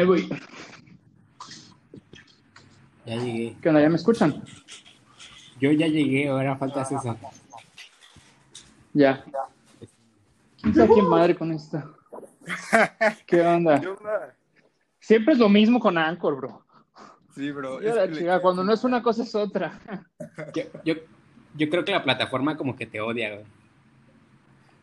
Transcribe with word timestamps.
Entonces, 0.00 0.30
ahí 0.30 0.36
voy. 0.36 0.40
Ya 3.06 3.16
llegué. 3.16 3.56
¿Qué 3.60 3.68
onda? 3.68 3.80
¿Ya 3.80 3.88
me 3.88 3.96
escuchan? 3.96 4.42
Yo 5.60 5.72
ya 5.72 5.86
llegué, 5.86 6.28
ahora 6.28 6.56
falta 6.56 6.84
César. 6.84 7.16
Ya. 8.92 9.24
¿Quién 10.62 10.74
sabe 10.74 10.94
qué 10.94 11.02
madre 11.02 11.34
con 11.36 11.52
esto? 11.52 11.96
¿Qué 13.26 13.40
onda? 13.42 13.80
Siempre 15.00 15.34
es 15.34 15.38
lo 15.40 15.48
mismo 15.48 15.80
con 15.80 15.96
Anchor, 15.98 16.36
bro. 16.36 16.64
Sí, 17.34 17.50
bro. 17.50 17.80
Es 17.80 18.10
le- 18.10 18.40
cuando 18.40 18.64
no 18.64 18.72
es 18.72 18.84
una 18.84 19.02
cosa 19.02 19.22
es 19.22 19.34
otra. 19.34 19.80
Yo, 20.54 20.62
yo, 20.84 20.94
yo 21.54 21.70
creo 21.70 21.84
que 21.84 21.92
la 21.92 22.02
plataforma 22.04 22.56
como 22.56 22.76
que 22.76 22.86
te 22.86 23.00
odia, 23.00 23.34
güey. 23.34 23.46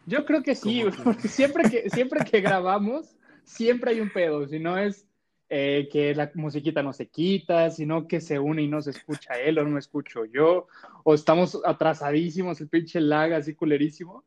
Yo 0.06 0.26
creo 0.26 0.42
que 0.42 0.56
sí, 0.56 0.80
¿Cómo 0.82 0.92
bro, 0.96 1.04
porque 1.04 1.28
siempre 1.28 1.70
que, 1.70 1.90
siempre 1.90 2.24
que 2.24 2.40
grabamos, 2.40 3.18
siempre 3.44 3.92
hay 3.92 4.00
un 4.00 4.10
pedo. 4.10 4.48
Si 4.48 4.58
no 4.60 4.78
es 4.78 5.07
eh, 5.50 5.88
que 5.92 6.14
la 6.16 6.30
musiquita 6.36 6.84
no 6.84 6.92
se 6.94 7.08
quita, 7.08 7.70
sino 7.70 8.08
que 8.08 8.20
se 8.22 8.38
une 8.40 8.64
y 8.64 8.68
no 8.68 8.82
se 8.82 8.92
escucha 8.92 9.34
él 9.36 9.58
o 9.60 9.64
no 9.64 9.70
me 9.72 9.80
escucho 9.80 10.26
yo, 10.26 10.68
o 11.04 11.14
estamos 11.14 11.60
atrasadísimos, 11.66 12.60
el 12.62 12.68
pinche 12.70 13.00
lag 13.02 13.34
así 13.34 13.54
culerísimo. 13.56 14.24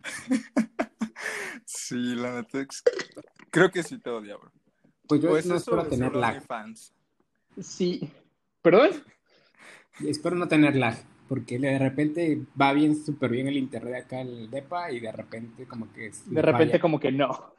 Sí, 1.66 2.14
la 2.14 2.34
neta. 2.34 2.60
es- 2.60 2.82
Creo 3.50 3.70
que 3.70 3.82
sí 3.82 3.98
te 3.98 4.10
odia, 4.10 4.36
bro. 4.36 4.50
Pues 5.08 5.20
yo 5.20 5.30
Pues 5.30 5.46
no 5.46 5.56
eso 5.56 5.76
espero 5.76 5.86
tener 5.88 6.14
lag. 6.14 6.34
OnlyFans. 6.36 6.94
Sí. 7.60 8.10
¿Perdón? 8.62 8.90
Espero 10.06 10.36
no 10.36 10.48
tener 10.48 10.76
lag, 10.76 10.96
porque 11.28 11.58
de 11.58 11.78
repente 11.78 12.40
va 12.60 12.72
bien, 12.72 12.96
súper 12.96 13.30
bien 13.30 13.48
el 13.48 13.56
internet 13.56 14.04
acá 14.04 14.20
en 14.20 14.28
el 14.28 14.50
DEPA 14.50 14.90
y 14.92 15.00
de 15.00 15.12
repente 15.12 15.66
como 15.66 15.92
que... 15.92 16.06
es- 16.08 16.28
De 16.30 16.42
repente 16.42 16.72
falla. 16.72 16.80
como 16.82 16.98
que 17.00 17.12
no. 17.12 17.54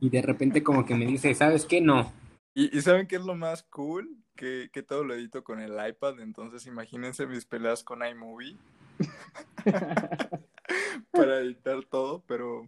Y 0.00 0.10
de 0.10 0.22
repente 0.22 0.62
como 0.62 0.84
que 0.84 0.94
me 0.94 1.06
dice, 1.06 1.34
¿sabes 1.34 1.64
qué? 1.66 1.80
No. 1.80 2.12
¿Y, 2.56 2.74
y 2.74 2.80
saben 2.80 3.06
qué 3.06 3.16
es 3.16 3.22
lo 3.22 3.34
más 3.34 3.62
cool? 3.64 4.16
Que, 4.34 4.70
que 4.72 4.82
todo 4.82 5.04
lo 5.04 5.14
edito 5.14 5.44
con 5.44 5.60
el 5.60 5.72
iPad, 5.72 6.20
entonces 6.20 6.66
imagínense 6.66 7.26
mis 7.26 7.44
peleas 7.44 7.84
con 7.84 8.06
iMovie 8.06 8.56
para 11.10 11.40
editar 11.40 11.84
todo, 11.84 12.22
pero, 12.26 12.66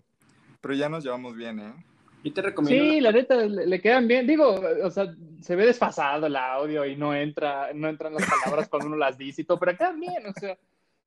pero 0.61 0.75
ya 0.75 0.91
nos 0.91 1.05
llevamos 1.05 1.35
bien, 1.35 1.61
¿eh? 1.61 1.75
Yo 2.23 2.35
te 2.35 2.43
recomiendo... 2.43 2.85
Sí, 2.85 3.01
la 3.01 3.13
neta, 3.13 3.37
le, 3.37 3.67
le 3.67 3.81
quedan 3.81 4.07
bien. 4.07 4.27
Digo, 4.27 4.61
o 4.83 4.91
sea, 4.91 5.15
se 5.41 5.57
ve 5.57 5.65
desfasado 5.65 6.27
el 6.27 6.37
audio 6.37 6.85
y 6.85 6.95
no 6.95 7.15
entra, 7.15 7.73
no 7.73 7.89
entran 7.89 8.13
las 8.13 8.29
palabras 8.29 8.69
cuando 8.69 8.89
uno 8.89 8.97
las 8.97 9.17
dice 9.17 9.43
y 9.43 9.45
todo, 9.45 9.59
pero 9.59 9.77
quedan 9.77 10.01
bien, 10.01 10.27
o 10.27 10.33
sea. 10.39 10.59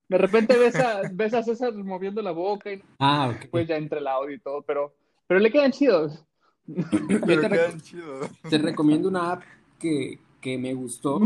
De 0.08 0.18
repente 0.18 0.58
ves 0.58 0.74
a, 0.74 1.02
ves 1.12 1.34
a 1.34 1.44
César 1.44 1.72
moviendo 1.72 2.20
la 2.20 2.32
boca 2.32 2.72
y 2.72 2.82
Ah, 2.98 3.32
después 3.38 3.68
ya 3.68 3.76
entra 3.76 4.00
el 4.00 4.08
audio 4.08 4.34
y 4.34 4.40
todo, 4.40 4.62
pero, 4.62 4.92
pero 5.28 5.38
le 5.38 5.52
quedan 5.52 5.70
chidos. 5.70 6.24
Pero 7.26 7.40
te 7.42 7.48
quedan 7.48 7.80
chidos. 7.80 8.30
Te 8.48 8.58
recomiendo 8.58 9.08
una 9.08 9.32
app 9.32 9.42
que, 9.78 10.18
que 10.40 10.58
me 10.58 10.74
gustó, 10.74 11.20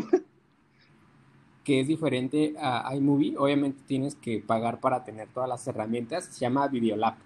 que 1.64 1.80
es 1.80 1.88
diferente 1.88 2.54
a 2.58 2.94
iMovie. 2.94 3.36
Obviamente 3.36 3.82
tienes 3.86 4.14
que 4.14 4.40
pagar 4.40 4.80
para 4.80 5.04
tener 5.04 5.28
todas 5.28 5.48
las 5.48 5.66
herramientas. 5.66 6.26
Se 6.26 6.40
llama 6.40 6.68
Videolab. 6.68 7.16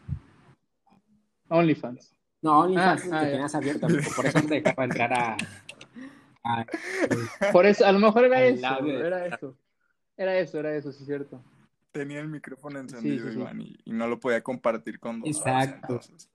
OnlyFans. 1.48 2.14
No, 2.42 2.60
OnlyFans 2.60 3.02
Ah, 3.02 3.06
es 3.06 3.12
ah, 3.12 3.20
que 3.20 3.26
ya. 3.26 3.32
tenías 3.32 3.54
abierto, 3.54 3.86
por 4.16 4.26
eso 4.26 4.40
no 4.40 4.48
te 4.48 4.54
dejaba 4.60 4.84
entrar 4.84 5.12
a... 5.12 5.36
a- 6.44 6.66
Por 7.52 7.66
eso, 7.66 7.84
a 7.84 7.92
lo 7.92 7.98
mejor 7.98 8.24
era 8.24 8.42
eso, 8.44 8.82
de- 8.82 9.06
era 9.06 9.26
eso. 9.26 9.56
Era 10.16 10.38
eso, 10.38 10.58
era 10.58 10.74
eso, 10.74 10.92
sí 10.92 11.00
es 11.02 11.06
cierto. 11.06 11.42
Tenía 11.92 12.20
el 12.20 12.28
micrófono 12.28 12.78
encendido, 12.78 13.26
sí, 13.26 13.34
sí. 13.34 13.40
Iván, 13.40 13.60
y, 13.60 13.76
y 13.84 13.92
no 13.92 14.06
lo 14.06 14.18
podía 14.20 14.42
compartir 14.42 14.98
con 15.00 15.20
dos. 15.20 15.28
Exacto. 15.28 15.94
entonces, 15.94 16.30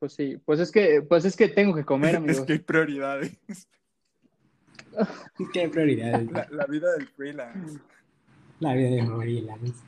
Pues 0.00 0.14
sí, 0.14 0.38
pues 0.46 0.58
es 0.60 0.72
que, 0.72 1.02
pues 1.02 1.26
es 1.26 1.36
que 1.36 1.48
tengo 1.48 1.74
que 1.74 1.84
comer, 1.84 2.16
amigos. 2.16 2.38
es 2.38 2.44
que 2.46 2.52
hay 2.54 2.58
prioridades. 2.58 3.36
¿Qué 5.52 5.68
prioridades? 5.68 6.32
La, 6.32 6.48
la 6.50 6.66
vida 6.66 6.90
del 6.94 7.06
freelance. 7.06 7.78
La 8.58 8.74
vida 8.74 8.88
de 8.88 9.06
freelance. 9.06 9.84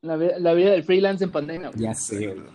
La, 0.00 0.16
la 0.16 0.54
vida 0.54 0.70
del 0.70 0.82
freelance 0.82 1.24
en 1.24 1.30
pandemia. 1.30 1.70
Ya 1.74 1.94
sé, 1.94 2.26
güey. 2.26 2.46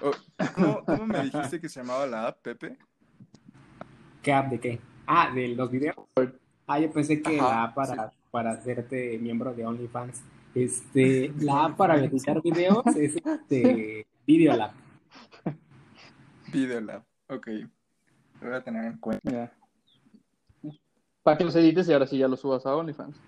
Oh, 0.00 0.12
¿cómo, 0.54 0.84
cómo 0.84 1.06
me 1.06 1.22
dijiste 1.24 1.60
que 1.60 1.68
se 1.68 1.80
llamaba 1.80 2.06
la 2.06 2.28
app, 2.28 2.40
Pepe? 2.42 2.78
¿Qué 4.22 4.32
app 4.32 4.48
de 4.48 4.60
qué? 4.60 4.80
Ah, 5.06 5.32
de 5.34 5.48
los 5.48 5.70
videos. 5.70 5.96
Ah, 6.68 6.78
yo 6.78 6.90
pensé 6.92 7.20
que 7.20 7.38
Ajá, 7.38 7.48
la 7.48 7.64
app 7.64 7.74
para, 7.74 8.12
para 8.30 8.50
hacerte 8.52 9.18
miembro 9.18 9.52
de 9.54 9.66
OnlyFans. 9.66 10.22
Este, 10.54 11.32
la 11.38 11.64
app 11.64 11.76
para 11.76 11.96
editar 12.04 12.40
videos 12.42 12.84
es 12.96 13.16
este, 13.16 14.06
Videolab. 14.26 14.72
Videolab. 16.52 17.02
Ok. 17.28 17.48
Lo 18.40 18.48
voy 18.48 18.56
a 18.56 18.62
tener 18.62 18.84
en 18.84 18.98
cuenta. 18.98 19.52
Para 21.22 21.38
que 21.38 21.44
los 21.44 21.54
edites 21.56 21.88
y 21.88 21.92
ahora 21.92 22.06
sí 22.06 22.18
ya 22.18 22.28
los 22.28 22.40
subas 22.40 22.66
a 22.66 22.74
OnlyFans. 22.74 23.20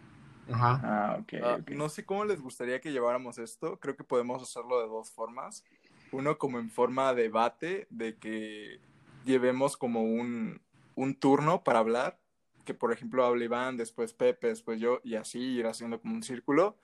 Ajá. 0.51 0.81
Ah, 0.83 1.19
ok, 1.21 1.33
Ah, 1.43 1.59
ok. 1.61 1.71
No 1.71 1.89
sé 1.89 2.05
cómo 2.05 2.25
les 2.25 2.41
gustaría 2.41 2.81
que 2.81 2.93
lleváramos 2.93 3.39
esto. 3.39 3.79
Creo 3.79 3.97
que 3.97 4.05
podemos 4.05 4.43
hacerlo 4.43 4.81
de 4.81 4.89
dos 4.89 5.11
formas. 5.11 5.65
Uno 6.13 6.37
como 6.39 6.59
en 6.59 6.71
forma 6.71 7.15
de 7.15 7.23
debate, 7.23 7.87
de 7.91 8.17
que 8.19 8.81
llevemos 9.25 9.77
como 9.77 10.03
un, 10.03 10.61
un 10.97 11.15
turno 11.15 11.63
para 11.65 11.79
hablar. 11.79 12.19
Que 12.65 12.75
por 12.75 12.93
ejemplo 12.93 13.25
hable 13.25 13.45
Iván, 13.45 13.77
después 13.77 14.15
Pepe, 14.15 14.49
después 14.49 14.81
yo, 14.81 15.01
y 15.05 15.17
así 15.17 15.39
ir 15.39 15.67
haciendo 15.67 16.01
como 16.01 16.15
un 16.15 16.23
círculo. 16.23 16.77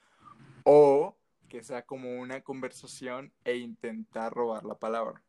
O 0.65 1.17
que 1.51 1.63
sea 1.63 1.83
como 1.83 2.19
una 2.19 2.41
conversación 2.41 3.31
e 3.45 3.57
intentar 3.57 4.33
robar 4.33 4.65
la 4.65 4.77
palabra. 4.77 5.21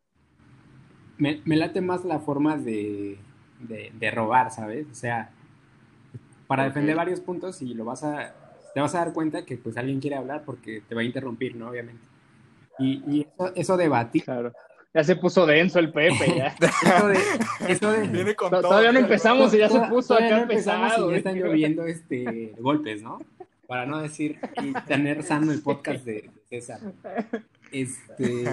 Me, 1.18 1.42
me 1.44 1.56
late 1.56 1.82
más 1.82 2.04
la 2.06 2.20
forma 2.20 2.56
de, 2.56 3.18
de, 3.60 3.92
de 3.98 4.10
robar, 4.10 4.50
¿sabes? 4.50 4.86
O 4.90 4.94
sea, 4.94 5.30
para 6.46 6.64
defender 6.64 6.96
varios 6.96 7.20
puntos 7.20 7.60
y 7.60 7.74
lo 7.74 7.84
vas 7.84 8.02
a, 8.04 8.34
te 8.72 8.80
vas 8.80 8.94
a 8.94 8.98
dar 9.04 9.12
cuenta 9.12 9.44
que 9.44 9.56
pues 9.58 9.76
alguien 9.76 10.00
quiere 10.00 10.16
hablar 10.16 10.44
porque 10.46 10.80
te 10.88 10.94
va 10.94 11.02
a 11.02 11.04
interrumpir, 11.04 11.54
¿no? 11.56 11.68
Obviamente. 11.68 12.02
Y, 12.78 13.02
y 13.06 13.20
eso, 13.22 13.52
eso 13.54 13.76
de 13.76 13.88
batir, 13.88 14.24
Claro. 14.24 14.52
Ya 14.94 15.02
se 15.04 15.16
puso 15.16 15.46
denso 15.46 15.78
el 15.78 15.90
Pepe, 15.90 16.34
ya. 16.36 16.48
eso 16.84 17.08
de, 17.08 17.18
eso 17.68 17.92
de, 17.92 18.08
Viene 18.08 18.34
con 18.34 18.50
To- 18.50 18.56
todo. 18.60 18.68
todavía 18.68 18.92
no 18.92 18.98
empezamos 18.98 19.54
y 19.54 19.58
ya 19.58 19.68
se 19.70 19.80
puso 19.88 20.12
acá 20.14 20.28
no 20.30 20.42
empezamos 20.42 20.90
pesado. 20.90 21.08
y 21.08 21.12
ya 21.12 21.16
están 21.18 21.38
güey. 21.38 21.44
lloviendo 21.50 21.86
este, 21.86 22.54
golpes, 22.58 23.02
¿no? 23.02 23.18
Para 23.72 23.86
no 23.86 24.02
decir 24.02 24.38
y 24.62 24.74
tener 24.86 25.22
sano 25.22 25.50
el 25.50 25.62
podcast 25.62 26.04
de, 26.04 26.30
César. 26.50 26.78
Este, 27.70 28.44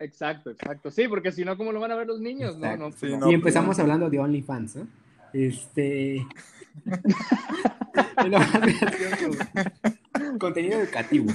Exacto, 0.00 0.50
exacto. 0.50 0.90
Sí, 0.90 1.06
porque 1.06 1.30
si 1.30 1.44
no, 1.44 1.56
¿cómo 1.56 1.70
lo 1.70 1.78
van 1.78 1.92
a 1.92 1.94
ver 1.94 2.08
los 2.08 2.18
niños? 2.18 2.58
No, 2.58 2.76
no, 2.76 2.90
Sí, 2.90 2.96
pues 2.98 3.12
no. 3.12 3.18
no. 3.18 3.30
y 3.30 3.34
empezamos 3.34 3.78
hablando 3.78 4.10
de 4.10 4.18
OnlyFans, 4.18 4.74
¿no? 4.74 4.88
Este. 5.32 6.26
Contenido 10.40 10.80
educativo. 10.80 11.32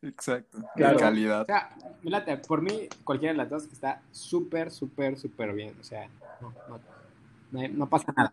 Exacto. 0.00 0.58
Claro. 0.74 0.96
De 0.96 1.02
calidad. 1.02 1.42
O 1.42 1.44
sea, 1.44 1.76
me 2.02 2.12
late, 2.12 2.38
por 2.38 2.62
mí, 2.62 2.88
cualquiera 3.04 3.34
de 3.34 3.36
las 3.36 3.50
dos 3.50 3.64
está 3.70 4.00
súper, 4.10 4.70
súper, 4.70 5.18
súper 5.18 5.52
bien. 5.52 5.74
O 5.78 5.84
sea, 5.84 6.08
no, 7.50 7.68
no 7.68 7.90
pasa 7.90 8.10
nada. 8.16 8.32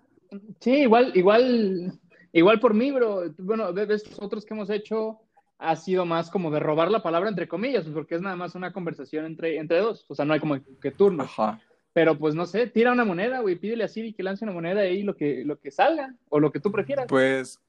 Sí, 0.62 0.84
igual, 0.84 1.12
igual, 1.16 2.00
igual 2.34 2.60
por 2.60 2.74
mí, 2.74 2.92
bro. 2.92 3.24
Bueno, 3.38 3.74
de 3.74 3.86
de 3.86 3.96
estos 3.96 4.20
otros 4.22 4.46
que 4.46 4.54
hemos 4.54 4.70
hecho 4.70 5.20
ha 5.58 5.76
sido 5.76 6.06
más 6.06 6.30
como 6.30 6.52
de 6.52 6.60
robar 6.60 6.90
la 6.90 7.04
palabra 7.04 7.30
entre 7.30 7.48
comillas, 7.48 7.86
porque 7.88 8.16
es 8.16 8.22
nada 8.22 8.36
más 8.36 8.56
una 8.56 8.72
conversación 8.72 9.26
entre, 9.26 9.58
entre 9.58 9.80
dos. 9.80 10.06
O 10.08 10.16
sea, 10.16 10.24
no 10.26 10.34
hay 10.34 10.40
como 10.40 10.58
que 10.82 10.92
turnos. 10.92 11.28
Ajá. 11.28 11.60
Pero 11.92 12.18
pues 12.18 12.34
no 12.36 12.46
sé, 12.46 12.68
tira 12.68 12.92
una 12.94 13.04
moneda, 13.04 13.42
güey, 13.42 13.56
pídele 13.56 13.84
a 13.84 13.88
Siri 13.88 14.14
que 14.14 14.24
lance 14.24 14.46
una 14.46 14.54
moneda 14.54 14.82
ahí 14.82 15.04
lo 15.04 15.16
que, 15.18 15.44
lo 15.44 15.60
que 15.60 15.72
salga, 15.72 16.14
o 16.30 16.40
lo 16.40 16.52
que 16.52 16.60
tú 16.60 16.72
prefieras. 16.72 17.08
Pues 17.10 17.60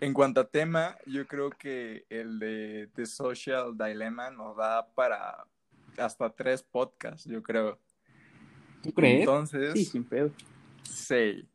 en 0.00 0.12
cuanto 0.12 0.40
a 0.40 0.48
tema, 0.48 0.96
yo 1.06 1.26
creo 1.26 1.50
que 1.50 2.04
el 2.10 2.38
de 2.38 2.88
The 2.94 3.06
Social 3.06 3.78
Dilemma 3.78 4.30
nos 4.30 4.56
da 4.56 4.86
para 4.94 5.46
hasta 5.96 6.28
tres 6.30 6.62
podcasts, 6.62 7.24
yo 7.24 7.42
creo. 7.42 7.78
¿Tú 8.82 8.92
crees? 8.92 9.20
Entonces, 9.20 9.72
Sí, 9.72 9.84
sin 9.84 10.04
pedo. 10.04 10.30
sí. 10.82 11.48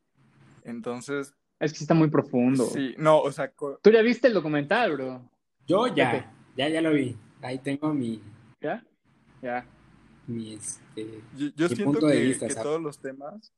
Entonces, 0.63 1.33
Es 1.63 1.71
que 1.71 1.77
sí 1.80 1.83
está 1.86 1.94
muy 1.94 2.10
profundo. 2.10 2.65
sí, 2.65 2.94
no, 2.98 3.19
o 3.21 3.31
sea, 3.31 3.51
Tú 3.81 3.89
ya 3.92 4.01
viste 4.01 4.27
el 4.27 4.33
documental, 4.33 4.94
bro. 4.94 5.30
Yo 5.68 5.88
ya, 5.88 6.31
ya, 6.56 6.68
ya 6.69 6.81
lo 6.81 6.92
vi. 6.92 7.15
Ahí 7.42 7.57
tengo 7.60 7.94
mi, 7.94 8.21
¿Ya? 8.62 8.83
Ya. 9.42 9.65
mi 10.27 10.54
este. 10.54 11.21
yo, 11.36 11.48
yo 11.56 11.69
Mi 11.69 11.75
siento 11.75 11.83
punto 11.86 12.07
de 12.07 12.13
que, 12.15 12.24
vista, 12.24 12.48
que 12.48 12.56
todos 12.56 12.81
los 12.81 13.00
temas, 13.00 13.54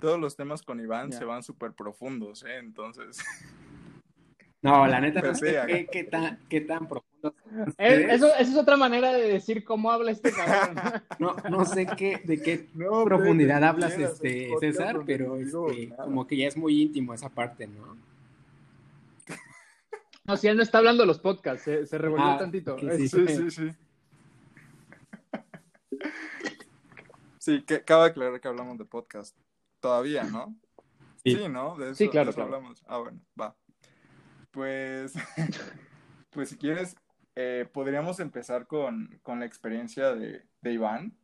todos 0.00 0.18
los 0.20 0.36
temas 0.36 0.62
con 0.62 0.80
Iván 0.80 1.10
Ya. 1.10 1.18
se 1.18 1.24
van 1.24 1.42
súper 1.42 1.72
profundos, 1.72 2.44
¿eh? 2.44 2.56
Entonces, 2.58 3.18
No, 4.62 4.86
la 4.86 5.00
neta, 5.00 5.20
no 5.22 5.26
Pues 5.28 5.38
sí, 5.40 5.46
sé 5.46 5.60
qué, 5.66 5.86
qué 5.90 6.04
tan, 6.04 6.38
qué 6.48 6.60
tan 6.62 6.88
profundo. 6.88 7.11
Eso, 7.78 8.26
esa 8.26 8.40
es 8.40 8.56
otra 8.56 8.76
manera 8.76 9.12
de 9.12 9.28
decir 9.28 9.64
cómo 9.64 9.90
habla 9.90 10.10
este 10.10 10.32
cabrón. 10.32 10.76
No, 11.18 11.36
no 11.50 11.64
sé 11.64 11.86
qué, 11.96 12.20
de 12.24 12.42
qué 12.42 12.68
no, 12.74 13.04
profundidad 13.04 13.62
hablas, 13.62 13.94
quieras, 13.94 14.14
este, 14.14 14.50
César, 14.60 15.00
pero 15.06 15.36
este, 15.36 15.94
como 15.96 16.26
que 16.26 16.36
ya 16.36 16.48
es 16.48 16.56
muy 16.56 16.80
íntimo 16.82 17.14
esa 17.14 17.28
parte, 17.28 17.66
¿no? 17.66 17.96
No, 20.24 20.36
si 20.36 20.46
él 20.48 20.56
no 20.56 20.62
está 20.62 20.78
hablando 20.78 21.02
de 21.02 21.08
los 21.08 21.18
podcasts, 21.18 21.64
se, 21.64 21.84
se 21.86 21.98
revolvió 21.98 22.26
Ah, 22.26 22.38
tantito. 22.38 22.78
sí, 22.78 23.08
Sí, 23.08 23.26
sí, 23.28 23.50
sí. 23.50 23.70
Sí, 27.38 27.62
que 27.64 27.82
cabe 27.82 28.06
aclarar 28.06 28.40
que 28.40 28.46
hablamos 28.48 28.78
de 28.78 28.84
podcast. 28.84 29.36
Todavía, 29.80 30.22
¿no? 30.22 30.54
Sí, 31.24 31.34
Sí, 31.36 31.48
¿no? 31.48 31.76
De 31.76 31.86
eso, 31.86 31.94
Sí, 31.96 32.08
claro, 32.08 32.26
de 32.26 32.30
eso 32.30 32.36
claro. 32.36 32.54
hablamos. 32.56 32.82
Ah, 32.86 32.98
bueno, 32.98 33.18
va. 33.40 33.56
Pues, 34.52 35.14
pues 36.30 36.50
si 36.50 36.56
quieres, 36.56 36.94
eh, 37.34 37.66
podríamos 37.72 38.20
empezar 38.20 38.66
con, 38.66 39.18
con 39.22 39.40
la 39.40 39.46
experiencia 39.46 40.14
de, 40.14 40.42
Iván, 40.64 41.16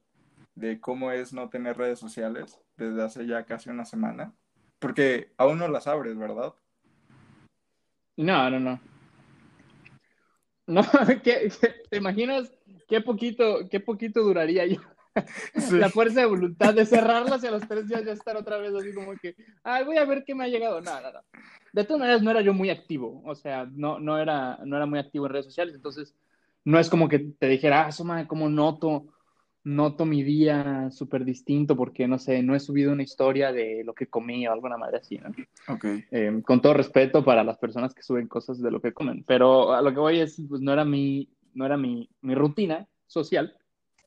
de 0.55 0.81
cómo 0.81 1.13
es 1.13 1.33
no 1.33 1.49
tener 1.51 1.77
redes 1.77 1.99
sociales 1.99 2.59
desde 2.77 3.03
hace 3.03 3.27
ya 3.27 3.45
casi 3.45 3.71
una 3.71 3.85
semana. 3.85 4.33
Porque 4.79 5.33
aún 5.37 5.59
no 5.59 5.69
las 5.69 5.87
abres, 5.87 6.17
¿verdad? 6.17 6.55
No, 8.17 8.51
no, 8.51 8.61
no. 8.61 8.81
No, 10.67 10.83
¿qué- 11.23 11.51
qué- 11.61 11.75
¿te 11.91 11.97
imaginas 11.97 12.53
qué 12.89 13.01
poquito, 13.01 13.69
qué 13.71 13.81
poquito 13.81 14.21
duraría 14.23 14.67
yo? 14.67 14.81
Sí. 15.59 15.77
La 15.77 15.91
fuerza 15.91 16.21
de 16.21 16.27
voluntad 16.27 16.75
de 16.75 16.87
cerrarlas 16.87 17.43
y 17.43 17.47
a 17.47 17.51
los 17.51 17.67
tres 17.67 17.89
días 17.89 18.05
ya 18.05 18.13
estar 18.13 18.37
otra 18.37 18.59
vez 18.59 18.75
así 18.75 18.93
como 18.93 19.13
que, 19.17 19.35
ay, 19.63 19.85
voy 19.85 19.97
a 19.97 20.05
ver 20.05 20.25
qué 20.25 20.35
me 20.35 20.45
ha 20.45 20.49
llegado. 20.49 20.81
No, 20.81 21.01
no, 21.01 21.13
no. 21.13 21.21
De 21.73 21.85
todas 21.85 22.01
maneras, 22.01 22.23
no 22.23 22.31
era 22.31 22.41
yo 22.41 22.55
muy 22.55 22.71
activo. 22.71 23.23
O 23.25 23.35
sea, 23.35 23.69
no, 23.71 23.99
no, 23.99 24.19
era, 24.19 24.59
no 24.65 24.77
era 24.77 24.87
muy 24.87 24.99
activo 24.99 25.27
en 25.27 25.33
redes 25.33 25.47
sociales. 25.47 25.75
Entonces, 25.75 26.15
no 26.65 26.79
es 26.79 26.89
como 26.89 27.09
que 27.09 27.19
te 27.19 27.49
dijera, 27.49 27.87
ah, 27.87 27.93
suma, 27.93 28.27
como 28.27 28.49
noto, 28.49 29.07
noto 29.65 30.05
mi 30.05 30.23
día 30.23 30.91
súper 30.91 31.25
distinto 31.25 31.77
porque, 31.77 32.09
no 32.09 32.19
sé, 32.19 32.43
no 32.43 32.55
he 32.55 32.61
subido 32.61 32.93
una 32.93 33.03
historia 33.03 33.53
de 33.53 33.83
lo 33.85 33.95
que 33.95 34.07
comí 34.07 34.47
o 34.47 34.53
alguna 34.53 34.77
madre 34.77 34.99
así, 34.99 35.19
¿no? 35.19 35.31
Ok. 35.73 35.85
Eh, 36.11 36.43
con 36.45 36.61
todo 36.61 36.75
respeto 36.75 37.25
para 37.25 37.45
las 37.45 37.59
personas 37.59 37.95
que 37.95 38.03
suben 38.03 38.29
cosas 38.29 38.61
de 38.61 38.71
lo 38.71 38.81
que 38.81 38.93
comen, 38.93 39.25
pero 39.27 39.73
a 39.73 39.83
lo 39.83 39.93
que 39.93 40.01
voy 40.01 40.21
es, 40.21 40.43
pues 40.49 40.61
no 40.61 40.73
era 40.73 40.85
mi, 40.85 41.29
no 41.55 41.67
era 41.67 41.77
mi, 41.77 42.09
mi 42.23 42.35
rutina 42.35 42.87
social, 43.07 43.55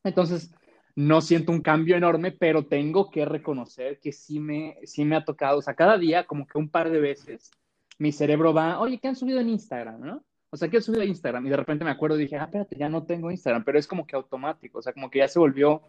entonces 0.04 0.52
no 0.96 1.22
siento 1.22 1.52
un 1.52 1.62
cambio 1.62 1.96
enorme, 1.96 2.32
pero 2.32 2.66
tengo 2.66 3.10
que 3.10 3.26
reconocer 3.26 4.00
que 4.00 4.12
sí 4.12 4.40
me, 4.40 4.78
sí 4.84 5.06
me 5.06 5.16
ha 5.16 5.26
tocado, 5.26 5.60
o 5.60 5.62
sea, 5.62 5.74
cada 5.74 5.98
día 5.98 6.26
como 6.26 6.46
que 6.46 6.58
un 6.58 6.70
par 6.70 6.90
de 6.90 7.00
veces 7.00 7.52
mi 7.98 8.12
cerebro 8.12 8.54
va, 8.54 8.80
oye, 8.80 9.00
¿qué 9.00 9.08
han 9.08 9.16
subido 9.16 9.40
en 9.40 9.50
Instagram, 9.50 10.02
no? 10.02 10.24
O 10.50 10.58
sea, 10.58 10.70
¿qué 10.70 10.78
han 10.78 10.84
subido 10.84 11.04
en 11.04 11.10
Instagram? 11.10 11.46
Y 11.46 11.50
de 11.50 11.58
repente 11.58 11.86
me 11.86 11.92
acuerdo 11.92 12.18
y 12.18 12.24
dije, 12.24 12.36
ah, 12.38 12.46
espérate, 12.46 12.76
ya 12.78 12.90
no 12.90 13.04
tengo 13.04 13.32
Instagram, 13.32 13.64
pero 13.64 13.80
es 13.80 13.88
como 13.88 14.06
que 14.06 14.16
automático, 14.16 14.80
o 14.80 14.82
sea, 14.82 14.94
como 14.94 15.10
que 15.10 15.20
ya 15.20 15.28
se 15.28 15.40
volvió 15.40 15.82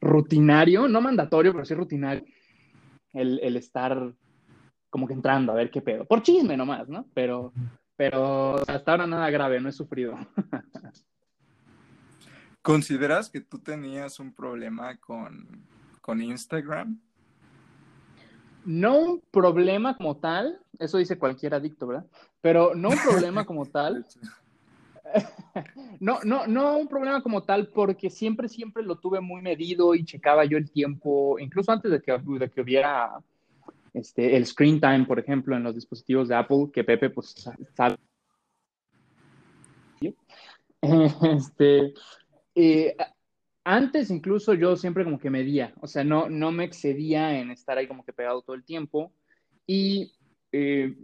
rutinario, 0.00 0.86
no 0.86 1.00
mandatorio, 1.00 1.52
pero 1.52 1.64
sí 1.64 1.74
rutinario, 1.74 2.24
el, 3.12 3.40
el 3.42 3.56
estar 3.56 4.12
como 4.90 5.08
que 5.08 5.14
entrando 5.14 5.50
a 5.50 5.56
ver 5.56 5.72
qué 5.72 5.80
pedo. 5.80 6.04
Por 6.04 6.22
chisme 6.22 6.56
nomás, 6.56 6.88
¿no? 6.88 7.06
Pero, 7.14 7.52
pero 7.96 8.56
hasta 8.68 8.92
ahora 8.92 9.08
nada 9.08 9.28
grave, 9.30 9.60
no 9.60 9.68
he 9.68 9.72
sufrido. 9.72 10.16
¿Consideras 12.64 13.28
que 13.28 13.42
tú 13.42 13.58
tenías 13.58 14.18
un 14.18 14.32
problema 14.32 14.96
con, 14.96 15.46
con 16.00 16.22
Instagram? 16.22 16.98
No 18.64 18.98
un 18.98 19.22
problema 19.30 19.94
como 19.94 20.16
tal, 20.16 20.58
eso 20.78 20.96
dice 20.96 21.18
cualquier 21.18 21.52
adicto, 21.52 21.86
¿verdad? 21.86 22.06
Pero 22.40 22.74
no 22.74 22.88
un 22.88 22.98
problema 22.98 23.44
como 23.46 23.66
tal, 23.66 24.06
no, 26.00 26.20
no, 26.24 26.46
no 26.46 26.78
un 26.78 26.88
problema 26.88 27.22
como 27.22 27.42
tal, 27.42 27.68
porque 27.68 28.08
siempre, 28.08 28.48
siempre 28.48 28.82
lo 28.82 28.96
tuve 28.96 29.20
muy 29.20 29.42
medido 29.42 29.94
y 29.94 30.06
checaba 30.06 30.46
yo 30.46 30.56
el 30.56 30.70
tiempo, 30.70 31.38
incluso 31.38 31.70
antes 31.70 31.90
de 31.90 32.00
que, 32.00 32.18
de 32.18 32.50
que 32.50 32.62
hubiera 32.62 33.18
este, 33.92 34.38
el 34.38 34.46
screen 34.46 34.80
time, 34.80 35.04
por 35.04 35.18
ejemplo, 35.18 35.54
en 35.54 35.64
los 35.64 35.74
dispositivos 35.74 36.28
de 36.28 36.36
Apple, 36.36 36.70
que 36.72 36.82
Pepe, 36.82 37.10
pues, 37.10 37.46
sabe. 37.74 37.96
Este, 40.80 41.94
eh, 42.54 42.96
antes 43.64 44.10
incluso 44.10 44.54
yo 44.54 44.76
siempre 44.76 45.04
como 45.04 45.18
que 45.18 45.30
medía, 45.30 45.74
o 45.80 45.86
sea, 45.86 46.04
no, 46.04 46.28
no 46.28 46.52
me 46.52 46.64
excedía 46.64 47.38
en 47.38 47.50
estar 47.50 47.78
ahí 47.78 47.86
como 47.86 48.04
que 48.04 48.12
pegado 48.12 48.42
todo 48.42 48.54
el 48.54 48.64
tiempo 48.64 49.12
y 49.66 50.12
eh, 50.52 50.94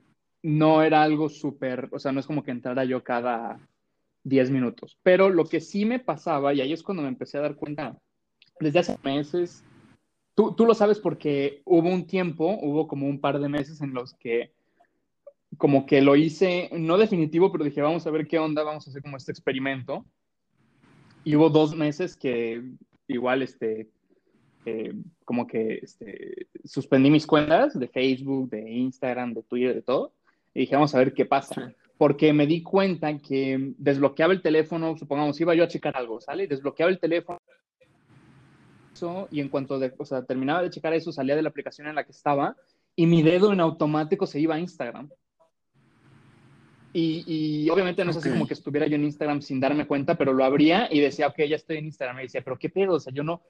no 0.42 0.82
era 0.82 1.02
algo 1.02 1.28
súper, 1.28 1.88
o 1.92 1.98
sea, 1.98 2.12
no 2.12 2.20
es 2.20 2.26
como 2.26 2.42
que 2.42 2.50
entrara 2.50 2.84
yo 2.84 3.02
cada 3.02 3.66
10 4.24 4.50
minutos, 4.50 4.98
pero 5.02 5.30
lo 5.30 5.46
que 5.46 5.60
sí 5.60 5.84
me 5.84 5.98
pasaba, 5.98 6.52
y 6.52 6.60
ahí 6.60 6.72
es 6.72 6.82
cuando 6.82 7.02
me 7.02 7.08
empecé 7.08 7.38
a 7.38 7.42
dar 7.42 7.56
cuenta, 7.56 7.98
desde 8.60 8.78
hace 8.78 8.98
meses, 9.02 9.64
tú, 10.34 10.54
tú 10.54 10.66
lo 10.66 10.74
sabes 10.74 10.98
porque 10.98 11.62
hubo 11.64 11.88
un 11.88 12.06
tiempo, 12.06 12.58
hubo 12.60 12.86
como 12.86 13.06
un 13.08 13.20
par 13.20 13.40
de 13.40 13.48
meses 13.48 13.80
en 13.80 13.94
los 13.94 14.14
que 14.14 14.52
como 15.56 15.86
que 15.86 16.00
lo 16.00 16.16
hice, 16.16 16.70
no 16.72 16.96
definitivo, 16.96 17.50
pero 17.50 17.64
dije, 17.64 17.82
vamos 17.82 18.06
a 18.06 18.10
ver 18.10 18.26
qué 18.26 18.38
onda, 18.38 18.62
vamos 18.62 18.86
a 18.86 18.90
hacer 18.90 19.02
como 19.02 19.16
este 19.16 19.32
experimento. 19.32 20.04
Y 21.24 21.36
hubo 21.36 21.50
dos 21.50 21.74
meses 21.74 22.16
que 22.16 22.62
igual, 23.08 23.42
este, 23.42 23.88
eh, 24.64 24.92
como 25.24 25.46
que 25.46 25.80
este, 25.82 26.46
suspendí 26.64 27.10
mis 27.10 27.26
cuentas 27.26 27.78
de 27.78 27.88
Facebook, 27.88 28.50
de 28.50 28.70
Instagram, 28.70 29.34
de 29.34 29.42
Twitter, 29.42 29.74
de 29.74 29.82
todo. 29.82 30.12
Y 30.54 30.60
dije, 30.60 30.74
vamos 30.74 30.94
a 30.94 30.98
ver 30.98 31.12
qué 31.12 31.26
pasa. 31.26 31.54
Sí. 31.54 31.74
Porque 31.98 32.32
me 32.32 32.46
di 32.46 32.62
cuenta 32.62 33.18
que 33.18 33.74
desbloqueaba 33.76 34.32
el 34.32 34.40
teléfono, 34.40 34.96
supongamos, 34.96 35.38
iba 35.40 35.54
yo 35.54 35.64
a 35.64 35.68
checar 35.68 35.96
algo, 35.96 36.20
¿sale? 36.20 36.46
Desbloqueaba 36.46 36.90
el 36.90 36.98
teléfono 36.98 37.40
y 39.30 39.40
en 39.40 39.48
cuanto 39.48 39.78
de, 39.78 39.92
o 39.96 40.04
sea, 40.04 40.24
terminaba 40.24 40.62
de 40.62 40.70
checar 40.70 40.92
eso, 40.94 41.12
salía 41.12 41.36
de 41.36 41.42
la 41.42 41.48
aplicación 41.48 41.86
en 41.86 41.94
la 41.94 42.04
que 42.04 42.12
estaba 42.12 42.56
y 42.96 43.06
mi 43.06 43.22
dedo 43.22 43.52
en 43.52 43.60
automático 43.60 44.26
se 44.26 44.40
iba 44.40 44.56
a 44.56 44.60
Instagram. 44.60 45.08
Y, 46.92 47.24
y, 47.64 47.70
obviamente 47.70 48.04
no 48.04 48.10
es 48.10 48.16
así 48.16 48.28
Ok. 48.28 48.34
como 48.34 48.46
que 48.46 48.54
estuviera 48.54 48.86
yo 48.86 48.96
en 48.96 49.04
Instagram 49.04 49.42
sin 49.42 49.60
darme 49.60 49.86
cuenta, 49.86 50.16
pero 50.16 50.32
lo 50.32 50.44
abría 50.44 50.88
y 50.90 51.00
decía, 51.00 51.28
ok, 51.28 51.42
ya 51.48 51.56
estoy 51.56 51.76
en 51.76 51.86
Instagram. 51.86 52.18
Y 52.18 52.22
decía, 52.22 52.42
pero 52.42 52.58
qué 52.58 52.68
pedo, 52.68 52.94
o 52.94 53.00
sea, 53.00 53.12
yo 53.12 53.22
no, 53.22 53.42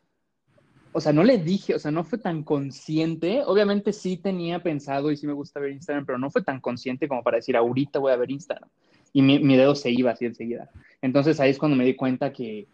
o 0.93 1.01
sea, 1.01 1.13
no 1.13 1.23
le 1.23 1.39
dije, 1.39 1.75
o 1.75 1.79
sea, 1.79 1.91
no 1.91 2.05
fue 2.05 2.19
tan 2.19 2.43
consciente. 2.43 3.43
Obviamente 3.47 3.93
sí 3.93 4.17
tenía 4.17 4.63
pensado 4.63 5.11
y 5.11 5.17
sí 5.17 5.27
me 5.27 5.33
gusta 5.33 5.61
ver 5.61 5.73
Instagram, 5.73 6.05
pero 6.05 6.19
no 6.19 6.31
fue 6.31 6.43
tan 6.43 6.61
consciente 6.61 7.09
como 7.09 7.23
para 7.23 7.37
decir, 7.37 7.57
ahorita 7.57 7.99
voy 7.99 8.13
a 8.13 8.17
ver 8.17 8.31
Instagram. 8.31 8.69
Y 9.13 9.23
mi, 9.23 9.39
mi 9.39 9.57
dedo 9.57 9.75
se 9.75 9.91
iba 9.91 10.11
así 10.11 10.27
enseguida. 10.27 10.71
Entonces 11.01 11.39
ahí 11.41 11.51
es 11.51 11.59
cuando 11.59 11.77
me 11.77 11.85
di 11.85 11.95
cuenta 11.95 12.33
que, 12.33 12.69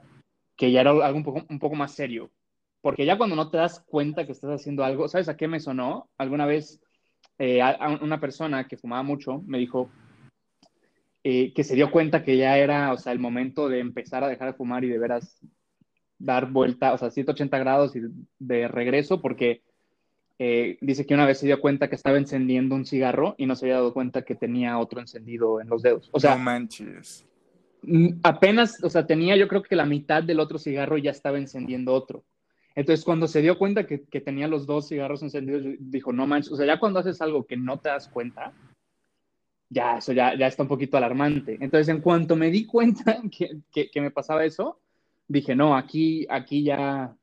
que 0.56 0.72
ya 0.72 0.80
era 0.80 0.90
algo 0.90 1.18
un 1.18 1.24
poco, 1.24 1.44
un 1.48 1.58
poco 1.58 1.76
más 1.76 1.92
serio. 1.92 2.30
Porque 2.80 3.04
ya 3.04 3.18
cuando 3.18 3.36
no 3.36 3.50
te 3.50 3.58
das 3.58 3.80
cuenta 3.80 4.26
que 4.26 4.32
estás 4.32 4.50
haciendo 4.50 4.84
algo, 4.84 5.08
¿sabes 5.08 5.28
a 5.28 5.36
qué 5.36 5.46
me 5.46 5.60
sonó? 5.60 6.08
Alguna 6.18 6.46
vez 6.46 6.80
eh, 7.38 7.60
a, 7.60 7.70
a 7.70 7.98
una 8.02 8.18
persona 8.18 8.66
que 8.66 8.76
fumaba 8.76 9.02
mucho 9.02 9.42
me 9.46 9.58
dijo 9.58 9.90
eh, 11.28 11.52
que 11.52 11.64
se 11.64 11.74
dio 11.74 11.90
cuenta 11.90 12.22
que 12.22 12.36
ya 12.36 12.56
era, 12.56 12.92
o 12.92 12.98
sea, 12.98 13.12
el 13.12 13.18
momento 13.18 13.68
de 13.68 13.80
empezar 13.80 14.22
a 14.22 14.28
dejar 14.28 14.52
de 14.52 14.56
fumar 14.56 14.84
y 14.84 14.88
de 14.88 15.00
veras 15.00 15.44
dar 16.20 16.52
vuelta, 16.52 16.92
o 16.92 16.98
sea, 16.98 17.10
180 17.10 17.58
grados 17.58 17.96
y 17.96 18.02
de 18.38 18.68
regreso, 18.68 19.20
porque 19.20 19.64
eh, 20.38 20.78
dice 20.80 21.04
que 21.04 21.14
una 21.14 21.26
vez 21.26 21.40
se 21.40 21.46
dio 21.46 21.60
cuenta 21.60 21.88
que 21.88 21.96
estaba 21.96 22.16
encendiendo 22.16 22.76
un 22.76 22.86
cigarro 22.86 23.34
y 23.38 23.46
no 23.46 23.56
se 23.56 23.64
había 23.64 23.78
dado 23.78 23.92
cuenta 23.92 24.22
que 24.22 24.36
tenía 24.36 24.78
otro 24.78 25.00
encendido 25.00 25.60
en 25.60 25.68
los 25.68 25.82
dedos. 25.82 26.08
O 26.12 26.20
sea, 26.20 26.36
no 26.36 26.44
manches. 26.44 27.26
mm, 27.82 28.20
apenas, 28.22 28.80
o 28.84 28.88
sea, 28.88 29.04
tenía 29.04 29.36
yo 29.36 29.48
creo 29.48 29.64
que 29.64 29.74
la 29.74 29.84
mitad 29.84 30.22
del 30.22 30.38
otro 30.38 30.60
cigarro 30.60 30.96
ya 30.96 31.10
estaba 31.10 31.38
encendiendo 31.38 31.92
otro. 31.92 32.24
Entonces, 32.76 33.04
cuando 33.04 33.26
se 33.26 33.42
dio 33.42 33.58
cuenta 33.58 33.84
que, 33.84 34.04
que 34.04 34.20
tenía 34.20 34.46
los 34.46 34.64
dos 34.64 34.86
cigarros 34.86 35.24
encendidos, 35.24 35.64
dijo, 35.80 36.12
no 36.12 36.28
manches, 36.28 36.52
o 36.52 36.56
sea, 36.56 36.66
ya 36.66 36.78
cuando 36.78 37.00
haces 37.00 37.20
algo 37.20 37.44
que 37.46 37.56
no 37.56 37.80
te 37.80 37.88
das 37.88 38.06
cuenta, 38.06 38.52
ya, 39.68 39.98
eso 39.98 40.12
ya, 40.12 40.36
ya 40.36 40.46
está 40.46 40.62
un 40.62 40.68
poquito 40.68 40.96
alarmante. 40.96 41.58
Entonces, 41.60 41.88
en 41.88 42.00
cuanto 42.00 42.36
me 42.36 42.50
di 42.50 42.66
cuenta 42.66 43.20
que, 43.30 43.58
que, 43.72 43.90
que 43.90 44.00
me 44.00 44.10
pasaba 44.10 44.44
eso, 44.44 44.80
dije, 45.28 45.54
no, 45.54 45.76
aquí, 45.76 46.26
aquí 46.30 46.62
ya, 46.62 47.14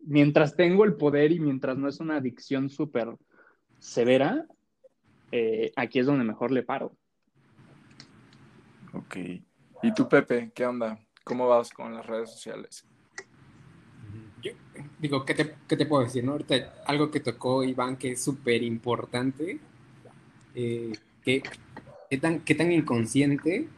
mientras 0.00 0.56
tengo 0.56 0.84
el 0.84 0.94
poder 0.94 1.32
y 1.32 1.40
mientras 1.40 1.76
no 1.76 1.88
es 1.88 2.00
una 2.00 2.16
adicción 2.16 2.68
súper 2.68 3.16
severa, 3.78 4.46
eh, 5.30 5.72
aquí 5.76 5.98
es 5.98 6.06
donde 6.06 6.24
mejor 6.24 6.50
le 6.50 6.62
paro. 6.62 6.92
Ok. 8.92 9.16
¿Y 9.82 9.94
tú, 9.94 10.08
Pepe, 10.08 10.52
qué 10.54 10.66
onda? 10.66 10.98
¿Cómo 11.24 11.48
vas 11.48 11.70
con 11.70 11.94
las 11.94 12.06
redes 12.06 12.30
sociales? 12.30 12.86
Yo, 14.42 14.52
digo, 14.98 15.24
¿qué 15.24 15.34
te, 15.34 15.54
¿qué 15.66 15.76
te, 15.76 15.86
puedo 15.86 16.04
decir? 16.04 16.22
No? 16.22 16.32
Ahorita 16.32 16.82
algo 16.86 17.10
que 17.10 17.20
tocó 17.20 17.64
Iván 17.64 17.96
que 17.96 18.12
es 18.12 18.22
súper 18.22 18.62
importante, 18.62 19.58
eh, 20.54 20.92
que, 21.22 21.42
¿qué, 22.12 22.18
tan, 22.18 22.40
¿qué 22.40 22.54
tan 22.54 22.70
inconsciente 22.70 23.68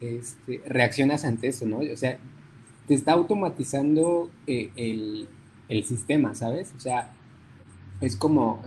este, 0.00 0.62
reaccionas 0.66 1.24
ante 1.24 1.46
eso, 1.46 1.64
no? 1.64 1.78
O 1.78 1.96
sea, 1.96 2.18
te 2.88 2.94
está 2.94 3.12
automatizando 3.12 4.32
eh, 4.48 4.72
el, 4.74 5.28
el, 5.68 5.84
sistema, 5.84 6.34
¿sabes? 6.34 6.74
O 6.76 6.80
sea, 6.80 7.12
es 8.00 8.16
como 8.16 8.64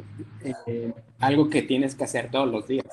eh, 0.65 0.93
algo 1.19 1.49
que 1.49 1.61
tienes 1.61 1.93
que 1.93 2.05
hacer 2.05 2.31
todos 2.31 2.49
los 2.49 2.69
días. 2.69 2.85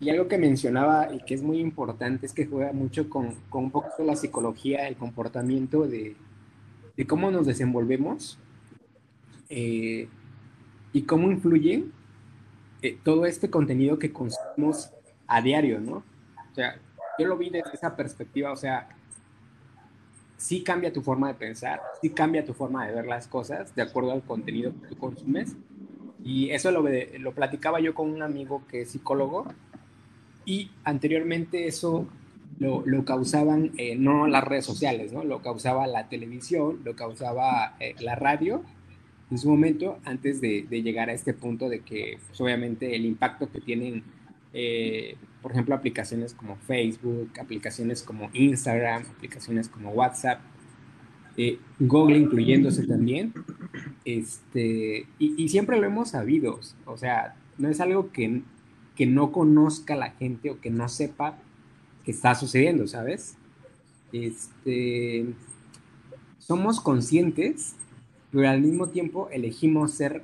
Y 0.00 0.08
algo 0.08 0.28
que 0.28 0.38
mencionaba 0.38 1.14
y 1.14 1.18
que 1.26 1.34
es 1.34 1.42
muy 1.42 1.58
importante 1.58 2.24
es 2.24 2.32
que 2.32 2.46
juega 2.46 2.72
mucho 2.72 3.10
con, 3.10 3.34
con 3.50 3.64
un 3.64 3.70
poco 3.70 4.02
la 4.02 4.16
psicología, 4.16 4.88
el 4.88 4.96
comportamiento 4.96 5.86
de, 5.86 6.16
de 6.96 7.06
cómo 7.06 7.30
nos 7.30 7.46
desenvolvemos 7.46 8.38
eh, 9.50 10.08
y 10.94 11.02
cómo 11.02 11.30
influye 11.30 11.84
todo 13.02 13.26
este 13.26 13.50
contenido 13.50 13.98
que 13.98 14.10
consumimos 14.10 14.93
a 15.26 15.40
diario, 15.40 15.80
¿no? 15.80 15.96
O 15.96 16.54
sea, 16.54 16.78
yo 17.18 17.26
lo 17.26 17.36
vi 17.36 17.50
desde 17.50 17.70
esa 17.72 17.96
perspectiva, 17.96 18.52
o 18.52 18.56
sea, 18.56 18.88
sí 20.36 20.62
cambia 20.62 20.92
tu 20.92 21.02
forma 21.02 21.28
de 21.28 21.34
pensar, 21.34 21.80
sí 22.00 22.10
cambia 22.10 22.44
tu 22.44 22.54
forma 22.54 22.86
de 22.86 22.94
ver 22.94 23.06
las 23.06 23.28
cosas 23.28 23.74
de 23.74 23.82
acuerdo 23.82 24.12
al 24.12 24.22
contenido 24.22 24.72
que 24.80 24.88
tú 24.88 24.96
consumes. 24.96 25.56
Y 26.22 26.50
eso 26.50 26.70
lo, 26.70 26.84
lo 27.18 27.32
platicaba 27.32 27.80
yo 27.80 27.94
con 27.94 28.10
un 28.10 28.22
amigo 28.22 28.62
que 28.68 28.82
es 28.82 28.90
psicólogo 28.90 29.46
y 30.44 30.70
anteriormente 30.84 31.66
eso 31.66 32.06
lo, 32.58 32.82
lo 32.86 33.04
causaban 33.04 33.72
eh, 33.76 33.96
no 33.96 34.26
las 34.26 34.44
redes 34.44 34.64
sociales, 34.64 35.12
¿no? 35.12 35.24
Lo 35.24 35.42
causaba 35.42 35.86
la 35.86 36.08
televisión, 36.08 36.80
lo 36.84 36.94
causaba 36.94 37.76
eh, 37.80 37.94
la 38.00 38.14
radio 38.14 38.62
en 39.30 39.38
su 39.38 39.48
momento 39.48 39.98
antes 40.04 40.40
de, 40.40 40.66
de, 40.68 40.82
llegar 40.82 41.08
a 41.08 41.14
este 41.14 41.34
punto 41.34 41.68
de 41.68 41.80
que 41.80 42.18
pues, 42.26 42.40
obviamente 42.40 42.94
el 42.94 43.04
impacto 43.06 43.50
que 43.50 43.60
tienen 43.60 44.04
eh, 44.56 45.16
por 45.42 45.50
ejemplo, 45.50 45.74
aplicaciones 45.74 46.32
como 46.32 46.56
Facebook, 46.56 47.28
aplicaciones 47.40 48.02
como 48.02 48.30
Instagram, 48.32 49.02
aplicaciones 49.16 49.68
como 49.68 49.90
WhatsApp, 49.90 50.40
eh, 51.36 51.58
Google 51.80 52.16
incluyéndose 52.18 52.86
también, 52.86 53.34
este, 54.04 55.08
y, 55.18 55.48
siempre 55.48 55.78
lo 55.80 55.86
hemos 55.86 56.10
sabido, 56.10 56.60
o 56.86 56.96
sea, 56.96 57.34
no 57.58 57.68
es 57.68 57.80
algo 57.80 58.12
que, 58.12 58.42
que 58.94 59.06
no 59.06 59.32
conozca 59.32 59.96
la 59.96 60.12
gente 60.12 60.50
o 60.50 60.60
que 60.60 60.70
no 60.70 60.88
sepa 60.88 61.36
que 62.04 62.12
está 62.12 62.36
sucediendo, 62.36 62.86
¿sabes? 62.86 63.36
Este, 64.12 65.26
somos 66.38 66.80
conscientes, 66.80 67.74
pero 68.30 68.48
al 68.48 68.60
mismo 68.60 68.90
tiempo 68.90 69.28
elegimos 69.32 69.90
ser, 69.90 70.22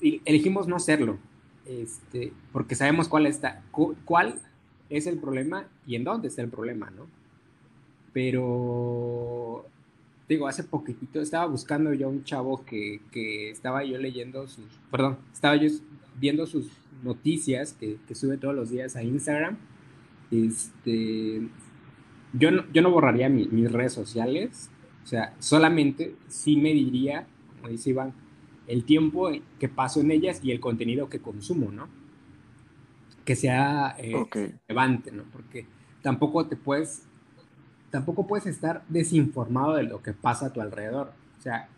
elegimos 0.00 0.66
no 0.66 0.80
serlo, 0.80 1.18
este, 1.66 2.32
porque 2.52 2.74
sabemos 2.74 3.08
cuál, 3.08 3.26
está, 3.26 3.62
cuál 4.04 4.40
es 4.90 5.06
el 5.06 5.18
problema 5.18 5.66
y 5.86 5.96
en 5.96 6.04
dónde 6.04 6.28
está 6.28 6.42
el 6.42 6.48
problema, 6.48 6.90
¿no? 6.90 7.06
Pero, 8.12 9.66
digo, 10.28 10.46
hace 10.46 10.62
poquitito 10.62 11.20
estaba 11.20 11.46
buscando 11.46 11.92
yo 11.92 12.08
un 12.08 12.24
chavo 12.24 12.64
que, 12.64 13.00
que 13.10 13.50
estaba 13.50 13.84
yo 13.84 13.98
leyendo 13.98 14.46
sus, 14.46 14.66
perdón, 14.90 15.18
estaba 15.32 15.56
yo 15.56 15.68
viendo 16.18 16.46
sus 16.46 16.68
noticias 17.02 17.72
que, 17.72 17.98
que 18.06 18.14
sube 18.14 18.36
todos 18.36 18.54
los 18.54 18.70
días 18.70 18.94
a 18.96 19.02
Instagram. 19.02 19.58
Este, 20.30 21.48
yo 22.32 22.50
no, 22.50 22.64
yo 22.72 22.82
no 22.82 22.90
borraría 22.90 23.28
mis 23.28 23.70
redes 23.70 23.92
sociales, 23.92 24.70
o 25.02 25.06
sea, 25.06 25.34
solamente 25.38 26.14
sí 26.28 26.56
me 26.56 26.72
diría, 26.72 27.26
como 27.56 27.68
dice 27.68 27.90
Iván, 27.90 28.14
el 28.66 28.84
tiempo 28.84 29.30
que 29.58 29.68
paso 29.68 30.00
en 30.00 30.10
ellas 30.10 30.40
y 30.42 30.50
el 30.50 30.60
contenido 30.60 31.08
que 31.08 31.20
consumo, 31.20 31.70
¿no? 31.70 31.88
Que 33.24 33.36
sea 33.36 33.94
eh, 33.98 34.14
relevante, 34.68 35.10
¿no? 35.10 35.24
Porque 35.32 35.66
tampoco 36.02 36.46
te 36.46 36.56
puedes, 36.56 37.06
tampoco 37.90 38.26
puedes 38.26 38.46
estar 38.46 38.84
desinformado 38.88 39.74
de 39.74 39.84
lo 39.84 40.02
que 40.02 40.12
pasa 40.12 40.46
a 40.46 40.52
tu 40.52 40.60
alrededor. 40.60 41.12
O 41.38 41.42
sea, 41.42 41.68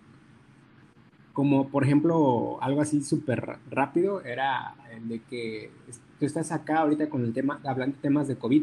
como 1.33 1.69
por 1.69 1.85
ejemplo, 1.85 2.59
algo 2.63 2.81
así 2.81 3.03
súper 3.03 3.59
rápido 3.71 4.23
era 4.25 4.75
de 5.07 5.21
que 5.23 5.71
tú 6.19 6.27
estás 6.27 6.51
acá 6.51 6.79
ahorita 6.79 7.09
con 7.11 7.25
el 7.25 7.33
tema, 7.33 7.61
hablando 7.65 7.97
de 7.97 8.03
temas 8.03 8.29
de 8.29 8.37
COVID, 8.37 8.63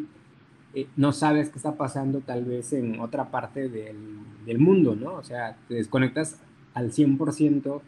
eh, 0.73 0.87
no 0.95 1.11
sabes 1.11 1.49
qué 1.49 1.57
está 1.57 1.75
pasando 1.75 2.21
tal 2.21 2.45
vez 2.45 2.73
en 2.73 2.99
otra 2.99 3.29
parte 3.29 3.69
del, 3.69 3.95
del 4.45 4.57
mundo, 4.57 4.95
¿no? 4.95 5.13
O 5.13 5.23
sea, 5.23 5.55
te 5.67 5.75
desconectas 5.75 6.39
al 6.73 6.91
100% 6.91 7.81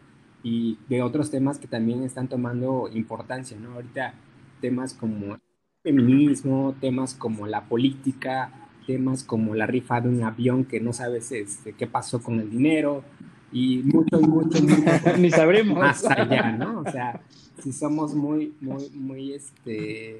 y 0.46 0.78
de 0.90 1.02
otros 1.02 1.32
temas 1.32 1.58
que 1.58 1.66
también 1.66 2.04
están 2.04 2.28
tomando 2.28 2.88
importancia, 2.94 3.58
¿no? 3.60 3.74
Ahorita 3.74 4.14
temas 4.62 4.94
como 4.94 5.40
feminismo, 5.82 6.75
temas 6.80 7.16
como 7.16 7.48
la 7.48 7.64
política, 7.64 8.70
temas 8.86 9.24
como 9.24 9.56
la 9.56 9.66
rifa 9.66 10.02
de 10.02 10.10
un 10.10 10.22
avión 10.22 10.64
que 10.66 10.80
no 10.80 10.94
sabes 10.94 11.32
este, 11.32 11.74
qué 11.74 11.88
pasó 11.88 12.22
con 12.22 12.40
el 12.40 12.52
dinero 12.52 13.04
y 13.52 13.82
mucho, 13.86 14.20
mucho, 14.20 14.62
mucho 14.62 15.18
ni 15.18 15.32
sabremos 15.32 15.80
más 15.80 16.06
allá, 16.06 16.52
¿no? 16.52 16.82
O 16.82 16.92
sea, 16.92 17.22
si 17.64 17.74
somos 17.74 18.14
muy, 18.14 18.54
muy, 18.62 18.92
muy, 18.92 19.34
este, 19.34 20.20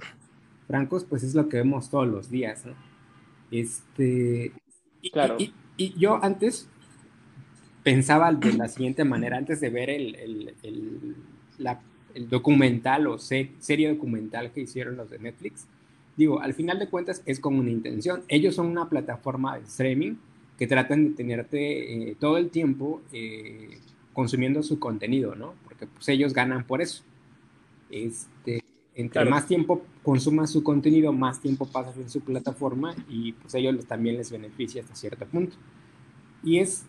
francos, 0.66 1.06
pues 1.06 1.22
es 1.22 1.36
lo 1.36 1.50
que 1.50 1.58
vemos 1.58 1.92
todos 1.92 2.08
los 2.08 2.32
días, 2.32 2.66
¿no? 2.66 2.74
Este, 3.52 4.54
claro. 5.14 5.36
y, 5.38 5.54
y 5.78 5.94
yo 6.00 6.18
antes 6.24 6.68
pensaba 7.86 8.34
de 8.34 8.54
la 8.54 8.68
siguiente 8.68 9.04
manera, 9.04 9.38
antes 9.38 9.62
de 9.62 9.70
ver 9.70 9.92
el, 9.92 10.16
el, 10.16 10.56
el, 12.16 12.30
documental 12.30 13.06
o 13.06 13.20
serie 13.20 13.90
documental 13.90 14.52
que 14.52 14.62
hicieron 14.62 14.98
los 14.98 15.12
de 15.12 15.20
Netflix, 15.20 15.68
digo, 16.18 16.42
al 16.42 16.56
final 16.56 16.80
de 16.80 16.90
cuentas 16.90 17.22
es 17.28 17.40
con 17.40 17.60
una 17.60 17.70
intención. 17.70 18.24
Ellos 18.28 18.56
son 18.56 18.66
una 18.66 18.90
plataforma 18.90 19.60
de 19.60 19.66
streaming 19.66 20.16
que 20.58 20.66
tratan 20.66 21.10
de 21.10 21.12
tenerte 21.12 22.10
eh, 22.10 22.16
todo 22.20 22.38
el 22.38 22.50
tiempo 22.50 23.04
eh, 23.14 23.78
consumiendo 24.14 24.64
su 24.64 24.80
contenido, 24.80 25.36
¿no? 25.36 25.54
Porque 25.64 25.86
pues 25.86 26.10
ellos 26.10 26.34
ganan 26.34 26.66
por 26.66 26.82
eso. 26.82 27.04
Este, 27.92 28.64
entre 28.96 29.26
más 29.26 29.46
tiempo 29.46 29.86
consumas 30.02 30.50
su 30.50 30.64
contenido, 30.64 31.14
más 31.14 31.40
tiempo 31.40 31.68
pasas 31.68 31.98
en 31.98 32.10
su 32.10 32.22
plataforma 32.22 32.96
y 33.08 33.34
pues 33.34 33.54
ellos 33.54 33.86
también 33.86 34.18
les 34.18 34.32
beneficia 34.32 34.82
hasta 34.82 34.96
cierto 34.96 35.28
punto. 35.28 35.56
Y 36.44 36.58
es 36.58 36.86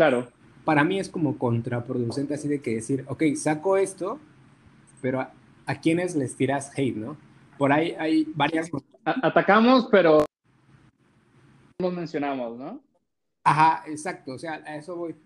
Claro. 0.00 0.28
Para 0.64 0.82
mí 0.82 0.98
es 0.98 1.10
como 1.10 1.36
contraproducente 1.36 2.32
así 2.32 2.48
de 2.48 2.62
que 2.62 2.76
decir, 2.76 3.04
ok, 3.06 3.22
saco 3.36 3.76
esto, 3.76 4.18
pero 5.02 5.20
a, 5.20 5.34
a 5.66 5.78
quienes 5.78 6.16
les 6.16 6.34
tiras 6.36 6.72
hate, 6.74 6.96
¿no? 6.96 7.18
Por 7.58 7.70
ahí 7.70 7.94
hay 7.98 8.24
varias... 8.34 8.70
atacamos, 9.04 9.88
pero 9.90 10.24
no 11.82 11.90
mencionamos, 11.90 12.58
¿no? 12.58 12.80
Ajá, 13.44 13.84
exacto, 13.88 14.32
o 14.32 14.38
sea, 14.38 14.62
a 14.64 14.76
eso 14.76 14.96
voy. 14.96 15.16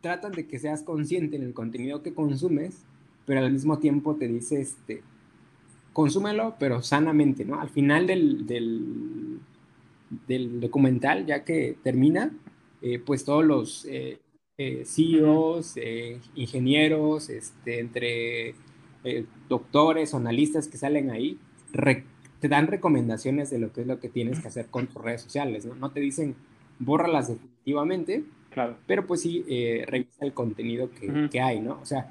Tratan 0.00 0.30
de 0.30 0.46
que 0.46 0.60
seas 0.60 0.84
consciente 0.84 1.34
en 1.34 1.42
el 1.42 1.52
contenido 1.52 2.00
que 2.04 2.14
consumes, 2.14 2.84
pero 3.26 3.40
al 3.40 3.50
mismo 3.50 3.80
tiempo 3.80 4.14
te 4.14 4.28
dice, 4.28 4.60
este, 4.60 5.02
consúmelo, 5.92 6.54
pero 6.60 6.82
sanamente, 6.82 7.44
¿no? 7.44 7.60
Al 7.60 7.68
final 7.68 8.06
del, 8.06 8.46
del, 8.46 9.40
del 10.28 10.60
documental, 10.60 11.26
ya 11.26 11.42
que 11.42 11.76
termina, 11.82 12.30
eh, 12.82 12.98
pues 12.98 13.24
todos 13.24 13.44
los 13.44 13.84
eh, 13.86 14.18
eh 14.56 14.84
CEOs, 14.84 15.76
ingenieros, 16.34 17.28
este, 17.28 17.80
entre 17.80 18.54
doctores 19.48 20.12
o 20.12 20.16
analistas 20.16 20.68
que 20.68 20.76
salen 20.76 21.10
ahí, 21.10 21.38
te 22.40 22.48
dan 22.48 22.66
recomendaciones 22.66 23.50
de 23.50 23.58
lo 23.58 23.72
que 23.72 23.82
es 23.82 23.86
lo 23.86 24.00
que 24.00 24.08
tienes 24.08 24.40
que 24.40 24.48
hacer 24.48 24.66
con 24.66 24.86
tus 24.86 25.02
redes 25.02 25.22
sociales, 25.22 25.64
¿no? 25.64 25.74
No 25.76 25.90
te 25.90 26.00
dicen 26.00 26.34
bórralas 26.78 27.28
definitivamente, 27.28 28.24
claro. 28.50 28.76
pero 28.86 29.06
pues 29.06 29.22
sí 29.22 29.44
revisa 29.86 30.24
el 30.24 30.34
contenido 30.34 30.90
que, 30.90 31.28
que, 31.30 31.40
hay, 31.40 31.60
¿no? 31.60 31.78
O 31.80 31.86
sea, 31.86 32.10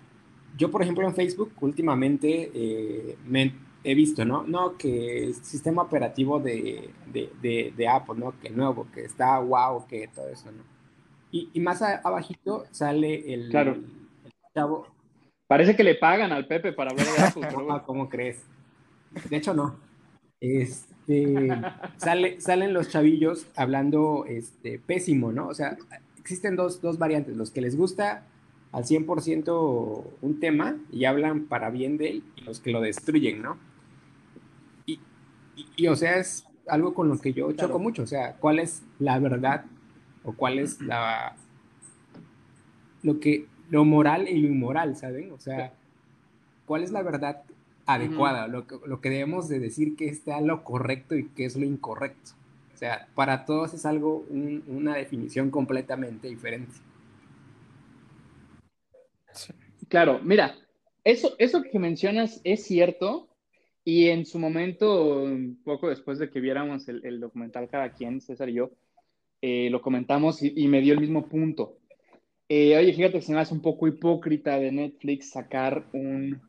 yo 0.58 0.72
por 0.72 0.82
ejemplo 0.82 1.06
en 1.08 1.14
Facebook 1.14 1.52
últimamente 1.60 3.18
me 3.28 3.54
he 3.84 3.96
visto, 3.96 4.26
¿no? 4.26 4.44
No, 4.44 4.78
que 4.78 5.24
el 5.24 5.36
sistema 5.36 5.84
operativo 5.84 6.40
de, 6.40 6.90
de, 7.06 7.74
de, 7.76 7.88
Apple, 7.88 8.16
¿no? 8.18 8.40
Que 8.40 8.50
nuevo, 8.50 8.88
que 8.94 9.06
está 9.06 9.40
wow, 9.40 9.86
que 9.88 10.08
todo 10.08 10.28
eso, 10.30 10.52
¿no? 10.52 10.64
Y, 11.32 11.50
y 11.54 11.60
más 11.60 11.82
abajito 11.82 12.66
sale 12.72 13.34
el, 13.34 13.50
claro. 13.50 13.78
chavo. 14.54 14.88
Parece 15.48 15.76
que 15.76 15.84
le 15.84 15.96
pagan 15.96 16.32
al 16.32 16.48
Pepe 16.48 16.74
para 16.74 16.92
hablar 16.92 17.08
de 17.08 17.24
Apple. 17.24 17.48
pero... 17.50 17.84
¿Cómo 17.86 18.10
crees? 18.10 18.44
De 19.30 19.38
hecho, 19.38 19.54
no. 19.54 19.76
Este, 20.40 21.50
sale, 21.98 22.40
salen 22.42 22.74
los 22.74 22.90
chavillos 22.90 23.48
hablando 23.56 24.26
este, 24.28 24.80
pésimo, 24.80 25.32
¿no? 25.32 25.48
O 25.48 25.54
sea, 25.54 25.78
existen 26.20 26.56
dos, 26.56 26.82
dos 26.82 26.98
variantes, 26.98 27.36
los 27.36 27.52
que 27.52 27.62
les 27.62 27.78
gusta 27.78 28.24
al 28.72 28.84
100% 28.84 30.04
un 30.22 30.40
tema 30.40 30.78
y 30.92 31.06
hablan 31.06 31.46
para 31.46 31.70
bien 31.70 31.98
de 31.98 32.10
él 32.10 32.24
y 32.36 32.42
los 32.42 32.60
que 32.60 32.72
lo 32.72 32.82
destruyen, 32.82 33.42
¿no? 33.42 33.58
Y, 35.76 35.88
o 35.88 35.96
sea, 35.96 36.18
es 36.18 36.46
algo 36.68 36.94
con 36.94 37.10
lo 37.10 37.18
que 37.18 37.34
yo 37.34 37.52
choco 37.52 37.80
mucho, 37.80 38.04
o 38.04 38.08
sea, 38.08 38.36
¿cuál 38.36 38.60
es 38.60 38.84
la 39.00 39.18
verdad 39.18 39.66
o 40.24 40.34
cuál 40.34 40.60
es 40.60 40.82
la 40.82 41.36
lo 43.02 43.20
que 43.20 43.48
lo 43.70 43.86
moral 43.86 44.28
y 44.28 44.40
lo 44.40 44.48
inmoral, 44.48 44.96
¿saben? 44.96 45.32
O 45.32 45.40
sea, 45.40 45.74
¿cuál 46.66 46.84
es 46.84 46.92
la 46.92 47.02
verdad 47.02 47.44
adecuada? 47.86 48.48
lo, 48.48 48.68
que, 48.68 48.76
lo 48.86 49.02
que 49.02 49.10
debemos 49.10 49.48
de 49.48 49.60
decir 49.60 49.96
que 49.96 50.08
está 50.08 50.42
lo 50.42 50.64
correcto 50.64 51.16
y 51.16 51.28
qué 51.30 51.46
es 51.46 51.56
lo 51.56 51.66
incorrecto. 51.66 52.32
O 52.74 52.78
sea, 52.78 53.08
para 53.16 53.46
todos 53.46 53.74
es 53.74 53.86
algo, 53.86 54.26
una 54.68 54.96
definición 54.96 55.50
completamente 55.50 56.28
diferente. 56.28 56.74
Claro, 59.88 60.20
mira, 60.24 60.56
eso, 61.04 61.36
eso 61.38 61.64
que 61.64 61.80
mencionas 61.80 62.42
es 62.44 62.66
cierto, 62.66 63.30
y 63.84 64.10
en 64.10 64.26
su 64.26 64.38
momento, 64.38 65.24
un 65.24 65.62
poco 65.64 65.88
después 65.88 66.20
de 66.20 66.30
que 66.30 66.42
viéramos 66.42 66.90
el, 66.90 67.22
documental 67.22 67.70
cada 67.70 67.94
quien, 67.94 68.20
César 68.20 68.50
y 68.50 68.56
yo, 68.56 68.72
eh, 69.42 69.70
lo 69.70 69.82
comentamos 69.82 70.44
y, 70.44 70.68
me 70.68 70.82
dio 70.82 70.94
el 70.94 71.00
mismo 71.00 71.30
punto. 71.30 71.78
Eh, 72.50 72.78
oye, 72.78 72.94
fíjate, 72.94 73.22
se 73.22 73.34
me 73.34 73.40
hace 73.40 73.54
un 73.54 73.62
poco 73.62 73.88
hipócrita 73.88 74.60
de 74.60 74.74
Netflix 74.74 75.32
sacar 75.32 75.88
un, 75.94 76.42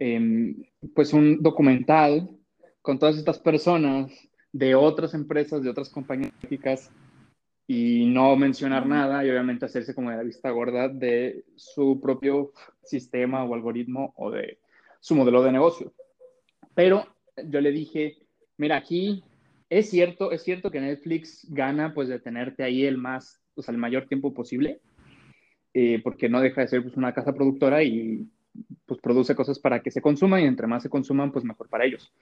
em, 0.00 0.64
pues 0.94 1.12
un 1.12 1.40
documental 1.40 2.28
con 2.82 2.98
todas 2.98 3.16
estas 3.16 3.38
personas 3.38 4.10
de 4.52 4.74
otras 4.74 5.14
empresas, 5.14 5.62
de 5.62 5.70
otras 5.70 5.88
compañías 5.88 6.32
y 7.66 8.06
no 8.06 8.36
mencionar 8.36 8.86
nada 8.86 9.24
y 9.24 9.30
obviamente 9.30 9.64
hacerse 9.64 9.94
como 9.94 10.10
de 10.10 10.16
la 10.16 10.22
vista 10.22 10.50
gorda 10.50 10.88
de 10.88 11.44
su 11.56 12.00
propio 12.00 12.52
sistema 12.82 13.44
o 13.44 13.54
algoritmo 13.54 14.12
o 14.16 14.30
de 14.30 14.58
su 15.00 15.14
modelo 15.14 15.42
de 15.42 15.52
negocio. 15.52 15.92
Pero 16.74 17.06
yo 17.42 17.60
le 17.60 17.70
dije, 17.70 18.18
mira, 18.58 18.76
aquí 18.76 19.24
es 19.70 19.88
cierto, 19.88 20.30
es 20.30 20.42
cierto 20.42 20.70
que 20.70 20.80
Netflix 20.80 21.46
gana 21.50 21.94
pues 21.94 22.08
de 22.08 22.20
tenerte 22.20 22.62
ahí 22.62 22.84
el 22.84 22.98
más, 22.98 23.40
o 23.54 23.62
sea, 23.62 23.72
el 23.72 23.78
mayor 23.78 24.06
tiempo 24.06 24.34
posible, 24.34 24.80
eh, 25.72 26.00
porque 26.02 26.28
no 26.28 26.40
deja 26.40 26.60
de 26.60 26.68
ser 26.68 26.82
pues, 26.82 26.96
una 26.96 27.14
casa 27.14 27.32
productora 27.32 27.82
y 27.82 28.28
pues 28.86 29.00
produce 29.00 29.34
cosas 29.34 29.58
para 29.58 29.80
que 29.80 29.90
se 29.90 30.02
consuman 30.02 30.42
y 30.42 30.44
entre 30.44 30.66
más 30.66 30.82
se 30.82 30.90
consuman, 30.90 31.32
pues 31.32 31.44
mejor 31.44 31.68
para 31.68 31.86
ellos. 31.86 32.12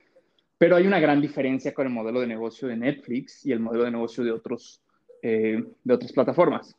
Pero 0.56 0.76
hay 0.76 0.86
una 0.86 1.00
gran 1.00 1.20
diferencia 1.20 1.74
con 1.74 1.86
el 1.88 1.92
modelo 1.92 2.20
de 2.20 2.28
negocio 2.28 2.68
de 2.68 2.76
Netflix 2.76 3.44
y 3.44 3.50
el 3.50 3.58
modelo 3.58 3.84
de 3.84 3.90
negocio 3.90 4.22
de 4.22 4.30
otros 4.30 4.80
eh, 5.22 5.64
de 5.84 5.94
otras 5.94 6.12
plataformas. 6.12 6.76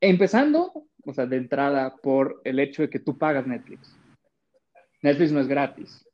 Empezando, 0.00 0.86
o 1.04 1.12
sea, 1.12 1.26
de 1.26 1.36
entrada 1.36 1.96
por 1.96 2.40
el 2.44 2.60
hecho 2.60 2.82
de 2.82 2.90
que 2.90 3.00
tú 3.00 3.18
pagas 3.18 3.46
Netflix. 3.46 3.98
Netflix 5.02 5.32
no 5.32 5.40
es 5.40 5.48
gratis. 5.48 6.08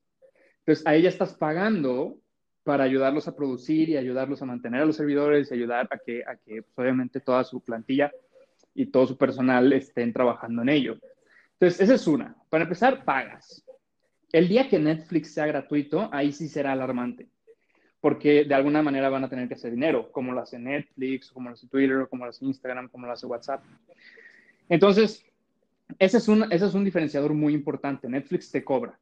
Entonces, 0.61 0.87
ahí 0.87 1.03
ya 1.03 1.11
estás 1.11 1.35
pagando 1.35 2.17
para 2.65 2.85
ayudarlos 2.85 3.29
a 3.29 3.37
producir 3.37 3.91
y 3.91 3.97
ayudarlos 3.97 4.41
a 4.41 4.47
mantener 4.47 4.83
a 4.83 4.87
los 4.87 4.97
servidores 4.97 5.51
y 5.51 5.55
ayudar 5.55 5.89
a 5.91 5.99
que, 5.99 6.23
a 6.27 6.37
que 6.37 6.63
pues, 6.63 6.85
obviamente 6.85 7.21
toda 7.21 7.45
su 7.45 7.61
plantilla 7.61 8.11
y 8.75 8.87
todo 8.87 9.07
su 9.07 9.17
personal 9.17 9.73
estén 9.73 10.13
trabajando 10.13 10.63
en 10.63 10.71
ello. 10.71 10.99
Entonces, 11.53 11.81
esa 11.81 11.95
es 11.95 12.07
una. 12.07 12.35
Para 12.49 12.65
empezar, 12.65 13.05
pagas. 13.05 13.63
El 14.33 14.49
día 14.49 14.69
que 14.69 14.79
Netflix 14.79 15.35
sea 15.35 15.47
gratuito, 15.47 16.09
ahí 16.13 16.33
sí 16.33 16.49
será 16.49 16.73
alarmante 16.73 17.29
porque 18.01 18.45
de 18.45 18.55
alguna 18.55 18.83
manera 18.83 19.09
van 19.09 19.25
a 19.25 19.29
tener 19.29 19.49
que 19.49 19.55
hacer 19.55 19.73
dinero, 19.73 20.11
como 20.13 20.33
lo 20.33 20.41
hace 20.41 20.59
Netflix, 20.59 21.31
como 21.31 21.49
lo 21.49 21.55
hace 21.55 21.67
Twitter, 21.67 22.07
como 22.09 22.25
lo 22.25 22.31
hace 22.31 22.45
Instagram, 22.45 22.89
como 22.89 23.07
lo 23.07 23.13
hace 23.13 23.27
WhatsApp. 23.27 23.63
Entonces, 24.69 25.25
ese 25.99 26.19
es 26.19 26.29
un, 26.29 26.85
diferenciador 26.85 27.35
muy 27.35 27.55
importante. 27.55 28.09
Netflix 28.09 28.51
te 28.51 28.63
cobra. 28.63 28.99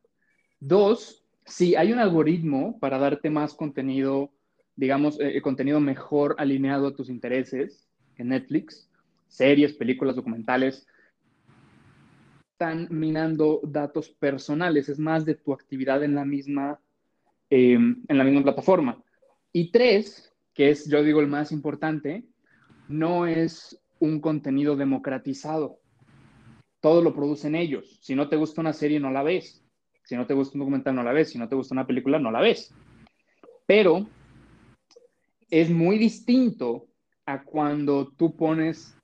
Dos, 0.60 1.24
si 1.44 1.74
hay 1.74 1.92
un 1.92 1.98
algoritmo 1.98 2.78
para 2.78 2.98
darte 2.98 3.28
más 3.28 3.54
contenido, 3.54 4.30
digamos, 4.76 5.18
eh, 5.20 5.40
contenido 5.42 5.80
mejor 5.80 6.34
alineado 6.38 6.88
a 6.88 6.94
tus 6.94 7.10
intereses 7.10 7.88
en 8.16 8.28
Netflix, 8.28 8.88
series, 9.26 9.74
películas, 9.74 10.16
documentales, 10.16 10.86
están 12.52 12.88
minando 12.90 13.60
datos 13.64 14.08
personales, 14.08 14.88
es 14.88 14.98
más 14.98 15.26
de 15.26 15.34
tu 15.34 15.52
actividad 15.52 16.02
en 16.02 16.14
la 16.14 16.24
misma 16.24 16.80
Em, 17.48 18.02
en 18.08 18.18
la 18.18 18.24
misma 18.24 18.42
plataforma. 18.42 19.00
Y 19.52 19.70
tres, 19.70 20.34
que 20.52 20.70
es, 20.70 20.88
yo 20.90 21.02
digo, 21.02 21.20
el 21.20 21.28
más 21.28 21.52
importante, 21.52 22.24
no 22.88 23.26
es 23.26 23.80
un 24.00 24.20
contenido 24.20 24.74
democratizado. 24.74 25.78
Todo 26.80 27.02
lo 27.02 27.14
producen 27.14 27.54
ellos. 27.54 27.98
Si 28.02 28.14
no 28.14 28.28
te 28.28 28.36
gusta 28.36 28.60
una 28.60 28.72
serie, 28.72 28.98
no 28.98 29.10
la 29.10 29.22
ves. 29.22 29.64
Si 30.04 30.16
no 30.16 30.26
te 30.26 30.34
gusta 30.34 30.54
un 30.54 30.60
documental, 30.60 30.94
no 30.94 31.04
la 31.04 31.12
ves. 31.12 31.30
Si 31.30 31.38
no 31.38 31.48
te 31.48 31.54
gusta 31.54 31.74
una 31.74 31.86
película, 31.86 32.18
no 32.18 32.32
la 32.32 32.40
ves. 32.40 32.74
Pero 33.64 34.08
es 35.48 35.70
muy 35.70 35.98
distinto 35.98 36.88
a 37.26 37.44
cuando 37.44 38.08
tú 38.16 38.36
pones 38.36 38.98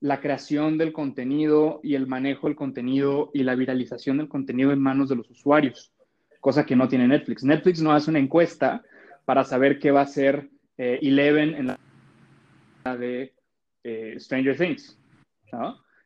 la 0.00 0.20
creación 0.20 0.78
del 0.78 0.92
contenido 0.92 1.80
y 1.82 1.94
el 1.94 2.06
manejo 2.06 2.46
del 2.46 2.56
contenido 2.56 3.30
y 3.34 3.42
la 3.42 3.56
viralización 3.56 4.18
del 4.18 4.28
contenido 4.28 4.70
en 4.72 4.80
manos 4.80 5.08
de 5.08 5.16
los 5.16 5.30
usuarios 5.30 5.95
cosa 6.40 6.64
que 6.64 6.76
no 6.76 6.88
tiene 6.88 7.08
Netflix. 7.08 7.44
Netflix 7.44 7.80
no 7.80 7.92
hace 7.92 8.10
una 8.10 8.18
encuesta 8.18 8.82
para 9.24 9.44
saber 9.44 9.78
qué 9.78 9.90
va 9.90 10.02
a 10.02 10.06
ser 10.06 10.48
eh, 10.78 10.98
Eleven 11.02 11.54
en 11.54 11.66
la 11.66 12.96
de 12.96 13.34
eh, 13.82 14.16
Stranger 14.18 14.56
Things. 14.56 14.98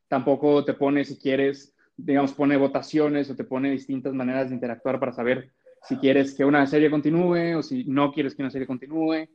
Tampoco 0.08 0.64
te 0.64 0.74
pone, 0.74 1.04
si 1.04 1.18
quieres, 1.18 1.74
digamos, 1.96 2.32
pone 2.32 2.56
votaciones 2.56 3.30
o 3.30 3.36
te 3.36 3.44
pone 3.44 3.70
distintas 3.70 4.14
maneras 4.14 4.48
de 4.48 4.54
interactuar 4.54 4.98
para 4.98 5.12
saber 5.12 5.50
si 5.82 5.96
quieres 5.96 6.34
que 6.34 6.44
una 6.44 6.66
serie 6.66 6.90
continúe 6.90 7.56
o 7.56 7.62
si 7.62 7.84
no 7.84 8.12
quieres 8.12 8.34
que 8.34 8.42
una 8.42 8.50
serie 8.50 8.66
continúe. 8.66 9.28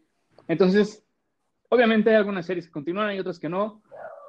Entonces, 0.47 1.03
obviamente 1.69 2.10
hay 2.10 2.15
algunas 2.17 2.45
series 2.45 2.67
que 2.67 2.73
continúan 2.73 3.15
y 3.15 3.19
otras 3.19 3.39
que 3.39 3.49
no, 3.49 3.81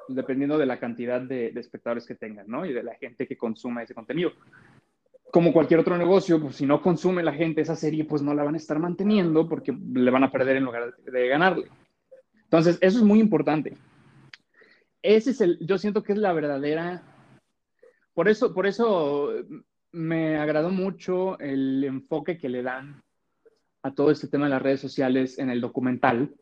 dependiendo 0.07 0.57
de 0.57 0.65
la 0.65 0.79
cantidad 0.79 1.21
de, 1.21 1.51
de 1.51 1.59
espectadores 1.59 2.05
que 2.05 2.15
tengan, 2.15 2.47
¿no? 2.47 2.65
Y 2.65 2.73
de 2.73 2.83
la 2.83 2.95
gente 2.95 3.27
que 3.27 3.37
consuma 3.37 3.83
ese 3.83 3.93
contenido 3.93 4.33
como 5.31 5.51
cualquier 5.51 5.79
otro 5.79 5.97
negocio, 5.97 6.41
pues 6.41 6.55
si 6.55 6.65
no 6.65 6.81
consume 6.81 7.23
la 7.23 7.33
gente 7.33 7.61
esa 7.61 7.75
serie, 7.75 8.05
pues 8.05 8.21
no 8.21 8.33
la 8.33 8.43
van 8.43 8.55
a 8.55 8.57
estar 8.57 8.79
manteniendo 8.79 9.47
porque 9.47 9.71
le 9.93 10.11
van 10.11 10.23
a 10.23 10.31
perder 10.31 10.57
en 10.57 10.63
lugar 10.63 10.95
de 10.97 11.27
ganarle. 11.27 11.67
Entonces, 12.43 12.77
eso 12.81 12.99
es 12.99 13.03
muy 13.03 13.19
importante. 13.19 13.77
Ese 15.01 15.31
es 15.31 15.41
el, 15.41 15.59
yo 15.61 15.77
siento 15.77 16.03
que 16.03 16.13
es 16.13 16.17
la 16.17 16.33
verdadera, 16.33 17.03
por 18.13 18.29
eso, 18.29 18.53
por 18.53 18.67
eso 18.67 19.31
me 19.91 20.37
agradó 20.37 20.69
mucho 20.69 21.37
el 21.39 21.83
enfoque 21.83 22.37
que 22.37 22.49
le 22.49 22.63
dan 22.63 23.03
a 23.83 23.93
todo 23.93 24.11
este 24.11 24.27
tema 24.27 24.45
de 24.45 24.51
las 24.51 24.61
redes 24.61 24.81
sociales 24.81 25.37
en 25.39 25.49
el 25.49 25.61
documental, 25.61 26.33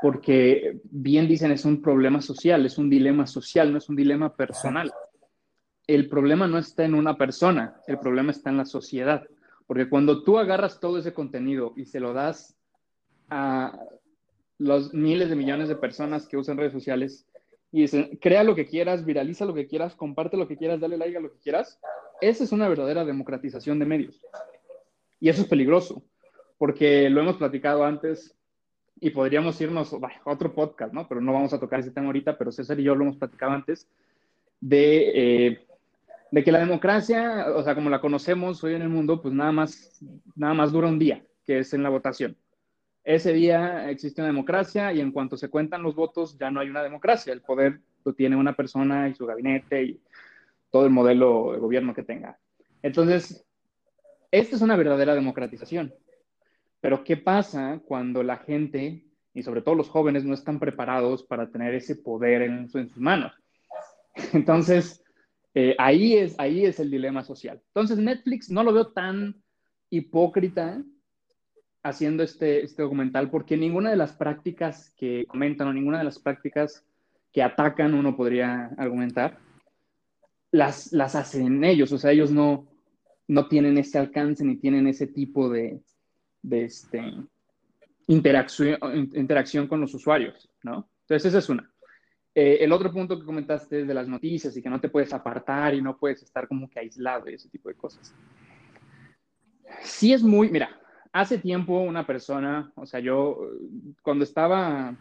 porque 0.00 0.80
bien 0.84 1.28
dicen, 1.28 1.52
es 1.52 1.64
un 1.64 1.80
problema 1.80 2.20
social, 2.20 2.66
es 2.66 2.76
un 2.76 2.90
dilema 2.90 3.26
social, 3.26 3.70
no 3.70 3.78
es 3.78 3.88
un 3.88 3.96
dilema 3.96 4.34
personal 4.34 4.92
el 5.86 6.08
problema 6.08 6.46
no 6.46 6.58
está 6.58 6.84
en 6.84 6.94
una 6.94 7.16
persona, 7.16 7.76
el 7.86 7.98
problema 7.98 8.30
está 8.30 8.50
en 8.50 8.56
la 8.58 8.64
sociedad. 8.64 9.26
Porque 9.66 9.88
cuando 9.88 10.22
tú 10.22 10.38
agarras 10.38 10.80
todo 10.80 10.98
ese 10.98 11.12
contenido 11.12 11.72
y 11.76 11.86
se 11.86 12.00
lo 12.00 12.12
das 12.12 12.56
a 13.30 13.78
los 14.58 14.92
miles 14.92 15.28
de 15.28 15.36
millones 15.36 15.68
de 15.68 15.76
personas 15.76 16.26
que 16.26 16.36
usan 16.36 16.56
redes 16.56 16.72
sociales 16.72 17.26
y 17.72 17.82
dicen, 17.82 18.18
crea 18.20 18.44
lo 18.44 18.54
que 18.54 18.66
quieras, 18.66 19.04
viraliza 19.04 19.44
lo 19.44 19.54
que 19.54 19.66
quieras, 19.66 19.94
comparte 19.94 20.36
lo 20.36 20.46
que 20.46 20.56
quieras, 20.56 20.78
dale 20.78 20.98
like 20.98 21.16
a 21.16 21.20
lo 21.20 21.32
que 21.32 21.38
quieras, 21.38 21.80
esa 22.20 22.44
es 22.44 22.52
una 22.52 22.68
verdadera 22.68 23.04
democratización 23.04 23.78
de 23.78 23.86
medios. 23.86 24.24
Y 25.18 25.30
eso 25.30 25.42
es 25.42 25.48
peligroso, 25.48 26.02
porque 26.58 27.08
lo 27.08 27.22
hemos 27.22 27.36
platicado 27.36 27.84
antes 27.84 28.36
y 29.00 29.10
podríamos 29.10 29.60
irnos 29.60 29.92
a 29.94 30.30
otro 30.30 30.54
podcast, 30.54 30.92
¿no? 30.92 31.08
Pero 31.08 31.20
no 31.20 31.32
vamos 31.32 31.52
a 31.52 31.58
tocar 31.58 31.80
ese 31.80 31.90
tema 31.90 32.06
ahorita, 32.06 32.36
pero 32.36 32.52
César 32.52 32.78
y 32.78 32.84
yo 32.84 32.94
lo 32.94 33.04
hemos 33.04 33.16
platicado 33.16 33.52
antes, 33.52 33.88
de 34.60 35.46
eh, 35.46 35.66
de 36.32 36.42
que 36.42 36.50
la 36.50 36.60
democracia, 36.60 37.46
o 37.54 37.62
sea, 37.62 37.74
como 37.74 37.90
la 37.90 38.00
conocemos 38.00 38.64
hoy 38.64 38.74
en 38.74 38.80
el 38.80 38.88
mundo, 38.88 39.20
pues 39.20 39.34
nada 39.34 39.52
más, 39.52 40.02
nada 40.34 40.54
más 40.54 40.72
dura 40.72 40.88
un 40.88 40.98
día, 40.98 41.22
que 41.44 41.58
es 41.58 41.74
en 41.74 41.82
la 41.82 41.90
votación. 41.90 42.38
Ese 43.04 43.34
día 43.34 43.90
existe 43.90 44.22
una 44.22 44.28
democracia 44.28 44.94
y 44.94 45.00
en 45.00 45.12
cuanto 45.12 45.36
se 45.36 45.50
cuentan 45.50 45.82
los 45.82 45.94
votos 45.94 46.38
ya 46.38 46.50
no 46.50 46.60
hay 46.60 46.70
una 46.70 46.82
democracia. 46.82 47.34
El 47.34 47.42
poder 47.42 47.80
lo 48.02 48.14
tiene 48.14 48.36
una 48.36 48.54
persona 48.54 49.10
y 49.10 49.14
su 49.14 49.26
gabinete 49.26 49.84
y 49.84 50.00
todo 50.70 50.86
el 50.86 50.90
modelo 50.90 51.52
de 51.52 51.58
gobierno 51.58 51.92
que 51.92 52.02
tenga. 52.02 52.38
Entonces, 52.82 53.44
esta 54.30 54.56
es 54.56 54.62
una 54.62 54.76
verdadera 54.76 55.14
democratización. 55.14 55.94
Pero 56.80 57.04
¿qué 57.04 57.18
pasa 57.18 57.82
cuando 57.84 58.22
la 58.22 58.38
gente, 58.38 59.04
y 59.34 59.42
sobre 59.42 59.60
todo 59.60 59.74
los 59.74 59.90
jóvenes, 59.90 60.24
no 60.24 60.32
están 60.32 60.58
preparados 60.58 61.24
para 61.24 61.50
tener 61.50 61.74
ese 61.74 61.96
poder 61.96 62.40
en, 62.40 62.70
en 62.72 62.88
sus 62.88 62.96
manos? 62.96 63.34
Entonces, 64.32 65.01
eh, 65.54 65.74
ahí, 65.78 66.14
es, 66.14 66.34
ahí 66.38 66.64
es 66.64 66.80
el 66.80 66.90
dilema 66.90 67.22
social. 67.22 67.60
Entonces 67.68 67.98
Netflix 67.98 68.50
no 68.50 68.62
lo 68.62 68.72
veo 68.72 68.88
tan 68.88 69.42
hipócrita 69.90 70.82
haciendo 71.82 72.22
este, 72.22 72.62
este 72.62 72.82
documental 72.82 73.30
porque 73.30 73.56
ninguna 73.56 73.90
de 73.90 73.96
las 73.96 74.12
prácticas 74.12 74.94
que 74.96 75.26
comentan 75.26 75.68
o 75.68 75.72
ninguna 75.72 75.98
de 75.98 76.04
las 76.04 76.18
prácticas 76.18 76.84
que 77.32 77.42
atacan, 77.42 77.94
uno 77.94 78.16
podría 78.16 78.66
argumentar, 78.76 79.38
las, 80.50 80.92
las 80.92 81.14
hacen 81.14 81.64
ellos. 81.64 81.90
O 81.92 81.98
sea, 81.98 82.12
ellos 82.12 82.30
no, 82.30 82.68
no 83.26 83.48
tienen 83.48 83.78
ese 83.78 83.98
alcance 83.98 84.44
ni 84.44 84.56
tienen 84.56 84.86
ese 84.86 85.06
tipo 85.06 85.48
de, 85.48 85.82
de 86.42 86.64
este, 86.64 87.02
interacción, 88.06 88.78
interacción 89.14 89.66
con 89.66 89.80
los 89.80 89.94
usuarios, 89.94 90.50
¿no? 90.62 90.88
Entonces, 91.02 91.26
esa 91.26 91.38
es 91.38 91.48
una. 91.48 91.71
Eh, 92.34 92.58
el 92.60 92.72
otro 92.72 92.90
punto 92.90 93.18
que 93.18 93.26
comentaste 93.26 93.82
es 93.82 93.86
de 93.86 93.94
las 93.94 94.08
noticias 94.08 94.56
y 94.56 94.62
que 94.62 94.70
no 94.70 94.80
te 94.80 94.88
puedes 94.88 95.12
apartar 95.12 95.74
y 95.74 95.82
no 95.82 95.98
puedes 95.98 96.22
estar 96.22 96.48
como 96.48 96.68
que 96.68 96.80
aislado 96.80 97.28
y 97.28 97.34
ese 97.34 97.50
tipo 97.50 97.68
de 97.68 97.74
cosas. 97.74 98.14
Sí 99.82 100.12
es 100.12 100.22
muy, 100.22 100.48
mira, 100.50 100.80
hace 101.12 101.38
tiempo 101.38 101.80
una 101.80 102.06
persona, 102.06 102.72
o 102.74 102.86
sea, 102.86 103.00
yo 103.00 103.38
cuando 104.02 104.24
estaba, 104.24 104.96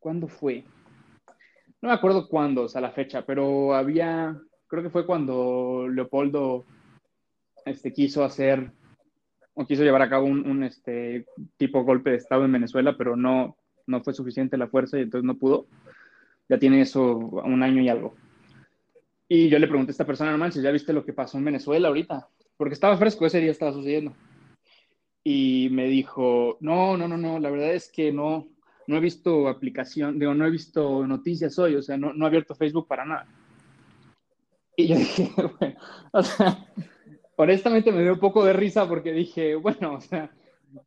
¿cuándo 0.00 0.26
fue? 0.26 0.64
No 1.80 1.88
me 1.88 1.94
acuerdo 1.94 2.28
cuándo, 2.28 2.64
o 2.64 2.68
sea, 2.68 2.80
la 2.80 2.90
fecha, 2.90 3.24
pero 3.24 3.74
había, 3.74 4.36
creo 4.66 4.82
que 4.82 4.90
fue 4.90 5.06
cuando 5.06 5.86
Leopoldo 5.88 6.64
este, 7.64 7.92
quiso 7.92 8.24
hacer 8.24 8.72
o 9.54 9.64
quiso 9.64 9.84
llevar 9.84 10.02
a 10.02 10.10
cabo 10.10 10.26
un, 10.26 10.48
un 10.48 10.64
este, 10.64 11.24
tipo 11.56 11.84
golpe 11.84 12.10
de 12.10 12.16
Estado 12.16 12.44
en 12.44 12.52
Venezuela, 12.52 12.96
pero 12.96 13.14
no, 13.14 13.56
no 13.86 14.02
fue 14.02 14.12
suficiente 14.12 14.56
la 14.56 14.68
fuerza 14.68 14.98
y 14.98 15.02
entonces 15.02 15.24
no 15.24 15.36
pudo 15.36 15.66
ya 16.50 16.58
tiene 16.58 16.80
eso 16.80 17.16
un 17.16 17.62
año 17.62 17.80
y 17.80 17.88
algo. 17.88 18.16
Y 19.28 19.48
yo 19.48 19.60
le 19.60 19.68
pregunté 19.68 19.90
a 19.90 19.92
esta 19.92 20.04
persona, 20.04 20.30
normal, 20.30 20.52
si 20.52 20.60
ya 20.60 20.72
viste 20.72 20.92
lo 20.92 21.04
que 21.04 21.12
pasó 21.12 21.38
en 21.38 21.44
Venezuela 21.44 21.86
ahorita, 21.86 22.28
porque 22.56 22.74
estaba 22.74 22.96
fresco, 22.96 23.24
ese 23.24 23.38
día 23.38 23.52
estaba 23.52 23.72
sucediendo. 23.72 24.16
Y 25.22 25.68
me 25.70 25.86
dijo, 25.86 26.58
no, 26.60 26.96
no, 26.96 27.06
no, 27.06 27.16
no, 27.16 27.38
la 27.38 27.50
verdad 27.50 27.72
es 27.72 27.88
que 27.88 28.10
no, 28.10 28.48
no 28.88 28.96
he 28.96 29.00
visto 29.00 29.46
aplicación, 29.46 30.18
digo, 30.18 30.34
no 30.34 30.44
he 30.44 30.50
visto 30.50 31.06
noticias 31.06 31.56
hoy, 31.60 31.76
o 31.76 31.82
sea, 31.82 31.96
no, 31.96 32.12
no 32.12 32.24
he 32.24 32.28
abierto 32.28 32.56
Facebook 32.56 32.88
para 32.88 33.04
nada. 33.04 33.28
Y 34.74 34.88
yo 34.88 34.96
dije, 34.98 35.32
honestamente 37.36 37.92
me 37.92 38.02
dio 38.02 38.14
un 38.14 38.18
poco 38.18 38.44
de 38.44 38.54
risa 38.54 38.88
porque 38.88 39.12
dije, 39.12 39.54
bueno, 39.54 39.94
o 39.94 40.00
sea, 40.00 40.32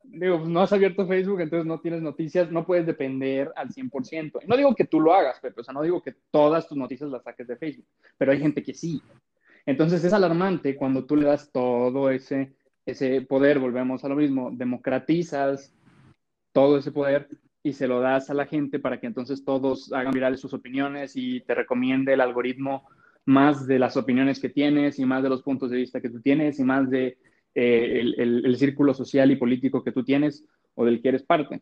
digo, 0.04 0.40
no 0.40 0.62
has 0.62 0.74
abierto 0.74 1.08
Facebook, 1.08 1.42
entonces 1.42 1.66
no 1.66 1.80
tienes 1.80 2.02
noticias, 2.02 2.52
no 2.52 2.66
puedes 2.66 2.86
depender 2.86 3.52
al 3.56 3.70
100%. 3.70 4.40
No 4.48 4.58
digo 4.58 4.76
que 4.76 4.86
tú 4.86 5.00
lo 5.00 5.14
hagas, 5.14 5.40
Pepe, 5.40 5.62
o 5.62 5.64
sea, 5.64 5.74
no 5.74 5.82
digo 5.82 6.02
que 6.02 6.16
todas 6.32 6.68
tus 6.68 6.78
noticias 6.78 7.10
las 7.10 7.24
saques 7.24 7.48
de 7.48 7.58
Facebook, 7.58 7.88
pero 8.18 8.32
hay 8.32 8.40
gente 8.40 8.64
que 8.64 8.74
sí. 8.74 9.02
Entonces 9.66 10.04
es 10.04 10.14
alarmante 10.14 10.76
cuando 10.76 11.06
tú 11.06 11.16
le 11.16 11.26
das 11.26 11.52
todo 11.52 12.10
ese, 12.10 12.54
ese 12.86 13.22
poder, 13.22 13.60
volvemos 13.60 14.04
a 14.04 14.10
lo 14.10 14.16
mismo, 14.16 14.52
democratizas 14.52 15.74
todo 16.52 16.78
ese 16.78 16.92
poder 16.92 17.28
y 17.64 17.74
se 17.74 17.88
lo 17.88 18.02
das 18.02 18.30
a 18.30 18.34
la 18.34 18.46
gente 18.46 18.80
para 18.80 19.00
que 19.00 19.08
entonces 19.08 19.46
todos 19.46 19.92
hagan 19.94 20.12
virales 20.12 20.42
sus 20.42 20.54
opiniones 20.54 21.14
y 21.16 21.42
te 21.42 21.56
recomiende 21.56 22.14
el 22.14 22.22
algoritmo 22.22 22.88
más 23.26 23.66
de 23.68 23.80
las 23.80 23.96
opiniones 23.96 24.40
que 24.40 24.50
tienes 24.50 25.00
y 25.00 25.06
más 25.06 25.24
de 25.24 25.30
los 25.30 25.42
puntos 25.42 25.72
de 25.72 25.78
vista 25.78 26.02
que 26.02 26.10
tú 26.10 26.20
tienes 26.20 26.60
y 26.60 26.64
más 26.64 26.90
de 26.90 27.18
eh, 27.56 28.02
el, 28.18 28.56
círculo 28.58 28.94
social 28.94 29.30
y 29.32 29.36
político 29.36 29.84
que 29.84 29.92
tú 29.92 30.04
tienes 30.04 30.44
o 30.74 30.86
del 30.86 31.02
que 31.02 31.10
eres 31.10 31.24
parte. 31.24 31.62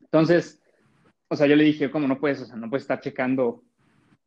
Entonces, 0.00 0.62
o 1.28 1.34
sea, 1.34 1.46
yo 1.48 1.56
le 1.56 1.64
dije, 1.64 1.90
¿cómo 1.90 2.06
no 2.06 2.20
puedes? 2.20 2.40
O 2.42 2.46
sea, 2.46 2.56
no 2.56 2.68
puedes 2.70 2.84
estar 2.84 3.00
checando, 3.00 3.64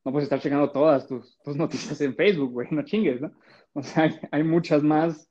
no 0.03 0.11
puedes 0.11 0.25
estar 0.25 0.41
checando 0.41 0.71
todas 0.71 1.07
tus, 1.07 1.39
tus 1.43 1.55
noticias 1.55 1.99
en 2.01 2.15
Facebook, 2.15 2.51
güey, 2.51 2.67
no 2.71 2.83
chingues, 2.83 3.21
¿no? 3.21 3.31
O 3.73 3.81
sea, 3.81 4.11
hay, 4.31 4.43
muchas 4.43 4.83
más 4.83 5.29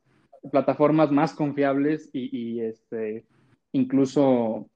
plataformas 0.50 1.12
más 1.12 1.34
confiables 1.34 2.10
y, 2.12 2.60
este, 2.60 3.24
incluso 3.72 4.68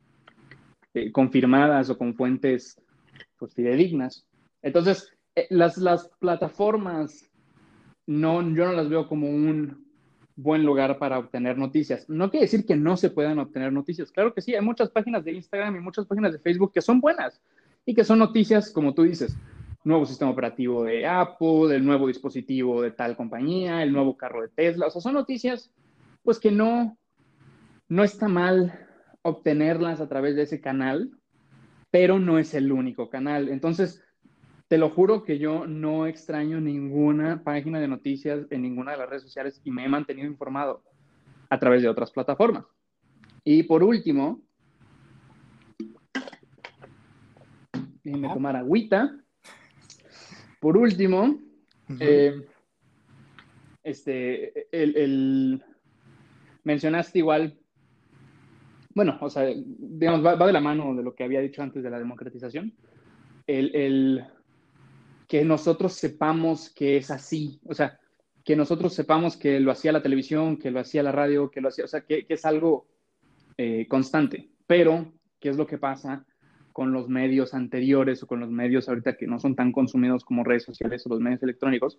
eh, 0.95 1.11
confirmadas 1.11 1.91
o 1.91 1.99
con 1.99 2.15
fuentes 2.15 2.81
pues, 3.39 3.55
fidedignas. 3.55 4.27
Entonces, 4.63 5.11
eh, 5.35 5.47
las, 5.51 5.79
las 5.79 6.09
plataformas, 6.21 7.31
no, 8.07 8.43
yo 8.43 8.67
no 8.67 8.73
las 8.73 8.89
veo 8.89 9.09
como 9.09 9.29
un, 9.29 9.86
buen 10.37 10.65
lugar 10.65 10.99
para 10.99 11.19
obtener 11.19 11.57
noticias. 11.57 12.09
No 12.09 12.31
quiere 12.31 12.45
decir 12.45 12.67
que 12.67 12.77
no 12.77 12.97
se 12.97 13.11
puedan 13.11 13.39
obtener 13.39 13.73
noticias. 13.73 14.13
Claro 14.13 14.35
que 14.35 14.43
sí, 14.43 14.55
hay 14.55 14.61
muchas 14.61 14.91
páginas 14.91 15.25
de 15.25 15.33
Instagram 15.33 15.77
y 15.77 15.81
muchas 15.81 16.07
páginas 16.07 16.33
de 16.33 16.39
Facebook 16.39 16.73
que 16.73 16.83
son 16.83 17.01
buenas 17.01 17.41
y 17.87 17.95
que 17.95 18.05
son 18.05 18.19
noticias, 18.19 18.71
como 18.71 18.93
tú 18.95 19.03
dices, 19.03 19.37
nuevo 19.83 20.05
sistema 20.05 20.31
operativo 20.31 20.85
de 20.85 21.07
Apple, 21.07 21.75
el 21.75 21.85
nuevo 21.85 22.09
dispositivo 22.09 22.83
de 22.83 22.91
tal 22.91 23.17
compañía, 23.17 23.83
el 23.83 23.93
nuevo 23.93 24.17
carro 24.17 24.43
de 24.43 24.49
Tesla. 24.49 24.87
O 24.87 24.91
sea, 24.91 25.01
son 25.01 25.15
noticias, 25.15 25.71
pues 26.23 26.39
que 26.39 26.51
no, 26.51 26.99
no 27.89 28.05
está 28.05 28.29
mal 28.29 28.87
obtenerlas 29.23 30.01
a 30.01 30.09
través 30.09 30.37
de 30.37 30.43
ese 30.43 30.61
canal, 30.61 31.11
pero 31.91 32.19
no 32.19 32.39
es 32.39 32.53
el 32.53 32.73
único 32.73 33.09
canal. 33.09 33.49
Entonces, 33.49 34.03
te 34.69 34.79
lo 34.79 34.91
juro 34.91 35.23
que 35.23 35.39
yo 35.39 35.67
no 35.67 36.07
extraño 36.07 36.61
ninguna 36.61 37.43
página 37.45 37.79
de 37.79 37.89
noticias 37.89 38.47
en 38.51 38.63
ninguna 38.63 38.93
de 38.93 38.99
las 38.99 39.09
redes 39.09 39.23
sociales 39.23 39.61
y 39.65 39.71
me 39.71 39.85
he 39.85 39.89
mantenido 39.89 40.27
informado 40.27 40.83
a 41.49 41.59
través 41.59 41.83
de 41.83 41.89
otras 41.89 42.11
plataformas. 42.11 42.65
Y 43.45 43.63
por 43.63 43.85
último, 43.85 44.43
déjenme 48.03 48.29
tomar 48.33 48.57
agüita. 48.57 49.17
Por 50.61 50.77
último, 50.77 51.39
eh, 52.01 52.45
este, 53.85 54.67
el, 54.73 55.63
mencionaste 56.65 57.21
igual, 57.21 57.57
bueno, 58.97 59.17
o 59.21 59.31
sea, 59.31 59.49
digamos, 59.55 60.27
va, 60.27 60.45
de 60.45 60.53
la 60.53 60.61
mano 60.61 60.93
de 60.97 61.05
lo 61.05 61.15
que 61.15 61.23
había 61.23 61.41
dicho 61.41 61.63
antes 61.63 61.85
de 61.85 61.91
la 61.91 62.01
democratización. 62.01 62.75
el, 63.47 64.27
que 65.29 65.45
nosotros 65.45 65.93
sepamos 65.95 66.71
que 66.71 66.97
es 66.97 67.11
así, 67.11 67.61
o 67.65 67.75
sea, 67.75 67.99
que 68.45 68.55
nosotros 68.55 68.95
sepamos 68.95 69.37
que 69.37 69.59
lo 69.59 69.73
hacía 69.73 69.93
la 69.93 70.03
televisión, 70.03 70.57
que 70.57 70.71
lo 70.71 70.81
hacía 70.81 71.03
la 71.03 71.13
radio, 71.13 71.51
que 71.51 71.61
lo 71.61 71.69
hacía, 71.69 71.85
o 71.85 71.89
sea, 71.89 72.03
que, 72.03 72.25
es 72.29 72.45
algo 72.45 72.87
eh, 73.57 73.87
constante. 73.89 74.49
Pero, 74.67 75.13
¿qué 75.41 75.49
es 75.49 75.57
lo 75.57 75.67
que 75.67 75.79
pasa 75.79 76.25
con 76.73 76.93
los 76.93 77.09
medios 77.09 77.55
anteriores 77.55 78.23
o 78.23 78.27
con 78.27 78.39
los 78.39 78.51
medios 78.51 78.89
ahorita 78.89 79.17
que 79.17 79.27
no 79.27 79.41
son 79.41 79.57
tan 79.57 79.73
consumidos 79.73 80.25
como 80.25 80.45
redes 80.45 80.63
sociales 80.63 81.05
o 81.05 81.09
los 81.09 81.21
medios 81.21 81.43
electrónicos? 81.43 81.99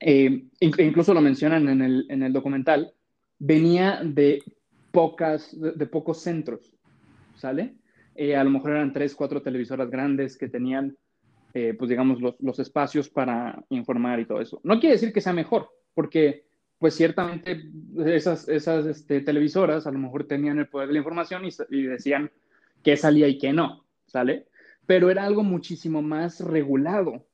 Eh, 0.00 0.44
incluso 0.60 1.14
lo 1.14 1.20
mencionan 1.20 1.68
en 1.68 1.82
el, 1.82 2.06
en 2.08 2.22
el 2.22 2.32
documental, 2.32 2.92
venía 3.38 4.00
de, 4.02 4.42
pocas, 4.90 5.56
de, 5.58 5.86
pocos 5.86 6.22
centros, 6.22 6.74
¿sale? 7.36 7.74
Eh, 8.14 8.34
a 8.34 8.42
lo 8.42 8.50
mejor 8.50 8.72
eran 8.72 8.92
tres, 8.92 9.14
cuatro 9.14 9.42
televisoras 9.42 9.90
grandes 9.90 10.36
que 10.36 10.48
tenían 10.48 10.96
eh, 11.58 11.72
pues 11.72 11.88
digamos, 11.88 12.18
los, 12.20 12.58
espacios 12.58 13.08
para 13.08 13.64
informar 13.70 14.20
y 14.20 14.26
todo 14.26 14.42
eso. 14.42 14.60
No 14.62 14.78
quiere 14.78 14.96
decir 14.96 15.10
que 15.10 15.22
sea 15.22 15.32
mejor, 15.32 15.70
porque 15.94 16.44
pues 16.78 16.92
ciertamente 16.94 17.70
esas, 18.04 18.46
esas 18.50 18.84
este, 18.84 19.22
televisoras 19.22 19.86
a 19.86 19.90
lo 19.90 19.98
mejor 19.98 20.24
tenían 20.24 20.58
el 20.58 20.68
poder 20.68 20.88
de 20.88 20.92
la 20.92 20.98
información 20.98 21.44
y, 21.70 21.82
decían 21.84 22.30
qué 22.82 22.98
salía 22.98 23.26
y 23.26 23.38
qué 23.38 23.54
no, 23.54 23.86
¿sale? 24.04 24.48
Pero 24.84 25.08
era 25.08 25.24
algo 25.24 25.42
muchísimo 25.44 26.02
más 26.02 26.40
regulado, 26.40 27.26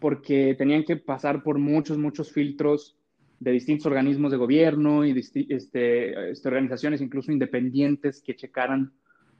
porque 0.00 0.56
tenían 0.58 0.82
que 0.82 0.96
pasar 0.96 1.44
por 1.44 1.60
muchos, 1.60 1.98
muchos 1.98 2.32
filtros 2.32 2.96
de 3.38 3.52
distintos 3.52 3.86
organismos 3.86 4.32
de 4.32 4.38
gobierno 4.38 5.06
y 5.06 5.16
este, 5.16 5.46
este, 5.54 6.48
organizaciones 6.48 7.00
incluso 7.00 7.30
independientes 7.30 8.22
que 8.22 8.34
checaran 8.34 8.92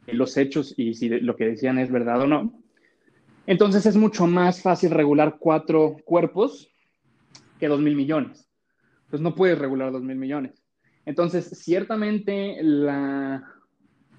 los 0.07 0.37
hechos 0.37 0.75
y 0.77 0.95
si 0.95 1.09
lo 1.09 1.35
que 1.35 1.47
decían 1.47 1.81
es 1.81 1.91
verdad 1.91 2.23
o 2.23 2.29
no. 2.29 2.68
Entonces 3.49 3.87
es 3.87 3.97
mucho 3.97 4.27
más 4.27 4.61
fácil 4.61 4.91
regular 4.91 5.39
cuatro 5.39 5.97
cuerpos 6.05 6.69
que 7.59 7.67
dos 7.67 7.81
mil 7.81 7.97
millones. 7.97 8.47
Pues 9.09 9.23
no 9.23 9.35
puedes 9.35 9.59
regular 9.59 9.91
dos 9.91 10.03
mil 10.03 10.19
millones. 10.19 10.63
Entonces, 11.07 11.47
ciertamente 11.59 12.59
la, 12.61 13.43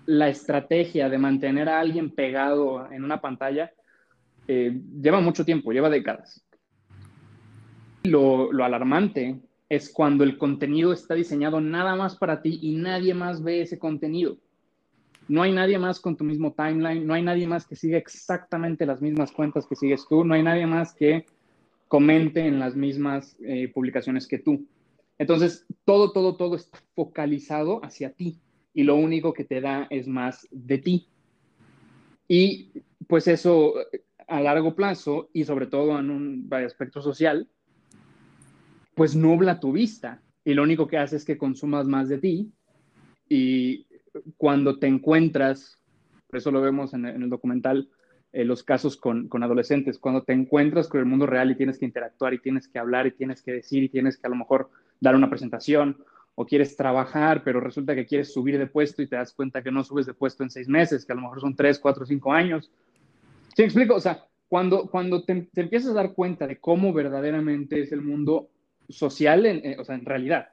la, 0.07 0.29
estrategia 0.29 1.09
de 1.09 1.19
mantener 1.19 1.69
a 1.69 1.79
alguien 1.79 2.09
pegado 2.09 2.91
en 2.91 3.03
una 3.03 3.21
pantalla 3.21 3.71
eh, 4.47 4.81
lleva 4.99 5.21
mucho 5.21 5.45
tiempo, 5.45 5.71
lleva 5.71 5.91
décadas. 5.91 6.43
Lo, 8.05 8.51
lo 8.51 8.65
alarmante 8.65 9.39
es 9.69 9.93
cuando 9.93 10.23
el 10.23 10.39
contenido 10.39 10.91
está 10.91 11.13
diseñado 11.13 11.61
nada 11.61 11.95
más 11.95 12.15
para 12.15 12.41
ti 12.41 12.57
y 12.63 12.77
nadie 12.77 13.13
más 13.13 13.43
ve 13.43 13.61
ese 13.61 13.77
contenido. 13.77 14.39
No 15.29 15.43
hay 15.43 15.53
nadie 15.53 15.79
más 15.79 15.99
con 15.99 16.17
tu 16.17 16.23
mismo 16.23 16.53
timeline, 16.53 17.05
no 17.05 17.13
hay 17.13 17.21
nadie 17.21 17.47
más 17.47 17.65
que 17.65 17.75
siga 17.75 17.97
exactamente 17.97 18.85
las 18.85 19.01
mismas 19.01 19.31
cuentas 19.31 19.67
que 19.67 19.75
sigues 19.75 20.05
tú, 20.09 20.25
no 20.25 20.33
hay 20.33 20.43
nadie 20.43 20.65
más 20.65 20.93
que 20.93 21.25
comente 21.87 22.45
en 22.45 22.59
las 22.59 22.75
mismas 22.75 23.37
eh, 23.41 23.71
publicaciones 23.73 24.27
que 24.27 24.39
tú. 24.39 24.67
Entonces, 25.19 25.65
todo, 25.85 26.11
todo, 26.11 26.35
todo 26.35 26.55
está 26.55 26.79
focalizado 26.95 27.79
hacia 27.85 28.11
ti 28.11 28.39
y 28.73 28.83
lo 28.83 28.95
único 28.95 29.33
que 29.33 29.43
te 29.43 29.61
da 29.61 29.87
es 29.89 30.07
más 30.07 30.47
de 30.51 30.77
ti. 30.79 31.07
Y 32.27 32.71
pues 33.07 33.27
eso 33.27 33.75
a 34.27 34.41
largo 34.41 34.75
plazo 34.75 35.29
y 35.33 35.43
sobre 35.43 35.67
todo 35.67 35.99
en 35.99 36.09
un 36.09 36.49
aspecto 36.51 37.01
social, 37.01 37.47
pues 38.95 39.15
nubla 39.15 39.59
tu 39.59 39.71
vista 39.71 40.21
y 40.43 40.53
lo 40.53 40.63
único 40.63 40.87
que 40.87 40.97
hace 40.97 41.17
es 41.17 41.25
que 41.25 41.37
consumas 41.37 41.87
más 41.87 42.09
de 42.09 42.17
ti 42.17 42.51
y 43.27 43.85
cuando 44.37 44.79
te 44.79 44.87
encuentras, 44.87 45.79
por 46.27 46.37
eso 46.37 46.51
lo 46.51 46.61
vemos 46.61 46.93
en, 46.93 47.05
el 47.05 47.29
documental, 47.29 47.89
eh, 48.31 48.45
los 48.45 48.63
casos 48.63 48.97
con, 48.97 49.27
con, 49.27 49.43
adolescentes, 49.43 49.97
cuando 49.97 50.23
te 50.23 50.33
encuentras 50.33 50.87
con 50.87 50.99
el 50.99 51.05
mundo 51.05 51.25
real 51.25 51.49
y 51.51 51.55
tienes 51.55 51.79
que 51.79 51.85
interactuar 51.85 52.33
y 52.33 52.39
tienes 52.39 52.67
que 52.67 52.79
hablar 52.79 53.07
y 53.07 53.11
tienes 53.11 53.41
que 53.41 53.53
decir 53.53 53.83
y 53.83 53.89
tienes 53.89 54.17
que 54.17 54.27
a 54.27 54.29
lo 54.29 54.35
mejor 54.35 54.69
dar 54.99 55.15
una 55.15 55.29
presentación 55.29 55.97
o 56.35 56.45
quieres 56.45 56.77
trabajar, 56.77 57.43
pero 57.43 57.59
resulta 57.59 57.95
que 57.95 58.05
quieres 58.05 58.31
subir 58.31 58.57
de 58.57 58.65
puesto 58.65 59.01
y 59.01 59.07
te 59.07 59.17
das 59.17 59.33
cuenta 59.33 59.61
que 59.61 59.71
no 59.71 59.83
subes 59.83 60.05
de 60.05 60.13
puesto 60.13 60.41
en 60.41 60.49
seis 60.49 60.69
meses, 60.69 61.05
que 61.05 61.11
a 61.11 61.15
lo 61.15 61.23
mejor 61.23 61.41
son 61.41 61.53
tres, 61.53 61.79
cuatro, 61.79 62.05
cinco 62.05 62.31
años. 62.31 62.71
¿Sí 63.55 63.61
me 63.61 63.65
explico? 63.65 63.95
O 63.95 63.99
sea, 63.99 64.25
cuando, 64.47 64.87
cuando 64.89 65.23
te, 65.23 65.49
empiezas 65.53 65.91
a 65.91 65.95
dar 65.95 66.13
cuenta 66.13 66.47
de 66.47 66.57
cómo 66.57 66.93
verdaderamente 66.93 67.81
es 67.81 67.91
el 67.91 68.01
mundo 68.01 68.49
social, 68.87 69.45
eh, 69.45 69.75
o 69.77 69.83
sea, 69.83 69.95
en 69.95 70.05
realidad, 70.05 70.47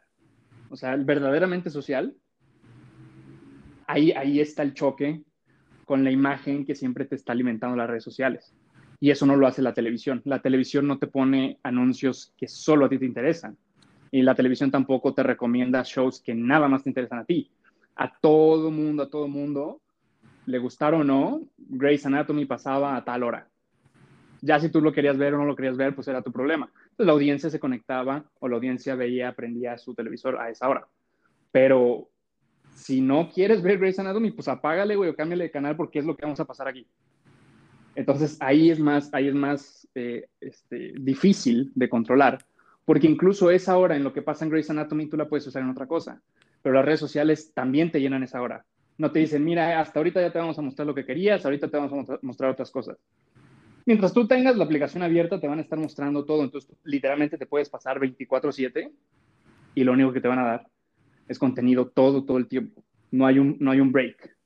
o 0.71 0.77
sea, 0.77 0.97
verdaderamente 0.97 1.71
social, 1.71 2.17
ahí, 3.87 4.41
está 4.41 4.63
el 4.63 4.75
choque 4.75 5.23
con 5.85 6.05
la 6.05 6.11
imagen 6.11 6.65
que 6.65 6.75
siempre 6.75 7.05
te 7.05 7.15
está 7.15 7.33
alimentando 7.33 7.77
las 7.77 7.89
redes 7.89 8.05
sociales. 8.05 8.55
Y 8.99 9.11
eso 9.11 9.27
no 9.27 9.37
lo 9.37 9.47
hace 9.47 9.63
la 9.63 9.75
televisión. 9.75 10.23
La 10.25 10.41
televisión 10.41 10.87
no 10.87 10.99
te 10.99 11.07
pone 11.07 11.59
anuncios 11.63 12.33
que 12.37 12.49
solo 12.49 12.87
a 12.87 12.89
ti 12.89 12.99
te 12.99 13.05
interesan. 13.05 13.57
Y 14.11 14.23
la 14.23 14.35
televisión 14.35 14.71
tampoco 14.71 15.15
te 15.15 15.23
recomienda 15.23 15.83
shows 15.85 16.21
que 16.21 16.35
nada 16.35 16.69
más 16.69 16.83
te 16.83 16.91
interesan 16.91 17.21
a 17.21 17.25
ti. 17.25 17.51
A 17.95 18.19
todo 18.19 18.71
mundo, 18.71 19.05
a 19.05 19.11
todo 19.11 19.29
mundo, 19.29 19.81
le 20.47 20.59
gustara 20.59 20.97
o 20.97 21.05
no, 21.05 21.43
Grey's 21.57 22.07
Anatomy 22.07 22.47
pasaba 22.47 22.97
a 22.97 23.05
tal 23.05 23.23
hora. 23.23 23.49
Ya 24.43 24.61
si 24.61 24.71
tú 24.71 24.81
lo 24.81 24.93
querías 24.93 25.19
ver 25.19 25.35
o 25.35 25.39
no 25.39 25.45
lo 25.45 25.57
querías 25.57 25.77
ver, 25.77 25.95
pues 25.95 26.09
era 26.09 26.23
tu 26.23 26.33
problema. 26.33 26.71
La 26.99 27.13
audiencia 27.13 27.51
se 27.51 27.61
conectaba 27.61 28.25
o 28.39 28.49
la 28.49 28.57
audiencia 28.57 28.95
veía, 28.95 29.29
aprendía 29.29 29.77
su 29.79 29.95
televisor 29.95 30.39
a 30.39 30.51
esa 30.51 30.69
hora. 30.69 30.89
Pero 31.51 32.11
si 32.77 33.01
no 33.01 33.31
quieres 33.31 33.63
ver 33.63 33.79
Grey's 33.79 33.99
Anatomy, 33.99 34.33
pues 34.33 34.49
apágale, 34.49 34.97
güey, 34.97 35.09
o 35.09 35.17
cámbiale 35.17 35.45
de 35.45 35.51
canal 35.51 35.77
porque 35.77 35.99
es 35.99 36.05
lo 36.05 36.15
que 36.15 36.27
vamos 36.27 36.41
a 36.41 36.45
pasar 36.45 36.69
aquí. 36.69 36.87
Entonces 37.95 38.37
ahí 38.41 38.71
es 38.71 38.79
más, 38.79 39.09
ahí 39.15 39.29
es 39.29 39.35
más 39.35 39.89
eh, 39.95 40.29
este, 40.41 40.93
difícil 41.01 41.73
de 41.75 41.89
controlar, 41.89 42.45
porque 42.85 43.07
incluso 43.07 43.51
esa 43.51 43.79
hora 43.79 43.97
en 43.97 44.05
lo 44.05 44.13
que 44.13 44.21
pasa 44.21 44.45
en 44.45 44.51
Grey's 44.51 44.69
Anatomy 44.69 45.09
tú 45.09 45.17
la 45.17 45.27
puedes 45.27 45.47
usar 45.47 45.63
en 45.63 45.71
otra 45.71 45.87
cosa, 45.87 46.21
pero 46.61 46.75
las 46.75 46.85
redes 46.85 47.01
sociales 47.01 47.51
también 47.55 47.91
te 47.91 47.99
llenan 47.99 48.23
esa 48.23 48.43
hora. 48.43 48.67
No 48.99 49.11
te 49.11 49.21
dicen, 49.21 49.43
mira, 49.43 49.81
hasta 49.81 49.99
ahorita 49.99 50.21
ya 50.21 50.31
te 50.31 50.39
vamos 50.39 50.59
a 50.59 50.63
mostrar 50.63 50.87
lo 50.87 50.95
que 50.95 51.07
querías, 51.07 51.47
ahorita 51.47 51.69
te 51.69 51.79
vamos 51.79 52.11
a 52.11 52.19
mostrar 52.21 52.51
otras 52.51 52.71
cosas. 52.71 52.99
Mientras 53.87 54.13
tú 54.13 54.27
tengas 54.27 54.55
la 54.57 54.65
aplicación 54.65 55.03
abierta, 55.03 55.41
te 55.41 55.49
van 55.49 55.61
a 55.61 55.63
estar 55.63 55.79
mostrando 55.79 56.27
todo, 56.27 56.45
entonces 56.45 56.77
literalmente 56.85 57.39
te 57.39 57.47
puedes 57.47 57.71
pasar 57.71 57.99
24/7 57.99 58.93
y 59.75 59.85
lo 59.85 59.93
único 59.93 60.13
que 60.13 60.21
te 60.21 60.29
van 60.29 60.41
a 60.41 60.45
dar 60.45 60.67
es 61.29 61.39
contenido 61.39 61.89
todo, 61.89 62.25
todo 62.25 62.39
el 62.39 62.49
tiempo. 62.49 62.85
No 63.11 63.27
hay 63.27 63.39
un, 63.39 63.57
no 63.61 63.71
hay 63.71 63.81
un 63.81 63.93
break. 63.93 64.37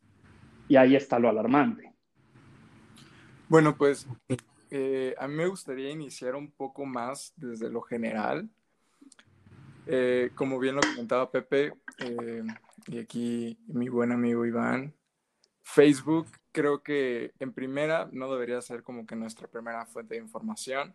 Y 0.68 0.76
ahí 0.76 0.96
está 0.96 1.18
lo 1.18 1.28
alarmante. 1.28 1.92
Bueno, 3.48 3.76
pues 3.76 4.06
eh, 4.70 5.14
a 5.18 5.26
mí 5.26 5.34
me 5.34 5.46
gustaría 5.46 5.90
iniciar 5.90 6.36
un 6.36 6.50
poco 6.52 6.86
más 6.86 7.32
desde 7.36 7.68
lo 7.70 7.80
general. 7.82 8.48
Eh, 9.86 10.30
como 10.34 10.58
bien 10.60 10.76
lo 10.76 10.82
comentaba 10.82 11.30
Pepe, 11.30 11.72
eh, 11.98 12.44
y 12.86 12.98
aquí 12.98 13.58
mi 13.66 13.88
buen 13.88 14.12
amigo 14.12 14.46
Iván, 14.46 14.94
Facebook 15.62 16.28
creo 16.52 16.82
que 16.82 17.32
en 17.40 17.52
primera 17.52 18.08
no 18.12 18.32
debería 18.32 18.60
ser 18.60 18.82
como 18.82 19.06
que 19.06 19.16
nuestra 19.16 19.48
primera 19.48 19.84
fuente 19.86 20.14
de 20.14 20.20
información 20.20 20.94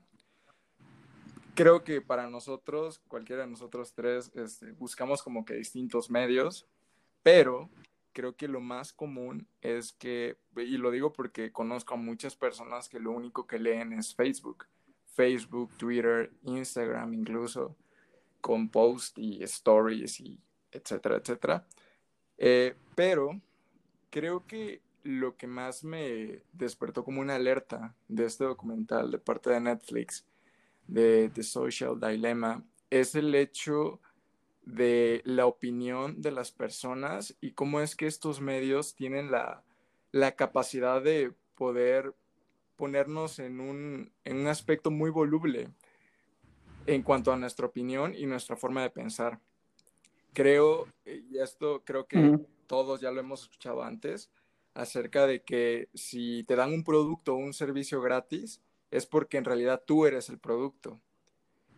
creo 1.55 1.83
que 1.83 2.01
para 2.01 2.29
nosotros, 2.29 2.99
cualquiera 3.07 3.43
de 3.43 3.49
nosotros 3.49 3.93
tres, 3.93 4.31
este, 4.35 4.71
buscamos 4.73 5.23
como 5.23 5.45
que 5.45 5.55
distintos 5.55 6.11
medios, 6.11 6.67
pero 7.23 7.69
creo 8.13 8.35
que 8.35 8.47
lo 8.47 8.61
más 8.61 8.93
común 8.93 9.47
es 9.61 9.93
que, 9.93 10.37
y 10.55 10.77
lo 10.77 10.91
digo 10.91 11.11
porque 11.11 11.51
conozco 11.51 11.95
a 11.95 11.97
muchas 11.97 12.35
personas 12.35 12.87
que 12.87 12.99
lo 12.99 13.11
único 13.11 13.47
que 13.47 13.59
leen 13.59 13.93
es 13.93 14.13
Facebook, 14.13 14.67
Facebook, 15.15 15.75
Twitter, 15.77 16.31
Instagram 16.43 17.13
incluso, 17.13 17.75
con 18.41 18.69
posts 18.69 19.17
y 19.17 19.43
stories 19.43 20.19
y 20.19 20.39
etcétera, 20.71 21.17
etcétera. 21.17 21.65
Eh, 22.37 22.75
pero 22.95 23.41
creo 24.09 24.45
que 24.45 24.81
lo 25.03 25.35
que 25.35 25.47
más 25.47 25.83
me 25.83 26.43
despertó 26.53 27.03
como 27.03 27.21
una 27.21 27.35
alerta 27.35 27.95
de 28.07 28.25
este 28.25 28.43
documental 28.43 29.11
de 29.11 29.19
parte 29.19 29.49
de 29.49 29.61
Netflix 29.61 30.25
de 30.87 31.29
The 31.33 31.43
Social 31.43 31.99
Dilemma 31.99 32.63
es 32.89 33.15
el 33.15 33.33
hecho 33.35 33.99
de 34.65 35.21
la 35.25 35.45
opinión 35.45 36.21
de 36.21 36.31
las 36.31 36.51
personas 36.51 37.35
y 37.39 37.51
cómo 37.51 37.81
es 37.81 37.95
que 37.95 38.07
estos 38.07 38.41
medios 38.41 38.95
tienen 38.95 39.31
la, 39.31 39.63
capacidad 40.35 41.01
de 41.01 41.33
poder 41.55 42.15
ponernos 42.75 43.39
en 43.39 43.59
un, 43.59 44.11
en 44.23 44.37
un 44.37 44.47
aspecto 44.47 44.91
muy 44.91 45.09
voluble 45.09 45.69
en 46.87 47.03
cuanto 47.03 47.31
a 47.31 47.37
nuestra 47.37 47.65
opinión 47.65 48.13
y 48.15 48.25
nuestra 48.25 48.55
forma 48.55 48.81
de 48.81 48.89
pensar. 48.89 49.39
Creo, 50.33 50.87
y 51.05 51.37
esto 51.37 51.83
creo 51.85 52.07
que 52.07 52.39
todos 52.67 53.01
ya 53.01 53.11
lo 53.11 53.19
hemos 53.19 53.43
escuchado 53.43 53.83
antes, 53.83 54.29
acerca 54.73 55.25
de 55.25 55.41
que 55.43 55.89
si 55.93 56.43
te 56.43 56.55
dan 56.55 56.73
un 56.73 56.83
producto 56.83 57.33
o 57.33 57.37
un 57.37 57.53
servicio 57.53 58.01
gratis, 58.01 58.61
es 58.91 59.05
porque 59.05 59.37
en 59.37 59.45
realidad 59.45 59.83
tú 59.85 60.05
eres 60.05 60.29
el 60.29 60.39
producto. 60.39 60.99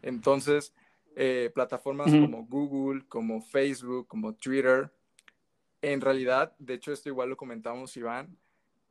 Entonces, 0.02 0.74
eh, 1.16 1.52
plataformas 1.54 2.12
como 2.12 2.46
Google, 2.46 3.06
como 3.08 3.42
Facebook, 3.42 4.08
como 4.08 4.36
Twitter, 4.36 4.92
en 5.82 6.02
realidad, 6.02 6.56
de 6.60 6.76
hecho 6.76 6.92
esto 6.92 7.10
igual 7.10 7.30
lo 7.30 7.38
comentamos 7.38 7.96
Iván, 7.98 8.38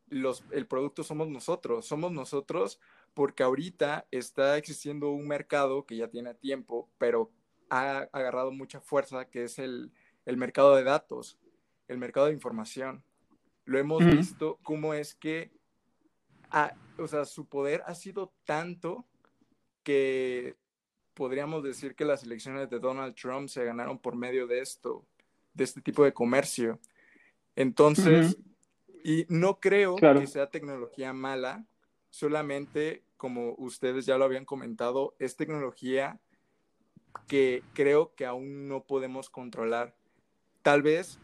los, 0.08 0.44
el 0.50 0.66
producto 0.66 1.02
somos 1.02 1.28
nosotros, 1.28 1.86
somos 1.86 2.12
nosotros 2.12 2.80
porque 3.14 3.42
ahorita 3.42 4.06
está 4.10 4.56
existiendo 4.56 5.10
un 5.10 5.26
mercado 5.26 5.86
que 5.86 5.96
ya 5.96 6.08
tiene 6.08 6.34
tiempo, 6.34 6.88
pero 6.98 7.30
ha 7.70 8.08
agarrado 8.12 8.52
mucha 8.52 8.80
fuerza, 8.80 9.24
que 9.28 9.44
es 9.44 9.58
el, 9.58 9.90
mercado 10.26 10.76
de 10.76 10.84
datos, 10.84 11.38
el 11.88 11.98
mercado 11.98 12.26
de 12.26 12.34
información. 12.34 13.02
Lo 13.64 13.78
hemos 13.78 14.04
visto 14.04 14.58
cómo 14.62 14.94
es 14.94 15.14
que 15.14 15.50
o 16.98 17.08
sea, 17.08 17.24
su 17.24 17.46
poder 17.46 17.82
ha 17.86 17.94
sido 17.94 18.32
tanto 18.44 19.04
que 19.82 20.56
podríamos 21.14 21.62
decir 21.62 21.94
que 21.94 22.04
las 22.04 22.22
elecciones 22.22 22.68
de 22.68 22.78
Donald 22.78 23.14
Trump 23.14 23.48
se 23.48 23.64
ganaron 23.64 23.98
por 23.98 24.16
medio 24.16 24.46
de 24.46 24.60
esto, 24.60 25.04
de 25.54 25.64
este 25.64 25.80
tipo 25.80 26.04
de 26.04 26.12
comercio. 26.12 26.78
Entonces, 27.54 28.36
y 29.02 29.24
no 29.28 29.60
creo 29.60 29.96
que 29.96 30.26
sea 30.26 30.50
tecnología 30.50 31.12
mala, 31.12 31.64
solamente 32.10 33.02
como 33.16 33.54
ustedes 33.56 34.04
ya 34.04 34.18
lo 34.18 34.24
habían 34.24 34.44
comentado, 34.44 35.14
es 35.18 35.36
tecnología 35.36 36.20
que 37.26 37.62
creo 37.72 38.14
que 38.14 38.26
aún 38.26 38.68
no 38.68 38.84
podemos 38.84 39.30
controlar. 39.30 39.94
Tal 40.62 40.82
vez 40.82 41.18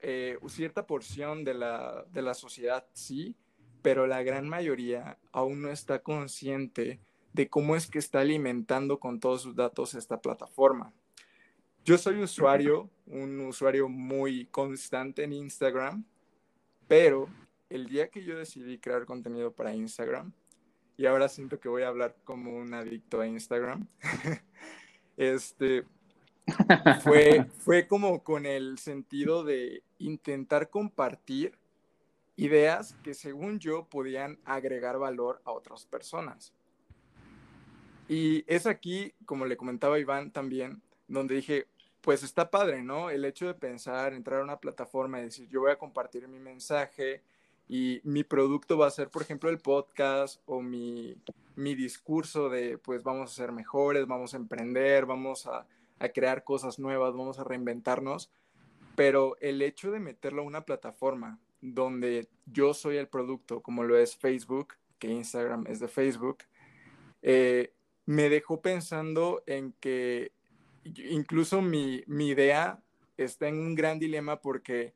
eh, 0.00 0.38
cierta 0.48 0.86
porción 0.86 1.44
de 1.44 1.54
la, 1.54 2.04
de 2.10 2.22
la 2.22 2.34
sociedad 2.34 2.86
sí, 2.92 3.36
pero 3.82 4.06
la 4.06 4.22
gran 4.22 4.48
mayoría 4.48 5.18
aún 5.32 5.62
no 5.62 5.70
está 5.70 6.00
consciente 6.02 7.00
de 7.32 7.48
cómo 7.48 7.76
es 7.76 7.88
que 7.88 7.98
está 7.98 8.20
alimentando 8.20 8.98
con 8.98 9.20
todos 9.20 9.42
sus 9.42 9.54
datos 9.54 9.94
esta 9.94 10.20
plataforma. 10.20 10.92
Yo 11.84 11.96
soy 11.96 12.22
usuario, 12.22 12.90
un 13.06 13.40
usuario 13.40 13.88
muy 13.88 14.46
constante 14.46 15.24
en 15.24 15.32
Instagram, 15.32 16.04
pero 16.88 17.28
el 17.70 17.86
día 17.86 18.08
que 18.08 18.24
yo 18.24 18.36
decidí 18.36 18.78
crear 18.78 19.06
contenido 19.06 19.52
para 19.52 19.74
Instagram, 19.74 20.32
y 20.96 21.06
ahora 21.06 21.28
siento 21.28 21.58
que 21.58 21.68
voy 21.68 21.82
a 21.82 21.88
hablar 21.88 22.14
como 22.24 22.54
un 22.54 22.74
adicto 22.74 23.20
a 23.20 23.26
Instagram, 23.26 23.86
este, 25.16 25.84
fue, 27.02 27.46
fue 27.58 27.86
como 27.86 28.22
con 28.22 28.44
el 28.44 28.78
sentido 28.78 29.44
de 29.44 29.82
intentar 29.98 30.68
compartir 30.68 31.56
ideas 32.40 32.96
que 33.02 33.12
según 33.12 33.58
yo 33.58 33.84
podían 33.84 34.38
agregar 34.46 34.98
valor 34.98 35.42
a 35.44 35.52
otras 35.52 35.84
personas. 35.84 36.54
Y 38.08 38.44
es 38.46 38.66
aquí, 38.66 39.12
como 39.26 39.44
le 39.44 39.58
comentaba 39.58 39.98
Iván 39.98 40.30
también, 40.30 40.80
donde 41.06 41.34
dije, 41.34 41.66
pues 42.00 42.22
está 42.22 42.50
padre, 42.50 42.82
¿no? 42.82 43.10
El 43.10 43.26
hecho 43.26 43.46
de 43.46 43.52
pensar, 43.52 44.14
entrar 44.14 44.40
a 44.40 44.44
una 44.44 44.58
plataforma 44.58 45.20
y 45.20 45.24
decir, 45.24 45.48
yo 45.48 45.60
voy 45.60 45.70
a 45.70 45.78
compartir 45.78 46.26
mi 46.28 46.38
mensaje 46.38 47.22
y 47.68 48.00
mi 48.04 48.24
producto 48.24 48.78
va 48.78 48.86
a 48.86 48.90
ser, 48.90 49.10
por 49.10 49.20
ejemplo, 49.20 49.50
el 49.50 49.58
podcast 49.58 50.40
o 50.46 50.62
mi, 50.62 51.14
mi 51.56 51.74
discurso 51.74 52.48
de, 52.48 52.78
pues 52.78 53.02
vamos 53.02 53.32
a 53.32 53.34
ser 53.34 53.52
mejores, 53.52 54.06
vamos 54.06 54.32
a 54.32 54.38
emprender, 54.38 55.04
vamos 55.04 55.46
a, 55.46 55.66
a 55.98 56.08
crear 56.08 56.42
cosas 56.42 56.78
nuevas, 56.78 57.12
vamos 57.12 57.38
a 57.38 57.44
reinventarnos. 57.44 58.30
Pero 58.96 59.36
el 59.40 59.60
hecho 59.60 59.90
de 59.90 60.00
meterlo 60.00 60.40
a 60.40 60.46
una 60.46 60.64
plataforma 60.64 61.38
donde 61.60 62.28
yo 62.46 62.74
soy 62.74 62.96
el 62.96 63.08
producto, 63.08 63.60
como 63.60 63.84
lo 63.84 63.96
es 63.96 64.16
Facebook, 64.16 64.74
que 64.98 65.08
Instagram 65.08 65.66
es 65.66 65.80
de 65.80 65.88
Facebook, 65.88 66.38
eh, 67.22 67.72
me 68.06 68.28
dejó 68.28 68.60
pensando 68.60 69.42
en 69.46 69.72
que 69.80 70.32
incluso 70.84 71.62
mi, 71.62 72.02
idea 72.06 72.82
está 73.16 73.48
en 73.48 73.58
un 73.58 73.74
gran 73.74 73.98
dilema 73.98 74.40
porque 74.40 74.94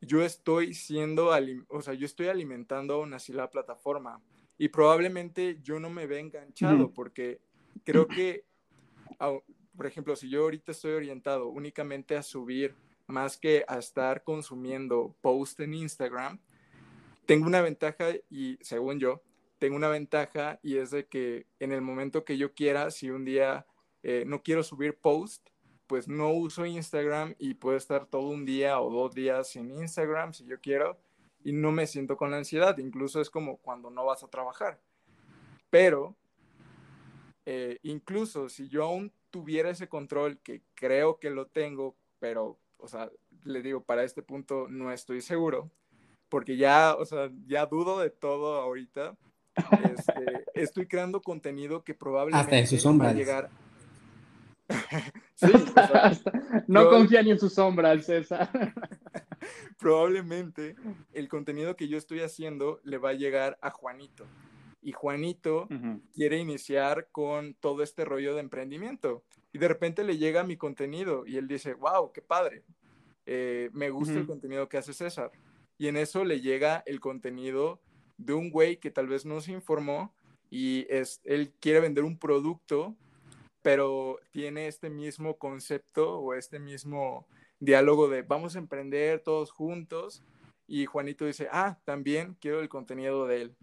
yo 0.00 0.22
estoy 0.22 0.74
siendo, 0.74 1.30
o 1.68 1.82
sea, 1.82 1.94
yo 1.94 2.06
estoy 2.06 2.28
alimentando 2.28 2.94
aún 2.94 3.14
así 3.14 3.32
la 3.32 3.50
plataforma 3.50 4.20
y 4.58 4.68
probablemente 4.68 5.58
yo 5.62 5.80
no 5.80 5.90
me 5.90 6.06
ve 6.06 6.20
enganchado 6.20 6.92
porque 6.92 7.40
creo 7.84 8.06
que, 8.06 8.44
por 9.76 9.86
ejemplo, 9.86 10.14
si 10.16 10.28
yo 10.28 10.42
ahorita 10.42 10.72
estoy 10.72 10.92
orientado 10.92 11.48
únicamente 11.48 12.16
a 12.16 12.22
subir 12.22 12.74
más 13.12 13.36
que 13.36 13.64
a 13.68 13.78
estar 13.78 14.24
consumiendo 14.24 15.14
post 15.20 15.60
en 15.60 15.74
Instagram, 15.74 16.40
tengo 17.26 17.46
una 17.46 17.60
ventaja 17.60 18.06
y 18.28 18.58
según 18.62 18.98
yo, 18.98 19.22
tengo 19.58 19.76
una 19.76 19.88
ventaja 19.88 20.58
y 20.62 20.78
es 20.78 20.90
de 20.90 21.06
que 21.06 21.46
en 21.60 21.70
el 21.70 21.82
momento 21.82 22.24
que 22.24 22.36
yo 22.36 22.52
quiera, 22.52 22.90
si 22.90 23.10
un 23.10 23.24
día 23.24 23.66
eh, 24.02 24.24
no 24.26 24.42
quiero 24.42 24.64
subir 24.64 24.98
post, 24.98 25.50
pues 25.86 26.08
no 26.08 26.32
uso 26.32 26.66
Instagram 26.66 27.34
y 27.38 27.54
puedo 27.54 27.76
estar 27.76 28.06
todo 28.06 28.28
un 28.28 28.44
día 28.44 28.80
o 28.80 28.90
dos 28.90 29.14
días 29.14 29.50
sin 29.50 29.70
Instagram 29.70 30.32
si 30.32 30.46
yo 30.46 30.60
quiero 30.60 30.98
y 31.44 31.52
no 31.52 31.70
me 31.70 31.86
siento 31.86 32.16
con 32.16 32.30
la 32.30 32.38
ansiedad. 32.38 32.76
Incluso 32.78 33.20
es 33.20 33.30
como 33.30 33.58
cuando 33.58 33.90
no 33.90 34.04
vas 34.06 34.22
a 34.22 34.28
trabajar. 34.28 34.80
Pero 35.70 36.16
eh, 37.44 37.78
incluso 37.82 38.48
si 38.48 38.68
yo 38.68 38.84
aún 38.84 39.12
tuviera 39.30 39.70
ese 39.70 39.88
control, 39.88 40.38
que 40.40 40.62
creo 40.74 41.18
que 41.18 41.30
lo 41.30 41.46
tengo, 41.46 41.96
pero 42.18 42.58
o 42.82 42.88
sea, 42.88 43.10
le 43.44 43.62
digo, 43.62 43.82
para 43.82 44.04
este 44.04 44.22
punto 44.22 44.66
no 44.68 44.92
estoy 44.92 45.20
seguro, 45.22 45.70
porque 46.28 46.56
ya, 46.56 46.94
o 46.98 47.04
sea, 47.04 47.30
ya 47.46 47.66
dudo 47.66 48.00
de 48.00 48.10
todo 48.10 48.60
ahorita. 48.60 49.16
Este, 49.54 50.44
estoy 50.54 50.86
creando 50.86 51.22
contenido 51.22 51.84
que 51.84 51.94
probablemente 51.94 52.44
Hasta 52.44 52.58
en 52.58 52.66
sus 52.66 52.82
sombras. 52.82 53.08
va 53.08 53.12
a 53.12 53.18
llegar. 53.18 53.50
no 56.66 56.88
confía 56.88 57.22
ni 57.22 57.30
en 57.30 57.38
su 57.38 57.48
sombra, 57.48 57.98
César. 58.00 58.50
probablemente 59.78 60.76
el 61.12 61.28
contenido 61.28 61.76
que 61.76 61.88
yo 61.88 61.98
estoy 61.98 62.20
haciendo 62.20 62.80
le 62.84 62.98
va 62.98 63.10
a 63.10 63.14
llegar 63.14 63.58
a 63.60 63.70
Juanito. 63.70 64.26
Y 64.82 64.92
Juanito 64.92 65.68
quiere 66.12 66.38
iniciar 66.38 67.08
con 67.12 67.54
todo 67.54 67.82
este 67.82 68.04
rollo 68.04 68.34
de 68.34 68.40
emprendimiento. 68.40 69.22
Y 69.52 69.58
de 69.58 69.68
repente 69.68 70.02
le 70.02 70.18
llega 70.18 70.42
mi 70.42 70.56
contenido 70.56 71.24
y 71.26 71.36
él 71.36 71.46
dice, 71.46 71.74
wow, 71.74 72.10
qué 72.12 72.20
padre. 72.20 72.64
Eh, 73.26 73.70
me 73.72 73.90
gusta 73.90 74.14
el 74.14 74.26
contenido 74.26 74.68
que 74.68 74.78
hace 74.78 74.92
César. 74.92 75.30
Y 75.78 75.88
en 75.88 75.96
eso 75.96 76.24
le 76.24 76.40
llega 76.40 76.82
el 76.86 77.00
contenido 77.00 77.80
de 78.16 78.34
un 78.34 78.50
güey 78.50 78.78
que 78.78 78.90
tal 78.90 79.06
vez 79.06 79.24
no 79.24 79.40
se 79.40 79.52
informó 79.52 80.14
y 80.50 80.86
es, 80.90 81.20
él 81.24 81.52
quiere 81.60 81.80
vender 81.80 82.04
un 82.04 82.18
producto, 82.18 82.94
pero 83.62 84.18
tiene 84.32 84.66
este 84.66 84.90
mismo 84.90 85.38
concepto 85.38 86.18
o 86.18 86.34
este 86.34 86.58
mismo 86.58 87.26
diálogo 87.58 88.08
de 88.08 88.22
vamos 88.22 88.56
a 88.56 88.58
emprender 88.58 89.20
todos 89.20 89.50
juntos. 89.50 90.22
Y 90.66 90.86
Juanito 90.86 91.24
dice, 91.24 91.48
ah, 91.52 91.78
también 91.84 92.36
quiero 92.40 92.60
el 92.60 92.68
contenido 92.68 93.26
de 93.26 93.42
él. 93.42 93.56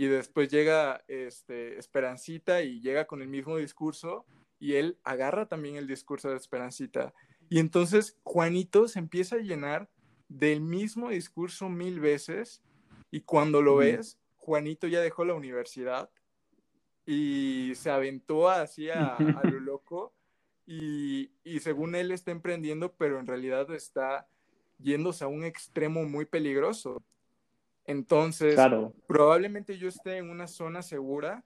Y 0.00 0.06
después 0.06 0.48
llega 0.48 1.04
este, 1.08 1.78
Esperancita 1.78 2.62
y 2.62 2.80
llega 2.80 3.04
con 3.04 3.20
el 3.20 3.28
mismo 3.28 3.58
discurso 3.58 4.24
y 4.58 4.76
él 4.76 4.98
agarra 5.04 5.46
también 5.46 5.76
el 5.76 5.86
discurso 5.86 6.30
de 6.30 6.36
Esperancita. 6.36 7.12
Y 7.50 7.58
entonces 7.58 8.16
Juanito 8.22 8.88
se 8.88 8.98
empieza 8.98 9.36
a 9.36 9.40
llenar 9.40 9.90
del 10.26 10.62
mismo 10.62 11.10
discurso 11.10 11.68
mil 11.68 12.00
veces 12.00 12.62
y 13.10 13.20
cuando 13.20 13.60
lo 13.60 13.76
ves, 13.76 14.18
Juanito 14.38 14.86
ya 14.86 15.02
dejó 15.02 15.26
la 15.26 15.34
universidad 15.34 16.08
y 17.04 17.72
se 17.74 17.90
aventó 17.90 18.48
así 18.48 18.88
a, 18.88 19.18
lo 19.18 19.60
loco 19.60 20.14
y, 20.66 21.30
y, 21.44 21.60
según 21.60 21.94
él 21.94 22.10
está 22.10 22.30
emprendiendo, 22.30 22.94
pero 22.94 23.20
en 23.20 23.26
realidad 23.26 23.70
está 23.74 24.26
yéndose 24.78 25.24
a 25.24 25.28
un 25.28 25.44
extremo 25.44 26.04
muy 26.04 26.24
peligroso. 26.24 27.02
Entonces, 27.90 28.56
probablemente 29.08 29.76
yo 29.76 29.88
esté 29.88 30.18
en 30.18 30.30
una 30.30 30.46
zona 30.46 30.80
segura, 30.80 31.44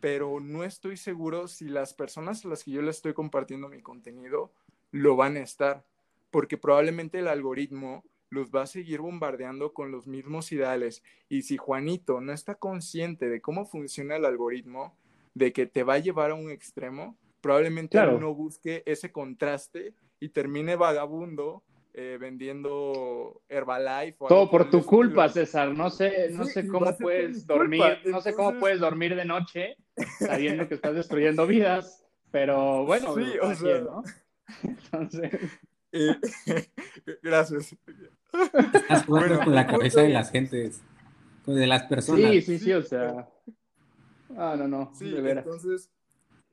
pero 0.00 0.40
no 0.40 0.64
estoy 0.64 0.96
seguro 0.96 1.46
si 1.46 1.68
las 1.68 1.94
personas 1.94 2.44
a 2.44 2.48
las 2.48 2.64
que 2.64 2.72
yo 2.72 2.82
le 2.82 2.90
estoy 2.90 3.14
compartiendo 3.14 3.68
mi 3.68 3.80
contenido 3.80 4.52
lo 4.90 5.14
van 5.14 5.36
a 5.36 5.42
estar, 5.42 5.84
porque 6.32 6.58
probablemente 6.58 7.20
el 7.20 7.28
algoritmo 7.28 8.02
los 8.30 8.50
va 8.50 8.62
a 8.62 8.66
seguir 8.66 9.00
bombardeando 9.00 9.72
con 9.72 9.92
los 9.92 10.08
mismos 10.08 10.50
ideales. 10.50 11.04
Y 11.28 11.42
si 11.42 11.56
Juanito 11.56 12.20
no 12.20 12.32
está 12.32 12.56
consciente 12.56 13.28
de 13.28 13.40
cómo 13.40 13.64
funciona 13.64 14.16
el 14.16 14.24
algoritmo, 14.24 14.96
de 15.34 15.52
que 15.52 15.66
te 15.66 15.84
va 15.84 15.94
a 15.94 15.98
llevar 15.98 16.32
a 16.32 16.34
un 16.34 16.50
extremo, 16.50 17.16
probablemente 17.40 17.96
no 18.18 18.34
busque 18.34 18.82
ese 18.86 19.12
contraste 19.12 19.94
y 20.18 20.30
termine 20.30 20.74
vagabundo 20.74 21.62
eh, 21.94 22.18
vendiendo 22.20 23.42
Herbalife. 23.48 24.18
Todo 24.28 24.50
por 24.50 24.70
tu 24.70 24.84
culpa, 24.84 25.28
César. 25.28 25.74
No 25.74 25.90
sé, 25.90 26.30
no 26.32 26.44
sé 26.44 26.66
cómo 26.66 26.96
puedes 26.96 27.46
dormir, 27.46 28.00
no 28.04 28.20
sé 28.20 28.34
cómo 28.34 28.58
puedes 28.58 28.80
dormir 28.80 29.16
de 29.16 29.24
noche 29.24 29.76
sabiendo 30.18 30.68
que 30.68 30.74
estás 30.74 30.94
destruyendo 30.94 31.46
vidas, 31.46 32.06
pero 32.30 32.84
bueno, 32.84 33.14
sí, 33.14 33.32
o 33.40 33.54
sea, 33.54 33.80
¿no? 33.80 34.02
Entonces... 34.62 35.32
Eh, 35.92 36.16
gracias. 37.22 37.76
Estás 38.52 39.04
jugando 39.04 39.40
con 39.40 39.54
la 39.54 39.66
cabeza 39.66 40.02
de 40.02 40.10
las 40.10 40.30
gentes, 40.30 40.82
de 41.46 41.66
las 41.66 41.84
personas. 41.84 42.30
Sí, 42.30 42.42
sí, 42.42 42.58
sí, 42.58 42.72
o 42.72 42.82
sea. 42.82 43.28
Ah, 44.36 44.54
no, 44.56 44.68
no. 44.68 44.92
Sí, 44.94 45.12
entonces 45.16 45.90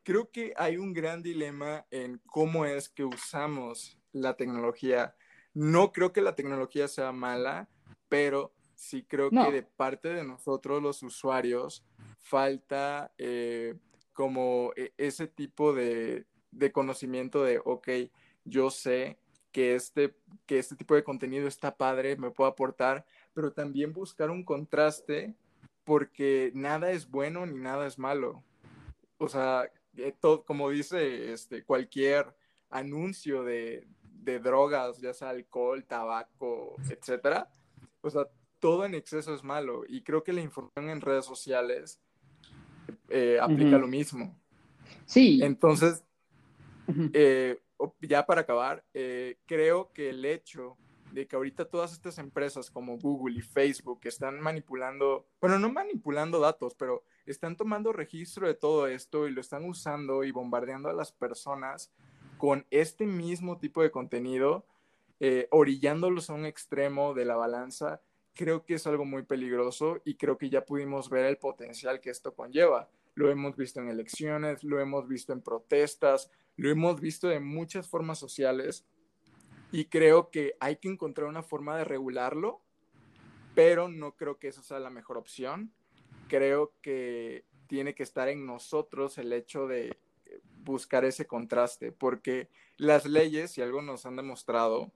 creo 0.04 0.32
que 0.32 0.54
hay 0.58 0.78
un 0.78 0.94
gran 0.94 1.22
dilema 1.22 1.86
en 1.92 2.22
cómo 2.26 2.66
es 2.66 2.90
que 2.90 3.04
usamos 3.04 4.00
la 4.14 4.36
tecnología. 4.36 5.16
No 5.58 5.92
creo 5.92 6.14
que 6.14 6.22
la 6.22 6.36
tecnología 6.36 6.88
sea 6.88 7.12
mala, 7.12 7.68
pero 8.10 8.54
sí 8.76 9.02
creo 9.02 9.32
que 9.32 9.52
de 9.52 9.64
parte 9.64 10.10
de 10.10 10.24
nosotros 10.24 10.84
los 10.84 11.02
usuarios 11.02 11.84
falta 12.20 13.12
eh, 13.18 13.74
como 14.14 14.72
e, 14.76 14.94
ese 14.98 15.26
tipo 15.26 15.74
de, 15.74 16.28
de 16.52 16.72
conocimiento 16.72 17.44
de, 17.44 17.60
ok, 17.66 17.88
yo 18.46 18.70
sé 18.70 19.18
que 19.52 19.74
este, 19.74 20.16
que 20.46 20.60
este 20.60 20.76
tipo 20.76 20.94
de 20.94 21.04
contenido 21.04 21.48
está 21.48 21.76
padre, 21.76 22.18
me 22.18 22.30
puede 22.30 22.52
aportar, 22.52 23.08
pero 23.34 23.52
también 23.52 23.94
buscar 23.94 24.30
un 24.30 24.44
contraste 24.44 25.34
porque 25.86 26.52
nada 26.54 26.92
es 26.92 27.10
bueno 27.10 27.48
ni 27.48 27.58
nada 27.60 27.88
es 27.88 27.98
malo. 27.98 28.44
O 29.18 29.28
sea, 29.28 29.72
eh, 29.96 30.14
todo, 30.20 30.46
como 30.46 30.70
dice 30.70 31.34
este, 31.34 31.64
cualquier 31.64 32.36
anuncio 32.70 33.44
de, 33.44 33.88
de 34.28 34.40
drogas, 34.40 35.00
ya 35.00 35.14
sea 35.14 35.30
alcohol, 35.30 35.86
tabaco, 35.86 36.76
etcétera, 36.90 37.50
o 38.02 38.10
sea, 38.10 38.28
todo 38.60 38.84
en 38.84 38.94
exceso 38.94 39.34
es 39.34 39.42
malo. 39.42 39.84
Y 39.88 40.02
creo 40.02 40.24
que 40.24 40.34
la 40.34 40.42
información 40.42 40.90
en 40.90 41.00
redes 41.00 41.26
sociales 41.26 42.02
eh, 43.10 43.38
aplica 43.42 43.78
lo 43.78 43.88
mismo. 43.88 44.38
Sí. 45.06 45.40
Entonces, 45.42 46.04
eh, 47.14 47.58
ya 48.02 48.26
para 48.26 48.42
acabar, 48.42 48.84
eh, 48.94 49.38
creo 49.46 49.94
que 49.94 50.10
el 50.10 50.26
hecho 50.26 50.78
de 51.14 51.26
que 51.26 51.38
ahorita 51.38 51.64
todas 51.64 51.94
estas 51.94 52.18
empresas 52.18 52.70
como 52.70 52.98
Google 52.98 53.38
y 53.38 53.42
Facebook 53.42 54.02
están 54.04 54.42
manipulando, 54.42 55.26
bueno, 55.40 55.58
no 55.58 55.72
manipulando 55.72 56.40
datos, 56.42 56.76
pero 56.76 57.04
están 57.26 57.56
tomando 57.56 57.94
registro 57.94 58.46
de 58.46 58.56
todo 58.56 58.88
esto 58.88 59.26
y 59.26 59.32
lo 59.32 59.40
están 59.40 59.64
usando 59.64 60.26
y 60.26 60.32
bombardeando 60.32 60.90
a 60.90 60.94
las 60.94 61.14
personas 61.14 61.94
con 62.38 62.66
este 62.72 63.06
mismo 63.06 63.58
tipo 63.58 63.82
de 63.82 63.92
contenido, 63.92 64.66
eh, 65.20 65.48
orillándolos 65.52 66.30
a 66.30 66.34
un 66.34 66.46
extremo 66.46 67.14
de 67.14 67.26
la 67.26 67.36
balanza, 67.36 68.02
creo 68.34 68.66
que 68.66 68.76
es 68.76 68.86
algo 68.86 69.04
muy 69.04 69.24
peligroso 69.24 70.00
y 70.06 70.16
creo 70.16 70.38
que 70.38 70.50
ya 70.50 70.64
pudimos 70.64 71.10
ver 71.10 71.26
el 71.26 71.38
potencial 71.38 72.00
que 72.00 72.12
esto 72.12 72.36
conlleva. 72.36 72.88
Lo 73.16 73.32
hemos 73.32 73.58
visto 73.58 73.80
en 73.82 73.90
elecciones, 73.90 74.64
lo 74.64 74.80
hemos 74.80 75.08
visto 75.08 75.34
en 75.34 75.42
protestas, 75.42 76.30
lo 76.56 76.70
hemos 76.70 77.02
visto 77.02 77.28
de 77.28 77.40
muchas 77.40 77.88
formas 77.88 78.20
sociales 78.20 78.86
y 79.72 79.86
creo 79.86 80.30
que 80.30 80.56
hay 80.60 80.78
que 80.78 80.88
encontrar 80.88 81.28
una 81.28 81.42
forma 81.42 81.78
de 81.78 81.84
regularlo, 81.84 82.62
pero 83.56 83.90
no 83.90 84.16
creo 84.16 84.38
que 84.38 84.50
eso 84.50 84.62
sea 84.62 84.80
la 84.80 84.92
mejor 84.92 85.18
opción. 85.18 85.72
Creo 86.28 86.74
que 86.82 87.44
tiene 87.68 87.96
que 87.96 88.04
estar 88.04 88.30
en 88.30 88.46
nosotros 88.46 89.18
el 89.18 89.34
hecho 89.34 89.68
de 89.68 89.98
buscar 90.72 91.06
ese 91.06 91.26
contraste, 91.26 91.92
porque 91.92 92.50
las 92.78 93.06
leyes, 93.06 93.52
si 93.52 93.62
algo 93.62 93.82
nos 93.82 94.06
han 94.06 94.16
demostrado, 94.16 94.92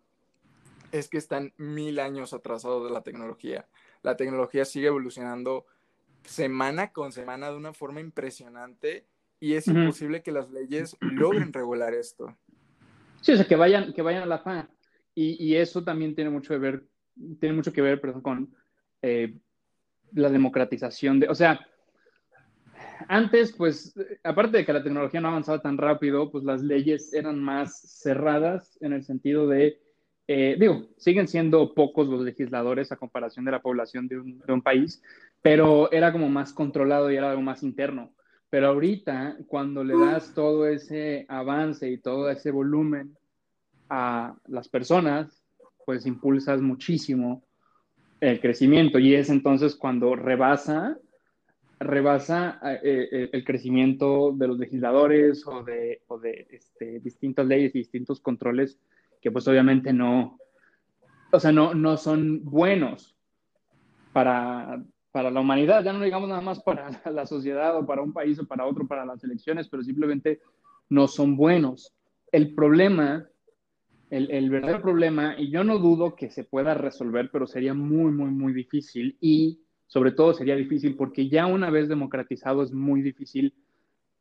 es 0.91 1.07
que 1.07 1.17
están 1.17 1.53
mil 1.57 1.99
años 1.99 2.33
atrasados 2.33 2.83
de 2.83 2.91
la 2.91 3.01
tecnología. 3.01 3.67
La 4.03 4.17
tecnología 4.17 4.65
sigue 4.65 4.87
evolucionando 4.87 5.65
semana 6.23 6.91
con 6.91 7.11
semana 7.11 7.49
de 7.49 7.57
una 7.57 7.73
forma 7.73 8.01
impresionante 8.01 9.05
y 9.39 9.53
es 9.53 9.67
imposible 9.67 10.21
que 10.21 10.31
las 10.31 10.51
leyes 10.51 10.95
logren 11.01 11.51
regular 11.53 11.93
esto. 11.93 12.37
Sí, 13.21 13.31
o 13.31 13.37
sea, 13.37 13.47
que 13.47 13.55
vayan, 13.55 13.93
que 13.93 14.01
vayan 14.01 14.23
a 14.23 14.27
la 14.27 14.43
par. 14.43 14.69
Y, 15.15 15.43
y, 15.43 15.55
eso 15.55 15.83
también 15.83 16.15
tiene 16.15 16.29
mucho 16.29 16.53
que 16.53 16.59
ver, 16.59 16.85
tiene 17.39 17.55
mucho 17.55 17.73
que 17.73 17.81
ver 17.81 17.99
perdón, 17.99 18.21
con 18.21 18.55
eh, 19.01 19.35
la 20.13 20.29
democratización 20.29 21.19
de, 21.19 21.27
o 21.27 21.35
sea, 21.35 21.67
antes, 23.07 23.53
pues, 23.53 23.93
aparte 24.23 24.57
de 24.57 24.65
que 24.65 24.73
la 24.73 24.83
tecnología 24.83 25.21
no 25.21 25.29
avanzaba 25.29 25.61
tan 25.61 25.77
rápido, 25.77 26.31
pues 26.31 26.43
las 26.43 26.61
leyes 26.61 27.13
eran 27.13 27.39
más 27.39 28.01
cerradas 28.01 28.77
en 28.81 28.93
el 28.93 29.03
sentido 29.03 29.47
de, 29.47 29.79
eh, 30.27 30.55
digo, 30.59 30.89
siguen 30.97 31.27
siendo 31.27 31.73
pocos 31.73 32.07
los 32.07 32.21
legisladores 32.21 32.91
a 32.91 32.97
comparación 32.97 33.45
de 33.45 33.51
la 33.51 33.61
población 33.61 34.07
de 34.07 34.19
un, 34.19 34.39
de 34.39 34.53
un 34.53 34.61
país, 34.61 35.01
pero 35.41 35.91
era 35.91 36.11
como 36.11 36.29
más 36.29 36.53
controlado 36.53 37.11
y 37.11 37.15
era 37.15 37.31
algo 37.31 37.41
más 37.41 37.63
interno. 37.63 38.13
Pero 38.49 38.67
ahorita, 38.67 39.37
cuando 39.47 39.83
le 39.83 39.97
das 39.97 40.33
todo 40.33 40.67
ese 40.67 41.25
avance 41.29 41.89
y 41.89 41.97
todo 41.97 42.29
ese 42.29 42.51
volumen 42.51 43.15
a 43.89 44.35
las 44.47 44.67
personas, 44.67 45.41
pues 45.85 46.05
impulsas 46.05 46.61
muchísimo 46.61 47.43
el 48.19 48.39
crecimiento 48.39 48.99
y 48.99 49.15
es 49.15 49.29
entonces 49.29 49.75
cuando 49.75 50.15
rebasa, 50.15 50.97
rebasa 51.83 52.59
eh, 52.83 53.09
eh, 53.11 53.29
el 53.33 53.43
crecimiento 53.43 54.31
de 54.33 54.47
los 54.47 54.59
legisladores 54.59 55.45
o 55.47 55.63
de, 55.63 56.01
este, 56.51 56.99
distintas 56.99 57.45
leyes 57.47 57.73
y 57.75 57.79
distintos 57.79 58.19
controles 58.19 58.79
que 59.21 59.31
pues 59.31 59.47
obviamente 59.47 59.93
no, 59.93 60.39
o 61.31 61.39
sea, 61.39 61.51
no, 61.51 61.73
no 61.73 61.97
son 61.97 62.43
buenos 62.43 63.15
para, 64.13 64.83
para 65.11 65.31
la 65.31 65.39
humanidad, 65.39 65.83
ya 65.83 65.93
no 65.93 66.03
digamos 66.03 66.29
nada 66.29 66.41
más 66.41 66.61
para 66.61 66.89
la 67.11 67.25
sociedad 67.25 67.77
o 67.77 67.85
para 67.85 68.01
un 68.01 68.13
país 68.13 68.39
o 68.39 68.47
para 68.47 68.65
otro, 68.65 68.87
para 68.87 69.05
las 69.05 69.23
elecciones, 69.23 69.67
pero 69.67 69.83
simplemente 69.83 70.39
no 70.89 71.07
son 71.07 71.35
buenos. 71.35 71.93
El 72.31 72.53
problema, 72.53 73.27
el, 74.09 74.49
verdadero 74.49 74.81
problema, 74.81 75.35
y 75.37 75.49
yo 75.51 75.63
no 75.63 75.79
dudo 75.79 76.15
que 76.15 76.29
se 76.29 76.43
pueda 76.43 76.73
resolver, 76.73 77.29
pero 77.31 77.47
sería 77.47 77.73
muy, 77.73 78.11
muy, 78.11 78.29
muy 78.29 78.53
difícil 78.53 79.17
y 79.21 79.61
sobre 79.91 80.13
todo 80.13 80.33
sería 80.33 80.55
difícil 80.55 80.95
porque 80.95 81.27
ya 81.27 81.47
una 81.47 81.69
vez 81.69 81.89
democratizado 81.89 82.63
es 82.63 82.71
muy 82.71 83.01
difícil 83.01 83.53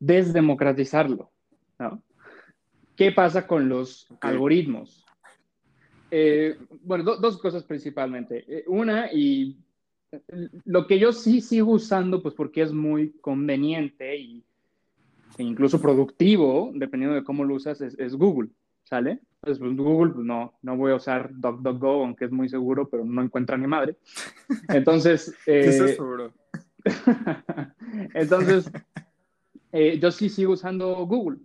desdemocratizarlo, 0.00 1.30
¿no? 1.78 2.02
¿Qué 2.96 3.12
pasa 3.12 3.46
con 3.46 3.68
los 3.68 4.08
algoritmos? 4.20 5.06
Eh, 6.10 6.58
bueno, 6.82 7.04
dos 7.04 7.38
cosas 7.38 7.62
principalmente. 7.62 8.44
Eh, 8.48 8.64
una, 8.66 9.12
y 9.12 9.58
lo 10.64 10.88
que 10.88 10.98
yo 10.98 11.12
sí 11.12 11.40
sigo 11.40 11.70
usando, 11.70 12.20
pues 12.20 12.34
porque 12.34 12.62
es 12.62 12.72
muy 12.72 13.12
conveniente 13.20 14.16
y, 14.16 14.42
e 15.38 15.44
incluso 15.44 15.80
productivo, 15.80 16.72
dependiendo 16.74 17.14
de 17.14 17.22
cómo 17.22 17.44
lo 17.44 17.54
usas, 17.54 17.80
es, 17.80 18.16
Google, 18.16 18.50
¿sale? 18.90 19.20
Pues, 19.40 19.58
pues, 19.58 19.74
Google, 19.76 20.12
pues 20.12 20.26
no, 20.26 20.52
no 20.62 20.76
voy 20.76 20.92
a 20.92 20.96
usar 20.96 21.30
DuckDuckGo, 21.32 22.04
aunque 22.04 22.26
es 22.26 22.32
muy 22.32 22.48
seguro, 22.48 22.88
pero 22.88 23.04
no 23.04 23.22
encuentra 23.22 23.56
ni 23.56 23.66
madre. 23.66 23.96
Entonces... 24.68 25.34
Eh, 25.46 25.72
seguro? 25.72 26.32
Entonces, 28.14 28.70
eh, 29.72 29.98
yo 29.98 30.10
sí 30.10 30.28
sigo 30.28 30.52
usando 30.52 31.06
Google. 31.06 31.38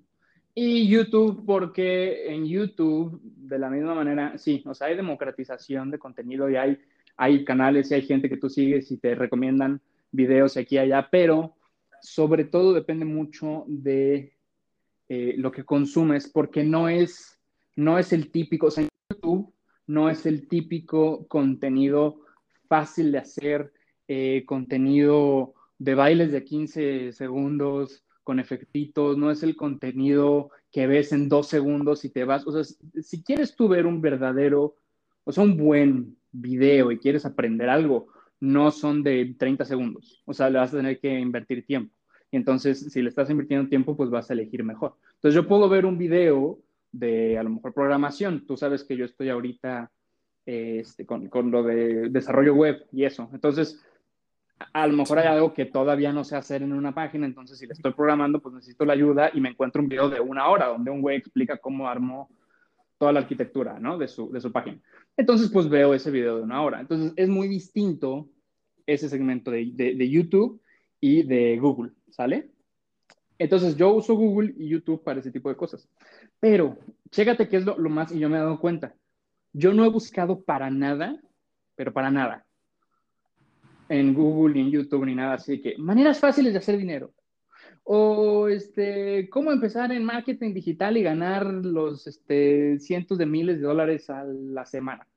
Y 0.55 0.87
YouTube, 0.87 1.43
porque 1.45 2.33
en 2.33 2.45
YouTube, 2.45 3.21
de 3.23 3.59
la 3.59 3.69
misma 3.69 3.93
manera, 3.93 4.37
sí, 4.37 4.63
o 4.65 4.73
sea, 4.73 4.87
hay 4.87 4.95
democratización 4.95 5.91
de 5.91 5.99
contenido 5.99 6.49
y 6.49 6.55
hay, 6.55 6.79
hay 7.17 7.45
canales 7.45 7.91
y 7.91 7.95
hay 7.95 8.01
gente 8.01 8.29
que 8.29 8.37
tú 8.37 8.49
sigues 8.49 8.89
y 8.91 8.97
te 8.97 9.15
recomiendan 9.15 9.81
videos 10.11 10.55
aquí 10.57 10.75
y 10.75 10.79
allá, 10.79 11.09
pero 11.11 11.55
sobre 12.01 12.45
todo 12.45 12.73
depende 12.73 13.03
mucho 13.03 13.65
de 13.67 14.33
eh, 15.09 15.35
lo 15.37 15.51
que 15.51 15.63
consumes, 15.63 16.27
porque 16.27 16.63
no 16.63 16.89
es, 16.89 17.34
no 17.75 17.99
es 17.99 18.13
el 18.13 18.31
típico, 18.31 18.67
o 18.67 18.71
sea, 18.71 18.87
YouTube 19.09 19.53
no 19.87 20.09
es 20.09 20.25
el 20.25 20.47
típico 20.47 21.27
contenido 21.27 22.21
fácil 22.67 23.11
de 23.11 23.19
hacer, 23.19 23.73
eh, 24.07 24.43
contenido 24.45 25.53
de 25.77 25.95
bailes 25.95 26.31
de 26.31 26.43
15 26.43 27.11
segundos, 27.11 28.05
con 28.25 28.39
efectitos, 28.39 29.17
no 29.17 29.29
es 29.29 29.43
el 29.43 29.55
contenido 29.55 30.49
que 30.71 30.87
ves 30.87 31.13
en 31.13 31.29
dos 31.29 31.47
segundos 31.47 32.03
y 32.03 32.09
te 32.09 32.25
vas. 32.25 32.45
O 32.47 32.51
sea, 32.51 32.63
si 33.01 33.23
quieres 33.23 33.55
tú 33.55 33.69
ver 33.69 33.85
un 33.85 34.01
verdadero, 34.01 34.75
o 35.23 35.31
sea, 35.31 35.43
un 35.43 35.55
buen 35.55 36.17
video 36.31 36.91
y 36.91 36.97
quieres 36.97 37.25
aprender 37.25 37.69
algo, 37.69 38.07
no 38.39 38.71
son 38.71 39.03
de 39.03 39.35
30 39.37 39.63
segundos. 39.63 40.23
O 40.25 40.33
sea, 40.33 40.49
le 40.49 40.57
vas 40.57 40.73
a 40.73 40.77
tener 40.77 40.99
que 40.99 41.19
invertir 41.19 41.65
tiempo. 41.65 41.93
Y 42.31 42.37
entonces, 42.37 42.91
si 42.91 43.01
le 43.01 43.09
estás 43.09 43.29
invirtiendo 43.29 43.69
tiempo, 43.69 43.95
pues 43.95 44.09
vas 44.09 44.29
a 44.29 44.33
elegir 44.33 44.63
mejor. 44.63 44.95
Entonces, 45.13 45.35
yo 45.35 45.47
puedo 45.47 45.69
ver 45.69 45.85
un 45.85 45.99
video 45.99 46.59
de 46.97 47.37
a 47.37 47.43
lo 47.43 47.49
mejor 47.49 47.73
programación. 47.73 48.45
Tú 48.45 48.57
sabes 48.57 48.83
que 48.83 48.97
yo 48.97 49.05
estoy 49.05 49.29
ahorita 49.29 49.91
este, 50.45 51.05
con, 51.05 51.29
con 51.29 51.51
lo 51.51 51.63
de 51.63 52.09
desarrollo 52.09 52.53
web 52.53 52.85
y 52.91 53.03
eso. 53.03 53.29
Entonces, 53.33 53.83
a 54.73 54.87
lo 54.87 54.93
mejor 54.93 55.19
hay 55.19 55.27
algo 55.27 55.53
que 55.53 55.65
todavía 55.65 56.13
no 56.13 56.23
sé 56.23 56.35
hacer 56.35 56.61
en 56.61 56.71
una 56.71 56.93
página, 56.93 57.25
entonces 57.25 57.57
si 57.57 57.67
le 57.67 57.73
estoy 57.73 57.93
programando, 57.93 58.41
pues 58.41 58.55
necesito 58.55 58.85
la 58.85 58.93
ayuda 58.93 59.29
y 59.33 59.41
me 59.41 59.49
encuentro 59.49 59.81
un 59.81 59.89
video 59.89 60.09
de 60.09 60.19
una 60.19 60.47
hora 60.47 60.67
donde 60.67 60.91
un 60.91 61.01
güey 61.01 61.17
explica 61.17 61.57
cómo 61.57 61.89
armó 61.89 62.29
toda 62.97 63.11
la 63.11 63.19
arquitectura, 63.19 63.79
¿no? 63.79 63.97
De 63.97 64.07
su, 64.07 64.31
de 64.31 64.39
su 64.39 64.51
página. 64.51 64.79
Entonces, 65.17 65.49
pues 65.49 65.67
veo 65.67 65.93
ese 65.93 66.11
video 66.11 66.37
de 66.37 66.43
una 66.43 66.61
hora. 66.61 66.79
Entonces, 66.79 67.13
es 67.15 67.27
muy 67.27 67.47
distinto 67.47 68.29
ese 68.85 69.09
segmento 69.09 69.51
de, 69.51 69.71
de, 69.73 70.09
YouTube 70.09 70.61
y 71.01 71.23
de 71.23 71.57
Google, 71.57 71.91
¿sale? 72.09 72.51
Entonces, 73.37 73.75
yo 73.75 73.93
uso 73.93 74.15
Google 74.15 74.53
y 74.57 74.69
YouTube 74.69 75.03
para 75.03 75.19
ese 75.19 75.31
tipo 75.31 75.49
de 75.49 75.57
cosas. 75.57 75.89
Pero, 76.39 76.77
chécate 77.11 77.47
qué 77.47 77.57
es 77.57 77.65
lo, 77.65 77.77
lo 77.77 77.89
más, 77.89 78.11
y 78.11 78.19
yo 78.19 78.29
me 78.29 78.37
he 78.37 78.39
dado 78.39 78.59
cuenta. 78.59 78.95
Yo 79.53 79.73
no 79.73 79.85
he 79.85 79.89
buscado 79.89 80.43
para 80.43 80.69
nada, 80.69 81.19
pero 81.75 81.93
para 81.93 82.11
nada, 82.11 82.45
en 83.89 84.13
Google 84.13 84.55
ni 84.55 84.61
en 84.61 84.71
YouTube 84.71 85.05
ni 85.05 85.15
nada 85.15 85.35
así 85.35 85.61
que 85.61 85.77
maneras 85.77 86.19
fáciles 86.19 86.53
de 86.53 86.59
hacer 86.59 86.77
dinero. 86.77 87.13
O 87.83 88.47
este, 88.47 89.29
cómo 89.29 89.51
empezar 89.51 89.91
en 89.91 90.03
marketing 90.03 90.53
digital 90.55 90.97
y 90.97 91.03
ganar 91.03 91.45
los 91.45 92.07
este, 92.07 92.79
cientos 92.79 93.19
de 93.19 93.27
miles 93.27 93.59
de 93.59 93.67
dólares 93.67 94.09
a 94.09 94.23
la 94.23 94.65
semana. 94.65 95.07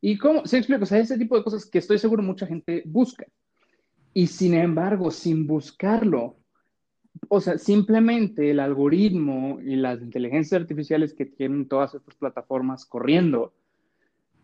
Y 0.00 0.18
cómo, 0.18 0.44
se 0.44 0.58
explica, 0.58 0.82
o 0.82 0.86
sea, 0.86 0.98
ese 0.98 1.16
tipo 1.16 1.36
de 1.36 1.44
cosas 1.44 1.64
que 1.64 1.78
estoy 1.78 1.98
seguro 1.98 2.22
mucha 2.22 2.46
gente 2.46 2.82
busca. 2.86 3.24
Y 4.12 4.26
sin 4.26 4.54
embargo, 4.54 5.12
sin 5.12 5.46
buscarlo, 5.46 6.37
o 7.28 7.40
sea, 7.40 7.58
simplemente 7.58 8.50
el 8.50 8.60
algoritmo 8.60 9.58
y 9.60 9.76
las 9.76 10.00
inteligencias 10.00 10.60
artificiales 10.60 11.14
que 11.14 11.26
tienen 11.26 11.68
todas 11.68 11.94
estas 11.94 12.14
plataformas 12.14 12.86
corriendo, 12.86 13.52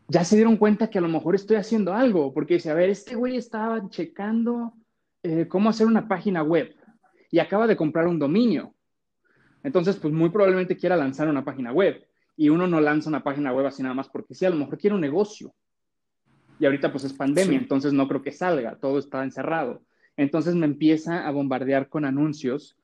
ya 0.08 0.24
se 0.24 0.36
dieron 0.36 0.56
cuenta 0.56 0.90
que 0.90 0.98
a 0.98 1.02
lo 1.02 1.08
mejor 1.08 1.34
estoy 1.34 1.56
haciendo 1.56 1.94
algo, 1.94 2.32
porque 2.34 2.54
dice, 2.54 2.70
a 2.70 2.74
ver, 2.74 2.90
este 2.90 3.14
güey 3.14 3.36
estaba 3.36 3.88
checando 3.88 4.74
eh, 5.22 5.46
cómo 5.48 5.70
hacer 5.70 5.86
una 5.86 6.06
página 6.08 6.42
web 6.42 6.74
y 7.30 7.38
acaba 7.38 7.66
de 7.66 7.76
comprar 7.76 8.06
un 8.06 8.18
dominio. 8.18 8.74
Entonces, 9.62 9.96
pues 9.96 10.12
muy 10.12 10.28
probablemente 10.28 10.76
quiera 10.76 10.96
lanzar 10.96 11.28
una 11.28 11.44
página 11.44 11.72
web. 11.72 12.06
Y 12.36 12.48
uno 12.48 12.66
no 12.66 12.80
lanza 12.80 13.08
una 13.08 13.22
página 13.22 13.52
web 13.52 13.66
así 13.66 13.82
nada 13.82 13.94
más 13.94 14.08
porque 14.08 14.34
sí, 14.34 14.44
a 14.44 14.50
lo 14.50 14.56
mejor 14.56 14.76
quiere 14.76 14.94
un 14.94 15.00
negocio. 15.00 15.54
Y 16.58 16.66
ahorita 16.66 16.92
pues 16.92 17.04
es 17.04 17.12
pandemia, 17.12 17.58
entonces 17.58 17.92
no 17.92 18.06
creo 18.06 18.22
que 18.22 18.32
salga, 18.32 18.76
todo 18.76 18.98
está 18.98 19.24
encerrado. 19.24 19.82
Entonces 20.16 20.54
me 20.54 20.66
empieza 20.66 21.26
a 21.26 21.30
bombardear 21.30 21.88
con 21.88 22.04
anuncios. 22.04 22.76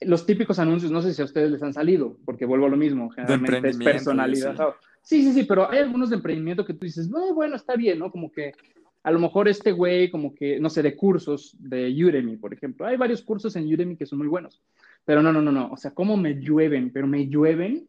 Los 0.00 0.26
típicos 0.26 0.58
anuncios, 0.58 0.92
no 0.92 1.02
sé 1.02 1.12
si 1.12 1.22
a 1.22 1.24
ustedes 1.24 1.50
les 1.50 1.62
han 1.62 1.72
salido, 1.72 2.18
porque 2.24 2.44
vuelvo 2.44 2.66
a 2.66 2.70
lo 2.70 2.76
mismo, 2.76 3.10
generalmente 3.10 3.68
es 3.68 3.76
personalidad. 3.78 4.56
Sí, 5.02 5.22
sí, 5.22 5.32
sí, 5.32 5.44
pero 5.44 5.70
hay 5.70 5.78
algunos 5.78 6.10
de 6.10 6.16
emprendimiento 6.16 6.64
que 6.64 6.74
tú 6.74 6.84
dices, 6.84 7.08
no, 7.08 7.34
bueno, 7.34 7.56
está 7.56 7.74
bien, 7.76 7.98
¿no? 7.98 8.10
Como 8.10 8.30
que 8.30 8.52
a 9.02 9.10
lo 9.10 9.18
mejor 9.18 9.48
este 9.48 9.72
güey, 9.72 10.10
como 10.10 10.34
que, 10.34 10.60
no 10.60 10.68
sé, 10.68 10.82
de 10.82 10.94
cursos 10.96 11.56
de 11.58 11.88
Udemy, 12.04 12.36
por 12.36 12.52
ejemplo. 12.52 12.86
Hay 12.86 12.96
varios 12.96 13.22
cursos 13.22 13.56
en 13.56 13.72
Udemy 13.72 13.96
que 13.96 14.06
son 14.06 14.18
muy 14.18 14.28
buenos. 14.28 14.62
Pero 15.04 15.22
no, 15.22 15.32
no, 15.32 15.40
no, 15.40 15.50
no. 15.50 15.70
O 15.72 15.76
sea, 15.76 15.92
¿cómo 15.92 16.16
me 16.16 16.34
llueven? 16.34 16.92
Pero 16.92 17.06
me 17.06 17.26
llueven. 17.26 17.88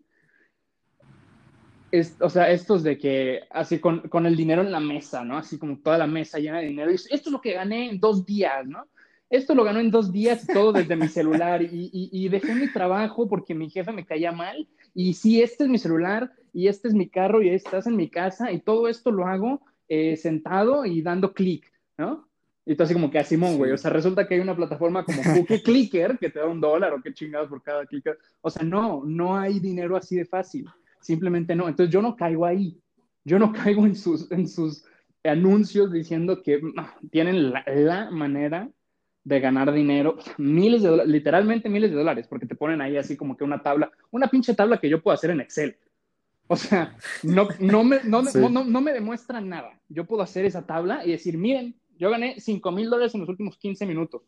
Es, 1.92 2.16
o 2.20 2.30
sea, 2.30 2.52
estos 2.52 2.84
de 2.84 2.98
que, 2.98 3.42
así 3.50 3.80
con, 3.80 4.02
con, 4.10 4.26
el 4.26 4.36
dinero 4.36 4.62
en 4.62 4.72
la 4.72 4.80
mesa, 4.80 5.24
¿no? 5.24 5.38
Así 5.38 5.58
como 5.58 5.80
toda 5.80 5.98
la 5.98 6.08
mesa 6.08 6.40
llena 6.40 6.60
de 6.60 6.68
dinero. 6.68 6.92
Y 6.92 6.96
esto 6.96 7.10
es 7.12 7.32
lo 7.32 7.42
que 7.42 7.54
gané 7.54 7.90
en 7.90 8.00
dos 8.00 8.26
días, 8.26 8.68
¿no? 8.68 8.88
Esto 9.30 9.54
lo 9.54 9.64
ganó 9.64 9.80
en 9.80 9.92
dos 9.92 10.12
días 10.12 10.44
y 10.44 10.54
todo 10.54 10.74
desde 10.74 10.96
mi 10.96 11.08
celular. 11.08 11.62
Y, 11.62 11.90
y, 11.92 12.10
y 12.12 12.30
dejé 12.30 12.56
mi 12.56 12.72
trabajo 12.72 13.28
porque 13.28 13.54
mi 13.54 13.70
jefe 13.70 13.92
me 13.92 14.06
caía 14.06 14.32
mal. 14.32 14.68
Y 14.94 15.14
sí, 15.14 15.42
este 15.42 15.64
es 15.66 15.70
mi 15.70 15.78
celular 15.78 16.32
y 16.54 16.68
este 16.68 16.88
es 16.88 16.94
mi 16.94 17.10
carro 17.10 17.42
y 17.42 17.50
estás 17.50 17.88
en 17.88 17.96
mi 17.96 18.10
casa 18.10 18.52
y 18.52 18.60
todo 18.60 18.88
esto 18.88 19.12
lo 19.12 19.28
hago 19.28 19.62
eh, 19.88 20.18
sentado 20.18 20.86
y 20.86 21.02
dando 21.02 21.34
clic, 21.34 21.72
¿no? 21.98 22.28
Y 22.66 22.76
tú 22.76 22.84
así 22.84 22.94
como 22.94 23.10
que 23.10 23.18
a 23.18 23.24
Simón, 23.24 23.58
güey, 23.58 23.72
o 23.72 23.78
sea, 23.78 23.90
resulta 23.90 24.28
que 24.28 24.36
hay 24.36 24.40
una 24.40 24.56
plataforma 24.56 25.04
como 25.04 25.24
Cookie 25.24 25.64
Clicker 25.64 26.20
que 26.20 26.30
te 26.30 26.38
da 26.38 26.46
un 26.46 26.62
dólar 26.62 26.94
o 26.94 27.02
qué 27.02 27.12
chingados 27.12 27.50
por 27.50 27.64
cada 27.64 27.86
clicker. 27.88 28.20
O 28.42 28.50
sea, 28.52 28.64
no, 28.64 29.04
no 29.04 29.36
hay 29.36 29.60
dinero 29.60 29.98
así 29.98 30.16
de 30.16 30.26
fácil, 30.26 30.70
simplemente 31.00 31.56
no. 31.56 31.68
Entonces 31.68 31.94
yo 31.94 32.02
no 32.02 32.16
caigo 32.16 32.46
ahí, 32.46 32.80
yo 33.24 33.40
no 33.40 33.52
caigo 33.54 33.86
en 33.86 33.96
sus, 33.96 34.32
en 34.32 34.48
sus 34.48 34.84
anuncios 35.24 35.92
diciendo 35.92 36.42
que 36.42 36.62
tienen 37.12 37.52
la, 37.52 37.64
la 37.68 38.12
manera 38.12 38.70
de 39.24 39.40
ganar 39.40 39.72
dinero, 39.72 40.18
miles 40.38 40.82
de 40.82 40.90
dólares, 40.90 41.12
literalmente 41.12 41.70
miles 41.70 41.92
de 41.92 41.98
dólares, 41.98 42.28
porque 42.28 42.46
te 42.46 42.56
ponen 42.56 42.82
ahí 42.82 42.98
así 42.98 43.16
como 43.16 43.38
que 43.38 43.44
una 43.44 43.62
tabla, 43.62 43.92
una 44.12 44.28
pinche 44.28 44.54
tabla 44.56 44.80
que 44.80 44.90
yo 44.90 45.02
puedo 45.02 45.14
hacer 45.14 45.30
en 45.30 45.42
Excel. 45.42 45.78
O 46.48 46.56
sea, 46.56 46.98
no, 47.22 47.48
no, 47.60 47.84
me, 47.84 48.00
no, 48.06 48.24
no, 48.24 48.82
me 48.82 48.92
demuestran 48.92 49.48
nada. 49.48 49.80
Yo 49.88 50.06
puedo 50.06 50.24
hacer 50.24 50.46
esa 50.46 50.66
tabla 50.66 51.06
y 51.06 51.12
decir, 51.12 51.38
miren, 51.38 51.76
yo 51.96 52.10
gané 52.10 52.40
5 52.40 52.72
mil 52.72 52.90
dólares 52.90 53.14
en 53.14 53.22
los 53.22 53.30
últimos 53.30 53.56
15 53.58 53.86
minutos. 53.86 54.24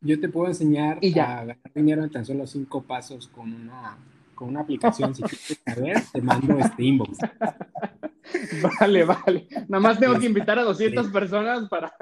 Yo 0.00 0.20
te 0.20 0.28
puedo 0.28 0.46
enseñar 0.46 0.98
a 1.02 1.44
ganar 1.44 1.58
dinero 1.74 2.04
en 2.04 2.10
tan 2.10 2.24
solo 2.24 2.46
5 2.46 2.82
pasos 2.84 3.26
con 3.26 3.52
una, 3.52 3.98
con 4.36 4.50
una 4.50 4.60
aplicación. 4.60 5.12
si 5.12 5.22
quieres 5.22 5.62
saber, 5.64 5.96
te 6.12 6.22
mando 6.22 6.56
este 6.58 6.84
inbox. 6.84 7.18
Vale, 8.80 9.04
vale. 9.04 9.48
Nada 9.68 9.80
más 9.80 9.98
tengo 9.98 10.18
que 10.18 10.26
invitar 10.26 10.58
a 10.58 10.64
200 10.64 11.08
personas 11.08 11.68
para... 11.68 11.92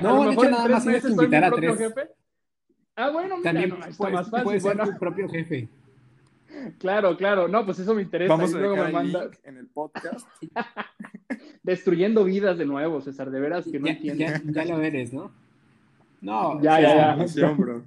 No, 0.00 0.24
de 0.24 0.32
hecho, 0.32 0.50
nada 0.50 0.68
más 0.68 0.82
tienes 0.84 1.02
que 1.02 1.10
invitar 1.10 1.44
a 1.44 1.50
tres. 1.50 1.78
Jefe. 1.78 2.08
Ah, 2.96 3.10
bueno, 3.10 3.38
mira, 3.38 3.52
También 3.52 3.70
no, 3.70 3.84
está 3.84 4.08
más 4.10 4.30
fácil. 4.30 4.44
Puedes 4.44 4.62
ser 4.62 4.78
tu 4.78 4.98
propio 4.98 5.28
jefe. 5.28 5.68
Claro, 6.78 7.16
claro. 7.16 7.48
No, 7.48 7.64
pues 7.64 7.78
eso 7.78 7.94
me 7.94 8.02
interesa. 8.02 8.34
Vamos 8.34 8.54
a 8.54 8.58
luego 8.58 8.76
me 8.76 8.92
manda... 8.92 9.30
en 9.42 9.56
el 9.56 9.66
podcast. 9.66 10.26
Destruyendo 11.62 12.24
vidas 12.24 12.56
de 12.56 12.66
nuevo, 12.66 13.00
César, 13.00 13.30
de 13.30 13.40
veras 13.40 13.64
que 13.64 13.80
no 13.80 13.88
entiendo. 13.88 14.24
Ya, 14.24 14.64
ya, 14.64 14.64
lo 14.64 14.82
eres, 14.82 15.12
¿no? 15.12 15.32
No. 16.20 16.60
Ya, 16.62 16.80
ya, 16.80 17.24
ya. 17.26 17.50
bro. 17.52 17.82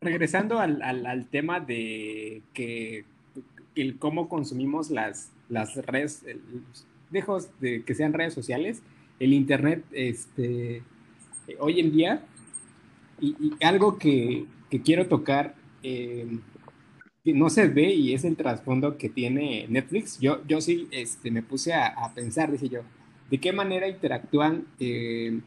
Regresando 0.00 0.58
al, 0.58 1.26
tema 1.30 1.60
de 1.60 2.42
que 2.52 3.04
el 3.74 3.98
cómo 3.98 4.28
consumimos 4.28 4.90
las, 4.90 5.30
las 5.48 5.74
redes, 5.86 6.24
lejos 7.10 7.48
de 7.60 7.82
que 7.84 7.94
sean 7.94 8.12
redes 8.12 8.34
sociales, 8.34 8.82
el 9.18 9.32
internet, 9.32 9.84
este, 9.92 10.82
hoy 11.58 11.80
en 11.80 11.92
día, 11.92 12.24
y, 13.20 13.52
algo 13.64 13.98
que, 13.98 14.46
que, 14.68 14.82
quiero 14.82 15.06
tocar, 15.06 15.54
eh, 15.82 16.26
no 17.24 17.50
se 17.50 17.68
ve 17.68 17.94
y 17.94 18.14
es 18.14 18.24
el 18.24 18.36
trasfondo 18.36 18.98
que 18.98 19.08
tiene 19.08 19.66
Netflix. 19.68 20.18
Yo, 20.18 20.44
yo 20.46 20.60
sí 20.60 20.88
este, 20.90 21.30
me 21.30 21.42
puse 21.42 21.72
a, 21.72 22.12
pensar, 22.14 22.50
dije 22.50 22.68
yo, 22.68 22.80
¿de 23.30 23.38
qué 23.38 23.52
manera 23.52 23.88
interactúan 23.88 24.66
eh, 24.80 25.40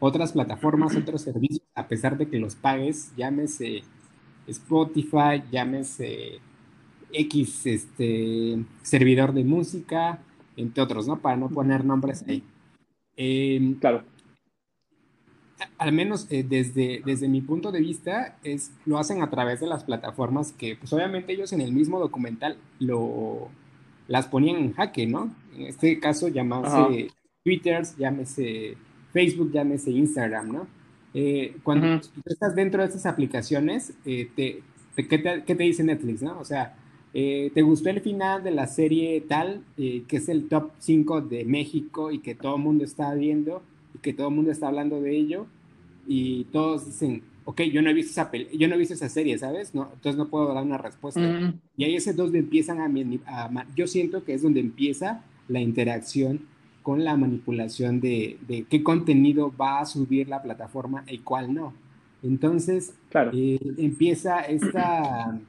otras 0.00 0.32
plataformas, 0.32 0.94
otros 0.96 1.22
servicios, 1.22 1.63
a 1.74 1.88
pesar 1.88 2.16
de 2.16 2.28
que 2.28 2.38
los 2.38 2.54
pagues, 2.54 3.12
llámese 3.16 3.82
Spotify, 4.46 5.42
llámese 5.50 6.40
X 7.12 7.66
este, 7.66 8.64
servidor 8.82 9.32
de 9.32 9.44
música, 9.44 10.20
entre 10.56 10.82
otros, 10.82 11.06
¿no? 11.06 11.20
Para 11.20 11.36
no 11.36 11.48
poner 11.48 11.84
nombres 11.84 12.24
ahí. 12.28 12.42
Em, 13.16 13.74
claro. 13.74 14.04
Al 15.78 15.92
menos 15.92 16.26
eh, 16.30 16.44
desde, 16.46 17.02
desde 17.04 17.28
mi 17.28 17.40
punto 17.40 17.72
de 17.72 17.80
vista, 17.80 18.38
es, 18.42 18.72
lo 18.86 18.98
hacen 18.98 19.22
a 19.22 19.30
través 19.30 19.60
de 19.60 19.66
las 19.66 19.84
plataformas 19.84 20.52
que, 20.52 20.76
pues 20.76 20.92
obviamente 20.92 21.32
ellos 21.32 21.52
en 21.52 21.60
el 21.60 21.72
mismo 21.72 21.98
documental 21.98 22.56
lo, 22.80 23.48
las 24.08 24.26
ponían 24.26 24.56
en 24.56 24.72
jaque, 24.74 25.06
¿no? 25.06 25.34
En 25.54 25.62
este 25.62 25.98
caso, 26.00 26.28
llámese 26.28 27.08
Twitter, 27.42 27.82
llámese 27.98 28.76
Facebook, 29.12 29.52
llámese 29.52 29.90
Instagram, 29.90 30.52
¿no? 30.52 30.66
Eh, 31.14 31.56
cuando 31.62 32.00
estás 32.26 32.56
dentro 32.56 32.82
de 32.82 32.88
estas 32.88 33.06
aplicaciones, 33.06 33.92
eh, 34.04 34.28
te, 34.34 34.62
¿qué, 34.96 35.18
te, 35.18 35.54
dice 35.62 35.84
Netflix, 35.84 36.22
no? 36.22 36.38
O 36.40 36.44
sea, 36.44 36.74
eh, 37.14 37.52
¿te 37.54 37.62
gustó 37.62 37.88
el 37.90 38.00
final 38.00 38.42
de 38.42 38.50
la 38.50 38.66
serie 38.66 39.20
tal, 39.20 39.62
que 39.76 40.04
es 40.10 40.28
el 40.28 40.48
top 40.48 40.72
5 40.80 41.20
de 41.22 41.44
México 41.44 42.10
y 42.10 42.18
que 42.18 42.34
todo 42.34 42.56
el 42.56 42.62
mundo 42.62 42.84
está 42.84 43.14
viendo 43.14 43.62
y 43.94 43.98
que 43.98 44.12
todo 44.12 44.28
el 44.28 44.34
mundo 44.34 44.50
está 44.50 44.66
hablando 44.66 45.00
de 45.00 45.16
ello? 45.16 45.46
Y 46.08 46.44
todos 46.46 46.86
dicen, 46.86 47.22
ok, 47.44 47.62
yo 47.62 47.80
no 47.80 47.90
he 47.90 47.94
visto 47.94 48.10
esa, 48.10 48.30
yo 48.52 48.66
no 48.66 48.74
he 48.74 48.78
visto 48.78 48.94
esa 48.94 49.08
serie, 49.08 49.38
¿sabes? 49.38 49.72
No, 49.72 49.90
entonces 49.94 50.18
no 50.18 50.28
puedo 50.28 50.52
dar 50.52 50.64
una 50.64 50.78
respuesta. 50.78 51.54
Y 51.76 51.84
ahí 51.84 51.94
es 51.94 52.16
donde 52.16 52.40
empiezan 52.40 52.80
a, 52.80 53.46
a, 53.46 53.66
Yo 53.76 53.86
siento 53.86 54.24
que 54.24 54.34
es 54.34 54.42
donde 54.42 54.58
empieza 54.58 55.22
la 55.46 55.60
interacción 55.60 56.40
con 56.84 57.02
la 57.02 57.16
manipulación 57.16 57.98
de, 57.98 58.66
qué 58.68 58.82
contenido 58.82 59.50
va 59.58 59.80
a 59.80 59.86
subir 59.86 60.28
la 60.28 60.42
plataforma 60.42 61.02
y 61.08 61.18
cuál 61.18 61.54
no. 61.54 61.72
Entonces, 62.22 62.94
eh, 63.32 63.58
empieza 63.78 64.40
esta, 64.40 65.40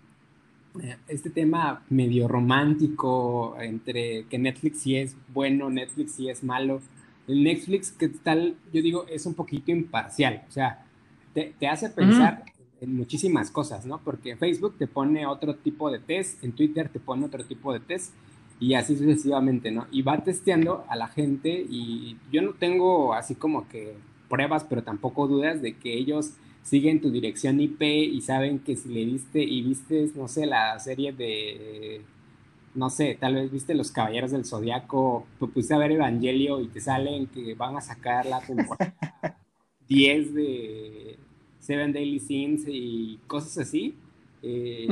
eh, 0.81 0.95
este 1.09 1.29
tema 1.29 1.83
medio 1.89 2.29
romántico 2.29 3.57
entre 3.59 4.23
que 4.29 4.39
Netflix 4.39 4.79
sí 4.79 4.95
es 4.95 5.17
bueno, 5.33 5.69
Netflix 5.69 6.13
sí 6.13 6.29
es 6.29 6.41
malo. 6.41 6.79
El 7.27 7.43
Netflix, 7.43 7.91
que 7.91 8.07
tal, 8.07 8.55
yo 8.71 8.81
digo, 8.81 9.05
es 9.09 9.25
un 9.25 9.33
poquito 9.33 9.71
imparcial, 9.71 10.43
o 10.47 10.51
sea, 10.53 10.85
te, 11.33 11.67
hace 11.67 11.89
pensar 11.89 12.45
en 12.79 12.95
muchísimas 12.95 13.51
cosas, 13.51 13.85
¿no? 13.85 13.99
Porque 13.99 14.37
Facebook 14.37 14.77
te 14.77 14.87
pone 14.87 15.25
otro 15.25 15.55
tipo 15.55 15.91
de 15.91 15.99
test, 15.99 16.41
en 16.45 16.53
Twitter 16.53 16.87
te 16.87 17.01
pone 17.01 17.25
otro 17.25 17.43
tipo 17.43 17.73
de 17.73 17.81
test, 17.81 18.13
y 18.59 18.73
así 18.75 18.95
sucesivamente, 18.95 19.71
¿no? 19.71 19.87
Y 19.91 20.01
va 20.01 20.23
testeando 20.23 20.85
a 20.87 20.95
la 20.95 21.07
gente 21.07 21.65
y 21.69 22.17
yo 22.31 22.41
no 22.41 22.53
tengo 22.53 23.13
así 23.13 23.35
como 23.35 23.67
que 23.67 23.95
pruebas, 24.29 24.63
pero 24.63 24.83
tampoco 24.83 25.27
dudas 25.27 25.61
de 25.61 25.77
que 25.77 25.93
ellos 25.93 26.31
siguen 26.63 26.99
tu 26.99 27.11
dirección 27.11 27.59
IP 27.59 27.81
y 27.81 28.21
saben 28.21 28.59
que 28.59 28.75
si 28.75 28.89
le 28.89 29.05
viste 29.05 29.43
y 29.43 29.61
viste, 29.61 30.09
no 30.15 30.27
sé, 30.27 30.45
la 30.45 30.79
serie 30.79 31.13
de, 31.13 32.01
no 32.73 32.89
sé, 32.89 33.17
tal 33.19 33.35
vez 33.35 33.51
viste 33.51 33.75
Los 33.75 33.91
Caballeros 33.91 34.31
del 34.31 34.45
Zodiaco, 34.45 35.27
te 35.39 35.47
puse 35.47 35.73
a 35.73 35.77
ver 35.77 35.91
Evangelio 35.91 36.61
y 36.61 36.67
te 36.67 36.81
salen 36.81 37.27
que 37.27 37.53
van 37.53 37.75
a 37.77 37.81
sacar 37.81 38.25
la 38.25 38.41
temporada 38.41 38.95
10 39.87 40.33
de 40.33 41.19
Seven 41.59 41.93
Daily 41.93 42.19
Sins 42.19 42.63
y 42.67 43.19
cosas 43.27 43.57
así. 43.59 43.95
Eh, 44.41 44.87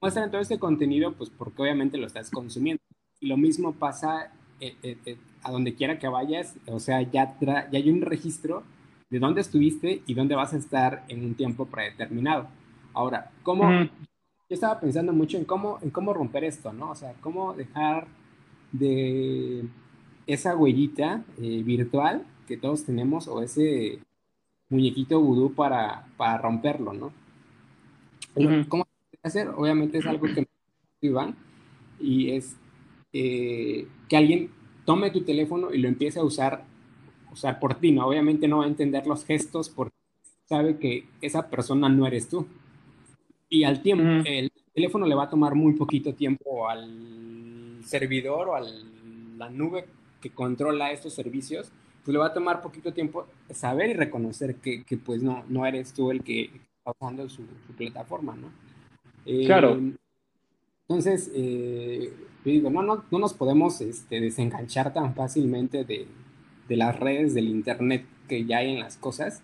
muestran 0.00 0.30
todo 0.30 0.40
este 0.40 0.58
contenido, 0.58 1.12
pues 1.12 1.30
porque 1.30 1.62
obviamente 1.62 1.98
lo 1.98 2.06
estás 2.06 2.30
consumiendo. 2.30 2.82
Y 3.20 3.26
lo 3.26 3.36
mismo 3.36 3.72
pasa 3.72 4.32
eh, 4.60 4.76
eh, 4.82 4.96
eh, 5.04 5.16
a 5.42 5.50
donde 5.50 5.74
quiera 5.74 5.98
que 5.98 6.08
vayas, 6.08 6.54
o 6.66 6.80
sea, 6.80 7.02
ya, 7.02 7.36
ya 7.40 7.68
hay 7.72 7.90
un 7.90 8.02
registro 8.02 8.62
de 9.10 9.18
dónde 9.18 9.40
estuviste 9.40 10.02
y 10.06 10.14
dónde 10.14 10.34
vas 10.34 10.52
a 10.52 10.58
estar 10.58 11.04
en 11.08 11.24
un 11.24 11.34
tiempo 11.34 11.66
predeterminado. 11.66 12.48
Ahora, 12.92 13.30
¿cómo? 13.42 13.68
Yo 13.70 14.54
estaba 14.54 14.80
pensando 14.80 15.12
mucho 15.12 15.36
en 15.38 15.44
cómo, 15.44 15.78
en 15.82 15.90
cómo 15.90 16.12
romper 16.12 16.44
esto, 16.44 16.72
¿no? 16.72 16.90
O 16.90 16.94
sea, 16.94 17.14
cómo 17.20 17.54
dejar 17.54 18.06
de 18.72 19.64
esa 20.26 20.56
huellita 20.56 21.24
virtual 21.38 22.24
que 22.46 22.56
todos 22.56 22.84
tenemos 22.84 23.28
o 23.28 23.42
ese 23.42 24.00
muñequito 24.68 25.20
vudú 25.20 25.54
para, 25.54 26.06
para 26.16 26.38
romperlo, 26.38 26.92
¿no? 26.92 27.12
¿Cómo 28.68 28.84
hacer, 29.22 29.48
obviamente 29.48 29.98
es 29.98 30.06
algo 30.06 30.26
que 30.26 30.46
me 31.02 31.24
y 31.98 32.30
es 32.32 32.56
eh, 33.12 33.86
que 34.08 34.16
alguien 34.16 34.50
tome 34.84 35.10
tu 35.10 35.22
teléfono 35.22 35.72
y 35.72 35.78
lo 35.78 35.88
empiece 35.88 36.18
a 36.18 36.24
usar, 36.24 36.64
usar 37.32 37.58
por 37.58 37.74
ti, 37.76 37.92
¿no? 37.92 38.06
Obviamente 38.06 38.48
no 38.48 38.58
va 38.58 38.64
a 38.64 38.68
entender 38.68 39.06
los 39.06 39.24
gestos 39.24 39.68
porque 39.68 39.94
sabe 40.46 40.78
que 40.78 41.06
esa 41.20 41.48
persona 41.48 41.88
no 41.88 42.06
eres 42.06 42.28
tú. 42.28 42.46
Y 43.48 43.64
al 43.64 43.82
tiempo, 43.82 44.04
el 44.26 44.52
teléfono 44.74 45.06
le 45.06 45.14
va 45.14 45.24
a 45.24 45.30
tomar 45.30 45.54
muy 45.54 45.74
poquito 45.74 46.14
tiempo 46.14 46.68
al 46.68 47.80
servidor 47.84 48.48
o 48.48 48.54
a 48.54 48.60
la 49.36 49.50
nube 49.50 49.86
que 50.20 50.30
controla 50.30 50.92
estos 50.92 51.14
servicios, 51.14 51.72
pues 52.04 52.12
le 52.12 52.18
va 52.18 52.26
a 52.26 52.34
tomar 52.34 52.62
poquito 52.62 52.92
tiempo 52.92 53.26
saber 53.50 53.90
y 53.90 53.94
reconocer 53.94 54.56
que, 54.56 54.84
que 54.84 54.96
pues 54.96 55.22
no, 55.22 55.44
no 55.48 55.66
eres 55.66 55.92
tú 55.92 56.10
el 56.10 56.22
que 56.22 56.42
está 56.44 56.92
usando 56.98 57.28
su, 57.28 57.42
su 57.66 57.72
plataforma, 57.74 58.36
¿no? 58.36 58.50
Claro. 59.24 59.76
Eh, 59.76 59.92
entonces, 60.88 61.30
eh, 61.34 62.12
digo, 62.44 62.70
no, 62.70 62.82
no, 62.82 63.04
no, 63.10 63.18
nos 63.18 63.34
podemos 63.34 63.80
este, 63.80 64.20
desenganchar 64.20 64.92
tan 64.92 65.14
fácilmente 65.14 65.84
de, 65.84 66.08
de, 66.68 66.76
las 66.76 66.98
redes 66.98 67.34
del 67.34 67.48
Internet 67.48 68.06
que 68.28 68.44
ya 68.44 68.58
hay 68.58 68.72
en 68.72 68.80
las 68.80 68.96
cosas. 68.96 69.42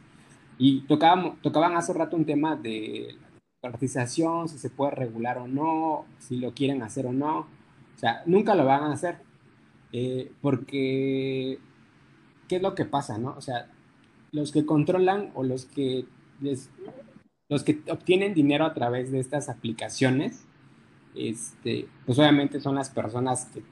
Y 0.59 0.81
tocaban, 0.83 1.37
tocaban 1.43 1.77
hace 1.77 1.93
rato 1.93 2.17
un 2.17 2.25
tema 2.25 2.57
de 2.57 3.17
la 3.63 3.69
autorización, 3.69 4.49
si 4.49 4.59
se 4.59 4.71
puede 4.71 4.93
regular 4.93 5.39
o 5.39 5.47
no, 5.47 6.07
si 6.19 6.37
lo 6.37 6.53
quieren 6.53 6.83
hacer 6.83 7.07
o 7.07 7.13
no. 7.13 7.41
O 7.41 7.99
sea, 7.99 8.23
nunca 8.27 8.55
lo 8.55 8.65
van 8.65 8.85
a 8.85 8.93
hacer. 8.93 9.19
Eh, 9.93 10.33
porque, 10.43 11.59
¿qué 12.49 12.57
es 12.57 12.63
lo 12.63 12.75
que 12.75 12.85
pasa, 12.85 13.19
no? 13.19 13.35
O 13.37 13.41
sea, 13.41 13.71
los 14.33 14.53
que 14.53 14.67
controlan 14.67 15.31
o 15.35 15.45
los 15.45 15.67
que 15.67 16.07
les 16.41 16.71
los 17.49 17.63
que 17.63 17.81
obtienen 17.89 18.35
dinero 18.35 18.65
a 18.65 18.75
través 18.75 19.13
de 19.13 19.21
estas 19.21 19.49
aplicaciones, 19.49 20.47
este, 21.15 21.87
pues 22.05 22.19
obviamente 22.19 22.61
son 22.61 22.75
las 22.75 22.91
personas 22.91 23.47
que 23.47 23.63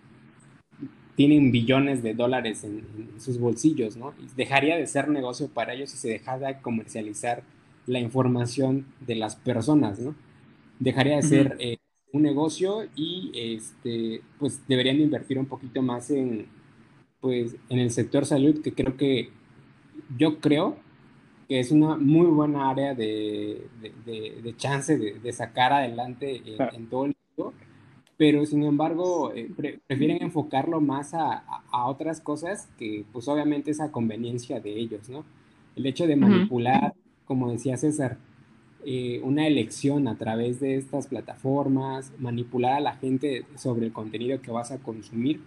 tienen 1.17 1.53
billones 1.53 2.03
de 2.03 2.15
dólares 2.15 2.65
en, 2.65 2.85
sus 3.19 3.39
bolsillos, 3.39 3.97
¿no? 3.97 4.15
Y 4.21 4.27
dejaría 4.37 4.77
de 4.77 4.87
ser 4.87 5.09
negocio 5.09 5.49
para 5.49 5.75
ellos 5.75 5.91
si 5.91 5.97
se 5.97 6.09
dejara 6.09 6.49
de 6.49 6.61
comercializar 6.61 7.43
la 7.87 8.01
información 8.01 8.87
de 9.01 9.15
las 9.17 9.37
personas, 9.37 9.99
¿no? 10.01 10.15
Dejaría 10.81 11.17
de 11.17 11.23
ser 11.23 11.57
eh, 11.61 11.77
un 12.13 12.23
negocio 12.23 12.89
y, 12.97 13.31
este, 13.35 14.23
pues 14.39 14.67
deberían 14.67 14.97
de 14.97 15.05
invertir 15.05 15.39
un 15.39 15.47
poquito 15.47 15.83
más 15.83 16.11
en, 16.11 16.47
pues, 17.21 17.57
en 17.69 17.79
el 17.79 17.91
sector 17.91 18.27
salud, 18.27 18.61
que 18.63 18.73
creo 18.73 18.97
que, 18.97 19.31
yo 20.19 20.41
creo 20.41 20.77
que 21.49 21.61
es 21.61 21.71
una 21.71 21.97
muy 21.97 22.27
buena 22.27 22.71
área 22.71 22.95
de, 22.95 23.67
de, 24.05 24.55
chance 24.57 24.97
de, 24.97 25.33
sacar 25.33 25.73
adelante 25.73 26.43
en, 26.73 26.87
todo 26.89 27.07
el 27.07 27.17
mundo, 27.37 27.55
pero 28.17 28.47
sin 28.47 28.63
embargo 28.63 29.33
eh, 29.35 29.51
prefieren 29.87 30.23
enfocarlo 30.23 30.81
más 30.81 31.15
a, 31.15 31.45
a, 31.71 31.87
otras 31.87 32.21
cosas 32.21 32.69
que 32.79 33.05
pues 33.13 33.29
obviamente 33.29 33.71
es 33.71 33.81
a 33.81 33.93
conveniencia 33.93 34.61
de 34.61 34.79
ellos, 34.79 35.09
¿no? 35.09 35.25
El 35.77 35.87
hecho 35.87 36.07
de 36.07 36.17
manipular, 36.17 36.95
como 37.25 37.51
decía 37.51 37.77
César, 37.77 38.19
eh, 38.87 39.21
una 39.25 39.47
elección 39.47 40.09
a 40.09 40.17
través 40.19 40.61
de 40.61 40.77
estas 40.77 41.07
plataformas, 41.07 42.13
manipular 42.19 42.75
a 42.75 42.81
la 42.81 42.97
gente 42.97 43.47
sobre 43.57 43.87
el 43.87 43.93
contenido 43.93 44.43
que 44.43 44.51
vas 44.51 44.71
a 44.73 44.79
consumir, 44.79 45.41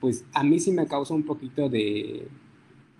pues 0.00 0.24
a 0.32 0.42
mí 0.42 0.58
sí 0.58 0.72
me 0.72 0.86
causa 0.86 1.12
un 1.12 1.24
poquito 1.24 1.68
de, 1.68 2.28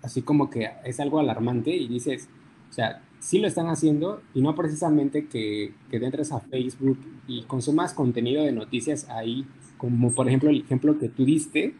así 0.03 0.21
como 0.21 0.49
que 0.49 0.69
es 0.85 0.99
algo 0.99 1.19
alarmante 1.19 1.71
y 1.71 1.87
dices, 1.87 2.29
o 2.69 2.73
sea, 2.73 3.01
sí 3.19 3.39
lo 3.39 3.47
están 3.47 3.67
haciendo 3.67 4.21
y 4.33 4.41
no 4.41 4.55
precisamente 4.55 5.27
que, 5.27 5.73
que 5.89 5.97
entres 5.97 6.31
a 6.31 6.39
Facebook 6.39 6.99
y 7.27 7.43
consumas 7.43 7.93
contenido 7.93 8.43
de 8.43 8.51
noticias 8.51 9.09
ahí, 9.09 9.45
como 9.77 10.11
por 10.11 10.27
ejemplo 10.27 10.49
el 10.49 10.61
ejemplo 10.61 10.97
que 10.97 11.09
tú 11.09 11.25
diste, 11.25 11.75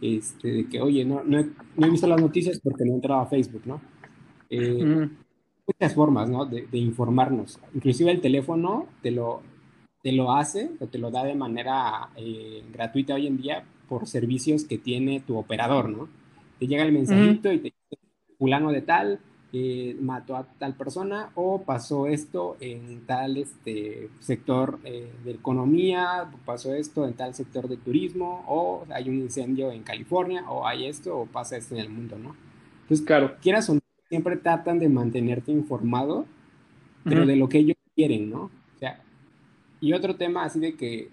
este, 0.00 0.48
de 0.48 0.68
que, 0.68 0.80
oye, 0.80 1.04
no, 1.04 1.22
no, 1.24 1.38
he, 1.38 1.48
no 1.76 1.86
he 1.86 1.90
visto 1.90 2.06
las 2.06 2.20
noticias 2.20 2.60
porque 2.60 2.84
no 2.84 2.92
he 2.92 2.96
entrado 2.96 3.20
a 3.20 3.26
Facebook, 3.26 3.62
¿no? 3.64 3.80
Eh, 4.50 5.08
muchas 5.66 5.94
formas, 5.94 6.28
¿no? 6.28 6.44
De, 6.44 6.66
de, 6.66 6.78
informarnos. 6.78 7.60
Inclusive 7.74 8.10
el 8.10 8.20
teléfono 8.20 8.86
te 9.00 9.12
lo, 9.12 9.42
te 10.02 10.12
lo 10.12 10.32
hace 10.32 10.70
o 10.80 10.88
te 10.88 10.98
lo 10.98 11.10
da 11.10 11.24
de 11.24 11.34
manera 11.34 12.10
eh, 12.16 12.62
gratuita 12.72 13.14
hoy 13.14 13.28
en 13.28 13.36
día 13.36 13.64
por 13.88 14.06
servicios 14.06 14.64
que 14.64 14.78
tiene 14.78 15.20
tu 15.20 15.36
operador, 15.36 15.88
¿no? 15.88 16.08
Te 16.58 16.66
llega 16.66 16.82
el 16.82 16.92
mensajito 16.92 17.52
y 17.52 17.58
te 17.58 17.64
dice, 17.64 17.98
fulano 18.38 18.72
de 18.72 18.82
tal, 18.82 19.20
eh, 19.54 19.96
mató 20.00 20.36
a 20.36 20.44
tal 20.44 20.74
persona 20.74 21.30
o 21.34 21.62
pasó 21.62 22.06
esto 22.06 22.56
en 22.60 23.04
tal 23.06 23.36
este, 23.36 24.08
sector 24.18 24.78
eh, 24.84 25.12
de 25.24 25.32
economía, 25.32 26.30
pasó 26.46 26.74
esto 26.74 27.06
en 27.06 27.12
tal 27.12 27.34
sector 27.34 27.68
de 27.68 27.76
turismo 27.76 28.44
o 28.48 28.86
hay 28.94 29.10
un 29.10 29.16
incendio 29.16 29.70
en 29.70 29.82
California 29.82 30.44
o 30.48 30.66
hay 30.66 30.86
esto 30.86 31.18
o 31.18 31.26
pasa 31.26 31.56
esto 31.58 31.74
en 31.74 31.82
el 31.82 31.90
mundo, 31.90 32.16
¿no? 32.18 32.34
Entonces, 32.82 33.04
claro, 33.04 33.36
quieras 33.42 33.68
o 33.68 33.74
no, 33.74 33.80
siempre 34.08 34.36
tratan 34.36 34.78
de 34.78 34.88
mantenerte 34.88 35.52
informado, 35.52 36.24
pero 37.04 37.26
de 37.26 37.36
lo 37.36 37.48
que 37.48 37.58
ellos 37.58 37.76
quieren, 37.94 38.30
¿no? 38.30 38.44
O 38.44 38.78
sea, 38.78 39.02
y 39.80 39.92
otro 39.92 40.16
tema 40.16 40.44
así 40.44 40.60
de 40.60 40.76
que 40.76 41.10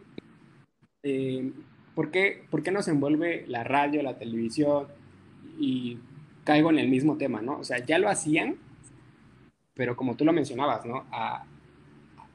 eh, 1.03 1.51
¿por, 1.95 2.11
qué, 2.11 2.43
¿por 2.49 2.63
qué 2.63 2.71
nos 2.71 2.87
envuelve 2.87 3.45
la 3.47 3.63
radio, 3.63 4.01
la 4.03 4.17
televisión? 4.17 4.87
Y 5.59 5.97
caigo 6.43 6.69
en 6.69 6.79
el 6.79 6.89
mismo 6.89 7.17
tema, 7.17 7.41
¿no? 7.41 7.59
O 7.59 7.63
sea, 7.63 7.83
ya 7.85 7.99
lo 7.99 8.09
hacían, 8.09 8.57
pero 9.73 9.95
como 9.95 10.15
tú 10.15 10.25
lo 10.25 10.33
mencionabas, 10.33 10.85
¿no? 10.85 11.05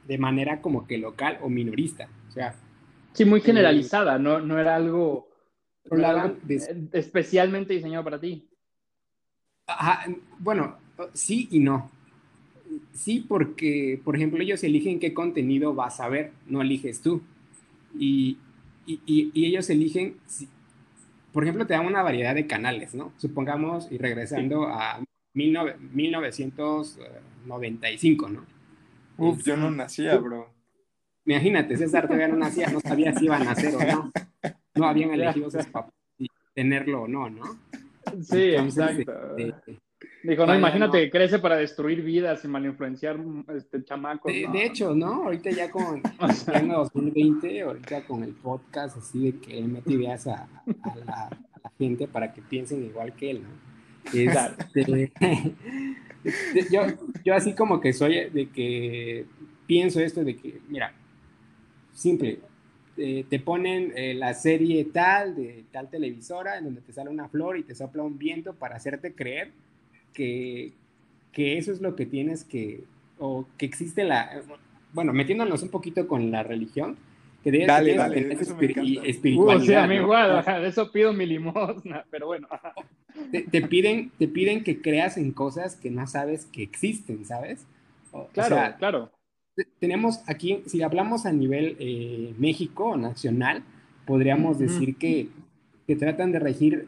de 0.07 0.17
manera 0.19 0.61
como 0.61 0.85
que 0.85 0.97
local 0.97 1.39
o 1.41 1.49
minorista. 1.49 2.07
O 2.29 2.31
sea. 2.31 2.55
Sí, 3.13 3.25
muy 3.25 3.41
generalizada, 3.41 4.19
no, 4.19 4.39
no 4.39 4.59
era 4.59 4.75
algo, 4.75 5.29
especialmente 6.91 7.73
diseñado 7.73 8.03
para 8.03 8.19
ti. 8.19 8.47
bueno, 10.39 10.77
sí 11.13 11.47
y 11.51 11.59
no. 11.59 11.89
Sí, 12.93 13.25
porque, 13.27 14.01
por 14.03 14.15
ejemplo, 14.15 14.41
ellos 14.41 14.63
eligen 14.63 14.99
qué 14.99 15.13
contenido 15.13 15.73
vas 15.73 15.99
a 15.99 16.09
ver, 16.09 16.31
no 16.47 16.61
eliges 16.61 17.01
tú. 17.01 17.21
Y, 17.97 18.37
ellos 18.87 19.69
eligen, 19.69 20.17
por 21.35 21.43
ejemplo, 21.43 21.67
te 21.67 21.73
dan 21.73 21.85
una 21.85 22.01
variedad 22.01 22.33
de 22.33 22.47
canales, 22.47 22.95
¿no? 22.95 23.11
Supongamos, 23.17 23.91
y 23.91 23.97
regresando 23.97 24.69
a 24.69 25.03
1995, 25.33 28.29
¿no? 28.29 28.45
Uf, 29.17 29.43
yo 29.43 29.57
no 29.57 29.69
nacía, 29.69 30.15
bro. 30.15 30.49
Imagínate, 31.25 31.75
César 31.75 32.07
todavía 32.07 32.29
no 32.29 32.37
nacía, 32.37 32.69
no 32.69 32.79
sabía 32.79 33.13
si 33.13 33.25
iba 33.25 33.35
a 33.35 33.43
nacer 33.43 33.75
o 33.75 33.79
no. 33.79 34.13
No 34.75 34.85
habían 34.85 35.11
elegido 35.11 35.51
sus 35.51 35.65
papás 35.73 35.91
si 36.17 36.27
tenerlo 36.53 37.01
o 37.01 37.07
no, 37.09 37.29
¿no? 37.29 37.43
Sí, 38.21 38.55
exacto. 38.55 39.35
Dijo, 40.27 40.45
no, 40.45 40.55
imagínate, 40.55 41.09
crece 41.09 41.39
para 41.39 41.57
destruir 41.57 42.01
vidas 42.01 42.43
y 42.43 42.47
mal 42.47 42.65
influenciar 42.65 43.19
este 43.55 43.83
chamaco. 43.83 44.29
De, 44.29 44.65
hecho, 44.65 44.95
¿no? 44.95 45.25
Ahorita 45.25 45.51
ya 45.51 45.69
con 45.69 46.01
en 46.53 46.67
2020, 46.69 47.61
ahorita 47.61 48.05
con 48.05 48.23
el 48.23 48.33
podcast 48.33 48.97
así 48.97 49.31
de 49.31 49.39
que 49.39 49.57
él 49.57 49.67
mete 49.67 49.93
ideas 49.93 50.27
a, 50.27 50.47
la, 51.05 51.29
gente 51.77 52.07
para 52.07 52.31
que 52.33 52.41
piensen 52.41 52.83
igual 52.85 53.13
que 53.13 53.31
él, 53.31 53.43
¿no? 53.43 53.49
Este, 54.13 55.11
yo, 56.71 56.81
yo 57.23 57.35
así 57.35 57.53
como 57.53 57.81
que 57.81 57.91
soy 57.91 58.29
de 58.29 58.49
que 58.49 59.25
pienso 59.65 59.99
esto 59.99 60.23
de 60.23 60.35
que, 60.35 60.59
mira, 60.69 60.93
simple, 61.93 62.39
eh, 62.97 63.25
te 63.29 63.39
ponen 63.39 63.91
eh, 63.95 64.13
la 64.13 64.33
serie 64.33 64.85
tal 64.85 65.35
de 65.35 65.65
tal 65.71 65.89
televisora 65.89 66.57
en 66.57 66.65
donde 66.65 66.81
te 66.81 66.93
sale 66.93 67.09
una 67.09 67.27
flor 67.27 67.57
y 67.57 67.63
te 67.63 67.75
sopla 67.75 68.03
un 68.03 68.17
viento 68.17 68.53
para 68.53 68.75
hacerte 68.75 69.13
creer 69.13 69.51
que, 70.15 70.71
que 71.31 71.59
eso 71.59 71.71
es 71.71 71.81
lo 71.81 71.95
que 71.95 72.07
tienes 72.07 72.43
que, 72.43 72.83
o 73.19 73.45
que 73.57 73.65
existe 73.65 74.03
la, 74.03 74.41
bueno, 74.93 75.13
metiéndonos 75.13 75.61
un 75.61 75.69
poquito 75.69 76.07
con 76.07 76.31
la 76.31 76.41
religión, 76.41 76.95
que 77.43 77.51
debe 77.51 77.67
dale, 77.67 77.95
dale, 77.95 78.33
eso 78.33 78.57
espiritualidad. 79.03 79.57
o 79.57 79.59
sea, 79.59 79.93
igual, 79.93 80.43
de 80.61 80.67
eso 80.67 80.91
pido 80.91 81.13
mi 81.13 81.27
limosna, 81.27 82.05
pero 82.09 82.27
bueno. 82.27 82.47
Te, 83.51 83.61
piden, 83.61 84.11
te 84.17 84.27
piden 84.27 84.63
que 84.63 84.81
creas 84.81 85.17
en 85.17 85.31
cosas 85.31 85.75
que 85.75 85.91
no 85.91 86.07
sabes 86.07 86.45
que 86.45 86.63
existen, 86.63 87.25
¿sabes? 87.25 87.67
claro, 88.33 88.75
claro. 88.79 89.11
Tenemos 89.79 90.21
aquí, 90.27 90.63
si 90.65 90.81
hablamos 90.81 91.25
a 91.25 91.31
nivel 91.31 91.77
eh, 91.79 92.33
México 92.37 92.97
nacional, 92.97 93.63
podríamos 94.05 94.59
decir 94.59 94.95
que, 94.97 95.29
que 95.87 95.95
tratan 95.95 96.31
de 96.31 96.39
regir 96.39 96.87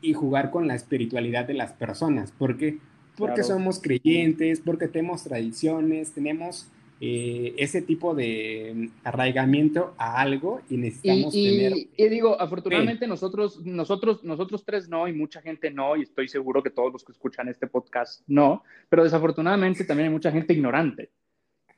y 0.00 0.12
jugar 0.12 0.50
con 0.50 0.66
la 0.66 0.74
espiritualidad 0.74 1.46
de 1.46 1.54
las 1.54 1.72
personas. 1.72 2.32
¿Por 2.32 2.56
qué? 2.56 2.78
Porque 3.16 3.42
somos 3.42 3.80
creyentes, 3.80 4.60
porque 4.60 4.88
tenemos 4.88 5.24
tradiciones, 5.24 6.12
tenemos 6.12 6.70
eh, 7.02 7.54
ese 7.56 7.80
tipo 7.80 8.14
de 8.14 8.90
arraigamiento 9.04 9.94
a 9.96 10.20
algo 10.20 10.60
y 10.68 10.76
necesitamos 10.76 11.32
tener... 11.32 11.72
Y 11.96 12.08
digo, 12.08 12.38
afortunadamente 12.38 13.06
nosotros, 13.06 13.64
nosotros, 13.64 14.22
nosotros 14.22 14.64
tres 14.66 14.88
no 14.88 15.08
y 15.08 15.12
mucha 15.14 15.40
gente 15.40 15.70
no, 15.70 15.96
y 15.96 16.02
estoy 16.02 16.28
seguro 16.28 16.62
que 16.62 16.70
todos 16.70 16.92
los 16.92 17.02
que 17.02 17.12
escuchan 17.12 17.48
este 17.48 17.66
podcast 17.66 18.22
no, 18.26 18.64
pero 18.88 19.04
desafortunadamente 19.04 19.84
también 19.84 20.08
hay 20.08 20.12
mucha 20.12 20.30
gente 20.30 20.52
ignorante. 20.52 21.10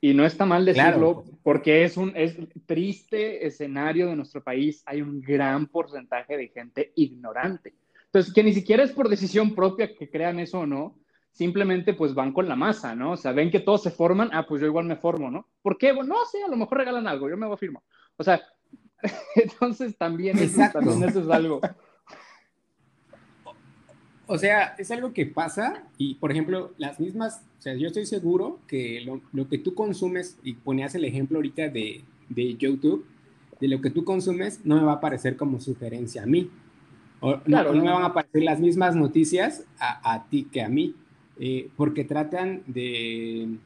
Y 0.01 0.13
no 0.13 0.25
está 0.25 0.45
mal 0.45 0.65
decirlo 0.65 1.23
porque 1.43 1.85
es 1.85 1.95
un 1.95 2.11
es 2.17 2.35
triste 2.65 3.47
escenario 3.47 4.07
de 4.07 4.17
nuestro 4.17 4.43
país. 4.43 4.83
Hay 4.85 5.01
un 5.01 5.21
gran 5.21 5.67
porcentaje 5.67 6.35
de 6.35 6.49
gente 6.49 6.91
ignorante. 6.97 7.73
Entonces, 8.13 8.31
que 8.31 8.43
ni 8.43 8.53
siquiera 8.53 8.83
es 8.83 8.91
por 8.91 9.09
decisión 9.09 9.55
propia 9.55 9.95
que 9.95 10.07
crean 10.07 10.39
eso 10.39 10.59
o 10.59 10.67
no, 10.67 10.99
simplemente 11.31 11.95
pues 11.95 12.13
van 12.13 12.31
con 12.31 12.47
la 12.47 12.55
masa, 12.55 12.93
¿no? 12.93 13.13
O 13.13 13.17
sea, 13.17 13.31
ven 13.31 13.49
que 13.49 13.59
todos 13.59 13.81
se 13.81 13.89
forman, 13.89 14.29
ah, 14.33 14.45
pues 14.47 14.61
yo 14.61 14.67
igual 14.67 14.85
me 14.85 14.95
formo, 14.95 15.31
¿no? 15.31 15.47
¿Por 15.63 15.79
qué? 15.79 15.91
Bueno, 15.93 16.13
no 16.13 16.25
sé, 16.31 16.43
a 16.43 16.47
lo 16.47 16.55
mejor 16.55 16.77
regalan 16.77 17.07
algo, 17.07 17.27
yo 17.27 17.35
me 17.37 17.47
voy 17.47 17.55
a 17.55 17.57
firmar. 17.57 17.81
O 18.15 18.23
sea, 18.23 18.39
entonces 19.35 19.97
también 19.97 20.37
eso, 20.37 20.61
también 20.71 21.03
eso 21.03 21.21
es 21.21 21.29
algo. 21.29 21.59
O 24.27 24.37
sea, 24.37 24.75
es 24.77 24.91
algo 24.91 25.11
que 25.11 25.25
pasa 25.25 25.83
y, 25.97 26.13
por 26.15 26.31
ejemplo, 26.31 26.75
las 26.77 26.99
mismas, 26.99 27.43
o 27.57 27.61
sea, 27.63 27.73
yo 27.73 27.87
estoy 27.87 28.05
seguro 28.05 28.59
que 28.67 29.01
lo, 29.01 29.21
lo 29.31 29.49
que 29.49 29.57
tú 29.57 29.73
consumes, 29.73 30.37
y 30.43 30.53
ponías 30.53 30.93
el 30.93 31.05
ejemplo 31.05 31.39
ahorita 31.39 31.69
de, 31.69 32.03
de, 32.29 32.55
YouTube, 32.57 33.07
de 33.59 33.67
lo 33.67 33.81
que 33.81 33.89
tú 33.89 34.05
consumes 34.05 34.63
no 34.63 34.75
me 34.75 34.83
va 34.83 34.93
a 34.93 35.01
parecer 35.01 35.35
como 35.35 35.59
sugerencia 35.59 36.21
a 36.21 36.27
mí. 36.27 36.51
O, 37.23 37.39
claro, 37.39 37.73
no, 37.73 37.83
me 37.83 37.89
van 37.89 38.03
a 38.03 38.07
aparecer 38.07 38.43
las 38.43 38.59
mismas 38.59 38.95
noticias 38.95 39.63
a, 39.79 40.13
a 40.13 40.27
ti 40.27 40.43
que 40.51 40.61
a 40.61 40.67
mí. 40.67 40.93
Eh, 41.39 41.69
porque 41.75 42.03
tratan 42.03 42.61
de, 42.67 43.57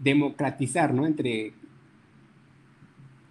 democratizar, 0.00 0.92
¿no? 0.92 1.06
Entre 1.06 1.54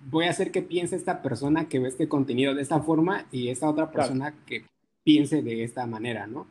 voy 0.09 0.25
a 0.25 0.29
hacer 0.29 0.51
que 0.51 0.61
piense 0.61 0.95
esta 0.95 1.21
persona 1.21 1.67
que 1.67 1.79
ve 1.79 1.89
este 1.89 2.07
contenido 2.07 2.55
de 2.55 2.61
esta 2.61 2.79
forma 2.79 3.25
y 3.31 3.49
esta 3.49 3.69
otra 3.69 3.91
persona 3.91 4.33
que 4.45 4.65
piense 5.03 5.41
de 5.41 5.63
esta 5.63 5.85
manera, 5.85 6.27
¿no? 6.27 6.47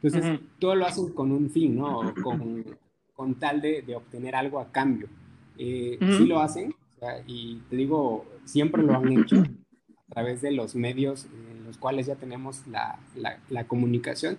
Entonces, 0.00 0.40
todo 0.58 0.74
lo 0.74 0.86
hacen 0.86 1.12
con 1.12 1.32
un 1.32 1.50
fin, 1.50 1.76
¿no? 1.76 2.14
Con, 2.22 2.64
con 3.14 3.34
tal 3.34 3.60
de, 3.60 3.82
de, 3.82 3.96
obtener 3.96 4.36
algo 4.36 4.60
a 4.60 4.70
cambio. 4.70 5.08
Eh, 5.58 5.98
Sí 6.16 6.24
lo 6.26 6.40
hacen, 6.40 6.72
y 7.26 7.56
te 7.68 7.76
digo, 7.76 8.24
siempre 8.44 8.82
lo 8.82 8.94
han 8.96 9.12
hecho 9.12 9.42
a 10.10 10.14
través 10.14 10.40
de 10.40 10.52
los 10.52 10.74
medios 10.74 11.26
en 11.26 11.64
los 11.64 11.78
cuales 11.78 12.06
ya 12.06 12.16
tenemos 12.16 12.66
la, 12.66 12.98
la, 13.14 13.38
la 13.50 13.64
comunicación 13.64 14.38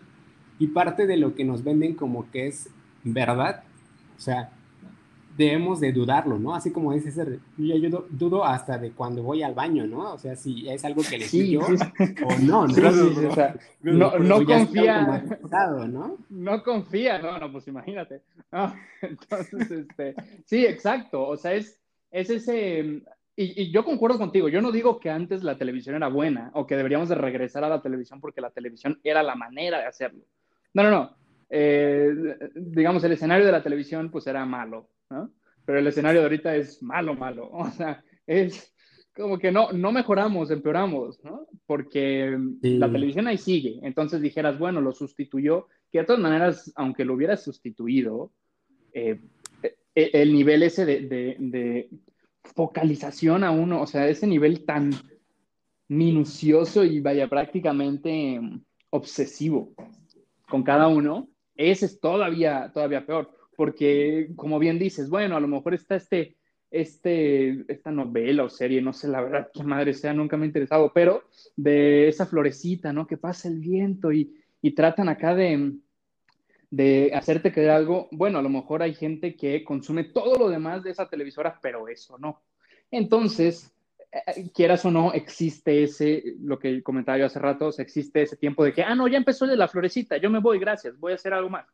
y 0.57 0.67
parte 0.67 1.07
de 1.07 1.17
lo 1.17 1.35
que 1.35 1.45
nos 1.45 1.63
venden 1.63 1.95
como 1.95 2.29
que 2.31 2.47
es 2.47 2.69
verdad, 3.03 3.63
o 4.17 4.19
sea, 4.19 4.51
debemos 5.39 5.79
de 5.79 5.93
dudarlo, 5.93 6.37
¿no? 6.37 6.53
Así 6.53 6.69
como 6.69 6.91
dice 6.91 7.07
ese, 7.07 7.39
yo, 7.57 8.05
dudo 8.09 8.43
hasta 8.43 8.77
de 8.77 8.91
cuando 8.91 9.23
voy 9.23 9.41
al 9.41 9.53
baño, 9.53 9.87
¿no? 9.87 10.13
O 10.13 10.17
sea, 10.17 10.35
si 10.35 10.67
es 10.67 10.83
algo 10.83 11.01
que 11.01 11.17
le 11.17 11.25
sí, 11.25 11.51
yo 11.51 11.61
o 12.25 12.39
no, 12.41 12.67
¿no? 12.67 13.29
o 13.29 13.33
sea, 13.33 13.55
no, 13.81 14.19
no 14.19 14.45
confía, 14.45 15.23
¿no? 15.87 16.17
No 16.29 16.61
confía, 16.61 17.19
no, 17.19 17.39
no, 17.39 17.51
pues 17.53 17.69
imagínate. 17.69 18.21
entonces, 19.01 19.71
este, 19.71 20.15
sí, 20.43 20.65
exacto, 20.65 21.25
o 21.25 21.37
sea, 21.37 21.53
es, 21.53 21.79
es 22.11 22.29
ese, 22.29 23.01
y, 23.43 23.63
y, 23.63 23.71
yo 23.71 23.85
concuerdo 23.85 24.17
contigo, 24.17 24.49
yo 24.49 24.61
no 24.61 24.71
digo 24.71 24.99
que 24.99 25.09
antes 25.09 25.43
la 25.43 25.57
televisión 25.57 25.95
era 25.95 26.09
buena 26.09 26.51
o 26.53 26.67
que 26.67 26.75
deberíamos 26.75 27.07
de 27.07 27.15
regresar 27.15 27.63
a 27.63 27.69
la 27.69 27.81
televisión 27.81 28.19
porque 28.19 28.41
la 28.41 28.51
televisión 28.51 28.99
era 29.03 29.23
la 29.23 29.35
manera 29.35 29.79
de 29.79 29.85
hacerlo. 29.85 30.25
No, 30.73 30.83
no, 30.83 30.91
no. 30.91 31.15
Eh, 31.49 32.13
digamos, 32.53 33.03
el 33.03 33.13
escenario 33.13 33.45
de 33.45 33.51
la 33.51 33.63
televisión 33.63 34.11
pues 34.11 34.27
era 34.27 34.45
malo, 34.45 34.89
¿no? 35.09 35.31
Pero 35.65 35.79
el 35.79 35.87
escenario 35.87 36.21
de 36.21 36.25
ahorita 36.25 36.55
es 36.55 36.81
malo, 36.83 37.13
malo. 37.13 37.49
O 37.53 37.69
sea, 37.71 38.03
es 38.27 38.73
como 39.15 39.39
que 39.39 39.51
no, 39.51 39.71
no 39.71 39.91
mejoramos, 39.91 40.51
empeoramos, 40.51 41.23
¿no? 41.23 41.47
Porque 41.65 42.37
la 42.61 42.91
televisión 42.91 43.27
ahí 43.27 43.37
sigue. 43.37 43.79
Entonces 43.83 44.21
dijeras, 44.21 44.59
bueno, 44.59 44.81
lo 44.81 44.91
sustituyó, 44.91 45.67
que 45.91 45.99
de 45.99 46.05
todas 46.05 46.21
maneras, 46.21 46.71
aunque 46.75 47.05
lo 47.05 47.15
hubiera 47.15 47.35
sustituido, 47.35 48.31
eh, 48.93 49.19
e, 49.63 49.75
e, 49.95 50.09
el 50.13 50.33
nivel 50.33 50.63
ese 50.63 50.85
de, 50.85 51.01
de, 51.01 51.35
de, 51.39 51.89
focalización 52.55 53.43
a 53.43 53.51
uno, 53.51 53.81
o 53.81 53.87
sea, 53.87 54.07
ese 54.07 54.27
nivel 54.27 54.65
tan 54.65 54.91
minucioso 55.87 56.83
y 56.83 56.99
vaya 56.99 57.27
prácticamente 57.27 58.39
obsesivo 58.91 59.73
con 60.47 60.63
cada 60.63 60.87
uno, 60.87 61.29
ese 61.55 61.85
es 61.85 61.99
todavía, 61.99 62.71
todavía 62.73 63.05
peor, 63.05 63.29
porque 63.55 64.31
como 64.35 64.59
bien 64.59 64.79
dices, 64.79 65.09
bueno, 65.09 65.35
a 65.35 65.39
lo 65.39 65.47
mejor 65.47 65.73
está 65.73 65.95
este, 65.95 66.37
este, 66.71 67.65
esta 67.71 67.91
novela 67.91 68.43
o 68.43 68.49
serie, 68.49 68.81
no 68.81 68.93
sé 68.93 69.07
la 69.07 69.21
verdad 69.21 69.49
qué 69.53 69.63
madre 69.63 69.93
sea, 69.93 70.13
nunca 70.13 70.37
me 70.37 70.43
ha 70.43 70.47
interesado, 70.47 70.91
pero 70.93 71.23
de 71.55 72.07
esa 72.07 72.25
florecita, 72.25 72.93
¿no? 72.93 73.05
Que 73.05 73.17
pasa 73.17 73.47
el 73.47 73.59
viento 73.59 74.11
y, 74.11 74.33
y 74.61 74.71
tratan 74.71 75.09
acá 75.09 75.35
de, 75.35 75.73
de 76.71 77.11
hacerte 77.13 77.51
creer 77.51 77.71
algo, 77.71 78.07
bueno, 78.11 78.39
a 78.39 78.41
lo 78.41 78.49
mejor 78.49 78.83
hay 78.83 78.93
gente 78.93 79.35
que 79.35 79.63
consume 79.63 80.03
todo 80.03 80.37
lo 80.37 80.49
demás 80.49 80.83
de 80.83 80.91
esa 80.91 81.09
televisora, 81.09 81.59
pero 81.61 81.87
eso 81.87 82.17
no. 82.17 82.41
Entonces, 82.91 83.73
eh, 84.11 84.49
quieras 84.53 84.85
o 84.85 84.91
no, 84.91 85.13
existe 85.13 85.83
ese, 85.83 86.35
lo 86.41 86.59
que 86.59 86.83
comentaba 86.83 87.17
yo 87.17 87.25
hace 87.25 87.39
rato, 87.39 87.69
existe 87.77 88.21
ese 88.21 88.37
tiempo 88.37 88.63
de 88.63 88.73
que, 88.73 88.83
ah, 88.83 88.95
no, 88.95 89.07
ya 89.07 89.17
empezó 89.17 89.47
de 89.47 89.55
la 89.55 89.67
florecita, 89.67 90.17
yo 90.17 90.29
me 90.29 90.39
voy, 90.39 90.59
gracias, 90.59 90.99
voy 90.99 91.11
a 91.11 91.15
hacer 91.15 91.33
algo 91.33 91.49
más, 91.49 91.65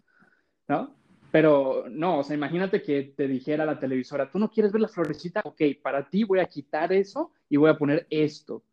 ¿no? 0.67 0.95
Pero 1.31 1.85
no, 1.89 2.19
o 2.19 2.23
sea, 2.23 2.35
imagínate 2.35 2.81
que 2.81 3.13
te 3.15 3.27
dijera 3.27 3.65
la 3.65 3.79
televisora, 3.79 4.29
tú 4.29 4.39
no 4.39 4.49
quieres 4.49 4.71
ver 4.71 4.81
la 4.81 4.87
florecita, 4.87 5.41
ok, 5.43 5.61
para 5.81 6.09
ti 6.09 6.23
voy 6.23 6.39
a 6.39 6.45
quitar 6.45 6.93
eso 6.93 7.31
y 7.49 7.57
voy 7.57 7.69
a 7.69 7.77
poner 7.77 8.07
esto. 8.09 8.63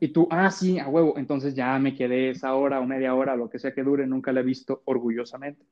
Y 0.00 0.08
tú, 0.08 0.26
ah, 0.30 0.50
sí, 0.50 0.78
a 0.78 0.88
huevo. 0.88 1.14
Entonces 1.16 1.54
ya 1.54 1.78
me 1.78 1.94
quedé 1.94 2.30
esa 2.30 2.54
hora 2.54 2.80
o 2.80 2.86
media 2.86 3.14
hora, 3.14 3.36
lo 3.36 3.48
que 3.48 3.58
sea 3.58 3.74
que 3.74 3.82
dure, 3.82 4.06
nunca 4.06 4.32
la 4.32 4.40
he 4.40 4.44
visto 4.44 4.82
orgullosamente. 4.84 5.64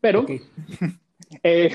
Pero, 0.00 0.26
eh, 1.42 1.72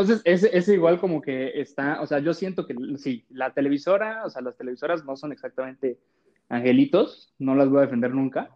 entonces, 0.00 0.22
ese, 0.24 0.56
ese, 0.56 0.74
igual 0.74 0.98
como 0.98 1.20
que 1.20 1.60
está, 1.60 2.00
o 2.00 2.06
sea, 2.06 2.20
yo 2.20 2.32
siento 2.32 2.66
que 2.66 2.74
sí, 2.96 3.26
la 3.28 3.52
televisora, 3.52 4.24
o 4.24 4.30
sea, 4.30 4.40
las 4.42 4.56
televisoras 4.56 5.04
no 5.04 5.16
son 5.16 5.32
exactamente 5.32 5.98
angelitos, 6.48 7.34
no 7.38 7.54
las 7.54 7.68
voy 7.68 7.78
a 7.78 7.82
defender 7.82 8.14
nunca, 8.14 8.50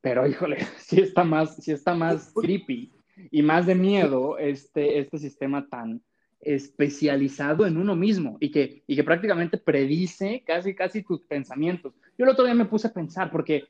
pero 0.00 0.26
híjole, 0.26 0.58
sí 0.78 1.00
está 1.00 1.24
más, 1.24 1.56
sí 1.56 1.72
está 1.72 1.94
más 1.94 2.32
creepy 2.34 2.92
y 3.30 3.42
más 3.42 3.66
de 3.66 3.74
miedo 3.74 4.38
este, 4.38 4.98
este 4.98 5.18
sistema 5.18 5.68
tan 5.68 6.02
especializado 6.46 7.66
en 7.66 7.76
uno 7.76 7.96
mismo 7.96 8.36
y 8.40 8.50
que, 8.50 8.82
y 8.86 8.94
que 8.94 9.04
prácticamente 9.04 9.58
predice 9.58 10.42
casi, 10.46 10.74
casi 10.74 11.02
tus 11.02 11.22
pensamientos. 11.22 11.94
Yo 12.16 12.24
el 12.24 12.30
otro 12.30 12.44
día 12.44 12.54
me 12.54 12.66
puse 12.66 12.86
a 12.86 12.92
pensar 12.92 13.30
porque 13.30 13.64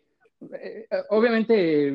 eh, 0.61 0.87
obviamente 1.09 1.95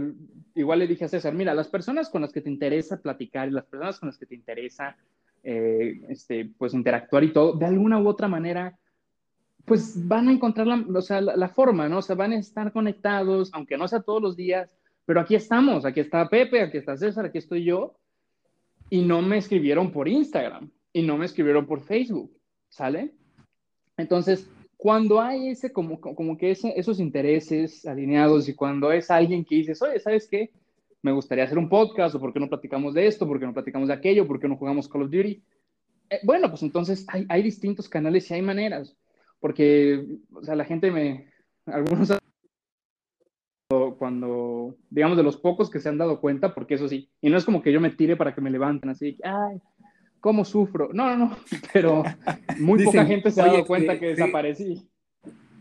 igual 0.55 0.79
le 0.79 0.87
dije 0.87 1.05
a 1.05 1.07
César, 1.07 1.33
mira, 1.33 1.53
las 1.53 1.67
personas 1.67 2.09
con 2.09 2.21
las 2.21 2.31
que 2.31 2.41
te 2.41 2.49
interesa 2.49 3.01
platicar 3.01 3.47
y 3.47 3.51
las 3.51 3.65
personas 3.65 3.99
con 3.99 4.07
las 4.07 4.17
que 4.17 4.25
te 4.25 4.35
interesa 4.35 4.97
eh, 5.43 6.01
este, 6.09 6.51
pues 6.57 6.73
interactuar 6.73 7.23
y 7.23 7.31
todo, 7.31 7.53
de 7.53 7.65
alguna 7.65 7.99
u 7.99 8.07
otra 8.07 8.27
manera, 8.27 8.77
pues 9.65 10.07
van 10.07 10.29
a 10.29 10.31
encontrar 10.31 10.67
la, 10.67 10.85
o 10.93 11.01
sea, 11.01 11.21
la, 11.21 11.49
forma, 11.49 11.87
¿no? 11.87 11.99
O 11.99 12.15
van 12.15 12.31
a 12.31 12.37
estar 12.37 12.71
conectados, 12.71 13.51
aunque 13.53 13.77
no 13.77 13.87
sea 13.87 14.01
todos 14.01 14.21
los 14.21 14.35
días, 14.35 14.75
pero 15.05 15.21
aquí 15.21 15.35
estamos, 15.35 15.85
aquí 15.85 15.99
está 15.99 16.27
Pepe, 16.27 16.61
aquí 16.61 16.77
está 16.77 16.97
César, 16.97 17.25
aquí 17.25 17.37
estoy 17.37 17.63
yo, 17.63 17.95
y 18.91 19.01
no 19.01 19.23
me 19.23 19.37
escribieron 19.37 19.91
por 19.91 20.07
Instagram, 20.07 20.69
y 20.93 21.01
no 21.01 21.17
me 21.17 21.25
escribieron 21.25 21.65
por 21.65 21.81
Facebook, 21.81 22.31
¿sale? 22.69 23.11
Entonces, 23.97 24.47
cuando 24.77 25.19
hay 25.19 25.49
ese, 25.49 25.71
como, 25.71 25.99
como 25.99 26.37
que 26.37 26.51
ese, 26.51 26.77
esos 26.77 26.99
intereses 26.99 27.85
alineados 27.87 28.47
y 28.47 28.53
cuando 28.53 28.91
es 28.91 29.09
alguien 29.09 29.43
que 29.43 29.55
dices, 29.55 29.81
oye, 29.81 29.99
¿sabes 29.99 30.27
qué? 30.27 30.51
Me 31.01 31.11
gustaría 31.11 31.45
hacer 31.45 31.57
un 31.57 31.69
podcast, 31.69 32.13
o 32.13 32.19
por 32.19 32.33
qué 32.33 32.39
no 32.39 32.49
platicamos 32.49 32.93
de 32.93 33.07
esto, 33.07 33.25
por 33.25 33.39
qué 33.39 33.47
no 33.47 33.53
platicamos 33.53 33.87
de 33.87 33.95
aquello, 33.95 34.27
por 34.27 34.39
qué 34.39 34.47
no 34.47 34.57
jugamos 34.57 34.87
Call 34.87 35.03
of 35.03 35.09
Duty. 35.09 35.41
Eh, 36.09 36.19
bueno, 36.23 36.49
pues 36.49 36.61
entonces 36.61 37.05
hay, 37.07 37.25
hay 37.29 37.41
distintos 37.41 37.89
canales 37.89 38.29
y 38.29 38.35
hay 38.35 38.41
maneras 38.43 38.95
porque, 39.41 40.05
o 40.33 40.43
sea, 40.43 40.55
la 40.55 40.65
gente 40.65 40.91
me, 40.91 41.27
algunos 41.65 42.13
cuando, 43.97 44.50
digamos, 44.89 45.17
de 45.17 45.23
los 45.23 45.37
pocos 45.37 45.69
que 45.69 45.79
se 45.79 45.89
han 45.89 45.97
dado 45.97 46.19
cuenta, 46.19 46.53
porque 46.53 46.75
eso 46.75 46.87
sí, 46.87 47.09
y 47.21 47.29
no 47.29 47.37
es 47.37 47.45
como 47.45 47.61
que 47.61 47.71
yo 47.71 47.79
me 47.79 47.89
tire 47.89 48.15
para 48.15 48.33
que 48.33 48.41
me 48.41 48.49
levanten 48.49 48.89
así, 48.89 49.17
ay, 49.23 49.61
¿cómo 50.19 50.45
sufro? 50.45 50.89
No, 50.93 51.05
no, 51.09 51.17
no, 51.17 51.37
pero 51.73 52.03
muy 52.59 52.83
poca 52.83 53.05
gente 53.05 53.31
se 53.31 53.41
ha 53.41 53.47
dado 53.47 53.65
cuenta 53.65 53.99
que 53.99 54.07
desaparecí. 54.07 54.87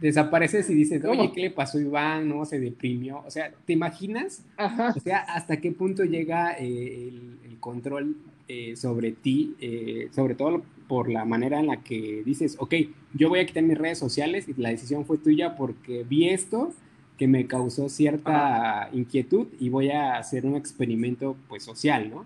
Desapareces 0.00 0.70
y 0.70 0.74
dices, 0.74 1.04
oye, 1.04 1.30
¿qué 1.30 1.42
le 1.42 1.50
pasó 1.50 1.76
a 1.76 1.82
Iván? 1.82 2.26
No, 2.26 2.46
se 2.46 2.58
deprimió. 2.58 3.22
O 3.26 3.30
sea, 3.30 3.52
¿te 3.66 3.74
imaginas? 3.74 4.46
Ajá. 4.56 4.94
O 4.96 5.00
sea, 5.00 5.18
¿hasta 5.18 5.58
qué 5.58 5.72
punto 5.72 6.04
llega 6.04 6.52
eh, 6.52 7.08
el, 7.08 7.38
el, 7.44 7.60
control 7.60 8.16
eh, 8.48 8.76
sobre 8.76 9.12
ti, 9.12 9.54
eh, 9.60 10.08
sobre 10.12 10.34
todo 10.34 10.62
por 10.88 11.08
la 11.08 11.24
manera 11.24 11.60
en 11.60 11.68
la 11.68 11.84
que 11.84 12.22
dices, 12.24 12.56
ok, 12.58 12.74
yo 13.14 13.28
voy 13.28 13.38
a 13.38 13.46
quitar 13.46 13.62
mis 13.62 13.78
redes 13.78 13.98
sociales 13.98 14.48
y 14.48 14.60
la 14.60 14.70
decisión 14.70 15.04
fue 15.04 15.18
tuya 15.18 15.54
porque 15.54 16.02
vi 16.02 16.30
esto 16.30 16.72
que 17.20 17.28
me 17.28 17.46
causó 17.46 17.90
cierta 17.90 18.88
inquietud 18.94 19.48
y 19.60 19.68
voy 19.68 19.90
a 19.90 20.16
hacer 20.16 20.46
un 20.46 20.56
experimento 20.56 21.36
pues 21.50 21.62
social, 21.62 22.08
¿no? 22.08 22.24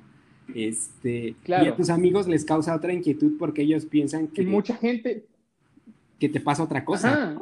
Este, 0.54 1.34
claro. 1.42 1.64
Y 1.64 1.68
a 1.70 1.74
tus 1.74 1.90
amigos 1.90 2.28
les 2.28 2.44
causa 2.44 2.76
otra 2.76 2.92
inquietud 2.92 3.32
porque 3.36 3.62
ellos 3.62 3.86
piensan 3.86 4.28
que... 4.28 4.44
mucha 4.44 4.76
gente... 4.76 5.24
Que 6.20 6.28
te 6.28 6.38
pasa 6.38 6.62
otra 6.62 6.84
cosa. 6.84 7.36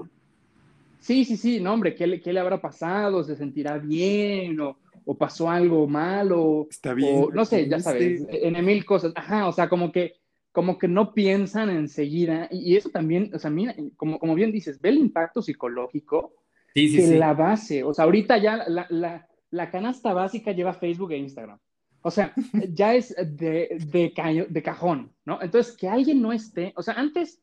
Sí, 0.98 1.26
sí, 1.26 1.36
sí, 1.36 1.60
no, 1.60 1.74
hombre, 1.74 1.94
¿qué 1.94 2.06
le, 2.06 2.22
¿qué 2.22 2.32
le, 2.32 2.40
habrá 2.40 2.58
pasado? 2.58 3.22
¿Se 3.22 3.36
sentirá 3.36 3.76
bien? 3.76 4.58
¿O, 4.58 4.78
o 5.04 5.14
pasó 5.14 5.50
algo 5.50 5.86
malo? 5.86 6.68
Está 6.70 6.94
bien. 6.94 7.22
O, 7.22 7.30
no 7.30 7.44
sé, 7.44 7.68
ya 7.68 7.80
sabes, 7.80 8.26
en 8.30 8.64
mil 8.64 8.82
cosas. 8.86 9.12
Ajá, 9.14 9.46
o 9.46 9.52
sea, 9.52 9.68
como 9.68 9.92
que 9.92 10.14
como 10.52 10.78
que 10.78 10.88
no 10.88 11.12
piensan 11.12 11.68
enseguida, 11.68 12.48
y, 12.50 12.76
eso 12.76 12.88
también, 12.88 13.30
o 13.34 13.38
sea, 13.38 13.50
mira, 13.50 13.74
como, 13.96 14.18
como 14.18 14.34
bien 14.34 14.52
dices, 14.52 14.80
ve 14.80 14.90
el 14.90 14.98
impacto 14.98 15.42
psicológico 15.42 16.34
sí, 16.74 16.88
sí, 16.88 16.96
que 16.96 17.18
la 17.18 17.34
base, 17.34 17.84
o 17.84 17.92
sea, 17.92 18.04
ahorita 18.04 18.38
ya 18.38 18.56
la, 18.68 18.86
la, 18.90 19.28
la, 19.50 19.70
canasta 19.70 20.12
básica 20.12 20.52
lleva 20.52 20.74
Facebook 20.74 21.12
e 21.12 21.18
Instagram. 21.18 21.58
O 22.02 22.10
sea, 22.10 22.32
ya 22.70 22.94
es 22.94 23.14
de, 23.16 23.76
de, 23.90 24.46
de 24.48 24.62
cajón, 24.62 25.12
¿no? 25.24 25.40
Entonces, 25.40 25.76
que 25.76 25.88
alguien 25.88 26.20
no 26.20 26.32
esté, 26.32 26.72
o 26.76 26.82
sea, 26.82 26.94
antes, 26.94 27.42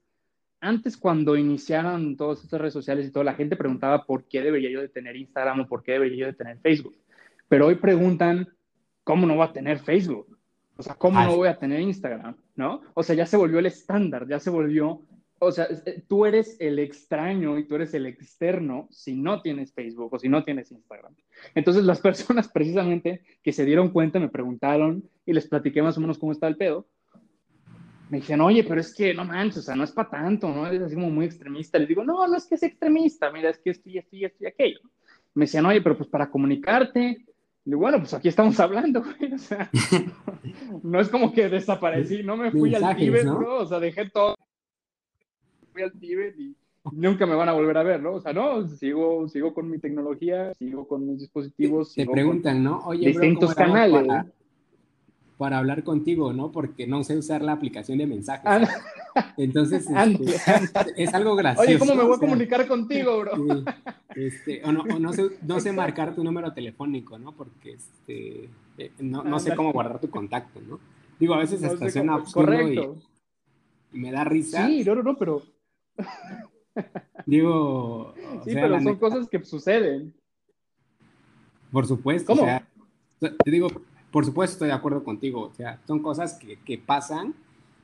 antes 0.61 0.97
cuando 0.97 1.37
iniciaron 1.37 2.17
todas 2.17 2.43
estas 2.43 2.59
redes 2.59 2.73
sociales 2.73 3.07
y 3.07 3.11
toda 3.11 3.25
la 3.25 3.35
gente 3.35 3.55
preguntaba 3.55 4.05
por 4.05 4.25
qué 4.27 4.41
debería 4.41 4.69
yo 4.69 4.81
de 4.81 4.89
tener 4.89 5.15
Instagram 5.15 5.61
o 5.61 5.67
por 5.67 5.83
qué 5.83 5.93
debería 5.93 6.19
yo 6.19 6.25
de 6.27 6.33
tener 6.33 6.59
Facebook. 6.59 6.97
Pero 7.47 7.67
hoy 7.67 7.75
preguntan, 7.75 8.47
¿cómo 9.03 9.25
no 9.25 9.37
va 9.37 9.45
a 9.45 9.53
tener 9.53 9.79
Facebook? 9.79 10.37
O 10.77 10.83
sea, 10.83 10.95
¿cómo 10.95 11.21
no 11.21 11.35
voy 11.35 11.49
a 11.49 11.57
tener 11.57 11.81
Instagram? 11.81 12.37
¿No? 12.55 12.81
O 12.93 13.03
sea, 13.03 13.15
ya 13.15 13.25
se 13.25 13.35
volvió 13.35 13.59
el 13.59 13.65
estándar, 13.65 14.27
ya 14.27 14.39
se 14.39 14.49
volvió, 14.49 15.01
o 15.39 15.51
sea, 15.51 15.67
eh, 15.85 16.03
tú 16.07 16.25
eres 16.25 16.57
el 16.59 16.79
extraño 16.79 17.57
y 17.57 17.65
tú 17.65 17.75
eres 17.75 17.93
el 17.93 18.05
externo 18.05 18.87
si 18.91 19.15
no 19.15 19.41
tienes 19.41 19.73
Facebook 19.73 20.13
o 20.13 20.19
si 20.19 20.29
no 20.29 20.43
tienes 20.43 20.71
Instagram. 20.71 21.15
Entonces 21.55 21.83
las 21.83 22.01
personas 22.01 22.49
precisamente 22.49 23.23
que 23.41 23.53
se 23.53 23.65
dieron 23.65 23.89
cuenta 23.89 24.19
me 24.19 24.29
preguntaron 24.29 25.03
y 25.25 25.33
les 25.33 25.47
platiqué 25.47 25.81
más 25.81 25.97
o 25.97 26.01
menos 26.01 26.17
cómo 26.17 26.31
está 26.31 26.47
el 26.47 26.57
pedo. 26.57 26.87
Me 28.09 28.19
dicen, 28.19 28.41
oye, 28.41 28.63
pero 28.63 28.81
es 28.81 28.93
que 28.93 29.13
no 29.13 29.23
manches, 29.23 29.59
o 29.59 29.61
sea, 29.61 29.75
no 29.75 29.83
es 29.83 29.91
para 29.91 30.09
tanto, 30.09 30.49
¿no? 30.49 30.65
Es 30.67 30.81
así 30.81 30.95
como 30.95 31.11
muy 31.11 31.25
extremista. 31.25 31.77
Les 31.77 31.87
digo, 31.87 32.03
no, 32.03 32.27
no 32.27 32.37
es 32.37 32.47
que 32.47 32.55
es 32.55 32.63
extremista, 32.63 33.31
mira, 33.31 33.51
es 33.51 33.59
que 33.59 33.69
esto 33.69 33.87
y 33.87 33.99
esto 33.99 34.15
y 34.15 34.25
esto 34.25 34.43
y 34.43 34.47
aquello. 34.47 34.79
Me 35.35 35.45
decían, 35.45 35.67
oye, 35.67 35.79
pero 35.81 35.95
pues 35.95 36.09
para 36.09 36.29
comunicarte, 36.29 37.23
y 37.65 37.75
bueno, 37.75 37.99
pues 37.99 38.13
aquí 38.15 38.27
estamos 38.27 38.59
hablando, 38.59 39.03
güey. 39.03 39.33
O 39.33 39.37
sea, 39.37 39.69
no 40.83 40.99
es 40.99 41.09
como 41.09 41.31
que 41.31 41.49
desaparecí, 41.49 42.23
no 42.23 42.35
me 42.35 42.51
fui 42.51 42.73
al 42.73 42.95
Tíbet, 42.95 43.25
¿no? 43.25 43.57
O 43.57 43.65
sea, 43.65 43.79
dejé 43.79 44.09
todo. 44.09 44.35
Fui 45.79 45.83
al 45.83 45.93
Tíbet 45.93 46.37
y 46.37 46.55
nunca 46.91 47.25
me 47.25 47.35
van 47.35 47.47
a 47.47 47.53
volver 47.53 47.77
a 47.77 47.83
ver, 47.83 48.01
¿no? 48.01 48.13
O 48.13 48.21
sea, 48.21 48.33
no, 48.33 48.67
sigo, 48.67 49.29
sigo 49.29 49.53
con 49.53 49.69
mi 49.69 49.79
tecnología, 49.79 50.53
sigo 50.55 50.87
con 50.87 51.07
mis 51.07 51.19
dispositivos. 51.19 51.93
Te 51.93 52.05
preguntan, 52.05 52.61
¿no? 52.61 52.79
Oye, 52.85 53.07
distintos 53.07 53.55
canales 53.55 54.07
para 55.37 55.57
hablar 55.57 55.85
contigo, 55.85 56.33
¿no? 56.33 56.51
Porque 56.51 56.85
no 56.85 57.01
sé 57.05 57.17
usar 57.17 57.41
la 57.41 57.53
aplicación 57.53 57.97
de 57.97 58.07
mensajes. 58.07 58.43
Ah, 58.45 59.33
Entonces, 59.37 59.87
este, 59.95 61.01
es 61.01 61.13
algo 61.13 61.37
gracioso. 61.37 61.69
Oye, 61.69 61.79
¿cómo 61.79 61.95
me 61.95 62.03
voy 62.03 62.17
a 62.17 62.19
comunicar 62.19 62.67
contigo, 62.67 63.19
bro? 63.19 63.63
Este, 64.15 64.61
o 64.65 64.73
no, 64.73 64.81
o 64.81 64.99
no, 64.99 65.13
sé, 65.13 65.29
no 65.47 65.61
sé 65.61 65.71
marcar 65.71 66.13
tu 66.13 66.25
número 66.25 66.51
telefónico, 66.51 67.17
¿no? 67.17 67.31
Porque 67.31 67.71
este, 67.71 68.49
eh, 68.77 68.91
no, 68.99 69.23
no 69.23 69.39
sé 69.39 69.55
cómo 69.55 69.71
guardar 69.71 70.01
tu 70.01 70.09
contacto, 70.09 70.59
¿no? 70.59 70.77
Digo, 71.17 71.35
a 71.35 71.39
veces 71.39 71.63
hasta 71.63 71.89
suena. 71.89 72.21
Y, 73.93 73.97
me 73.97 74.11
da 74.11 74.25
risa. 74.25 74.67
Sí, 74.67 74.83
no, 74.83 74.95
no, 74.95 75.03
no, 75.03 75.17
pero... 75.17 75.41
Digo... 77.25 78.13
Sí, 78.45 78.51
pero 78.53 78.81
son 78.81 78.95
cosas 78.97 79.27
que 79.27 79.43
suceden. 79.43 80.13
Por 81.71 81.85
supuesto. 81.85 82.33
¿Cómo? 82.33 82.43
O 82.43 82.45
sea, 82.45 82.65
te 83.19 83.51
digo, 83.51 83.67
por 84.11 84.25
supuesto 84.25 84.53
estoy 84.53 84.67
de 84.69 84.73
acuerdo 84.73 85.03
contigo, 85.03 85.41
o 85.41 85.53
sea, 85.53 85.79
son 85.85 86.01
cosas 86.01 86.33
que, 86.35 86.57
que 86.59 86.77
pasan 86.77 87.35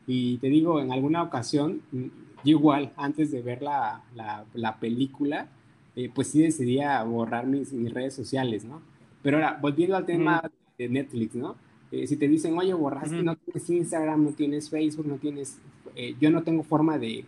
y 0.07 0.38
te 0.38 0.47
digo, 0.47 0.80
en 0.80 0.91
alguna 0.91 1.24
ocasión, 1.24 1.82
yo 1.91 2.11
igual, 2.43 2.93
antes 2.95 3.32
de 3.32 3.41
ver 3.41 3.61
la, 3.61 4.03
la, 4.16 4.45
la 4.53 4.80
película, 4.80 5.47
eh, 5.95 6.11
pues 6.13 6.28
sí 6.28 6.41
decidía 6.41 7.01
borrar 7.03 7.47
mis, 7.47 7.74
mis, 7.74 7.93
redes 7.93 8.13
sociales, 8.13 8.66
¿no? 8.66 8.82
Pero 9.24 9.38
ahora, 9.38 9.57
volviendo 9.59 9.95
al 9.95 10.05
tema 10.05 10.51
de 10.78 10.89
Netflix, 10.89 11.36
¿no? 11.36 11.55
Eh, 11.91 12.05
si 12.05 12.18
te 12.18 12.28
dicen, 12.28 12.57
oye, 12.57 12.74
borraste, 12.74 13.24
no 13.24 13.36
tienes 13.36 13.70
Instagram, 13.70 14.26
no 14.26 14.32
tienes 14.32 14.70
Facebook, 14.70 15.07
no 15.07 15.16
tienes... 15.16 15.59
Eh, 15.95 16.16
yo 16.20 16.30
no 16.30 16.43
tengo 16.43 16.63
forma 16.63 16.99
de, 16.99 17.26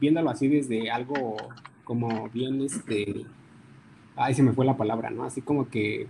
viéndolo 0.00 0.30
así 0.30 0.48
desde 0.48 0.90
algo 0.90 1.36
como 1.84 2.28
bien, 2.30 2.62
este... 2.62 3.26
Ay, 4.16 4.34
se 4.34 4.42
me 4.42 4.52
fue 4.52 4.66
la 4.66 4.76
palabra, 4.76 5.10
¿no? 5.10 5.24
Así 5.24 5.40
como 5.40 5.68
que 5.68 6.06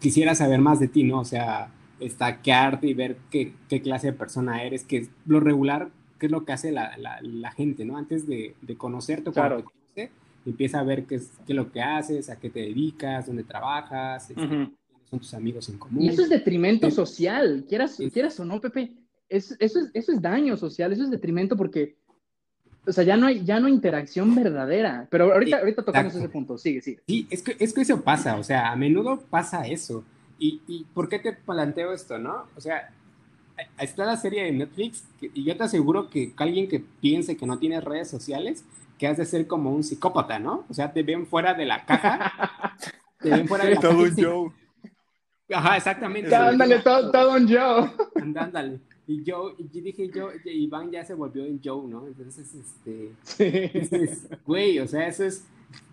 quisiera 0.00 0.34
saber 0.34 0.60
más 0.60 0.80
de 0.80 0.88
ti, 0.88 1.02
¿no? 1.02 1.20
O 1.20 1.24
sea, 1.24 1.70
estaquearte 2.00 2.86
y 2.86 2.94
ver 2.94 3.16
qué, 3.30 3.54
qué, 3.68 3.82
clase 3.82 4.08
de 4.08 4.12
persona 4.12 4.62
eres, 4.62 4.84
que 4.84 4.98
es 4.98 5.10
lo 5.26 5.40
regular, 5.40 5.90
qué 6.18 6.26
es 6.26 6.32
lo 6.32 6.44
que 6.44 6.52
hace 6.52 6.72
la, 6.72 6.96
la, 6.96 7.52
gente, 7.52 7.84
¿no? 7.84 7.96
Antes 7.96 8.26
de, 8.26 8.54
de 8.62 8.76
conocerte, 8.76 9.30
cuando 9.30 9.58
te 9.58 9.64
conoce, 9.64 10.10
empieza 10.46 10.80
a 10.80 10.84
ver 10.84 11.04
qué 11.04 11.16
es, 11.16 11.32
qué 11.46 11.54
lo 11.54 11.70
que 11.70 11.82
haces, 11.82 12.30
a 12.30 12.38
qué 12.38 12.50
te 12.50 12.60
dedicas, 12.60 13.26
dónde 13.26 13.44
trabajas, 13.44 14.30
este, 14.30 14.70
son 15.10 15.18
tus 15.18 15.34
amigos 15.34 15.68
en 15.68 15.78
común. 15.78 16.02
Y 16.02 16.08
eso 16.08 16.22
es 16.22 16.28
detrimento 16.28 16.90
social, 16.90 17.64
quieras, 17.68 17.98
quieras 18.12 18.38
o 18.40 18.44
no, 18.44 18.60
Pepe. 18.60 18.92
eso, 19.28 19.54
es, 19.58 19.76
eso 19.92 20.12
es 20.12 20.20
daño 20.20 20.56
social, 20.56 20.92
eso 20.92 21.04
es 21.04 21.10
detrimento 21.10 21.56
porque 21.56 21.96
o 22.88 22.92
sea, 22.92 23.04
ya 23.04 23.16
no 23.16 23.26
hay, 23.26 23.44
ya 23.44 23.60
no 23.60 23.68
interacción 23.68 24.34
verdadera. 24.34 25.06
Pero 25.10 25.32
ahorita, 25.32 25.58
ahorita 25.58 25.82
tocamos 25.84 26.14
ese 26.14 26.28
punto. 26.28 26.56
Sigue, 26.58 26.80
sigue. 26.80 27.00
Sí, 27.06 27.26
es 27.30 27.42
que, 27.42 27.56
es 27.58 27.72
que 27.74 27.82
eso 27.82 28.00
pasa. 28.00 28.36
O 28.36 28.42
sea, 28.42 28.72
a 28.72 28.76
menudo 28.76 29.20
pasa 29.30 29.66
eso. 29.66 30.04
¿Y, 30.38 30.62
¿Y 30.66 30.84
por 30.94 31.08
qué 31.08 31.18
te 31.18 31.32
planteo 31.32 31.92
esto, 31.92 32.18
no? 32.18 32.46
O 32.56 32.60
sea, 32.60 32.90
está 33.78 34.04
la 34.04 34.16
serie 34.16 34.44
de 34.44 34.52
Netflix 34.52 35.04
y 35.20 35.44
yo 35.44 35.56
te 35.56 35.64
aseguro 35.64 36.08
que 36.08 36.32
alguien 36.36 36.68
que 36.68 36.80
piense 37.00 37.36
que 37.36 37.46
no 37.46 37.58
tiene 37.58 37.80
redes 37.80 38.08
sociales, 38.08 38.64
que 38.98 39.06
has 39.06 39.16
de 39.16 39.24
ser 39.26 39.46
como 39.46 39.70
un 39.72 39.84
psicópata, 39.84 40.38
¿no? 40.38 40.64
O 40.68 40.74
sea, 40.74 40.92
te 40.92 41.02
ven 41.02 41.26
fuera 41.26 41.54
de 41.54 41.66
la 41.66 41.84
caja. 41.84 42.76
te 43.20 43.30
ven 43.30 43.46
fuera 43.46 43.64
de 43.64 43.74
la 43.74 43.80
Todo 43.80 43.90
caja. 43.90 44.02
un 44.02 44.14
show. 44.16 44.52
Ajá, 45.50 45.76
exactamente. 45.76 46.34
Ándale, 46.34 46.78
todo, 46.80 47.10
todo 47.10 47.34
un 47.34 47.48
Joe. 47.48 47.90
Ándale. 48.36 48.80
Y 49.08 49.24
yo, 49.24 49.54
y 49.58 49.64
dije 49.80 50.10
yo, 50.10 50.28
Iván 50.44 50.90
ya 50.90 51.02
se 51.04 51.14
volvió 51.14 51.44
en 51.46 51.60
Joe, 51.64 51.88
¿no? 51.88 52.06
Entonces, 52.06 52.54
este, 52.54 53.12
Sí. 53.22 53.78
dices, 53.78 54.28
güey, 54.46 54.78
o 54.80 54.86
sea, 54.86 55.08
eso 55.08 55.24
es, 55.24 55.44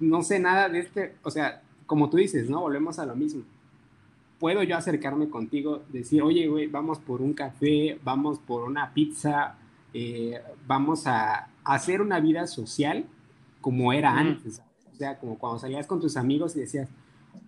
no 0.01 0.21
sé 0.21 0.37
nada 0.39 0.67
de 0.67 0.79
este, 0.79 1.15
o 1.23 1.31
sea, 1.31 1.61
como 1.85 2.09
tú 2.09 2.17
dices, 2.17 2.49
¿no? 2.49 2.59
Volvemos 2.59 2.99
a 2.99 3.05
lo 3.05 3.15
mismo. 3.15 3.43
Puedo 4.37 4.63
yo 4.63 4.75
acercarme 4.75 5.29
contigo, 5.29 5.83
decir, 5.93 6.21
oye, 6.21 6.45
güey, 6.47 6.67
vamos 6.67 6.99
por 6.99 7.21
un 7.21 7.33
café, 7.33 7.97
vamos 8.03 8.37
por 8.39 8.63
una 8.65 8.93
pizza, 8.93 9.55
eh, 9.93 10.41
vamos 10.67 11.07
a 11.07 11.47
hacer 11.63 12.01
una 12.01 12.19
vida 12.19 12.45
social 12.47 13.05
como 13.61 13.93
era 13.93 14.11
Ujú. 14.11 14.19
antes, 14.19 14.55
¿sabes? 14.57 14.71
O 14.93 14.97
sea, 14.97 15.17
como 15.19 15.37
cuando 15.39 15.59
salías 15.59 15.87
con 15.87 16.01
tus 16.01 16.17
amigos 16.17 16.53
y 16.57 16.59
decías, 16.59 16.89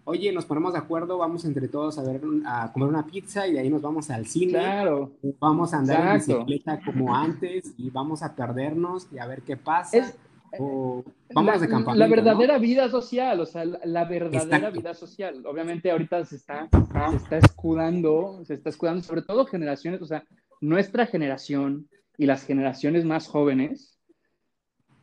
oye, 0.03 0.31
nos 0.31 0.45
ponemos 0.45 0.73
de 0.73 0.79
acuerdo, 0.79 1.17
vamos 1.17 1.45
entre 1.45 1.67
todos 1.67 1.97
a, 1.97 2.03
ver, 2.03 2.21
a 2.45 2.71
comer 2.71 2.89
una 2.89 3.05
pizza 3.05 3.47
y 3.47 3.53
de 3.53 3.59
ahí 3.59 3.69
nos 3.69 3.81
vamos 3.81 4.09
al 4.09 4.25
cine. 4.25 4.53
Claro. 4.53 5.11
Vamos 5.39 5.73
a 5.73 5.79
andar 5.79 6.15
Exacto. 6.15 6.41
en 6.41 6.45
bicicleta 6.45 6.79
como 6.85 7.15
antes 7.15 7.73
y 7.77 7.89
vamos 7.89 8.23
a 8.23 8.35
perdernos 8.35 9.07
y 9.11 9.19
a 9.19 9.27
ver 9.27 9.41
qué 9.41 9.57
pasa. 9.57 9.97
Es- 9.97 10.17
o 10.59 11.03
vámonos 11.33 11.59
la, 11.59 11.67
de 11.67 11.71
campamento. 11.71 11.99
la 11.99 12.07
¿no? 12.07 12.15
verdadera 12.15 12.57
vida 12.57 12.89
social, 12.89 13.39
o 13.41 13.45
sea, 13.45 13.65
la, 13.65 13.79
la 13.83 14.05
verdadera 14.05 14.57
Exacto. 14.57 14.79
vida 14.79 14.93
social. 14.93 15.45
Obviamente 15.45 15.91
ahorita 15.91 16.23
se 16.23 16.37
está, 16.37 16.69
se 17.11 17.15
está 17.17 17.37
escudando, 17.37 18.41
se 18.45 18.53
está 18.53 18.69
escudando, 18.69 19.03
sobre 19.03 19.23
todo 19.23 19.45
generaciones, 19.45 20.01
o 20.01 20.05
sea, 20.05 20.23
nuestra 20.61 21.05
generación 21.05 21.89
y 22.17 22.25
las 22.25 22.45
generaciones 22.45 23.03
más 23.03 23.27
jóvenes, 23.27 23.99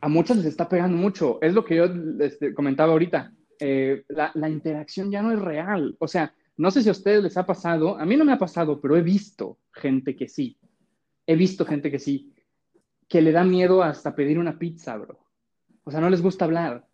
a 0.01 0.09
muchas 0.09 0.37
les 0.37 0.47
está 0.47 0.67
pegando 0.67 0.97
mucho. 0.97 1.39
Es 1.41 1.53
lo 1.53 1.63
que 1.63 1.75
yo 1.75 1.85
este, 2.19 2.53
comentaba 2.53 2.91
ahorita. 2.93 3.31
Eh, 3.59 4.03
la, 4.09 4.31
la 4.33 4.49
interacción 4.49 5.11
ya 5.11 5.21
no 5.21 5.31
es 5.31 5.39
real. 5.39 5.95
O 5.99 6.07
sea, 6.07 6.33
no 6.57 6.71
sé 6.71 6.81
si 6.83 6.89
a 6.89 6.93
ustedes 6.93 7.23
les 7.23 7.37
ha 7.37 7.45
pasado, 7.45 7.97
a 7.97 8.05
mí 8.05 8.15
no 8.15 8.25
me 8.25 8.31
ha 8.33 8.37
pasado, 8.37 8.79
pero 8.79 8.95
he 8.95 9.01
visto 9.01 9.59
gente 9.73 10.15
que 10.15 10.27
sí. 10.27 10.57
He 11.27 11.35
visto 11.35 11.65
gente 11.65 11.91
que 11.91 11.99
sí, 11.99 12.33
que 13.07 13.21
le 13.21 13.31
da 13.31 13.43
miedo 13.43 13.83
hasta 13.83 14.15
pedir 14.15 14.39
una 14.39 14.57
pizza, 14.57 14.95
bro. 14.97 15.19
O 15.83 15.91
sea, 15.91 15.99
no 15.99 16.09
les 16.09 16.21
gusta 16.21 16.45
hablar. 16.45 16.87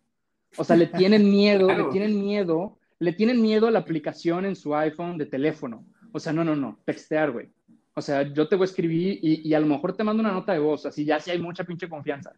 O 0.56 0.64
sea, 0.64 0.76
le 0.76 0.86
tienen 0.86 1.30
miedo, 1.30 1.66
Claro. 1.68 1.86
le 1.86 1.92
tienen 1.92 2.20
miedo, 2.20 2.78
le 2.98 3.12
tienen 3.12 3.40
miedo 3.40 3.66
a 3.66 3.70
la 3.70 3.78
aplicación 3.78 4.44
en 4.44 4.56
su 4.56 4.74
iPhone 4.74 5.16
de 5.16 5.26
teléfono. 5.26 5.84
O 6.12 6.18
sea, 6.20 6.32
no, 6.32 6.44
no, 6.44 6.56
no, 6.56 6.80
textear, 6.84 7.30
güey. 7.30 7.50
O 7.94 8.00
sea, 8.00 8.22
yo 8.22 8.48
te 8.48 8.56
voy 8.56 8.64
a 8.64 8.70
escribir 8.70 9.18
y, 9.22 9.48
y 9.48 9.54
a 9.54 9.60
lo 9.60 9.66
mejor 9.66 9.94
te 9.94 10.04
mando 10.04 10.22
una 10.22 10.32
nota 10.32 10.52
de 10.52 10.58
voz, 10.58 10.86
así 10.86 11.04
ya 11.04 11.20
sí 11.20 11.30
hay 11.30 11.38
mucha 11.38 11.64
pinche 11.64 11.88
confianza. 11.88 12.32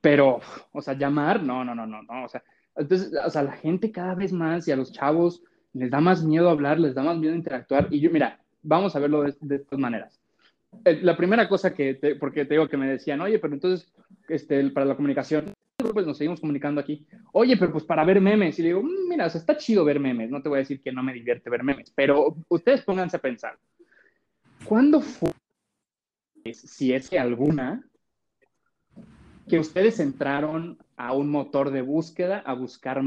Pero, 0.00 0.40
o 0.72 0.80
sea, 0.80 0.94
llamar, 0.94 1.42
no, 1.42 1.64
no, 1.64 1.74
no, 1.74 1.86
no, 1.86 2.02
no. 2.02 2.24
O 2.24 2.28
sea, 2.28 2.42
entonces, 2.78 3.12
o 3.24 3.30
sea, 3.30 3.42
la 3.42 3.52
gente 3.52 3.90
cada 3.92 4.14
vez 4.14 4.32
más 4.32 4.66
y 4.68 4.72
a 4.72 4.76
los 4.76 4.92
chavos 4.92 5.42
les 5.72 5.90
da 5.90 6.00
más 6.00 6.24
miedo 6.24 6.48
hablar, 6.48 6.78
les 6.80 6.94
da 6.94 7.02
más 7.02 7.18
miedo 7.18 7.34
interactuar. 7.34 7.88
Y 7.90 8.00
yo, 8.00 8.10
mira, 8.10 8.40
vamos 8.62 8.94
a 8.96 8.98
verlo 8.98 9.22
de, 9.22 9.34
de 9.40 9.56
estas 9.56 9.78
maneras. 9.78 10.20
Eh, 10.84 11.00
La 11.02 11.16
primera 11.16 11.48
cosa 11.48 11.74
que, 11.74 11.94
te- 11.94 12.16
porque 12.16 12.44
te 12.44 12.54
digo 12.54 12.68
que 12.68 12.76
me 12.76 12.88
decían, 12.88 13.20
oye, 13.20 13.38
pero 13.38 13.54
entonces, 13.54 13.92
este, 14.28 14.70
para 14.70 14.86
la 14.86 14.96
comunicación, 14.96 15.52
pues 15.92 16.06
nos 16.06 16.18
seguimos 16.18 16.40
comunicando 16.40 16.80
aquí. 16.80 17.06
Oye, 17.32 17.56
pero 17.56 17.70
pues 17.72 17.84
para 17.84 18.04
ver 18.04 18.20
memes. 18.20 18.58
Y 18.58 18.62
le 18.62 18.68
digo, 18.68 18.82
"Mm, 18.82 19.08
mira, 19.08 19.26
o 19.26 19.30
sea, 19.30 19.40
está 19.40 19.56
chido 19.56 19.84
ver 19.84 20.00
memes. 20.00 20.30
No 20.30 20.42
te 20.42 20.48
voy 20.48 20.56
a 20.56 20.60
decir 20.60 20.80
que 20.82 20.90
no 20.92 21.02
me 21.02 21.12
divierte 21.14 21.50
ver 21.50 21.62
memes, 21.62 21.92
pero 21.94 22.36
ustedes 22.48 22.82
pónganse 22.82 23.16
a 23.16 23.20
pensar. 23.20 23.56
¿Cuándo 24.64 25.00
fue, 25.00 25.30
si 26.52 26.92
es 26.92 27.08
que 27.08 27.18
alguna, 27.18 27.84
que 29.48 29.58
ustedes 29.58 30.00
entraron 30.00 30.78
a 30.98 31.12
un 31.12 31.30
motor 31.30 31.70
de 31.70 31.80
búsqueda 31.80 32.42
a 32.44 32.52
buscar 32.54 33.00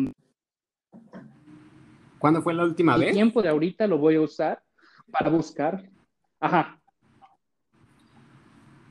¿Cuándo 2.17 2.41
fue 2.41 2.53
la 2.53 2.63
última 2.63 2.95
el 2.95 3.01
vez? 3.01 3.13
tiempo 3.13 3.41
de 3.41 3.49
ahorita 3.49 3.87
lo 3.87 3.97
voy 3.97 4.15
a 4.15 4.21
usar 4.21 4.61
para 5.11 5.29
buscar. 5.29 5.89
Ajá. 6.39 6.79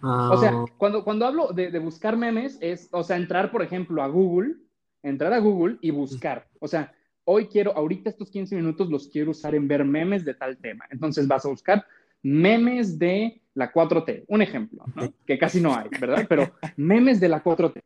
Ah, 0.03 0.31
O 0.33 0.37
sea, 0.37 0.65
cuando, 0.77 1.05
cuando 1.05 1.27
hablo 1.27 1.53
de, 1.53 1.71
de 1.71 1.79
buscar 1.79 2.17
memes, 2.17 2.59
es, 2.61 2.89
o 2.91 3.03
sea, 3.05 3.17
entrar, 3.17 3.51
por 3.51 3.63
ejemplo, 3.63 4.03
a 4.03 4.09
Google, 4.09 4.57
entrar 5.03 5.33
a 5.33 5.39
Google 5.39 5.79
y 5.81 5.91
buscar. 5.91 6.49
O 6.59 6.67
sea, 6.67 6.93
hoy 7.25 7.47
quiero, 7.47 7.77
ahorita 7.77 8.11
estos 8.11 8.31
15 8.31 8.57
minutos 8.57 8.91
los 8.91 9.09
quiero 9.09 9.31
usar 9.31 9.55
en 9.55 9.69
ver 9.69 9.85
memes 9.85 10.25
de 10.25 10.35
tal 10.35 10.57
tema. 10.57 10.87
Entonces 10.91 11.29
vas 11.29 11.45
a 11.45 11.51
buscar 11.51 11.87
memes 12.23 12.99
de 12.99 13.41
la 13.55 13.73
4T, 13.73 14.25
un 14.29 14.43
ejemplo, 14.43 14.85
¿no? 14.95 15.13
que 15.27 15.39
casi 15.39 15.61
no 15.61 15.75
hay, 15.75 15.89
¿verdad? 16.01 16.27
Pero 16.29 16.51
memes 16.77 17.21
de 17.21 17.29
la 17.29 17.43
4T. 17.43 17.81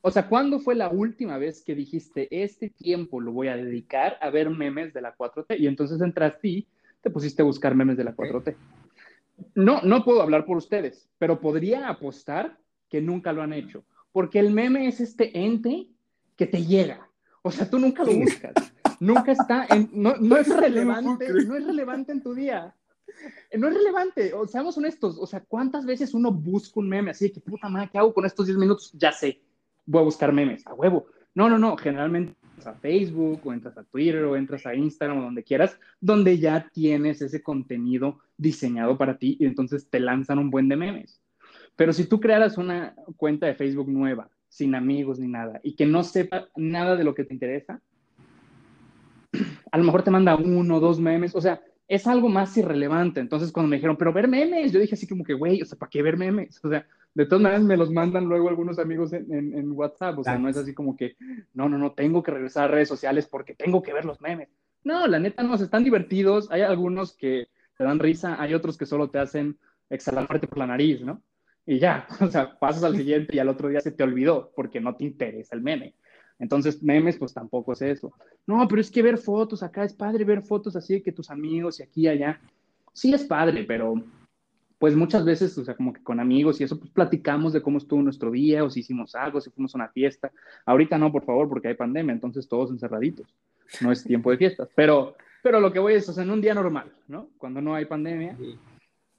O 0.00 0.10
sea, 0.10 0.28
¿cuándo 0.28 0.60
fue 0.60 0.74
la 0.74 0.90
última 0.90 1.38
vez 1.38 1.62
que 1.62 1.74
dijiste, 1.74 2.28
este 2.30 2.70
tiempo 2.70 3.20
lo 3.20 3.32
voy 3.32 3.48
a 3.48 3.56
dedicar 3.56 4.16
a 4.20 4.30
ver 4.30 4.48
memes 4.48 4.94
de 4.94 5.00
la 5.00 5.16
4T? 5.16 5.58
Y 5.58 5.66
entonces 5.66 6.00
entraste 6.00 6.48
y 6.48 6.68
te 7.00 7.10
pusiste 7.10 7.42
a 7.42 7.44
buscar 7.44 7.74
memes 7.74 7.96
de 7.96 8.04
la 8.04 8.14
4T. 8.14 8.56
No, 9.54 9.82
no 9.82 10.04
puedo 10.04 10.22
hablar 10.22 10.46
por 10.46 10.56
ustedes, 10.56 11.08
pero 11.18 11.40
podría 11.40 11.88
apostar 11.88 12.58
que 12.88 13.00
nunca 13.00 13.32
lo 13.32 13.42
han 13.42 13.52
hecho, 13.52 13.84
porque 14.12 14.38
el 14.38 14.50
meme 14.50 14.88
es 14.88 15.00
este 15.00 15.36
ente 15.38 15.88
que 16.36 16.46
te 16.46 16.64
llega. 16.64 17.08
O 17.42 17.50
sea, 17.50 17.68
tú 17.68 17.78
nunca 17.78 18.04
lo 18.04 18.14
buscas, 18.14 18.54
nunca 19.00 19.32
está, 19.32 19.66
en, 19.70 19.90
no, 19.92 20.16
no 20.16 20.36
es 20.36 20.48
relevante, 20.56 21.28
no 21.44 21.56
es 21.56 21.66
relevante 21.66 22.12
en 22.12 22.22
tu 22.22 22.34
día. 22.34 22.74
No 23.56 23.68
es 23.68 23.74
relevante, 23.74 24.32
o 24.32 24.46
seamos 24.46 24.76
honestos, 24.78 25.16
o 25.18 25.26
sea, 25.26 25.40
¿cuántas 25.40 25.84
veces 25.84 26.14
uno 26.14 26.30
busca 26.30 26.78
un 26.78 26.88
meme 26.88 27.10
así 27.10 27.26
de 27.26 27.32
que 27.32 27.40
puta 27.40 27.68
madre, 27.68 27.88
¿qué 27.90 27.98
hago 27.98 28.14
con 28.14 28.24
estos 28.24 28.46
10 28.46 28.58
minutos? 28.58 28.92
Ya 28.92 29.12
sé, 29.12 29.40
voy 29.88 30.02
a 30.02 30.04
buscar 30.04 30.32
memes, 30.32 30.66
a 30.66 30.74
huevo. 30.74 31.06
No, 31.34 31.48
no, 31.48 31.58
no, 31.58 31.76
generalmente 31.76 32.34
entras 32.42 32.66
a 32.66 32.78
Facebook 32.78 33.40
o 33.44 33.52
entras 33.52 33.76
a 33.78 33.84
Twitter 33.84 34.24
o 34.24 34.36
entras 34.36 34.66
a 34.66 34.74
Instagram 34.74 35.18
o 35.18 35.22
donde 35.22 35.42
quieras, 35.42 35.78
donde 36.00 36.38
ya 36.38 36.68
tienes 36.72 37.22
ese 37.22 37.42
contenido 37.42 38.18
diseñado 38.36 38.98
para 38.98 39.18
ti 39.18 39.36
y 39.40 39.46
entonces 39.46 39.88
te 39.88 39.98
lanzan 39.98 40.38
un 40.38 40.50
buen 40.50 40.68
de 40.68 40.76
memes. 40.76 41.20
Pero 41.74 41.92
si 41.92 42.04
tú 42.04 42.20
crearas 42.20 42.58
una 42.58 42.94
cuenta 43.16 43.46
de 43.46 43.54
Facebook 43.54 43.88
nueva, 43.88 44.28
sin 44.48 44.74
amigos 44.74 45.18
ni 45.18 45.28
nada, 45.28 45.60
y 45.62 45.74
que 45.74 45.86
no 45.86 46.04
sepa 46.04 46.48
nada 46.56 46.96
de 46.96 47.04
lo 47.04 47.14
que 47.14 47.24
te 47.24 47.32
interesa, 47.32 47.80
a 49.70 49.78
lo 49.78 49.84
mejor 49.84 50.02
te 50.02 50.10
manda 50.10 50.36
uno 50.36 50.76
o 50.76 50.80
dos 50.80 51.00
memes, 51.00 51.34
o 51.34 51.40
sea, 51.40 51.62
es 51.86 52.06
algo 52.06 52.28
más 52.28 52.56
irrelevante. 52.56 53.20
Entonces, 53.20 53.52
cuando 53.52 53.70
me 53.70 53.76
dijeron, 53.76 53.96
pero 53.96 54.12
ver 54.12 54.28
memes, 54.28 54.72
yo 54.72 54.80
dije 54.80 54.94
así 54.94 55.06
como 55.06 55.24
que, 55.24 55.34
güey, 55.34 55.62
o 55.62 55.64
sea, 55.64 55.78
¿para 55.78 55.88
qué 55.88 56.02
ver 56.02 56.18
memes? 56.18 56.62
O 56.62 56.68
sea, 56.68 56.86
de 57.14 57.26
todas 57.26 57.42
maneras 57.42 57.64
me 57.64 57.76
los 57.76 57.90
mandan 57.90 58.26
luego 58.26 58.48
algunos 58.48 58.78
amigos 58.78 59.12
en, 59.12 59.32
en, 59.32 59.56
en 59.56 59.72
WhatsApp, 59.72 60.18
o 60.18 60.24
sea, 60.24 60.38
no 60.38 60.48
es 60.48 60.56
así 60.56 60.74
como 60.74 60.96
que, 60.96 61.16
no, 61.54 61.68
no, 61.68 61.78
no, 61.78 61.92
tengo 61.92 62.22
que 62.22 62.30
regresar 62.30 62.64
a 62.64 62.68
redes 62.68 62.88
sociales 62.88 63.26
porque 63.26 63.54
tengo 63.54 63.82
que 63.82 63.92
ver 63.92 64.04
los 64.04 64.20
memes. 64.20 64.48
No, 64.84 65.06
la 65.06 65.18
neta 65.18 65.42
no, 65.42 65.54
están 65.54 65.84
divertidos, 65.84 66.50
hay 66.50 66.62
algunos 66.62 67.16
que 67.16 67.48
te 67.76 67.84
dan 67.84 67.98
risa, 67.98 68.40
hay 68.40 68.54
otros 68.54 68.78
que 68.78 68.86
solo 68.86 69.10
te 69.10 69.18
hacen 69.18 69.58
exhalar 69.90 70.26
fuerte 70.26 70.46
por 70.46 70.58
la 70.58 70.66
nariz, 70.66 71.00
¿no? 71.00 71.22
Y 71.66 71.78
ya, 71.78 72.06
o 72.20 72.28
sea, 72.28 72.58
pasas 72.58 72.84
al 72.84 72.96
siguiente 72.96 73.36
y 73.36 73.38
al 73.38 73.48
otro 73.48 73.68
día 73.68 73.80
se 73.80 73.92
te 73.92 74.02
olvidó 74.02 74.52
porque 74.54 74.80
no 74.80 74.96
te 74.96 75.04
interesa 75.04 75.54
el 75.54 75.62
meme. 75.62 75.94
Entonces, 76.38 76.82
memes, 76.82 77.18
pues 77.18 77.34
tampoco 77.34 77.72
es 77.72 77.82
eso. 77.82 78.12
No, 78.46 78.66
pero 78.68 78.80
es 78.80 78.90
que 78.90 79.02
ver 79.02 79.18
fotos 79.18 79.62
acá 79.62 79.84
es 79.84 79.92
padre, 79.92 80.24
ver 80.24 80.42
fotos 80.42 80.76
así 80.76 80.94
de 80.94 81.02
que 81.02 81.12
tus 81.12 81.30
amigos 81.30 81.80
y 81.80 81.82
aquí 81.82 82.02
y 82.02 82.08
allá. 82.08 82.40
Sí 82.92 83.12
es 83.12 83.24
padre, 83.24 83.64
pero 83.64 83.94
pues 84.78 84.94
muchas 84.94 85.24
veces, 85.24 85.56
o 85.58 85.64
sea, 85.64 85.74
como 85.74 85.92
que 85.92 86.02
con 86.02 86.20
amigos 86.20 86.60
y 86.60 86.64
eso, 86.64 86.78
pues 86.78 86.90
platicamos 86.90 87.52
de 87.52 87.60
cómo 87.62 87.78
estuvo 87.78 88.00
nuestro 88.00 88.30
día 88.30 88.62
o 88.62 88.70
si 88.70 88.80
hicimos 88.80 89.14
algo, 89.14 89.40
si 89.40 89.50
fuimos 89.50 89.74
a 89.74 89.78
una 89.78 89.88
fiesta. 89.88 90.30
Ahorita 90.64 90.96
no, 90.98 91.10
por 91.10 91.24
favor, 91.24 91.48
porque 91.48 91.68
hay 91.68 91.74
pandemia, 91.74 92.12
entonces 92.12 92.48
todos 92.48 92.70
encerraditos. 92.70 93.34
No 93.80 93.90
es 93.90 94.04
tiempo 94.04 94.30
de 94.30 94.38
fiestas. 94.38 94.68
Pero, 94.74 95.16
pero 95.42 95.60
lo 95.60 95.72
que 95.72 95.80
voy 95.80 95.94
es, 95.94 96.08
o 96.08 96.12
sea, 96.12 96.22
en 96.22 96.30
un 96.30 96.40
día 96.40 96.54
normal, 96.54 96.92
¿no? 97.08 97.28
Cuando 97.38 97.60
no 97.60 97.74
hay 97.74 97.86
pandemia, 97.86 98.36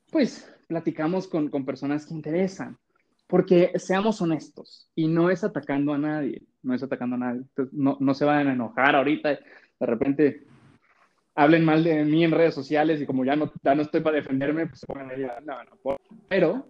pues 0.10 0.50
platicamos 0.68 1.28
con, 1.28 1.50
con 1.50 1.66
personas 1.66 2.06
que 2.06 2.14
interesan. 2.14 2.78
Porque 3.28 3.74
seamos 3.76 4.22
honestos, 4.24 4.90
y 4.96 5.08
no 5.08 5.30
es 5.30 5.44
atacando 5.44 5.94
a 5.94 6.00
nadie, 6.00 6.42
no 6.64 6.74
es 6.74 6.82
atacando 6.82 7.16
a 7.16 7.20
nadie. 7.20 7.42
Entonces, 7.42 7.74
no, 7.78 7.96
no 8.00 8.14
se 8.16 8.26
vayan 8.26 8.48
a 8.48 8.54
enojar 8.54 8.96
ahorita, 8.96 9.30
de 9.30 9.86
repente 9.86 10.48
hablen 11.40 11.64
mal 11.64 11.86
de 11.86 12.04
mí 12.04 12.26
en 12.26 12.32
redes 12.32 12.54
sociales 12.54 13.02
y 13.02 13.06
como 13.06 13.24
ya 13.24 13.38
no, 13.38 13.50
ya 13.64 13.74
no 13.74 13.84
estoy 13.84 14.02
para 14.02 14.18
defenderme, 14.18 14.68
pues 14.68 14.86
pongan 14.86 15.10
ahí, 15.10 15.26
no, 15.46 15.64
no, 15.64 15.98
pero 16.28 16.70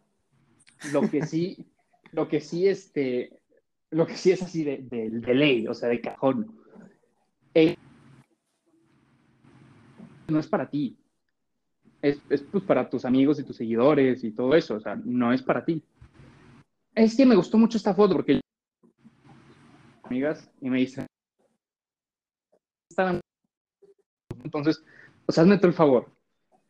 lo 0.94 1.02
que 1.10 1.26
sí, 1.26 1.66
lo 2.12 2.28
que 2.28 2.40
sí, 2.40 2.68
este, 2.68 3.32
lo 3.90 4.06
que 4.06 4.16
sí 4.16 4.32
es 4.32 4.44
así 4.44 4.64
de, 4.64 4.78
de, 4.84 5.10
de 5.10 5.34
ley, 5.34 5.68
o 5.68 5.74
sea, 5.74 5.90
de 5.90 6.00
cajón, 6.00 6.56
no 10.28 10.40
es 10.40 10.48
para 10.48 10.70
ti, 10.70 10.96
es, 12.04 12.22
es 12.30 12.44
pues, 12.44 12.64
para 12.64 12.88
tus 12.88 13.06
amigos 13.06 13.40
y 13.40 13.44
tus 13.44 13.56
seguidores 13.56 14.24
y 14.24 14.30
todo 14.30 14.54
eso, 14.54 14.76
o 14.76 14.80
sea, 14.80 14.96
no 15.04 15.34
es 15.34 15.42
para 15.42 15.66
ti. 15.66 15.84
Es 16.94 17.18
que 17.18 17.26
me 17.26 17.36
gustó 17.36 17.58
mucho 17.58 17.78
esta 17.78 17.96
foto 17.96 18.14
porque 18.14 18.40
amigas 20.04 20.48
y 20.62 20.70
me 20.70 20.78
dicen, 20.78 21.08
estaban 22.92 23.20
entonces, 24.50 24.84
o 25.28 25.32
sea, 25.32 25.44
hazme 25.44 25.60
tú 25.60 25.68
el 25.68 25.74
favor. 25.74 26.08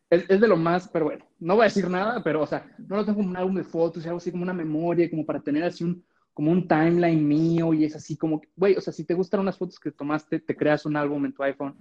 es, 0.09 0.25
es, 0.30 0.41
de 0.41 0.47
lo 0.47 0.57
más, 0.57 0.89
pero 0.89 1.05
bueno, 1.05 1.25
no 1.39 1.55
voy 1.55 1.63
a 1.63 1.65
decir 1.65 1.89
nada, 1.89 2.21
pero, 2.21 2.41
o 2.41 2.47
sea, 2.47 2.69
no 2.77 2.97
lo 2.97 3.05
tengo 3.05 3.19
como 3.19 3.30
un 3.30 3.38
álbum 3.38 3.55
de 3.55 3.63
fotos, 3.63 4.05
algo 4.05 4.17
así 4.17 4.32
como 4.32 4.43
una 4.43 4.53
memoria, 4.53 5.09
como 5.09 5.25
para 5.25 5.39
tener 5.39 5.63
así 5.63 5.84
un, 5.84 6.03
como 6.34 6.51
un 6.51 6.67
timeline 6.67 7.25
mío 7.25 7.73
y 7.73 7.86
es 7.86 7.95
así 7.95 8.17
como, 8.17 8.41
güey, 8.55 8.75
o 8.75 8.82
sea, 8.82 8.91
si 8.91 9.05
te 9.05 9.13
gustan 9.13 9.39
unas 9.39 9.57
fotos 9.57 9.80
que 9.80 9.91
tomaste, 9.91 10.39
te 10.39 10.55
creas 10.55 10.86
un 10.86 10.97
álbum 10.97 11.25
en 11.25 11.34
tu 11.34 11.43
iPhone 11.43 11.75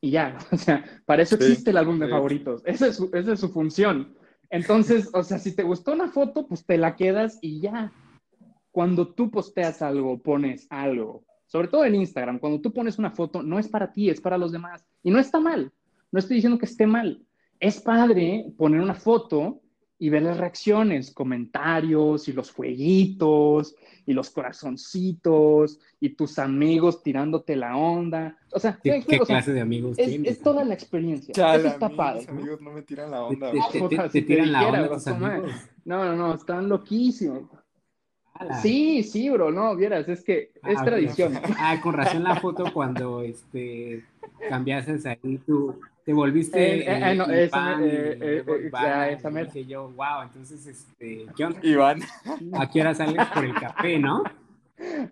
y 0.00 0.10
ya, 0.10 0.36
o 0.52 0.56
sea, 0.56 0.84
para 1.06 1.22
eso 1.22 1.36
existe 1.36 1.70
el 1.70 1.76
álbum 1.76 1.98
de 1.98 2.08
favoritos, 2.08 2.62
esa 2.64 2.88
es, 2.88 2.96
su, 2.96 3.10
esa 3.12 3.32
es 3.32 3.40
su 3.40 3.50
función. 3.50 4.16
Entonces, 4.50 5.10
o 5.12 5.22
sea, 5.22 5.38
si 5.38 5.54
te 5.54 5.62
gustó 5.62 5.92
una 5.92 6.08
foto, 6.08 6.46
pues 6.46 6.64
te 6.64 6.78
la 6.78 6.96
quedas 6.96 7.38
y 7.42 7.60
ya. 7.60 7.92
Cuando 8.70 9.08
tú 9.08 9.30
posteas 9.30 9.82
algo, 9.82 10.22
pones 10.22 10.66
algo, 10.70 11.24
sobre 11.48 11.68
todo 11.68 11.84
en 11.84 11.96
Instagram, 11.96 12.38
cuando 12.38 12.60
tú 12.60 12.72
pones 12.72 12.98
una 12.98 13.10
foto, 13.10 13.42
no 13.42 13.58
es 13.58 13.68
para 13.68 13.90
ti, 13.90 14.10
es 14.10 14.20
para 14.20 14.38
los 14.38 14.52
demás. 14.52 14.86
Y 15.02 15.10
no 15.10 15.18
está 15.18 15.40
mal, 15.40 15.72
no 16.12 16.18
estoy 16.18 16.36
diciendo 16.36 16.58
que 16.58 16.66
esté 16.66 16.86
mal. 16.86 17.24
Es 17.58 17.80
padre 17.80 18.52
poner 18.56 18.80
una 18.80 18.94
foto 18.94 19.62
y 19.98 20.10
ver 20.10 20.22
las 20.22 20.36
reacciones, 20.36 21.10
comentarios 21.10 22.28
y 22.28 22.32
los 22.32 22.52
fueguitos 22.52 23.74
y 24.06 24.12
los 24.12 24.30
corazoncitos 24.30 25.80
y 25.98 26.10
tus 26.10 26.38
amigos 26.38 27.02
tirándote 27.02 27.56
la 27.56 27.76
onda. 27.76 28.38
O 28.52 28.60
sea, 28.60 28.78
¿qué, 28.82 29.04
¿qué, 29.06 29.18
clase 29.18 29.52
de 29.52 29.60
amigos 29.60 29.98
es, 29.98 30.08
tienes? 30.08 30.32
Es 30.32 30.40
toda 30.40 30.64
la 30.64 30.74
experiencia. 30.74 31.34
Chale, 31.34 31.58
Eso 31.58 31.68
está 31.68 31.86
a 31.86 31.88
mí 31.88 31.96
padre. 31.96 32.20
Mis 32.20 32.28
amigos 32.28 32.60
no 32.60 32.72
me 32.72 32.82
tiran 32.82 33.10
la 33.10 33.24
onda. 33.24 33.50
Te, 33.50 33.80
te, 33.80 33.88
te, 33.88 34.08
te 34.08 34.22
tiran 34.22 34.52
la 34.52 34.68
onda. 34.68 35.48
No, 35.84 36.04
no, 36.04 36.16
no, 36.16 36.34
están 36.34 36.68
loquísimos. 36.68 37.50
Ala. 38.38 38.54
Sí, 38.62 39.02
sí, 39.02 39.28
bro, 39.30 39.50
no, 39.50 39.74
vieras, 39.76 40.08
es 40.08 40.22
que 40.22 40.50
Ah, 40.62 40.72
es 40.72 40.82
tradición. 40.84 41.40
Ah, 41.58 41.80
con 41.82 41.94
razón 41.94 42.22
la 42.24 42.36
foto 42.36 42.64
cuando 42.72 43.22
este 43.22 44.04
cambiaste 44.48 44.96
ahí 45.08 45.38
tú 45.46 45.80
te 46.04 46.12
volviste 46.12 46.58
Eh, 46.58 46.78
eh, 46.80 47.00
eh, 47.12 47.14
no, 47.14 47.24
esa 47.24 47.76
me- 47.76 47.86
eh, 47.86 48.44
esa 49.12 49.30
dije 49.30 49.64
yo, 49.66 49.90
wow, 49.90 50.22
entonces 50.22 50.66
este, 50.66 51.26
¿qué 51.36 51.44
onda? 51.44 51.60
Iván. 51.62 52.00
¿A 52.54 52.70
qué 52.70 52.80
hora 52.80 52.94
sales 52.94 53.26
por 53.34 53.44
el 53.44 53.54
café, 53.54 53.98
no? 53.98 54.22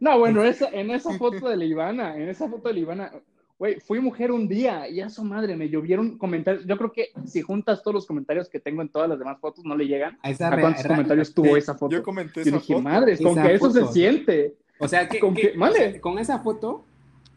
No, 0.01 0.19
bueno, 0.19 0.45
esa, 0.45 0.69
en 0.71 0.91
esa 0.91 1.13
foto 1.19 1.49
de 1.49 1.57
la 1.57 1.65
Ivana, 1.65 2.17
en 2.17 2.29
esa 2.29 2.49
foto 2.49 2.69
de 2.69 2.75
la 2.75 2.81
Ivana, 2.81 3.11
güey, 3.59 3.81
fui 3.81 4.01
mujer 4.01 4.33
un 4.33 4.49
día 4.49 4.89
y 4.89 5.01
a 5.01 5.09
su 5.09 5.25
madre 5.25 5.57
me 5.57 5.69
llovieron 5.69 6.19
comentarios. 6.19 6.67
Yo 6.67 6.77
creo 6.77 6.93
que 6.93 7.09
si 7.25 7.41
juntas 7.43 7.83
todos 7.83 7.95
los 7.95 8.07
comentarios 8.07 8.49
que 8.49 8.61
tengo 8.61 8.83
en 8.83 8.89
todas 8.89 9.09
las 9.09 9.19
demás 9.19 9.39
fotos, 9.41 9.65
no 9.65 9.77
le 9.77 9.87
llegan. 9.87 10.19
A 10.23 10.31
esa 10.31 10.49
¿A 10.53 10.61
cuántos 10.61 10.87
comentarios 10.87 11.33
tuvo 11.35 11.57
esa 11.57 11.75
foto? 11.75 11.97
Yo 11.97 12.03
comenté 12.03 12.43
esa 12.43 12.51
dije, 12.51 12.75
foto. 12.75 12.83
madres, 12.83 13.21
con 13.21 13.33
Esa 13.33 13.43
que 13.45 13.55
eso 13.55 13.67
foto. 13.73 13.87
se 13.87 13.93
siente. 13.93 14.55
O 14.79 14.89
sea, 14.89 15.09
que, 15.09 15.19
Con 15.21 15.35
que- 15.35 15.53
que- 15.53 15.73
sea, 15.73 16.01
con 16.03 16.19
esa 16.19 16.41
foto, 16.41 16.85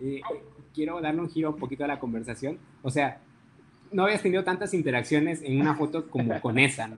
eh, 0.02 0.22
quiero 0.74 1.00
darle 1.00 1.22
un 1.22 1.30
giro 1.30 1.52
un 1.52 1.58
poquito 1.58 1.86
a 1.86 1.88
la 1.88 2.00
conversación. 2.00 2.60
O 2.82 2.90
sea, 2.90 3.22
no 3.92 4.04
habías 4.04 4.22
tenido 4.22 4.44
tantas 4.44 4.74
interacciones 4.74 5.42
en 5.42 5.60
una 5.62 5.74
foto 5.76 6.10
como 6.10 6.40
con 6.42 6.60
esa, 6.60 6.90
¿no? 6.90 6.98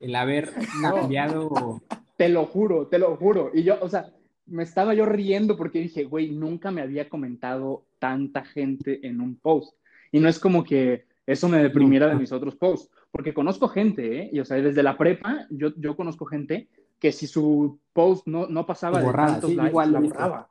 El 0.00 0.14
haber 0.16 0.50
cambiado. 0.82 1.82
Te 2.16 2.30
lo 2.30 2.46
juro, 2.46 2.86
te 2.86 2.98
lo 2.98 3.14
juro. 3.16 3.50
Y 3.52 3.62
yo, 3.64 3.76
o 3.82 3.88
sea, 3.90 4.06
me 4.46 4.62
estaba 4.62 4.94
yo 4.94 5.06
riendo 5.06 5.56
porque 5.56 5.80
dije, 5.80 6.04
güey, 6.04 6.30
nunca 6.30 6.70
me 6.70 6.82
había 6.82 7.08
comentado 7.08 7.84
tanta 7.98 8.44
gente 8.44 9.06
en 9.06 9.20
un 9.20 9.36
post. 9.36 9.74
Y 10.12 10.20
no 10.20 10.28
es 10.28 10.38
como 10.38 10.64
que 10.64 11.04
eso 11.26 11.48
me 11.48 11.62
deprimiera 11.62 12.06
de 12.06 12.14
mis 12.14 12.32
otros 12.32 12.54
posts, 12.54 12.90
porque 13.10 13.34
conozco 13.34 13.68
gente, 13.68 14.20
¿eh? 14.20 14.30
Y 14.32 14.40
o 14.40 14.44
sea, 14.44 14.56
desde 14.58 14.82
la 14.82 14.96
prepa, 14.96 15.46
yo, 15.50 15.72
yo 15.76 15.96
conozco 15.96 16.24
gente 16.24 16.68
que 17.00 17.12
si 17.12 17.26
su 17.26 17.80
post 17.92 18.26
no, 18.26 18.46
no 18.46 18.64
pasaba 18.64 19.00
de 19.00 19.04
Borrada, 19.04 19.32
tantos 19.32 19.50
sí, 19.50 19.56
likes, 19.56 19.70
igual 19.70 19.92
la 19.92 20.00
borraba. 20.00 20.50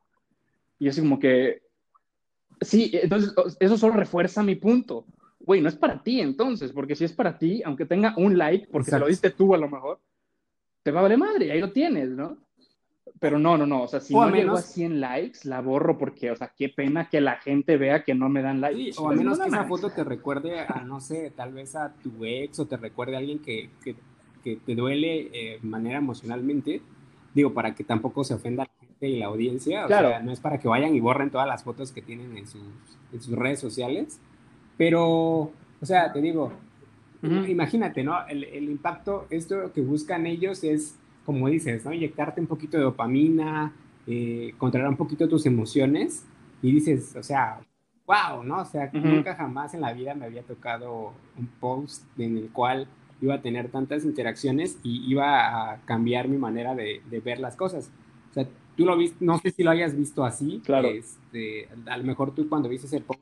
Y 0.77 0.89
así 0.89 1.01
como 1.01 1.17
que, 1.17 1.61
sí, 2.59 2.91
entonces 2.93 3.33
eso 3.59 3.77
solo 3.77 3.93
refuerza 3.93 4.43
mi 4.43 4.55
punto. 4.55 5.05
Güey, 5.39 5.61
no 5.61 5.69
es 5.69 5.75
para 5.75 6.03
ti 6.03 6.19
entonces, 6.19 6.71
porque 6.73 6.95
si 6.95 7.05
es 7.05 7.13
para 7.13 7.37
ti, 7.37 7.61
aunque 7.63 7.85
tenga 7.85 8.13
un 8.17 8.37
like, 8.37 8.67
porque 8.71 8.91
se 8.91 8.99
lo 8.99 9.07
diste 9.07 9.29
tú 9.29 9.53
a 9.53 9.57
lo 9.57 9.69
mejor, 9.69 9.99
te 10.83 10.91
va 10.91 10.99
a 10.99 11.03
valer 11.03 11.17
madre, 11.17 11.51
ahí 11.51 11.61
lo 11.61 11.71
tienes, 11.71 12.09
¿no? 12.09 12.44
Pero 13.19 13.39
no, 13.39 13.57
no, 13.57 13.65
no, 13.65 13.83
o 13.83 13.87
sea, 13.87 14.01
si 14.01 14.13
O 14.13 14.25
no 14.25 14.31
menos- 14.31 14.59
a 14.59 14.61
100 14.61 14.99
likes, 14.99 15.39
la 15.47 15.61
borro 15.61 15.97
porque, 15.97 16.31
o 16.31 16.35
sea, 16.35 16.51
qué 16.55 16.67
pena 16.69 17.09
que 17.09 17.21
la 17.21 17.37
gente 17.37 17.77
vea 17.77 18.03
que 18.03 18.13
no 18.13 18.27
me 18.29 18.41
dan 18.41 18.59
likes. 18.61 18.93
Sí, 18.93 18.99
o 18.99 19.03
a 19.05 19.07
Pues, 19.07 19.19
menos 19.19 19.37
no 19.37 19.43
que 19.45 19.49
esa 19.49 19.63
foto 19.65 19.89
te 19.89 20.03
recuerde 20.03 20.59
a, 20.59 20.83
no 20.85 20.99
sé, 20.99 21.31
tal 21.35 21.53
vez 21.53 21.75
a 21.75 21.93
tu 22.03 22.25
ex 22.25 22.59
o 22.59 22.65
te 22.67 22.75
recuerde 22.77 23.15
a 23.15 23.19
alguien 23.19 23.39
que, 23.39 23.69
que, 23.83 23.95
que 24.43 24.57
te 24.57 24.75
duele 24.75 25.29
eh, 25.33 25.59
de 25.61 25.67
manera 25.67 25.97
emocionalmente. 25.99 26.81
Digo, 27.33 27.53
para 27.53 27.73
que 27.73 27.83
tampoco 27.83 28.23
se 28.23 28.33
ofenda 28.33 28.63
la 28.65 28.87
gente 28.87 29.07
y 29.07 29.19
la 29.19 29.27
audiencia. 29.27 29.85
O 29.85 29.87
Claro. 29.87 30.09
sea, 30.09 30.19
no 30.19 30.31
es 30.31 30.39
para 30.41 30.57
que 30.59 30.67
vayan 30.67 30.93
y 30.93 30.99
borren 30.99 31.29
todas 31.31 31.47
las 31.47 31.63
fotos 31.63 31.91
que 31.93 32.01
tienen 32.01 32.37
en 32.37 32.47
sus, 32.47 32.61
en 33.13 33.21
sus 33.21 33.33
redes 33.35 33.59
sociales. 33.59 34.19
Pero, 34.77 35.01
o 35.01 35.51
sea, 35.83 36.11
te 36.11 36.21
digo, 36.21 36.51
Ujú. 37.23 37.45
imagínate, 37.45 38.03
¿no? 38.03 38.25
El, 38.27 38.43
el 38.43 38.65
impacto, 38.69 39.25
esto 39.29 39.71
que 39.73 39.81
buscan 39.81 40.27
ellos 40.27 40.63
es, 40.65 40.97
como 41.25 41.47
dices, 41.49 41.83
¿no? 41.85 41.93
Inyectarte 41.93 42.39
un 42.41 42.47
poquito 42.47 42.77
de 42.77 42.83
dopamina, 42.83 43.73
eh, 44.07 44.53
controlar 44.57 44.89
un 44.89 44.97
poquito 44.97 45.27
tus 45.27 45.45
emociones 45.45 46.23
y 46.61 46.71
dices, 46.71 47.15
o 47.15 47.23
sea, 47.23 47.59
wow, 48.05 48.43
¿no? 48.43 48.61
O 48.61 48.65
sea, 48.65 48.89
Ujú. 48.93 49.05
nunca 49.07 49.35
jamás 49.35 49.73
en 49.73 49.81
la 49.81 49.93
vida 49.93 50.13
me 50.13 50.25
había 50.25 50.43
tocado 50.43 51.13
un 51.37 51.47
post 51.59 52.03
en 52.19 52.37
el 52.37 52.49
cual 52.49 52.87
iba 53.21 53.35
a 53.35 53.41
tener 53.41 53.69
tantas 53.69 54.03
interacciones 54.05 54.77
y 54.83 55.09
iba 55.09 55.71
a 55.71 55.81
cambiar 55.85 56.27
mi 56.27 56.37
manera 56.37 56.75
de, 56.75 57.01
de 57.09 57.19
ver 57.19 57.39
las 57.39 57.55
cosas. 57.55 57.89
O 58.31 58.33
sea, 58.33 58.47
tú 58.77 58.85
lo 58.85 58.95
viste, 58.97 59.23
no 59.25 59.39
sé 59.39 59.51
si 59.51 59.63
lo 59.63 59.71
hayas 59.71 59.95
visto 59.97 60.23
así. 60.25 60.61
Claro. 60.65 60.89
Este, 60.89 61.67
a 61.87 61.97
lo 61.97 62.03
mejor 62.03 62.35
tú 62.35 62.47
cuando 62.47 62.69
viste 62.69 62.87
ese 62.87 63.01
post, 63.01 63.21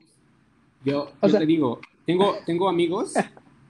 yo, 0.84 1.12
yo 1.22 1.30
sea- 1.30 1.40
te 1.40 1.46
digo, 1.46 1.80
tengo, 2.06 2.36
tengo 2.46 2.68
amigos 2.68 3.14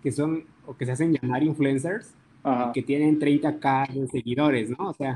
que 0.01 0.11
son 0.11 0.45
o 0.65 0.75
que 0.75 0.85
se 0.85 0.93
hacen 0.93 1.13
llamar 1.13 1.43
influencers 1.43 2.13
Ajá. 2.43 2.71
que 2.73 2.81
tienen 2.83 3.19
30k 3.19 3.87
de 3.93 4.07
seguidores, 4.07 4.69
¿no? 4.69 4.89
O 4.89 4.93
sea, 4.93 5.15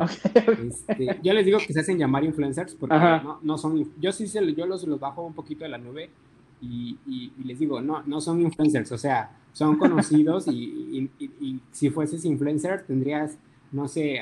este, 0.65 1.19
yo 1.21 1.33
les 1.33 1.45
digo 1.45 1.57
que 1.59 1.73
se 1.73 1.79
hacen 1.81 1.97
llamar 1.97 2.23
influencers 2.23 2.73
porque 2.75 2.95
no, 2.95 3.39
no 3.41 3.57
son, 3.57 3.91
yo 3.99 4.11
sí 4.11 4.27
se, 4.27 4.53
yo 4.55 4.65
los, 4.65 4.83
los 4.87 4.99
bajo 4.99 5.25
un 5.25 5.33
poquito 5.33 5.63
de 5.65 5.69
la 5.69 5.77
nube 5.77 6.09
y, 6.61 6.97
y- 7.05 7.31
y 7.37 7.43
les 7.43 7.59
digo, 7.59 7.81
no, 7.81 8.01
no 8.05 8.21
son 8.21 8.41
influencers, 8.41 8.91
o 8.91 8.97
sea, 8.97 9.31
son 9.53 9.77
conocidos 9.77 10.47
y, 10.47 11.09
y- 11.19 11.59
si 11.71 11.89
fueses 11.89 12.23
influencer 12.25 12.83
tendrías, 12.83 13.37
no 13.71 13.87
sé, 13.87 14.21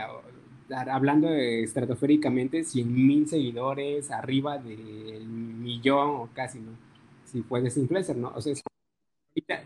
hablando 0.90 1.28
de 1.30 1.62
estratosféricamente, 1.64 2.64
100 2.64 2.92
mil 3.08 3.28
seguidores, 3.28 4.10
arriba 4.12 4.58
del 4.58 5.26
millón 5.28 6.10
o 6.10 6.30
casi, 6.34 6.60
¿no? 6.60 6.72
Si 7.26 7.42
fueses 7.44 7.78
influencer, 7.78 8.18
¿no? 8.18 8.32
O 8.36 8.42
sea, 8.42 8.54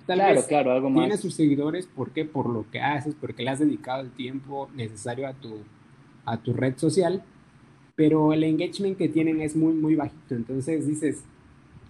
tal 0.05 0.21
Claro, 0.25 0.25
vez 0.25 0.47
claro, 0.47 0.71
algo 0.71 0.89
tienes 0.93 1.21
sus 1.21 1.35
seguidores, 1.35 1.87
¿por 1.87 2.11
qué? 2.13 2.25
Por 2.25 2.49
lo 2.49 2.69
que 2.69 2.81
haces, 2.81 3.15
porque 3.15 3.43
le 3.43 3.51
has 3.51 3.59
dedicado 3.59 4.01
el 4.01 4.11
tiempo 4.13 4.69
necesario 4.73 5.27
a 5.27 5.33
tu, 5.33 5.67
a 6.25 6.41
tu 6.41 6.53
red 6.53 6.77
social, 6.77 7.23
pero 7.95 8.33
el 8.33 8.43
engagement 8.43 8.97
que 8.97 9.09
tienen 9.09 9.41
es 9.41 9.55
muy, 9.55 9.73
muy 9.73 9.95
bajito. 9.95 10.35
Entonces 10.35 10.87
dices, 10.87 11.25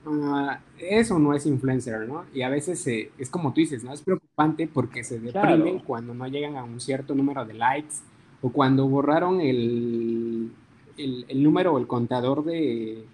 ah, 0.05 0.61
eso 0.77 1.19
no 1.19 1.33
es 1.33 1.45
influencer, 1.45 2.07
¿no? 2.07 2.25
Y 2.33 2.41
a 2.43 2.49
veces 2.49 2.85
es 2.87 3.29
como 3.29 3.53
tú 3.53 3.61
dices, 3.61 3.83
¿no? 3.83 3.93
Es 3.93 4.01
preocupante 4.03 4.67
porque 4.67 5.03
se 5.03 5.19
deprimen 5.19 5.79
Claro. 5.79 5.81
cuando 5.81 6.13
no 6.13 6.27
llegan 6.27 6.57
a 6.57 6.63
un 6.63 6.79
cierto 6.81 7.15
número 7.15 7.45
de 7.45 7.53
likes 7.55 7.95
o 8.41 8.51
cuando 8.51 8.87
borraron 8.87 9.41
el, 9.41 10.53
el, 10.97 11.25
el 11.29 11.43
número 11.43 11.73
o 11.73 11.79
el 11.79 11.87
contador 11.87 12.43
de, 12.45 13.09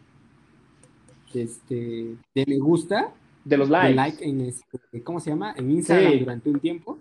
de 1.34 1.43
este, 1.43 2.18
de 2.34 2.45
me 2.47 2.57
gusta 2.59 3.13
De 3.46 3.58
los 3.58 3.70
de 3.70 3.74
likes. 3.74 3.96
like 3.96 4.26
en 4.30 4.41
este, 4.41 5.04
¿cómo 5.04 5.20
se 5.22 5.30
llama? 5.30 5.54
En 5.56 5.72
Instagram 5.72 6.12
Sí. 6.12 6.20
durante 6.20 6.50
un 6.50 6.60
tiempo 6.60 6.98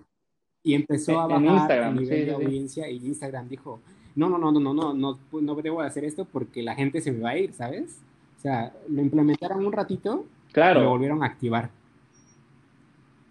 y 0.63 0.75
empezó 0.75 1.21
a 1.21 1.25
En- 1.25 1.31
en 1.33 1.43
bajar 1.47 1.59
Instagram, 1.59 1.89
el 1.99 2.03
nivel 2.05 2.19
sí, 2.19 2.25
de 2.25 2.31
sí, 2.31 2.37
sí. 2.39 2.45
audiencia 2.45 2.89
y 2.91 2.97
Instagram 3.07 3.49
dijo, 3.49 3.81
no, 4.15 4.29
no, 4.31 4.39
no, 4.39 4.53
no, 4.53 4.61
no, 4.61 4.73
no, 4.73 4.95
no, 4.95 5.19
no 5.41 5.55
debo 5.57 5.81
de 5.81 5.89
hacer 5.89 6.05
esto 6.05 6.25
porque 6.25 6.63
la 6.63 6.75
gente 6.77 7.01
se 7.01 7.11
me 7.11 7.21
va 7.21 7.31
a 7.31 7.39
ir, 7.39 7.53
¿sabes? 7.53 8.01
O 8.39 8.41
sea, 8.41 8.73
lo 8.89 9.01
implementaron 9.03 9.65
un 9.67 9.73
ratito 9.73 10.27
y 10.27 10.47
lo 10.49 10.53
Claro. 10.53 10.89
volvieron 10.89 11.23
a 11.23 11.27
activar. 11.27 11.71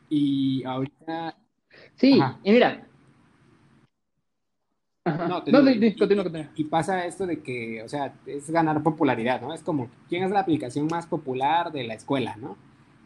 Y 0.09 0.63
ahorita, 0.65 1.37
Sí, 1.95 2.19
Ajá. 2.19 2.37
y 2.43 2.51
mira. 2.51 2.87
No, 5.27 5.43
te 5.43 5.51
No, 5.51 5.61
di, 5.63 5.71
y- 5.87 5.95
continúa, 5.95 6.21
y- 6.21 6.25
continúa. 6.25 6.51
y 6.55 6.63
pasa 6.65 7.05
esto 7.05 7.25
de 7.25 7.41
que, 7.41 7.81
o 7.83 7.89
sea, 7.89 8.13
es 8.25 8.49
ganar 8.49 8.81
popularidad, 8.83 9.41
¿no? 9.41 9.53
Es 9.53 9.61
como, 9.61 9.89
¿quién 10.07 10.23
es 10.23 10.31
la 10.31 10.39
aplicación 10.39 10.87
más 10.89 11.07
popular 11.07 11.71
de 11.71 11.83
la 11.83 11.93
escuela, 11.95 12.35
¿no? 12.37 12.55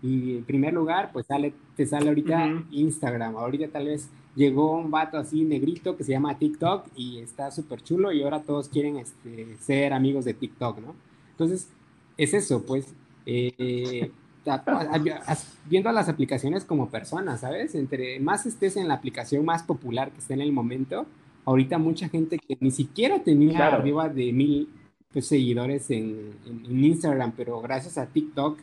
Y 0.01 0.37
en 0.37 0.43
primer 0.43 0.73
lugar, 0.73 1.09
pues 1.11 1.25
sale, 1.25 1.53
te 1.75 1.85
sale 1.85 2.09
ahorita 2.09 2.45
Ujú. 2.45 2.63
Instagram. 2.71 3.35
Ahorita 3.35 3.67
tal 3.69 3.85
vez 3.87 4.09
llegó 4.35 4.77
un 4.77 4.91
vato 4.91 5.17
así 5.17 5.43
negrito 5.43 5.97
que 5.97 6.03
se 6.03 6.11
llama 6.11 6.37
TikTok 6.37 6.85
y 6.95 7.19
está 7.19 7.49
súper 7.49 7.81
chulo 7.81 8.11
y 8.11 8.21
ahora 8.21 8.41
todos 8.43 8.69
quieren 8.69 8.97
este, 8.97 9.57
ser 9.59 9.93
amigos 9.93 10.25
de 10.25 10.35
TikTok, 10.35 10.79
¿no? 10.79 10.95
Entonces, 11.31 11.69
es 12.17 12.33
eso, 12.35 12.63
pues, 12.63 12.93
eh, 13.25 14.11
a- 14.45 14.53
a- 14.65 15.31
a- 15.33 15.37
viendo 15.65 15.91
las 15.91 16.07
aplicaciones 16.09 16.63
como 16.63 16.89
personas, 16.89 17.41
¿sabes? 17.41 17.75
Entre 17.75 18.19
más 18.19 18.45
estés 18.45 18.77
en 18.77 18.87
la 18.87 18.93
aplicación 18.93 19.43
más 19.43 19.63
popular 19.63 20.11
que 20.11 20.19
esté 20.19 20.35
en 20.35 20.41
el 20.41 20.51
momento, 20.51 21.05
ahorita 21.45 21.77
mucha 21.79 22.07
gente 22.07 22.37
que 22.39 22.57
ni 22.59 22.71
siquiera 22.71 23.23
tenía 23.23 23.55
Claro. 23.55 23.77
arriba 23.77 24.07
de 24.09 24.31
mil 24.31 24.69
pues, 25.11 25.25
seguidores 25.27 25.89
en, 25.89 26.31
en- 26.45 26.65
en 26.65 26.83
Instagram, 26.85 27.33
pero 27.35 27.59
gracias 27.61 27.97
a 27.97 28.05
TikTok 28.05 28.59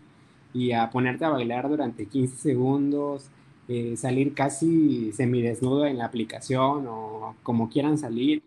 y 0.55 0.73
a 0.73 0.89
ponerte 0.91 1.27
a 1.27 1.31
bailar 1.31 1.69
durante 1.69 2.07
15 2.07 2.37
segundos 2.37 3.31
eh, 3.67 3.97
salir 3.97 4.35
casi 4.35 5.11
semidesnudo 5.13 5.87
en 5.87 5.97
la 5.97 6.05
aplicación 6.05 6.87
o 6.87 7.35
como 7.43 7.69
quieran 7.71 7.97
salir. 7.99 8.43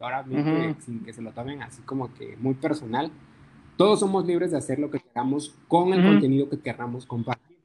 Y 0.00 0.02
ahora 0.02 0.22
mismo, 0.22 0.76
sin 0.84 1.04
que 1.04 1.12
se 1.12 1.22
lo 1.22 1.32
tomen 1.32 1.62
así 1.62 1.82
como 1.82 2.12
que 2.14 2.36
muy 2.38 2.54
personal, 2.54 3.10
todos 3.76 4.00
somos 4.00 4.26
libres 4.26 4.50
de 4.50 4.58
hacer 4.58 4.78
lo 4.78 4.90
que 4.90 4.98
queramos 4.98 5.54
con 5.68 5.92
el 5.92 6.04
contenido 6.04 6.48
que 6.48 6.58
queramos 6.58 7.06
compartir. 7.06 7.56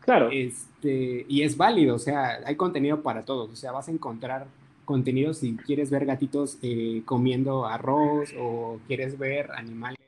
Claro. 0.00 0.30
Este, 0.30 1.24
y 1.28 1.42
es 1.42 1.56
válido, 1.56 1.96
o 1.96 1.98
sea, 1.98 2.40
hay 2.44 2.56
contenido 2.56 3.02
para 3.02 3.24
todos, 3.24 3.50
o 3.50 3.56
sea, 3.56 3.72
vas 3.72 3.88
a 3.88 3.92
encontrar 3.92 4.46
contenido 4.84 5.34
si 5.34 5.56
quieres 5.56 5.90
ver 5.90 6.06
gatitos 6.06 6.58
eh, 6.62 7.02
comiendo 7.04 7.66
arroz 7.66 8.32
o 8.38 8.78
quieres 8.86 9.18
ver 9.18 9.50
animales. 9.52 9.98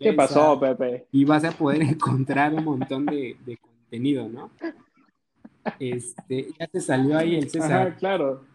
¿Qué 0.00 0.12
pasó, 0.14 0.58
Pepe? 0.58 1.06
Y 1.12 1.24
vas 1.24 1.44
a 1.44 1.52
poder 1.52 1.82
encontrar 1.82 2.54
un 2.54 2.64
montón 2.64 3.06
de, 3.06 3.36
contenido, 3.60 4.28
¿no? 4.28 4.50
Este, 5.78 6.48
ya 6.58 6.66
te 6.66 6.80
salió 6.80 7.18
ahí 7.18 7.36
el 7.36 7.50
César. 7.50 7.96
claro. 7.98 8.48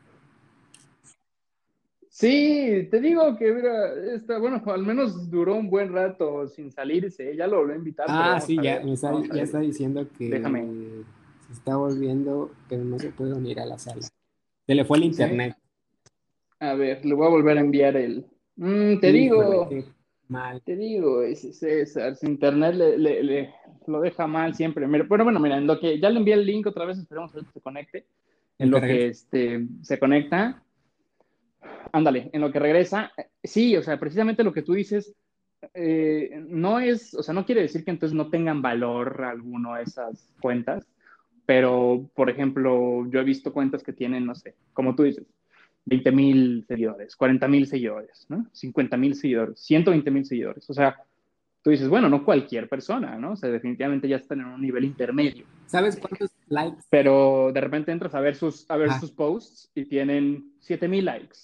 Sí, 2.10 2.88
te 2.90 3.02
digo 3.02 3.36
que, 3.36 3.52
mira, 3.52 3.94
está, 4.16 4.38
bueno, 4.38 4.64
al 4.68 4.84
menos 4.84 5.30
duró 5.30 5.56
un 5.56 5.70
buen 5.70 5.92
rato 5.92 6.48
sin 6.48 6.72
salirse, 6.72 7.36
ya 7.36 7.46
lo 7.46 7.58
volví 7.58 7.74
a 7.74 7.76
invitar. 7.76 8.06
Ah, 8.10 8.40
sí, 8.40 8.56
ya, 8.56 8.82
ya 8.82 9.42
está 9.42 9.60
diciendo 9.60 10.08
que 10.18 10.30
se 10.30 11.54
está 11.54 11.76
volviendo, 11.76 12.52
pero 12.70 12.86
no 12.86 12.98
se 13.00 13.10
puede 13.10 13.34
unir 13.34 13.60
a 13.60 13.66
la 13.66 13.78
sala. 13.78 14.02
Se 14.02 14.76
le 14.76 14.86
fue 14.86 14.98
el 14.98 15.04
internet. 15.04 15.58
A 16.60 16.74
ver, 16.74 17.06
le 17.06 17.14
voy 17.14 17.28
a 17.28 17.30
volver 17.30 17.58
a 17.58 17.62
enviar 17.62 17.98
el. 17.98 18.26
Mm, 18.56 19.00
te 19.00 19.12
digo. 19.12 19.70
Mal. 20.28 20.62
Te 20.64 20.76
digo, 20.76 21.22
César, 21.36 22.16
su 22.16 22.26
internet 22.26 22.76
le, 22.76 23.54
lo 23.88 24.02
deja 24.02 24.28
mal 24.28 24.56
siempre. 24.56 24.88
Pero 24.88 25.24
bueno, 25.24 25.40
mira, 25.40 25.58
en 25.58 25.68
lo 25.68 25.80
que 25.80 26.00
ya 26.00 26.10
le 26.10 26.20
envié 26.20 26.34
el 26.34 26.46
link 26.46 26.68
otra 26.68 26.86
vez, 26.86 26.98
esperemos 26.98 27.32
que 27.32 27.42
se 27.54 27.62
conecte. 27.62 28.06
En 28.58 28.72
lo 28.72 28.82
que 28.82 29.08
este, 29.08 29.68
se 29.82 30.00
conecta. 30.00 30.64
Ándale, 31.92 32.30
en 32.34 32.42
lo 32.42 32.52
que 32.52 32.60
regresa. 32.60 33.12
Sí, 33.44 33.76
o 33.76 33.84
sea, 33.84 34.00
precisamente 34.00 34.44
lo 34.44 34.54
que 34.54 34.64
tú 34.64 34.74
dices, 34.74 35.14
eh, 35.74 36.44
no 36.48 36.80
es, 36.80 37.14
o 37.14 37.24
sea, 37.24 37.34
no 37.34 37.46
quiere 37.46 37.62
decir 37.62 37.84
que 37.84 37.92
entonces 37.92 38.16
no 38.16 38.30
tengan 38.30 38.62
valor 38.62 39.24
alguno 39.24 39.78
esas 39.78 40.34
cuentas, 40.42 40.88
pero, 41.46 42.10
por 42.16 42.30
ejemplo, 42.30 43.08
yo 43.10 43.20
he 43.20 43.24
visto 43.24 43.54
cuentas 43.54 43.84
que 43.84 43.94
tienen, 43.94 44.26
no 44.26 44.36
sé, 44.36 44.56
como 44.74 44.96
tú 44.96 45.04
dices, 45.04 45.26
20 45.86 46.12
mil 46.12 46.66
seguidores, 46.68 47.16
40 47.16 47.48
mil 47.48 47.68
seguidores, 47.68 48.26
¿no? 48.30 48.48
50 48.52 48.98
mil 48.98 49.16
seguidores, 49.16 49.60
120 49.60 50.12
mil 50.12 50.26
seguidores. 50.26 50.70
O 50.70 50.74
sea, 50.74 50.98
tú 51.62 51.70
dices, 51.70 51.90
bueno, 51.90 52.10
no 52.10 52.26
cualquier 52.26 52.68
persona, 52.68 53.18
¿no? 53.18 53.32
O 53.32 53.36
sea, 53.36 53.50
definitivamente 53.50 54.08
ya 54.08 54.18
están 54.18 54.42
en 54.42 54.48
un 54.48 54.62
nivel 54.62 54.84
intermedio. 54.84 55.46
¿Sabes 55.68 55.98
cuántos 55.98 56.32
likes? 56.48 56.84
Pero 56.90 57.52
de 57.54 57.62
repente 57.62 57.92
entras 57.92 58.16
a 58.16 58.20
ver 58.20 58.36
sus, 58.36 58.70
a 58.70 58.78
ver 58.78 58.92
sus 58.94 59.12
posts 59.12 59.72
y 59.76 59.86
tienen 59.86 60.54
7 60.60 60.88
mil 60.88 61.06
likes. 61.06 61.38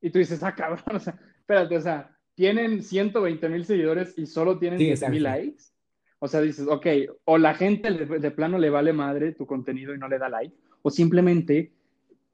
Y 0.00 0.10
tú 0.10 0.18
dices, 0.18 0.42
ah, 0.42 0.54
cabrón, 0.54 0.82
o 0.96 1.00
sea, 1.00 1.18
espérate, 1.38 1.76
o 1.76 1.80
sea, 1.80 2.16
tienen 2.34 2.82
120 2.82 3.48
mil 3.48 3.64
seguidores 3.64 4.14
y 4.16 4.26
solo 4.26 4.58
tienen 4.58 4.78
7 4.78 5.08
mil 5.10 5.22
likes. 5.22 5.64
O 6.18 6.28
sea, 6.28 6.40
dices, 6.40 6.66
ok, 6.68 6.86
o 7.24 7.38
la 7.38 7.54
gente 7.54 7.90
de, 7.90 8.30
plano 8.30 8.58
le 8.58 8.70
vale 8.70 8.92
madre 8.92 9.32
tu 9.32 9.46
contenido 9.46 9.94
y 9.94 9.98
no 9.98 10.08
le 10.08 10.18
da 10.18 10.28
like, 10.28 10.54
o 10.82 10.90
simplemente 10.90 11.72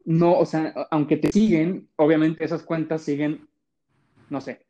no, 0.04 0.38
o 0.38 0.46
sea, 0.46 0.72
aunque 0.90 1.16
te 1.16 1.32
siguen, 1.32 1.88
obviamente 1.96 2.44
esas 2.44 2.62
cuentas 2.62 3.02
siguen, 3.02 3.48
no 4.30 4.40
sé, 4.40 4.66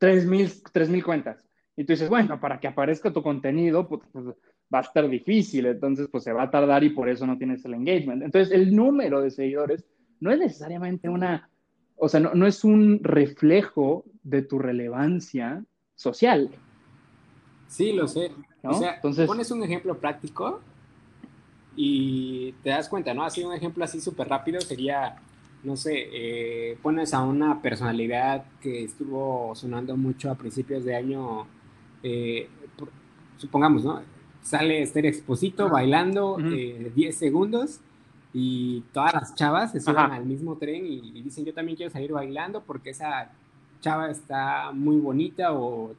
3.000 0.00 0.88
mil 0.88 1.04
cuentas. 1.04 1.44
Y 1.76 1.84
tú 1.84 1.92
dices, 1.92 2.08
bueno, 2.08 2.40
para 2.40 2.60
que 2.60 2.68
aparezca 2.68 3.12
tu 3.12 3.22
contenido, 3.22 3.88
pues, 3.88 4.02
pues, 4.12 4.26
va 4.72 4.78
a 4.78 4.82
estar 4.82 5.08
difícil, 5.08 5.66
entonces 5.66 6.08
pues 6.10 6.24
se 6.24 6.32
va 6.32 6.44
a 6.44 6.50
tardar 6.50 6.82
y 6.82 6.90
por 6.90 7.08
eso 7.08 7.26
no 7.26 7.36
tienes 7.36 7.64
el 7.64 7.74
engagement. 7.74 8.22
Entonces 8.22 8.52
el 8.54 8.74
número 8.74 9.20
de 9.20 9.30
seguidores 9.30 9.84
no 10.20 10.32
es 10.32 10.38
necesariamente 10.38 11.08
una, 11.08 11.50
o 11.96 12.08
sea, 12.08 12.20
no, 12.20 12.34
no 12.34 12.46
es 12.46 12.64
un 12.64 13.00
reflejo 13.02 14.04
de 14.22 14.42
tu 14.42 14.58
relevancia 14.58 15.64
social. 15.94 16.50
Sí, 17.68 17.92
lo 17.92 18.08
sé. 18.08 18.32
O 18.62 18.74
sea, 18.74 18.94
Entonces, 18.96 19.26
pones 19.26 19.50
un 19.50 19.62
ejemplo 19.62 19.98
práctico 19.98 20.60
y 21.76 22.52
te 22.62 22.70
das 22.70 22.88
cuenta, 22.88 23.14
¿no? 23.14 23.24
Así 23.24 23.42
un 23.42 23.54
ejemplo 23.54 23.84
así 23.84 24.00
súper 24.00 24.28
rápido 24.28 24.60
sería, 24.60 25.16
no 25.62 25.76
sé, 25.76 26.08
eh, 26.12 26.78
pones 26.82 27.14
a 27.14 27.22
una 27.22 27.62
personalidad 27.62 28.44
que 28.60 28.84
estuvo 28.84 29.54
sonando 29.54 29.96
mucho 29.96 30.30
a 30.30 30.34
principios 30.34 30.84
de 30.84 30.94
año, 30.94 31.46
eh, 32.02 32.48
supongamos, 33.38 33.84
¿no? 33.84 34.02
Sale 34.42 34.82
Esther 34.82 35.06
Exposito 35.06 35.68
bailando 35.68 36.36
10 36.36 36.96
eh, 36.96 37.12
segundos 37.12 37.80
y 38.34 38.82
todas 38.92 39.14
las 39.14 39.34
chavas 39.34 39.72
se 39.72 39.80
suben 39.80 40.10
al 40.10 40.26
mismo 40.26 40.56
tren 40.56 40.84
y, 40.86 41.22
dicen 41.22 41.44
yo 41.44 41.54
también 41.54 41.76
quiero 41.76 41.92
salir 41.92 42.12
bailando 42.12 42.62
porque 42.62 42.90
esa 42.90 43.30
chava 43.80 44.10
está 44.10 44.72
muy 44.72 44.96
bonita 44.96 45.52
o 45.52 45.94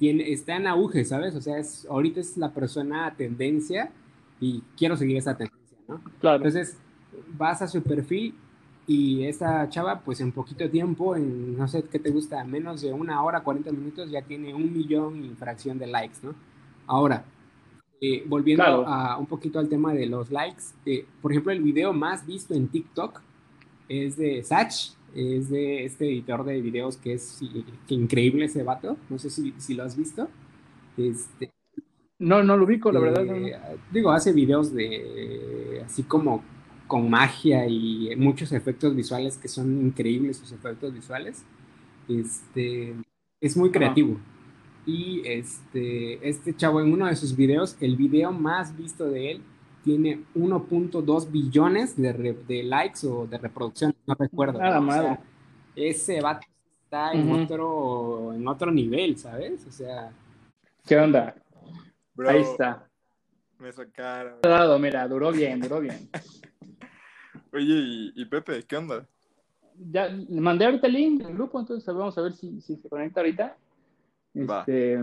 está 0.00 0.56
en 0.56 0.66
auge, 0.66 1.04
¿sabes? 1.04 1.34
O 1.34 1.40
sea, 1.40 1.58
es, 1.58 1.86
ahorita 1.88 2.20
es 2.20 2.36
la 2.36 2.52
persona 2.52 3.14
tendencia 3.16 3.92
y 4.40 4.62
quiero 4.76 4.96
seguir 4.96 5.16
esa 5.16 5.36
tendencia, 5.36 5.78
¿no? 5.88 6.00
Claro. 6.20 6.36
Entonces, 6.36 6.78
vas 7.36 7.62
a 7.62 7.68
su 7.68 7.82
perfil 7.82 8.34
y 8.86 9.24
esa 9.24 9.68
chava, 9.68 10.00
pues 10.00 10.20
en 10.20 10.32
poquito 10.32 10.68
tiempo, 10.68 11.14
en 11.14 11.56
no 11.56 11.68
sé 11.68 11.84
qué 11.84 11.98
te 11.98 12.10
gusta, 12.10 12.42
menos 12.44 12.80
de 12.80 12.92
una 12.92 13.22
hora, 13.22 13.42
40 13.42 13.70
minutos, 13.72 14.10
ya 14.10 14.22
tiene 14.22 14.52
un 14.54 14.72
millón 14.72 15.24
y 15.24 15.28
fracción 15.36 15.78
de 15.78 15.86
likes, 15.86 16.18
¿no? 16.22 16.34
Ahora, 16.86 17.24
eh, 18.00 18.24
volviendo 18.26 18.64
a, 18.64 19.18
un 19.18 19.26
poquito 19.26 19.58
al 19.58 19.68
tema 19.68 19.92
de 19.92 20.06
los 20.06 20.30
likes, 20.30 20.62
eh, 20.86 21.06
por 21.20 21.30
ejemplo, 21.30 21.52
el 21.52 21.62
video 21.62 21.92
más 21.92 22.26
visto 22.26 22.54
en 22.54 22.68
TikTok 22.68 23.20
es 23.88 24.16
de 24.16 24.42
Sach, 24.42 24.94
es 25.14 25.50
de 25.50 25.84
este 25.84 26.06
editor 26.06 26.44
de 26.44 26.60
videos 26.60 26.96
que 26.96 27.14
es 27.14 27.40
increíble 27.88 28.46
ese 28.46 28.62
vato. 28.62 28.96
No 29.08 29.18
sé 29.18 29.28
si, 29.30 29.52
si 29.58 29.74
lo 29.74 29.84
has 29.84 29.96
visto. 29.96 30.28
Este, 30.96 31.50
no, 32.20 32.44
no 32.44 32.56
lo 32.56 32.64
ubico, 32.64 32.92
la 32.92 33.00
verdad. 33.00 33.24
Eh, 33.24 33.58
digo, 33.90 34.12
hace 34.12 34.32
videos 34.32 34.72
de 34.72 35.82
así 35.84 36.04
como 36.04 36.44
con 36.86 37.08
magia 37.08 37.66
y 37.66 38.14
muchos 38.16 38.52
efectos 38.52 38.94
visuales 38.94 39.38
que 39.38 39.48
son 39.48 39.86
increíbles 39.86 40.36
sus 40.36 40.52
efectos 40.52 40.92
visuales. 40.92 41.44
Este 42.08 42.94
es 43.40 43.56
muy 43.56 43.70
creativo. 43.70 44.18
Y 44.86 45.22
este, 45.24 46.28
este 46.28 46.54
chavo 46.54 46.80
en 46.80 46.92
uno 46.92 47.06
de 47.06 47.16
sus 47.16 47.36
videos, 47.36 47.76
el 47.80 47.96
video 47.96 48.32
más 48.32 48.76
visto 48.76 49.08
de 49.08 49.32
él 49.32 49.42
tiene 49.84 50.24
1.2 50.34 51.30
billones 51.30 51.96
de, 51.96 52.62
likes 52.64 53.06
o 53.06 53.26
de 53.26 53.38
reproducciones, 53.38 53.96
no 54.06 54.14
recuerdo. 54.14 54.58
Nada 54.58 54.80
más. 54.80 55.18
ese 55.74 56.20
vato 56.20 56.46
está 56.84 57.12
en, 57.12 57.30
otro, 57.30 58.32
en 58.34 58.46
otro 58.46 58.70
nivel, 58.70 59.16
¿sabes? 59.16 59.66
O 59.66 59.70
sea. 59.70 60.12
¿Qué 60.86 60.96
onda? 60.98 61.34
Ahí 62.18 62.42
está. 62.42 62.88
Me 63.58 63.72
sacaron. 63.72 64.40
Mira, 64.80 65.06
duró 65.06 65.32
bien, 65.32 65.60
duró 65.60 65.80
bien. 65.80 66.08
Oye, 67.52 68.12
¿y, 68.14 68.24
Pepe, 68.26 68.62
qué 68.62 68.76
onda? 68.76 69.06
Ya 69.74 70.08
le 70.08 70.40
mandé 70.40 70.66
ahorita 70.66 70.86
el 70.86 70.92
link 70.92 71.22
del 71.22 71.34
grupo, 71.34 71.58
entonces 71.58 71.86
vamos 71.94 72.16
a 72.16 72.22
ver 72.22 72.32
si, 72.32 72.60
se 72.60 72.88
conecta 72.88 73.20
ahorita. 73.20 73.56
Este, 74.34 75.02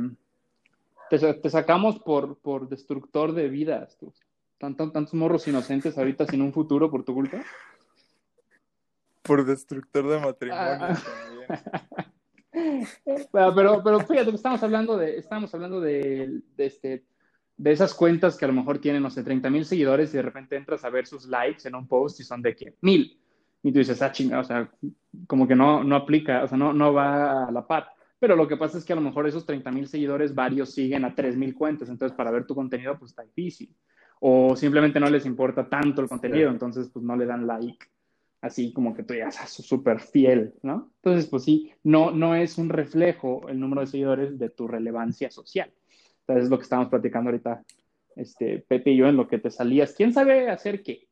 te, 1.10 1.50
sacamos 1.50 2.00
por, 2.00 2.38
por 2.38 2.70
destructor 2.70 3.34
de 3.34 3.50
vidas. 3.50 3.98
Tú 3.98 4.14
tantos 4.58 5.14
morros 5.14 5.48
inocentes 5.48 5.98
ahorita 5.98 6.26
sin 6.26 6.42
un 6.42 6.54
futuro 6.54 6.90
por 6.90 7.04
tu 7.04 7.14
culpa. 7.14 7.44
Por 9.22 9.46
destructor 9.46 10.08
de 10.08 10.20
matrimonio 10.20 10.64
ah. 10.64 10.78
también. 10.80 12.14
pero, 13.32 13.84
pero 13.84 14.00
fíjate, 14.00 14.30
estamos 14.32 14.62
hablando 14.64 14.98
de, 14.98 15.18
estamos 15.18 15.54
hablando 15.54 15.82
de, 15.82 16.42
este, 16.58 17.06
de 17.58 17.72
esas 17.72 17.94
cuentas 17.94 18.38
que 18.38 18.46
a 18.46 18.48
lo 18.48 18.54
mejor 18.54 18.80
tienen, 18.80 19.04
no 19.04 19.10
sé, 19.10 19.24
30 19.24 19.50
mil 19.50 19.66
seguidores 19.66 20.14
y 20.14 20.18
de 20.18 20.24
repente 20.24 20.56
entras 20.56 20.84
a 20.86 20.90
ver 20.90 21.08
sus 21.08 21.28
likes 21.28 21.68
en 21.68 21.76
un 21.76 21.88
post 21.88 22.20
y 22.20 22.24
son 22.24 22.42
de 22.42 22.56
qué? 22.56 22.76
Mil. 22.82 23.20
Y 23.64 23.72
tú 23.72 23.80
dices, 23.80 24.02
ah, 24.02 24.12
chinga, 24.12 24.40
o 24.40 24.44
sea, 24.44 24.70
como 25.26 25.48
que 25.48 25.56
no, 25.56 25.84
no 25.84 25.96
aplica, 25.96 26.44
o 26.44 26.48
sea, 26.48 26.58
no, 26.58 26.74
no 26.74 26.94
va 26.94 27.48
a 27.48 27.52
la 27.52 27.66
par. 27.66 27.90
Pero 28.20 28.36
lo 28.36 28.48
que 28.48 28.58
pasa 28.58 28.78
es 28.78 28.86
que 28.86 28.94
a 28.94 28.96
lo 28.96 29.02
mejor 29.02 29.28
esos 29.28 29.46
30 29.46 29.72
mil 29.72 29.88
seguidores, 29.88 30.34
varios 30.34 30.74
siguen 30.74 31.06
a 31.06 31.14
3 31.14 31.36
mil 31.36 31.54
cuentas, 31.54 31.90
entonces 31.90 32.16
para 32.16 32.32
ver 32.32 32.46
tu 32.46 32.56
contenido, 32.56 32.98
pues 32.98 33.12
está 33.12 33.24
difícil 33.24 33.76
o 34.20 34.56
simplemente 34.56 35.00
no 35.00 35.10
les 35.10 35.26
importa 35.26 35.68
tanto 35.68 36.02
el 36.02 36.10
contenido, 36.10 36.50
entonces 36.50 36.90
pues 36.92 37.04
no 37.06 37.16
le 37.16 37.26
dan 37.26 37.46
like, 37.46 37.86
así 38.42 38.74
como 38.74 38.94
que 38.96 39.04
tú 39.04 39.14
ya 39.14 39.28
estás 39.28 39.52
súper 39.52 40.00
fiel, 40.00 40.54
¿no? 40.62 40.92
Entonces, 40.98 41.28
pues 41.28 41.44
sí, 41.44 41.74
no, 41.84 42.12
no 42.12 42.36
es 42.36 42.58
un 42.58 42.70
reflejo 42.70 43.48
el 43.50 43.60
número 43.60 43.82
de 43.82 43.88
seguidores 43.88 44.38
de 44.38 44.50
tu 44.50 44.68
relevancia 44.68 45.32
social. 45.32 45.72
Entonces 46.22 46.46
es 46.46 46.50
lo 46.50 46.58
que 46.58 46.64
estamos 46.64 46.90
platicando 46.90 47.30
ahorita, 47.30 47.64
este, 48.16 48.60
Pepe 48.60 48.92
y 48.92 48.98
yo, 48.98 49.08
en 49.08 49.18
lo 49.18 49.28
que 49.28 49.40
te 49.40 49.50
salías. 49.50 49.94
¿Quién 49.94 50.14
sabe 50.14 50.50
hacer 50.50 50.84
qué? 50.84 51.08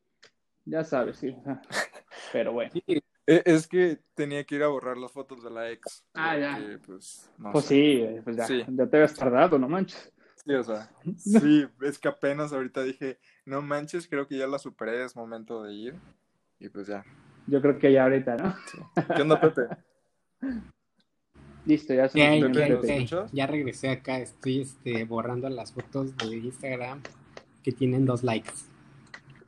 Ya 0.66 0.84
sabes, 0.84 1.18
sí. 1.18 1.36
Pero 2.34 2.54
bueno. 2.54 2.72
E, 2.88 3.02
es 3.46 3.68
que 3.68 4.00
tenía 4.14 4.44
que 4.44 4.56
ir 4.56 4.64
a 4.64 4.68
borrar 4.68 4.98
las 4.98 5.12
fotos 5.12 5.44
de 5.44 5.50
la 5.50 5.72
ex. 5.72 6.06
Ah, 6.14 6.38
ya. 6.38 6.80
Pues, 6.86 7.32
pues 7.52 7.66
sí, 7.66 8.06
pues 8.24 8.36
ya, 8.36 8.48
ya 8.48 8.88
te 8.88 8.98
habías 8.98 9.14
tardado, 9.14 9.58
no 9.58 9.68
manches. 9.68 10.12
Sí, 10.46 10.54
o 10.54 10.64
sea, 10.64 10.92
sí, 11.18 11.66
es 11.82 11.98
que 11.98 12.08
apenas 12.08 12.54
ahorita 12.54 12.84
dije, 12.84 13.18
no 13.46 13.62
manches, 13.62 14.08
creo 14.08 14.28
que 14.28 14.38
ya 14.38 14.48
la 14.48 14.60
superé, 14.60 15.04
es 15.04 15.16
momento 15.16 15.64
de 15.64 15.74
ir. 15.74 15.96
Y 16.60 16.70
pues 16.70 16.88
ya. 16.88 17.04
Yo 17.48 17.62
creo 17.62 17.78
que 17.78 17.92
ya 17.92 18.04
ahorita, 18.04 18.36
¿no? 18.38 18.56
Sí. 18.72 18.78
¿Qué 19.16 19.22
onda, 19.22 19.40
Pepe? 19.40 19.62
Listo, 21.66 21.94
ya 21.94 22.08
se 22.08 22.20
Ya, 22.20 22.36
ya, 23.32 23.48
regresé 23.48 23.90
acá, 23.90 24.20
estoy 24.20 24.62
este, 24.62 25.04
borrando 25.04 25.50
las 25.50 25.72
fotos 25.72 26.16
de 26.18 26.38
Instagram 26.38 27.02
que 27.64 27.72
tienen 27.72 28.06
dos 28.06 28.24
likes. 28.24 28.52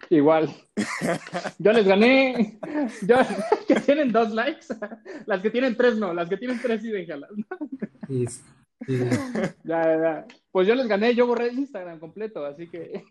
Igual. 0.09 0.49
Yo 1.59 1.73
les 1.73 1.85
gané. 1.85 2.59
Yo, 3.05 3.17
que 3.67 3.75
tienen 3.81 4.11
dos 4.11 4.31
likes. 4.33 4.65
Las 5.25 5.41
que 5.41 5.51
tienen 5.51 5.75
tres 5.75 5.97
no. 5.97 6.13
Las 6.13 6.29
que 6.29 6.37
tienen 6.37 6.59
tres 6.61 6.81
sí 6.81 6.89
déjalas. 6.89 7.29
Es- 8.09 8.43
eh, 8.87 9.09
Ya, 9.63 9.83
ya, 9.83 10.01
ya. 10.01 10.25
Pues 10.51 10.67
yo 10.67 10.75
les 10.75 10.87
gané. 10.87 11.13
Yo 11.13 11.27
borré 11.27 11.51
Instagram 11.51 11.99
completo. 11.99 12.45
Así 12.45 12.67
que. 12.69 13.03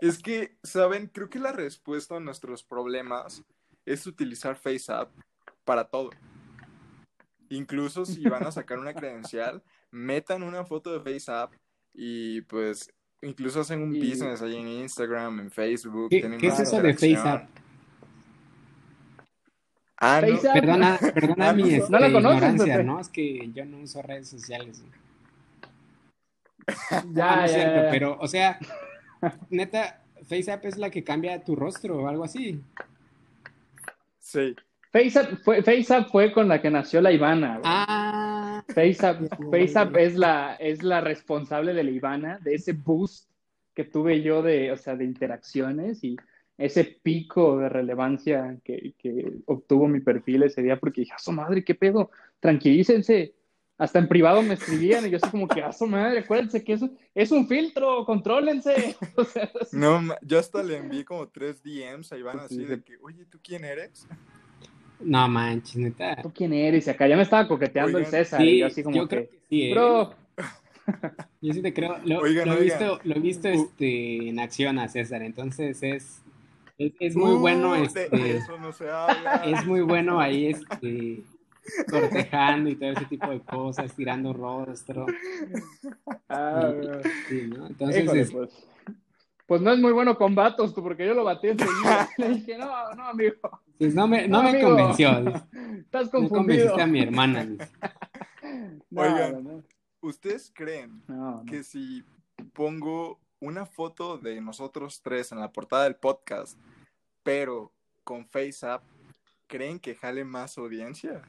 Es 0.00 0.18
que, 0.22 0.56
¿saben? 0.62 1.08
Creo 1.08 1.28
que 1.28 1.38
la 1.38 1.52
respuesta 1.52 2.16
a 2.16 2.20
nuestros 2.20 2.62
problemas 2.62 3.42
es 3.84 4.06
utilizar 4.06 4.56
FaceApp 4.56 5.10
para 5.64 5.84
todo. 5.84 6.10
Incluso 7.50 8.04
si 8.04 8.22
van 8.28 8.44
a 8.46 8.52
sacar 8.52 8.78
una 8.78 8.94
credencial, 8.94 9.62
metan 9.90 10.42
una 10.42 10.64
foto 10.64 10.92
de 10.92 11.00
FaceApp 11.00 11.52
y 11.94 12.42
pues 12.42 12.92
incluso 13.22 13.60
hacen 13.60 13.82
un 13.82 13.94
Y- 13.94 14.00
business 14.10 14.42
ahí 14.42 14.56
en 14.56 14.68
Instagram, 14.68 15.40
en 15.40 15.50
Facebook. 15.50 16.10
¿Qué, 16.10 16.18
es 16.42 16.60
eso 16.60 16.80
de. 16.80 16.92
FaceApp? 16.94 17.48
Ah, 20.00 20.20
no. 20.20 20.40
Perdona, 20.52 20.98
perdona 21.12 21.48
Ah, 21.48 21.52
mi 21.52 21.62
no, 21.62 21.68
este, 21.68 21.90
no 21.90 21.98
la 21.98 22.12
conoces, 22.12 22.36
ignorancia. 22.42 22.82
¿no? 22.84 23.00
Es 23.00 23.08
que 23.08 23.50
yo 23.52 23.64
no 23.64 23.78
uso 23.80 24.00
redes 24.02 24.28
sociales. 24.28 24.80
¿no? 24.82 24.92
Ah, 26.90 27.02
Ya, 27.12 27.36
no 27.36 27.44
es 27.44 27.50
ya, 27.50 27.56
cierto, 27.56 27.76
ya, 27.76 27.84
ya. 27.84 27.90
pero, 27.90 28.16
o 28.20 28.28
sea, 28.28 28.58
neta, 29.50 30.02
FaceApp 30.22 30.64
es 30.66 30.78
la 30.78 30.90
que 30.90 31.04
cambia 31.04 31.42
tu 31.42 31.56
rostro 31.56 32.02
o 32.02 32.08
algo 32.08 32.24
así. 32.24 32.60
Sí. 34.18 34.54
FaceApp 34.90 35.42
fue, 35.42 35.62
FaceApp 35.62 36.08
fue 36.10 36.32
con 36.32 36.48
la 36.48 36.60
que 36.60 36.70
nació 36.70 37.00
la 37.00 37.12
Ivana. 37.12 37.58
güey. 37.58 37.62
Ah, 37.64 38.64
FaceApp, 38.68 39.22
FaceApp 39.50 39.96
es 39.96 40.16
la, 40.16 40.54
es 40.54 40.82
la 40.82 41.00
responsable 41.00 41.74
de 41.74 41.84
la 41.84 41.90
Ivana, 41.90 42.38
de 42.42 42.54
ese 42.54 42.72
boost 42.72 43.28
que 43.74 43.84
tuve 43.84 44.22
yo 44.22 44.42
de, 44.42 44.72
o 44.72 44.76
sea, 44.76 44.96
de 44.96 45.04
interacciones 45.04 46.02
y 46.02 46.16
ese 46.56 46.84
pico 46.84 47.58
de 47.58 47.68
relevancia 47.68 48.58
que, 48.64 48.94
que 48.98 49.32
obtuvo 49.46 49.86
mi 49.86 50.00
perfil 50.00 50.42
ese 50.42 50.62
día, 50.62 50.78
porque 50.78 51.02
dije, 51.02 51.12
a 51.14 51.18
su 51.18 51.30
madre, 51.32 51.62
qué 51.62 51.74
pedo, 51.74 52.10
tranquilícense. 52.40 53.34
Hasta 53.78 54.00
en 54.00 54.08
privado 54.08 54.42
me 54.42 54.54
escribían 54.54 55.06
y 55.06 55.10
yo 55.10 55.18
así 55.22 55.30
como 55.30 55.46
que, 55.46 55.62
a 55.62 55.72
su 55.72 55.86
madre, 55.86 56.18
acuérdense 56.20 56.64
que 56.64 56.72
eso 56.72 56.90
es 57.14 57.30
un 57.30 57.46
filtro, 57.46 58.04
contrólense. 58.04 58.96
O 59.16 59.24
sea, 59.24 59.48
No, 59.72 60.02
yo 60.22 60.38
hasta 60.40 60.62
le 60.64 60.78
envié 60.78 61.04
como 61.04 61.28
tres 61.28 61.62
DMs 61.62 62.12
a 62.12 62.16
Iván 62.18 62.38
Sí, 62.40 62.44
así 62.46 62.56
sí. 62.56 62.64
de 62.64 62.82
que, 62.82 62.96
oye, 63.02 63.24
¿tú 63.26 63.38
quién 63.42 63.64
eres? 63.64 64.06
no 65.00 65.28
manches, 65.28 65.76
neta. 65.76 66.16
¿tú 66.22 66.32
quién 66.34 66.52
eres? 66.52 66.88
Y 66.88 66.90
acá 66.90 67.06
ya 67.06 67.14
me 67.16 67.22
estaba 67.22 67.46
coqueteando 67.46 67.98
el 67.98 68.04
Oigan, 68.04 68.10
César 68.10 68.42
y 68.44 68.58
yo 68.58 68.66
así 68.66 68.82
como 68.82 68.96
yo 68.96 69.06
que, 69.06 69.16
creo 69.16 69.28
que 69.30 69.38
sí, 69.48 69.62
¿eh? 69.70 69.72
bro, 69.74 70.14
Yo 71.40 71.52
sí 71.52 71.62
te 71.62 71.72
creo. 71.72 71.98
Lo, 72.04 72.20
Oigan, 72.20 72.48
lo 72.48 72.54
he 72.54 72.60
oigan. 72.62 72.78
visto, 72.80 73.00
lo 73.04 73.14
he 73.14 73.20
visto 73.20 73.48
Uh. 73.48 73.52
este, 73.52 74.28
en 74.30 74.40
acción 74.40 74.78
a 74.80 74.88
César, 74.88 75.22
entonces 75.22 75.80
es, 75.84 76.22
es, 76.78 76.92
es 76.98 77.14
muy 77.14 77.32
Uh, 77.34 77.38
bueno, 77.38 77.74
de 77.74 77.82
este, 77.84 78.36
eso 78.38 78.58
no 78.58 78.72
se 78.72 78.90
habla. 78.90 79.42
es 79.46 79.64
muy 79.66 79.82
bueno 79.82 80.18
ahí, 80.18 80.46
este, 80.48 81.22
cortejando 81.90 82.70
y 82.70 82.76
todo 82.76 82.90
ese 82.90 83.04
tipo 83.06 83.30
de 83.30 83.40
cosas, 83.40 83.94
tirando 83.94 84.32
rostro, 84.32 85.06
ah, 86.28 86.72
sí, 87.28 87.50
¿no? 87.54 87.66
Entonces, 87.66 88.04
Híjole, 88.04 88.20
es- 88.20 88.32
pues. 88.32 88.68
Pues 89.46 89.62
no 89.62 89.72
es 89.72 89.78
muy 89.78 89.92
bueno 89.92 90.14
con 90.18 90.34
vatos, 90.34 90.74
tú, 90.74 90.82
porque 90.82 91.06
yo 91.06 91.14
lo 91.14 91.24
batí 91.24 91.48
enseguida. 91.48 92.06
Le 92.18 92.28
dije, 92.34 92.58
no, 92.58 92.92
no, 92.94 93.04
amigo, 93.08 93.34
pues, 93.78 93.94
no 93.94 94.06
me, 94.06 94.28
no 94.28 94.36
No, 94.38 94.42
me 94.42 94.50
amigo. 94.50 94.68
convenció, 94.68 95.08
estás 95.80 96.04
no 96.06 96.10
confundido. 96.10 96.36
convenciste 96.74 96.82
a 96.82 96.86
mi 96.86 97.00
hermana. 97.00 97.46
dice. 97.46 97.68
No, 98.90 99.00
Oigan. 99.02 99.44
no, 99.44 99.62
¿Ustedes 100.02 100.52
creen 100.54 101.02
no, 101.08 101.14
no. 101.16 101.44
que 101.46 101.64
si 101.64 102.04
pongo 102.52 103.18
una 103.40 103.64
foto 103.64 104.18
de 104.18 104.38
nosotros 104.42 105.00
tres 105.02 105.32
en 105.32 105.40
la 105.40 105.50
portada 105.50 105.84
del 105.84 105.96
podcast, 105.96 106.58
pero 107.22 107.72
con 108.04 108.26
FaceApp, 108.26 108.82
¿creen 109.46 109.80
que 109.80 109.94
jale 109.94 110.24
más 110.24 110.58
audiencia? 110.58 111.22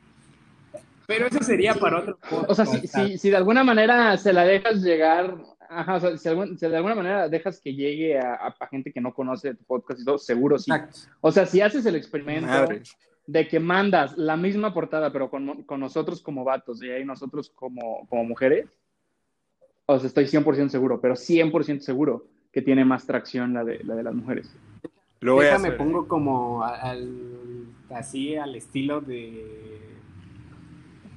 Pero 1.10 1.26
eso 1.26 1.44
sería 1.44 1.74
para 1.74 2.00
otro 2.00 2.20
O 2.48 2.54
sea, 2.54 2.66
si, 2.66 2.86
si, 2.88 3.18
si 3.18 3.30
de 3.32 3.36
alguna 3.38 3.64
manera 3.64 4.16
se 4.16 4.32
la 4.32 4.44
dejas 4.46 4.82
llegar, 4.84 5.36
ajá, 5.68 5.96
o 5.96 6.00
sea, 6.00 6.18
si, 6.18 6.30
algún- 6.30 6.58
si 6.58 6.68
de 6.68 6.78
alguna 6.78 6.94
manera 6.96 7.28
dejas 7.28 7.60
que 7.60 7.74
llegue 7.74 8.20
a, 8.20 8.36
a- 8.36 8.56
a 8.60 8.68
gente 8.68 8.92
que 8.94 9.02
no 9.02 9.14
conoce 9.14 9.56
tu 9.56 9.64
podcast 9.66 10.00
y 10.02 10.06
todo, 10.06 10.18
seguro 10.20 10.60
sí. 10.60 10.72
Exacto. 10.72 11.00
O 11.22 11.32
sea, 11.32 11.46
si 11.48 11.62
haces 11.62 11.84
el 11.88 11.96
experimento 11.96 12.48
de 13.26 13.48
que 13.48 13.60
mandas 13.60 14.18
la 14.18 14.38
misma 14.38 14.74
portada, 14.74 15.12
pero 15.12 15.30
con, 15.32 15.64
con 15.64 15.80
nosotros 15.80 16.22
como 16.22 16.44
vatos 16.44 16.82
y 16.84 16.90
ahí 16.92 17.04
nosotros 17.04 17.50
como, 17.56 18.08
como 18.08 18.24
mujeres, 18.24 18.68
o 19.88 19.98
sea, 20.00 20.08
estoy 20.08 20.26
100% 20.26 20.70
seguro, 20.70 21.02
pero 21.02 21.16
100% 21.16 21.80
seguro 21.82 22.28
que 22.52 22.62
tiene 22.62 22.86
más 22.86 23.06
tracción 23.08 23.54
la 23.56 23.64
de, 23.64 23.84
la 23.84 23.96
de 23.96 24.04
las 24.04 24.14
mujeres. 24.14 24.56
Lo 25.22 25.34
voy 25.36 25.46
a 25.46 25.50
Déjame 25.50 25.68
hacer. 25.70 25.78
pongo 25.80 26.08
como 26.08 26.64
a- 26.64 26.76
al, 26.76 27.66
así 27.90 28.36
al 28.36 28.56
estilo 28.56 29.02
de... 29.02 29.89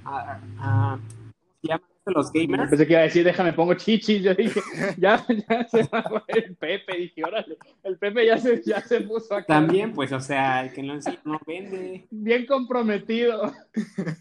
a- 0.04 0.40
a- 0.58 0.98
¿Cómo 0.98 1.58
se 1.62 1.68
llaman 1.68 1.82
los 2.06 2.32
gamers? 2.32 2.70
Pensé 2.70 2.86
que 2.86 2.92
iba 2.92 3.00
a 3.00 3.04
decir, 3.04 3.24
déjame, 3.24 3.52
pongo 3.52 3.74
chichis. 3.74 4.22
Yo 4.22 4.34
dije, 4.34 4.60
ya, 4.98 5.24
ya 5.48 5.68
se 5.68 5.84
va 5.84 6.24
el 6.26 6.56
Pepe. 6.56 6.96
Dije, 6.96 7.22
órale, 7.24 7.56
el 7.84 7.96
Pepe 7.98 8.26
ya 8.26 8.36
se, 8.38 8.60
ya 8.66 8.80
se 8.80 9.00
puso 9.02 9.36
acá. 9.36 9.46
También, 9.46 9.92
pues, 9.92 10.10
o 10.12 10.18
sea, 10.20 10.64
el 10.64 10.72
que 10.72 10.82
no 10.82 10.94
no 11.24 11.40
vende, 11.46 12.04
Bien 12.10 12.44
comprometido, 12.46 13.52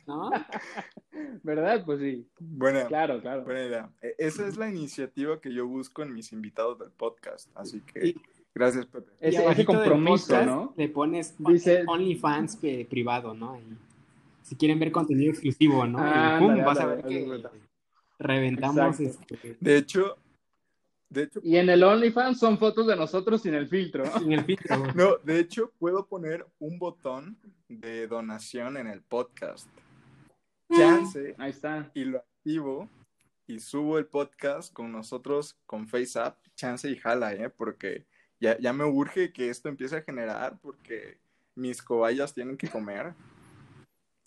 ¿no? 0.05 0.29
¿verdad? 1.43 1.83
Pues 1.85 1.99
sí, 1.99 2.27
Buena, 2.39 2.85
claro, 2.85 3.19
claro. 3.21 3.43
buena 3.43 3.65
idea. 3.65 3.89
E- 4.01 4.15
Esa 4.19 4.47
es 4.47 4.57
la 4.57 4.69
iniciativa 4.69 5.39
que 5.41 5.53
yo 5.53 5.65
busco 5.67 6.03
en 6.03 6.13
mis 6.13 6.31
invitados 6.31 6.77
del 6.79 6.91
podcast. 6.91 7.49
Así 7.55 7.81
que 7.81 8.09
Y- 8.09 8.21
gracias, 8.53 8.85
Pepe. 8.85 9.11
Ese, 9.19 9.65
compromiso, 9.65 10.27
podcast 10.27 10.45
¿no? 10.45 10.73
Le 10.77 10.87
pones 10.89 11.35
Dice- 11.39 11.83
OnlyFans 11.87 12.57
privado, 12.89 13.33
¿no? 13.33 13.57
Y 13.57 13.75
si 14.51 14.57
quieren 14.57 14.79
ver 14.79 14.91
contenido 14.91 15.31
exclusivo, 15.31 15.87
¿no? 15.87 15.97
Ah, 15.97 16.37
y 16.37 16.43
pum, 16.43 16.61
vas 16.61 16.77
a 16.81 16.85
ver 16.87 17.05
que 17.05 17.41
reventamos 18.19 18.99
este, 18.99 19.55
De 19.61 19.77
hecho, 19.77 20.17
de 21.07 21.23
hecho, 21.23 21.39
Y 21.41 21.55
en 21.55 21.69
el 21.69 21.81
OnlyFans 21.81 22.37
son 22.37 22.57
fotos 22.57 22.85
de 22.85 22.97
nosotros 22.97 23.41
sin 23.41 23.53
el 23.53 23.69
filtro. 23.69 24.03
en 24.17 24.33
el 24.33 24.43
filtro. 24.43 24.75
no, 24.93 25.15
de 25.23 25.39
hecho, 25.39 25.71
puedo 25.79 26.05
poner 26.05 26.45
un 26.59 26.79
botón 26.79 27.37
de 27.69 28.07
donación 28.07 28.75
en 28.75 28.87
el 28.87 29.01
podcast. 29.03 29.69
Chance 30.69 31.33
Ahí 31.37 31.51
está. 31.51 31.89
y 31.93 32.03
lo 32.03 32.17
activo 32.17 32.89
y 33.47 33.61
subo 33.61 33.99
el 33.99 34.05
podcast 34.05 34.73
con 34.73 34.91
nosotros 34.91 35.57
con 35.65 35.87
FaceApp, 35.87 36.45
chance 36.55 36.89
y 36.89 36.97
jala, 36.97 37.33
¿eh? 37.35 37.49
Porque 37.49 38.05
ya, 38.41 38.57
ya 38.59 38.73
me 38.73 38.83
urge 38.83 39.31
que 39.31 39.47
esto 39.49 39.69
empiece 39.69 39.95
a 39.95 40.01
generar 40.01 40.59
porque 40.61 41.21
mis 41.55 41.81
cobayas 41.81 42.33
tienen 42.33 42.57
que 42.57 42.67
comer. 42.67 43.13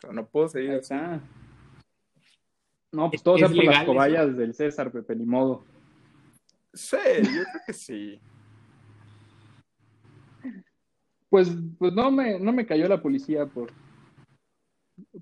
Sea, 0.04 0.12
no 0.12 0.26
puedo 0.26 0.48
seguir 0.48 0.70
Ahí 0.70 0.76
así. 0.78 0.94
está. 0.94 1.20
No, 2.92 3.10
pues 3.10 3.20
Es- 3.20 3.22
todo 3.24 3.38
sea 3.38 3.46
es 3.48 3.54
por 3.54 3.64
las 3.64 3.76
eso. 3.78 3.86
cobayas 3.86 4.36
del 4.36 4.54
César, 4.54 4.90
Pepe, 4.92 5.16
ni 5.16 5.24
modo. 5.24 5.64
Sí, 6.72 6.96
yo 7.16 7.22
creo 7.22 7.62
que 7.66 7.72
sí. 7.72 8.20
Pues, 11.28 11.50
pues 11.78 11.92
no 11.92 12.10
me, 12.10 12.38
no 12.38 12.52
me 12.52 12.64
cayó 12.66 12.86
la 12.88 13.02
policía 13.02 13.46
por, 13.46 13.72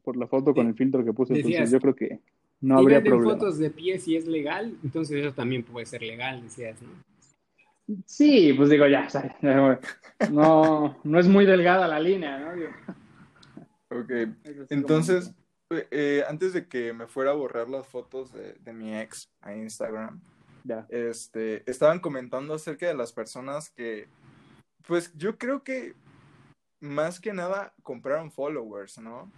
por 0.02 0.16
la 0.16 0.26
foto 0.26 0.52
con 0.52 0.66
el 0.68 0.74
filtro 0.74 1.02
que 1.04 1.12
puse, 1.14 1.34
Decías, 1.34 1.52
entonces 1.52 1.72
yo 1.72 1.80
creo 1.80 1.94
que 1.94 2.20
no 2.60 2.76
si 2.76 2.82
habría 2.82 2.98
venden 2.98 3.12
problema. 3.14 3.34
fotos 3.34 3.58
de 3.58 3.70
pies 3.70 4.06
y 4.08 4.16
es 4.16 4.26
legal, 4.26 4.76
entonces 4.82 5.24
eso 5.24 5.34
también 5.34 5.62
puede 5.62 5.86
ser 5.86 6.02
legal, 6.02 6.42
decías, 6.42 6.76
¿no? 6.82 7.96
Sí, 8.06 8.52
pues 8.52 8.68
digo, 8.68 8.86
ya, 8.86 9.08
no, 10.30 10.98
no 11.02 11.18
es 11.18 11.28
muy 11.28 11.46
delgada 11.46 11.88
la 11.88 11.98
línea, 11.98 12.38
¿no? 12.38 12.52
Ok. 14.00 14.10
Entonces, 14.70 15.32
eh, 15.70 16.24
antes 16.28 16.52
de 16.52 16.66
que 16.66 16.92
me 16.92 17.06
fuera 17.06 17.30
a 17.30 17.34
borrar 17.34 17.68
las 17.68 17.86
fotos 17.86 18.32
de, 18.32 18.54
de 18.54 18.72
mi 18.72 18.96
ex 18.96 19.28
a 19.40 19.54
Instagram, 19.54 20.20
Ya. 20.64 20.86
este, 20.90 21.68
estaban 21.70 22.00
comentando 22.00 22.54
acerca 22.54 22.86
de 22.86 22.94
las 22.94 23.12
personas 23.12 23.70
que, 23.70 24.08
pues 24.86 25.12
yo 25.16 25.38
creo 25.38 25.62
que 25.62 25.94
más 26.80 27.20
que 27.20 27.32
nada 27.32 27.74
compraron 27.82 28.30
followers, 28.30 28.98
¿no? 28.98 29.30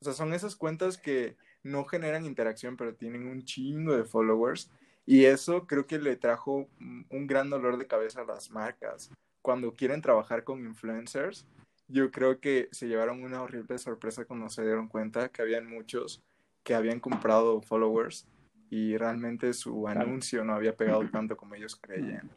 O 0.00 0.04
sea, 0.04 0.12
son 0.12 0.34
esas 0.34 0.56
cuentas 0.56 0.98
que 0.98 1.36
no 1.62 1.84
generan 1.84 2.24
interacción, 2.26 2.76
pero 2.76 2.94
tienen 2.94 3.26
un 3.26 3.44
chingo 3.44 3.96
de 3.96 4.04
followers. 4.04 4.70
Y 5.06 5.24
eso 5.24 5.66
creo 5.66 5.86
que 5.86 5.98
le 5.98 6.16
trajo 6.16 6.68
un 6.78 7.26
gran 7.26 7.50
dolor 7.50 7.76
de 7.76 7.86
cabeza 7.86 8.20
a 8.20 8.24
las 8.24 8.50
marcas. 8.50 9.10
Cuando 9.42 9.72
quieren 9.72 10.00
trabajar 10.00 10.44
con 10.44 10.64
influencers, 10.64 11.44
yo 11.88 12.10
creo 12.10 12.40
que 12.40 12.68
se 12.72 12.88
llevaron 12.88 13.22
una 13.22 13.42
horrible 13.42 13.78
sorpresa 13.78 14.24
cuando 14.24 14.48
se 14.48 14.62
dieron 14.62 14.88
cuenta 14.88 15.28
que 15.28 15.42
habían 15.42 15.66
muchos 15.66 16.22
que 16.62 16.74
habían 16.74 17.00
comprado 17.00 17.60
followers 17.60 18.26
y 18.70 18.96
realmente 18.96 19.52
su 19.52 19.86
anuncio 19.86 20.44
no 20.44 20.54
había 20.54 20.76
pegado 20.76 21.06
tanto 21.10 21.36
como 21.36 21.54
ellos 21.54 21.76
creían. 21.76 22.30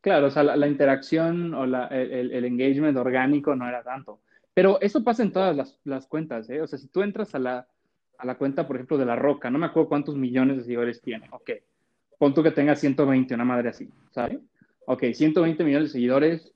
Claro, 0.00 0.26
o 0.26 0.30
sea, 0.30 0.42
la, 0.42 0.66
interacción 0.66 1.54
o 1.54 1.64
la, 1.64 1.86
el, 1.86 2.32
el, 2.32 2.44
engagement 2.44 2.96
orgánico 2.96 3.54
no 3.54 3.66
era 3.68 3.82
tanto. 3.82 4.20
Pero 4.52 4.80
eso 4.80 5.02
pasa 5.02 5.22
en 5.22 5.32
todas 5.32 5.56
las, 5.56 5.78
las 5.84 6.06
cuentas, 6.06 6.50
¿eh? 6.50 6.60
O 6.60 6.66
sea, 6.66 6.78
si 6.78 6.88
tú 6.88 7.02
entras 7.02 7.34
a 7.34 7.38
la, 7.38 7.66
a 8.18 8.26
la 8.26 8.36
cuenta, 8.36 8.66
por 8.66 8.76
ejemplo, 8.76 8.98
de 8.98 9.06
La 9.06 9.16
Roca, 9.16 9.50
no 9.50 9.58
me 9.58 9.66
acuerdo 9.66 9.88
cuántos 9.88 10.16
millones 10.16 10.58
de 10.58 10.62
seguidores 10.64 11.00
tiene, 11.00 11.28
ok. 11.30 11.50
Pon 12.18 12.34
tú 12.34 12.42
que 12.42 12.50
tenga 12.50 12.76
120, 12.76 13.34
una 13.34 13.44
madre 13.44 13.70
así, 13.70 13.88
¿sabes? 14.10 14.38
Ok, 14.86 15.04
120 15.12 15.64
millones 15.64 15.88
de 15.88 15.92
seguidores 15.92 16.53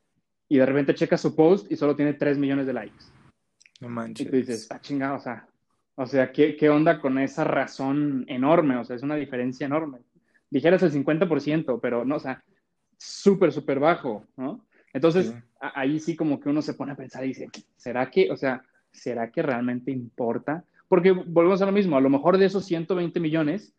y 0.49 0.59
de 0.59 0.67
repente 0.67 0.95
checas 0.95 1.21
su 1.21 1.35
post 1.35 1.71
y 1.71 1.77
solo 1.77 1.95
tiene 1.95 2.15
3 2.15 2.39
millones 2.39 2.67
de 2.67 2.73
likes. 2.73 3.05
No 3.81 3.89
manches. 3.89 4.27
Y 4.27 4.31
tú 4.31 4.37
dices, 4.37 4.63
está 4.63 4.81
chingado, 4.81 5.17
o 5.17 5.21
sea, 5.21 5.47
o 5.95 6.07
sea, 6.07 6.33
¿qué, 6.33 6.57
¿qué, 6.57 6.71
onda 6.71 7.01
con 7.01 7.19
esa 7.19 7.45
razón 7.45 8.25
enorme? 8.29 8.77
O 8.77 8.85
sea, 8.85 8.97
es 8.97 9.03
una 9.03 9.17
diferencia 9.17 9.67
enorme. 9.67 9.99
Dijeras 10.51 10.83
el 10.83 10.93
50%, 10.93 11.81
pero 11.81 12.05
no, 12.05 12.17
o 12.17 12.21
sea, 12.21 12.43
súper, 12.97 13.53
súper 13.53 13.79
bajo, 13.79 14.25
¿no? 14.37 14.65
Entonces, 14.93 15.35
ahí 15.61 16.01
sí 16.01 16.17
como 16.17 16.41
que 16.41 16.49
uno 16.49 16.63
se 16.63 16.75
pone 16.75 16.93
a 16.93 16.97
pensar 16.97 17.25
y 17.25 17.29
dice, 17.29 17.49
¿será 17.77 18.11
que, 18.11 18.31
o 18.31 18.37
sea, 18.37 18.63
¿será 18.91 19.31
que 19.31 19.43
realmente 19.43 19.91
importa? 19.91 20.65
Porque 20.89 21.13
volvemos 21.13 21.61
a 21.61 21.67
lo 21.67 21.73
mismo, 21.73 21.97
a 21.97 22.01
lo 22.01 22.11
mejor 22.11 22.39
de 22.39 22.47
esos 22.47 22.65
120 22.65 23.21
millones, 23.21 23.75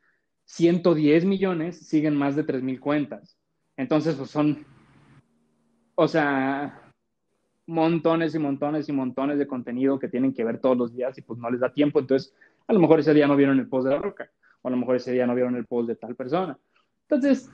110 0.46 1.26
millones 1.26 1.88
siguen 1.88 2.16
más 2.16 2.36
de 2.36 2.46
3.000 2.46 2.80
cuentas. 2.80 3.38
Entonces, 3.78 4.16
pues 4.16 4.30
son, 4.30 4.66
o 6.00 6.08
sea, 6.08 6.92
montones 7.68 8.34
y 8.36 8.40
montones 8.40 8.90
y 8.90 8.92
montones 8.92 9.38
de 9.38 9.48
contenido 9.48 10.00
que 10.00 10.08
tienen 10.08 10.34
que 10.34 10.44
ver 10.44 10.60
todos 10.60 10.78
los 10.78 10.96
días 10.96 11.18
y 11.18 11.22
pues 11.22 11.40
no 11.40 11.50
les 11.50 11.60
da 11.60 11.74
tiempo. 11.74 12.00
Entonces, 12.00 12.34
a 12.68 12.74
lo 12.74 12.80
mejor 12.80 13.00
ese 13.00 13.14
día 13.14 13.28
no 13.28 13.36
vieron 13.36 13.60
el 13.60 13.68
post 13.68 13.88
de 13.88 13.96
la 13.96 14.02
roca, 14.02 14.32
o 14.62 14.68
a 14.68 14.72
lo 14.72 14.78
mejor 14.78 14.96
ese 14.96 15.12
día 15.12 15.28
no 15.28 15.36
vieron 15.36 15.56
el 15.56 15.66
post 15.66 15.90
de 15.90 15.96
tal 15.96 16.16
persona. 16.16 16.58
Entonces, 17.08 17.52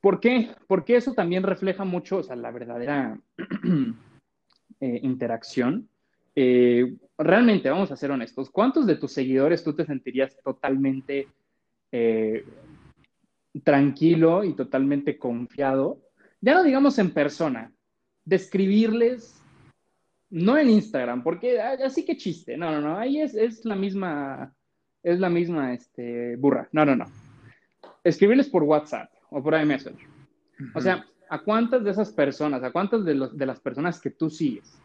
¿Por 0.00 0.20
qué? 0.20 0.50
Porque 0.66 0.96
eso 0.96 1.12
también 1.12 1.42
refleja 1.42 1.84
mucho, 1.84 2.18
o 2.18 2.22
sea, 2.22 2.36
la 2.36 2.52
verdadera 2.52 3.18
eh, 4.80 5.00
interacción. 5.02 5.88
Eh, 6.36 6.96
realmente, 7.16 7.68
vamos 7.68 7.90
a 7.90 7.96
ser 7.96 8.12
honestos, 8.12 8.48
¿cuántos 8.50 8.86
de 8.86 8.94
tus 8.94 9.12
seguidores 9.12 9.64
tú 9.64 9.74
te 9.74 9.84
sentirías 9.84 10.36
totalmente 10.44 11.26
eh, 11.90 12.44
tranquilo 13.64 14.44
y 14.44 14.54
totalmente 14.54 15.18
confiado? 15.18 15.98
Ya 16.40 16.54
no 16.54 16.62
digamos 16.62 16.98
en 16.98 17.10
persona, 17.10 17.72
describirles, 18.24 19.42
no 20.30 20.58
en 20.58 20.70
Instagram, 20.70 21.22
porque 21.22 21.60
así 21.60 22.04
que 22.04 22.16
chiste, 22.16 22.56
no, 22.56 22.70
no, 22.70 22.80
no, 22.80 22.98
ahí 22.98 23.20
es, 23.20 23.34
es 23.34 23.64
la 23.64 23.74
misma, 23.74 24.54
es 25.02 25.18
la 25.18 25.30
misma 25.30 25.72
este, 25.72 26.36
burra, 26.36 26.68
no, 26.72 26.84
no, 26.84 26.94
no. 26.94 27.06
Escribirles 28.04 28.48
por 28.48 28.62
WhatsApp 28.62 29.10
o 29.30 29.42
por 29.42 29.58
iMessage. 29.58 30.06
O 30.74 30.80
sea, 30.80 31.04
¿a 31.28 31.38
cuántas 31.40 31.82
de 31.84 31.90
esas 31.90 32.12
personas, 32.12 32.62
a 32.62 32.70
cuántas 32.70 33.04
de, 33.04 33.14
los, 33.14 33.36
de 33.36 33.46
las 33.46 33.60
personas 33.60 34.00
que 34.00 34.10
tú 34.10 34.28
sigues, 34.30 34.78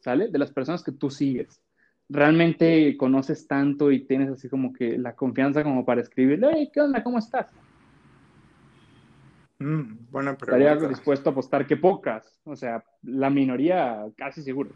¿sale? 0.00 0.28
De 0.28 0.38
las 0.38 0.50
personas 0.50 0.82
que 0.82 0.92
tú 0.92 1.10
sigues, 1.10 1.62
realmente 2.08 2.96
conoces 2.96 3.46
tanto 3.46 3.92
y 3.92 4.04
tienes 4.04 4.30
así 4.30 4.48
como 4.48 4.72
que 4.72 4.98
la 4.98 5.14
confianza 5.14 5.62
como 5.62 5.84
para 5.84 6.00
escribirle, 6.00 6.48
hey, 6.52 6.70
¿qué 6.72 6.80
onda? 6.80 7.02
¿Cómo 7.02 7.18
estás? 7.18 7.52
Mm, 9.58 10.10
buena 10.10 10.32
Estaría 10.32 10.76
dispuesto 10.76 11.30
a 11.30 11.32
apostar 11.32 11.66
que 11.66 11.76
pocas, 11.76 12.40
o 12.44 12.54
sea, 12.54 12.84
la 13.02 13.28
minoría 13.28 14.06
casi 14.16 14.42
seguro. 14.42 14.70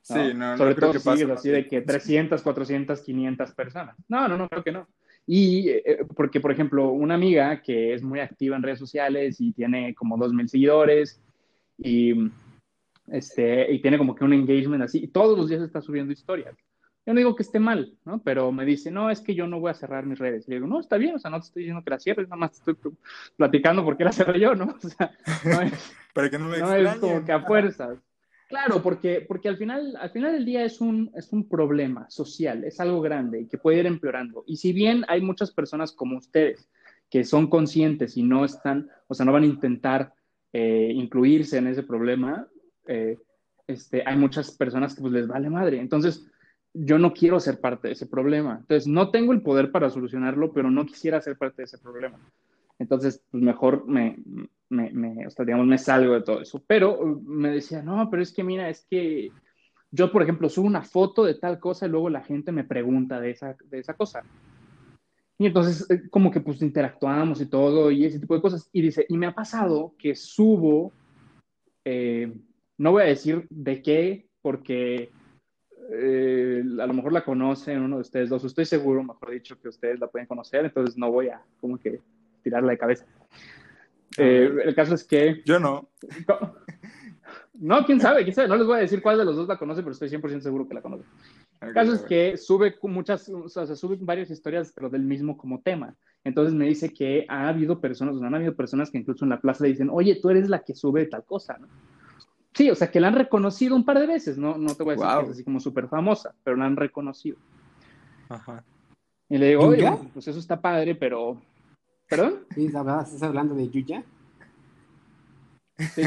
Sí, 0.00 0.32
no, 0.34 0.56
Sobre 0.56 0.74
no 0.74 0.80
todo 0.80 0.92
que 0.92 1.00
sigues 1.00 1.30
así 1.30 1.48
de 1.48 1.66
que 1.66 1.80
300, 1.80 2.40
400, 2.40 3.00
500 3.00 3.52
personas. 3.52 3.96
No, 4.06 4.28
no, 4.28 4.38
no, 4.38 4.48
creo 4.48 4.62
que 4.62 4.70
no. 4.70 4.86
Y 5.26 5.68
eh, 5.68 6.06
porque, 6.14 6.40
por 6.40 6.52
ejemplo, 6.52 6.90
una 6.90 7.14
amiga 7.14 7.60
que 7.60 7.92
es 7.92 8.02
muy 8.04 8.20
activa 8.20 8.54
en 8.54 8.62
redes 8.62 8.78
sociales 8.78 9.40
y 9.40 9.52
tiene 9.52 9.92
como 9.96 10.16
2.000 10.16 10.46
seguidores 10.46 11.20
y, 11.76 12.30
este, 13.08 13.72
y 13.72 13.82
tiene 13.82 13.98
como 13.98 14.14
que 14.14 14.24
un 14.24 14.32
engagement 14.32 14.84
así, 14.84 15.02
y 15.02 15.08
todos 15.08 15.36
los 15.36 15.48
días 15.48 15.62
está 15.62 15.80
subiendo 15.80 16.12
historias. 16.12 16.56
Yo 17.06 17.14
no 17.14 17.18
digo 17.18 17.36
que 17.36 17.44
esté 17.44 17.60
mal, 17.60 17.96
¿no? 18.04 18.20
Pero 18.22 18.50
me 18.50 18.64
dice, 18.64 18.90
no, 18.90 19.10
es 19.10 19.20
que 19.20 19.36
yo 19.36 19.46
no 19.46 19.60
voy 19.60 19.70
a 19.70 19.74
cerrar 19.74 20.04
mis 20.06 20.18
redes. 20.18 20.46
Y 20.46 20.50
le 20.50 20.56
digo, 20.56 20.66
no, 20.66 20.80
está 20.80 20.96
bien, 20.96 21.14
o 21.14 21.18
sea, 21.20 21.30
no 21.30 21.38
te 21.38 21.46
estoy 21.46 21.62
diciendo 21.62 21.84
que 21.84 21.90
la 21.90 22.00
cierres, 22.00 22.28
nada 22.28 22.36
más 22.36 22.50
te 22.50 22.72
estoy 22.72 22.92
platicando 23.36 23.84
por 23.84 23.96
qué 23.96 24.02
la 24.04 24.12
cerré 24.12 24.40
yo, 24.40 24.54
¿no? 24.56 24.66
O 24.82 24.88
sea, 24.88 25.12
no 25.44 25.62
es, 25.62 25.72
Para 26.12 26.28
que 26.28 26.38
no 26.38 26.48
me 26.48 26.58
no 26.58 26.74
es 26.74 26.96
como 26.96 27.24
que 27.24 27.32
a 27.32 27.42
fuerzas. 27.42 27.98
Claro, 28.48 28.82
porque, 28.82 29.24
porque 29.26 29.48
al, 29.48 29.56
final, 29.56 29.96
al 30.00 30.10
final 30.10 30.32
del 30.32 30.44
día 30.44 30.64
es 30.64 30.80
un, 30.80 31.10
es 31.14 31.32
un 31.32 31.48
problema 31.48 32.08
social, 32.10 32.64
es 32.64 32.78
algo 32.80 33.00
grande 33.00 33.40
y 33.40 33.46
que 33.46 33.58
puede 33.58 33.78
ir 33.78 33.86
empeorando. 33.86 34.44
Y 34.46 34.56
si 34.56 34.72
bien 34.72 35.04
hay 35.08 35.20
muchas 35.20 35.52
personas 35.52 35.92
como 35.92 36.18
ustedes 36.18 36.68
que 37.10 37.24
son 37.24 37.48
conscientes 37.48 38.16
y 38.16 38.22
no 38.22 38.44
están, 38.44 38.88
o 39.08 39.14
sea, 39.14 39.26
no 39.26 39.32
van 39.32 39.44
a 39.44 39.46
intentar 39.46 40.12
eh, 40.52 40.90
incluirse 40.94 41.58
en 41.58 41.68
ese 41.68 41.82
problema, 41.82 42.48
eh, 42.86 43.18
este, 43.66 44.02
hay 44.06 44.16
muchas 44.16 44.52
personas 44.52 44.94
que 44.94 45.02
pues 45.02 45.12
les 45.12 45.26
vale 45.26 45.50
madre. 45.50 45.80
Entonces, 45.80 46.26
yo 46.78 46.98
no 46.98 47.14
quiero 47.14 47.40
ser 47.40 47.60
parte 47.60 47.88
de 47.88 47.94
ese 47.94 48.06
problema. 48.06 48.58
Entonces, 48.60 48.86
no 48.86 49.10
tengo 49.10 49.32
el 49.32 49.42
poder 49.42 49.70
para 49.70 49.90
solucionarlo, 49.90 50.52
pero 50.52 50.70
no 50.70 50.84
quisiera 50.84 51.20
ser 51.20 51.36
parte 51.36 51.62
de 51.62 51.64
ese 51.64 51.78
problema. 51.78 52.18
Entonces, 52.78 53.22
pues 53.30 53.42
mejor 53.42 53.86
me, 53.86 54.18
me, 54.68 54.90
me, 54.90 55.26
o 55.26 55.30
sea, 55.30 55.44
digamos, 55.44 55.66
me 55.66 55.78
salgo 55.78 56.14
de 56.14 56.22
todo 56.22 56.42
eso. 56.42 56.62
Pero 56.66 57.00
uh, 57.00 57.22
me 57.22 57.50
decía, 57.50 57.82
no, 57.82 58.10
pero 58.10 58.22
es 58.22 58.32
que 58.32 58.44
mira, 58.44 58.68
es 58.68 58.86
que 58.90 59.30
yo, 59.90 60.12
por 60.12 60.22
ejemplo, 60.22 60.48
subo 60.48 60.66
una 60.66 60.82
foto 60.82 61.24
de 61.24 61.34
tal 61.34 61.58
cosa 61.58 61.86
y 61.86 61.88
luego 61.88 62.10
la 62.10 62.22
gente 62.22 62.52
me 62.52 62.64
pregunta 62.64 63.20
de 63.20 63.30
esa, 63.30 63.56
de 63.70 63.78
esa 63.78 63.94
cosa. 63.94 64.22
Y 65.38 65.46
entonces, 65.46 65.90
eh, 65.90 66.08
como 66.10 66.30
que 66.30 66.40
pues 66.40 66.60
interactuamos 66.60 67.40
y 67.40 67.46
todo 67.46 67.90
y 67.90 68.04
ese 68.04 68.18
tipo 68.18 68.34
de 68.34 68.42
cosas. 68.42 68.68
Y 68.72 68.82
dice, 68.82 69.06
y 69.08 69.16
me 69.16 69.26
ha 69.26 69.34
pasado 69.34 69.94
que 69.98 70.14
subo, 70.14 70.92
eh, 71.84 72.32
no 72.76 72.92
voy 72.92 73.02
a 73.02 73.06
decir 73.06 73.46
de 73.48 73.80
qué, 73.80 74.28
porque 74.42 75.10
eh, 75.90 76.62
a 76.80 76.86
lo 76.86 76.94
mejor 76.94 77.12
la 77.12 77.24
conocen 77.24 77.82
uno 77.82 77.96
de 77.96 78.02
ustedes 78.02 78.28
dos, 78.28 78.44
estoy 78.44 78.64
seguro, 78.64 79.02
mejor 79.02 79.30
dicho, 79.30 79.60
que 79.60 79.68
ustedes 79.68 80.00
la 80.00 80.08
pueden 80.08 80.26
conocer, 80.26 80.64
entonces 80.64 80.96
no 80.96 81.10
voy 81.10 81.28
a 81.28 81.40
como 81.60 81.78
que 81.78 82.00
tirarla 82.42 82.72
de 82.72 82.78
cabeza. 82.78 83.06
Eh, 84.18 84.50
el 84.64 84.74
caso 84.74 84.94
es 84.94 85.04
que... 85.04 85.42
Yo 85.44 85.58
no. 85.58 85.88
No, 87.58 87.84
quién 87.84 88.00
sabe, 88.00 88.22
quién 88.22 88.34
sabe. 88.34 88.48
No 88.48 88.56
les 88.56 88.66
voy 88.66 88.76
a 88.76 88.80
decir 88.82 89.00
cuál 89.00 89.18
de 89.18 89.24
los 89.24 89.36
dos 89.36 89.48
la 89.48 89.56
conoce, 89.56 89.80
pero 89.80 89.92
estoy 89.92 90.08
100% 90.08 90.40
seguro 90.40 90.68
que 90.68 90.74
la 90.74 90.82
conoce. 90.82 91.04
El 91.60 91.72
caso 91.72 91.94
es 91.94 92.02
que 92.02 92.36
sube 92.36 92.76
muchas, 92.82 93.28
o 93.30 93.48
sea, 93.48 93.66
sube 93.74 93.96
varias 94.00 94.30
historias, 94.30 94.72
pero 94.74 94.90
del 94.90 95.02
mismo 95.02 95.36
como 95.38 95.62
tema. 95.62 95.94
Entonces 96.22 96.54
me 96.54 96.66
dice 96.66 96.92
que 96.92 97.24
ha 97.28 97.48
habido 97.48 97.80
personas, 97.80 98.16
o 98.16 98.18
sea, 98.18 98.28
han 98.28 98.34
habido 98.34 98.54
personas 98.54 98.90
que 98.90 98.98
incluso 98.98 99.24
en 99.24 99.30
la 99.30 99.40
plaza 99.40 99.64
le 99.64 99.70
dicen, 99.70 99.88
oye, 99.90 100.18
tú 100.20 100.28
eres 100.28 100.50
la 100.50 100.62
que 100.62 100.74
sube 100.74 101.06
tal 101.06 101.24
cosa, 101.24 101.56
¿no? 101.58 101.68
Sí, 102.56 102.70
o 102.70 102.74
sea, 102.74 102.90
que 102.90 102.98
la 102.98 103.08
han 103.08 103.14
reconocido 103.14 103.76
un 103.76 103.84
par 103.84 104.00
de 104.00 104.06
veces, 104.08 104.36
no, 104.36 104.58
no 104.58 104.74
te 104.74 104.82
voy 104.82 104.94
a 104.94 104.96
decir 104.96 105.18
que 105.18 105.24
es 105.26 105.30
así 105.30 105.44
como 105.44 105.60
súper 105.60 105.86
famosa, 105.88 106.34
pero 106.42 106.56
la 106.56 106.64
han 106.64 106.76
reconocido. 106.76 107.36
Ajá. 108.28 108.64
Y 109.28 109.38
le 109.38 109.48
digo, 109.48 109.66
oye, 109.66 109.88
pues 110.12 110.26
eso 110.26 110.38
está 110.38 110.60
padre, 110.60 110.94
pero 110.94 111.40
¿Perdón? 112.08 112.34
Sí, 112.54 112.66
¿estás 112.66 113.22
hablando 113.22 113.54
de 113.54 113.68
Yuya? 113.68 114.04
Sí, 115.94 116.02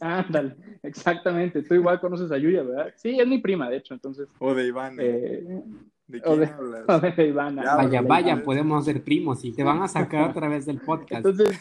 ándale, 0.00 0.56
exactamente. 0.82 1.62
Tú 1.62 1.74
igual 1.74 2.00
conoces 2.00 2.32
a 2.32 2.38
Yuya, 2.38 2.62
¿verdad? 2.62 2.92
Sí, 2.96 3.18
es 3.20 3.26
mi 3.26 3.38
prima, 3.38 3.68
de 3.68 3.76
hecho, 3.76 3.94
entonces. 3.94 4.28
O 4.38 4.54
de 4.54 4.66
Ivana. 4.66 5.02
Eh, 5.02 5.62
¿De 6.06 6.20
quién 6.20 6.40
de, 6.40 6.46
hablas? 6.46 6.84
O 6.88 7.00
de 7.00 7.26
Ivana. 7.26 7.62
Ya, 7.62 7.76
Vaya, 7.76 8.02
vaya, 8.02 8.42
podemos 8.42 8.84
ser 8.84 9.02
primos 9.04 9.44
y 9.44 9.52
te 9.52 9.62
van 9.62 9.82
a 9.82 9.88
sacar 9.88 10.30
otra 10.30 10.48
vez 10.48 10.66
del 10.66 10.80
podcast. 10.80 11.24
Entonces. 11.24 11.60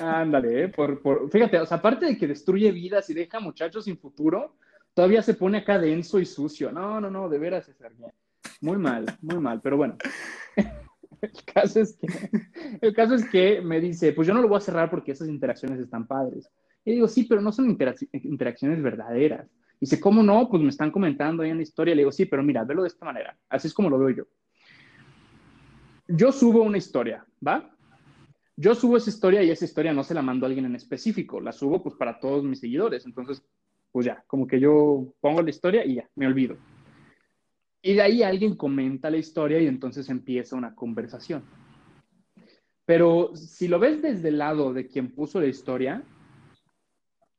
Ándale, 0.00 0.64
eh, 0.64 0.68
por, 0.68 1.00
por, 1.00 1.30
fíjate, 1.30 1.58
o 1.58 1.66
sea, 1.66 1.78
aparte 1.78 2.06
de 2.06 2.16
que 2.16 2.26
destruye 2.26 2.70
vidas 2.72 3.08
y 3.10 3.14
deja 3.14 3.40
muchachos 3.40 3.84
sin 3.84 3.98
futuro, 3.98 4.56
todavía 4.94 5.22
se 5.22 5.34
pone 5.34 5.58
acá 5.58 5.78
denso 5.78 6.18
y 6.18 6.26
sucio. 6.26 6.72
No, 6.72 7.00
no, 7.00 7.10
no, 7.10 7.28
de 7.28 7.38
veras, 7.38 7.66
César. 7.66 7.92
Muy 8.60 8.78
mal, 8.78 9.06
muy 9.20 9.38
mal, 9.38 9.60
pero 9.60 9.76
bueno. 9.76 9.96
El 11.20 11.30
caso, 11.54 11.80
es 11.80 11.96
que, 11.96 12.06
el 12.82 12.94
caso 12.94 13.14
es 13.14 13.24
que 13.30 13.62
me 13.62 13.80
dice, 13.80 14.12
pues 14.12 14.28
yo 14.28 14.34
no 14.34 14.42
lo 14.42 14.48
voy 14.48 14.58
a 14.58 14.60
cerrar 14.60 14.90
porque 14.90 15.12
esas 15.12 15.28
interacciones 15.28 15.80
están 15.80 16.06
padres. 16.06 16.50
Y 16.84 16.92
digo, 16.92 17.08
sí, 17.08 17.24
pero 17.24 17.40
no 17.40 17.50
son 17.50 17.70
interac 17.70 17.96
interacciones 18.12 18.82
verdaderas. 18.82 19.46
Y 19.76 19.86
dice, 19.86 19.98
¿cómo 19.98 20.22
no? 20.22 20.48
Pues 20.50 20.62
me 20.62 20.68
están 20.68 20.90
comentando 20.90 21.42
ahí 21.42 21.50
en 21.50 21.56
la 21.56 21.62
historia. 21.62 21.94
Le 21.94 22.02
digo, 22.02 22.12
sí, 22.12 22.26
pero 22.26 22.42
mira, 22.42 22.64
velo 22.64 22.82
de 22.82 22.88
esta 22.88 23.06
manera. 23.06 23.36
Así 23.48 23.68
es 23.68 23.74
como 23.74 23.88
lo 23.88 23.98
veo 23.98 24.10
yo. 24.10 24.24
Yo 26.08 26.30
subo 26.30 26.62
una 26.62 26.76
historia, 26.76 27.24
¿va? 27.46 27.73
Yo 28.56 28.74
subo 28.74 28.96
esa 28.96 29.10
historia 29.10 29.42
y 29.42 29.50
esa 29.50 29.64
historia 29.64 29.92
no 29.92 30.04
se 30.04 30.14
la 30.14 30.22
mando 30.22 30.46
a 30.46 30.48
alguien 30.48 30.66
en 30.66 30.76
específico. 30.76 31.40
La 31.40 31.52
subo 31.52 31.82
pues 31.82 31.96
para 31.96 32.20
todos 32.20 32.44
mis 32.44 32.60
seguidores. 32.60 33.04
Entonces, 33.04 33.44
pues 33.90 34.06
ya, 34.06 34.24
como 34.26 34.46
que 34.46 34.60
yo 34.60 35.14
pongo 35.20 35.42
la 35.42 35.50
historia 35.50 35.84
y 35.84 35.96
ya, 35.96 36.08
me 36.14 36.26
olvido. 36.26 36.56
Y 37.82 37.94
de 37.94 38.02
ahí 38.02 38.22
alguien 38.22 38.56
comenta 38.56 39.10
la 39.10 39.16
historia 39.18 39.60
y 39.60 39.66
entonces 39.66 40.08
empieza 40.08 40.56
una 40.56 40.74
conversación. 40.74 41.44
Pero 42.86 43.34
si 43.34 43.68
lo 43.68 43.78
ves 43.78 44.00
desde 44.02 44.28
el 44.28 44.38
lado 44.38 44.72
de 44.72 44.86
quien 44.86 45.14
puso 45.14 45.40
la 45.40 45.46
historia, 45.46 46.02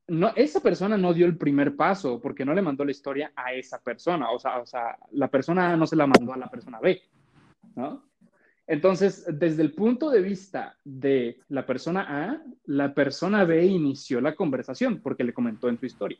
no, 0.08 0.32
esa 0.36 0.60
persona 0.60 0.98
no 0.98 1.14
dio 1.14 1.26
el 1.26 1.38
primer 1.38 1.76
paso 1.76 2.20
porque 2.22 2.46
no 2.46 2.54
le 2.54 2.62
mandó 2.62 2.86
la 2.86 2.92
historia 2.92 3.32
a 3.36 3.54
esa 3.54 3.82
persona. 3.82 4.30
O 4.32 4.40
sea, 4.40 4.60
o 4.60 4.66
sea, 4.66 4.98
la 5.12 5.30
persona 5.30 5.72
A 5.72 5.78
no 5.78 5.88
se 5.88 5.96
la 5.96 6.08
mandó 6.08 6.34
a 6.34 6.38
la 6.38 6.50
persona 6.50 6.80
B, 6.80 7.02
¿no? 7.76 8.04
Entonces, 8.68 9.26
desde 9.32 9.62
el 9.62 9.74
punto 9.74 10.10
de 10.10 10.22
vista 10.22 10.78
de 10.84 11.40
la 11.50 11.66
persona 11.66 12.06
A, 12.08 12.44
la 12.66 12.94
persona 12.94 13.44
B 13.44 13.66
inició 13.66 14.22
la 14.22 14.36
conversación 14.36 15.02
porque 15.02 15.24
le 15.24 15.34
comentó 15.34 15.70
en 15.70 15.78
su 15.78 15.86
historia. 15.86 16.18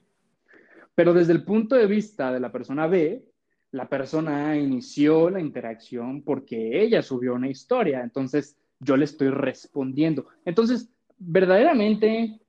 Pero 0.94 1.14
desde 1.14 1.34
el 1.34 1.44
punto 1.44 1.76
de 1.76 1.88
vista 1.88 2.32
de 2.32 2.40
la 2.40 2.52
persona 2.52 2.88
B, 2.88 3.26
la 3.72 3.90
persona 3.90 4.50
A 4.50 4.58
inició 4.58 5.30
la 5.30 5.42
interacción 5.42 6.22
porque 6.22 6.82
ella 6.82 7.02
subió 7.02 7.34
una 7.34 7.50
historia. 7.50 8.02
Entonces, 8.02 8.58
yo 8.80 8.96
le 8.96 9.06
estoy 9.06 9.30
respondiendo. 9.30 10.28
Entonces, 10.46 10.90
verdaderamente 11.18 12.40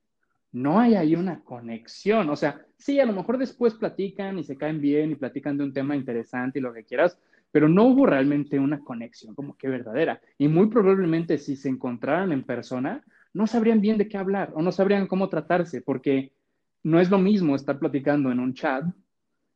no 0.53 0.79
hay 0.79 0.95
ahí 0.95 1.17
una 1.17 1.43
conexión. 1.43 2.29
O 2.31 2.37
sea, 2.37 2.65
sí, 2.77 3.01
a 3.01 3.07
lo 3.07 3.13
mejor 3.13 3.39
después 3.39 3.75
platican 3.75 4.39
y 4.39 4.45
se 4.45 4.57
caen 4.57 4.81
bien 4.81 5.11
y 5.11 5.17
platican 5.17 5.57
de 5.57 5.65
un 5.65 5.73
tema 5.73 5.97
interesante 5.97 6.59
y 6.59 6.63
lo 6.63 6.73
que 6.73 6.85
quieras, 6.85 7.19
pero 7.57 7.71
no 7.71 7.85
hubo 7.85 8.05
realmente 8.05 8.59
una 8.59 8.81
conexión 8.81 9.35
como 9.35 9.57
que 9.57 9.71
verdadera. 9.71 10.21
Y 10.37 10.47
muy 10.47 10.67
probablemente 10.67 11.39
si 11.39 11.57
se 11.57 11.71
encontraran 11.71 12.31
en 12.31 12.45
persona, 12.45 13.03
no 13.33 13.47
sabrían 13.47 13.81
bien 13.81 13.97
de 13.97 14.09
qué 14.09 14.19
hablar 14.19 14.53
o 14.53 14.61
no 14.61 14.71
sabrían 14.71 15.07
cómo 15.07 15.31
tratarse, 15.31 15.81
porque 15.81 16.35
no 16.83 17.01
es 17.01 17.11
lo 17.11 17.17
mismo 17.17 17.57
estar 17.57 17.79
platicando 17.79 18.31
en 18.31 18.41
un 18.41 18.53
chat 18.53 18.85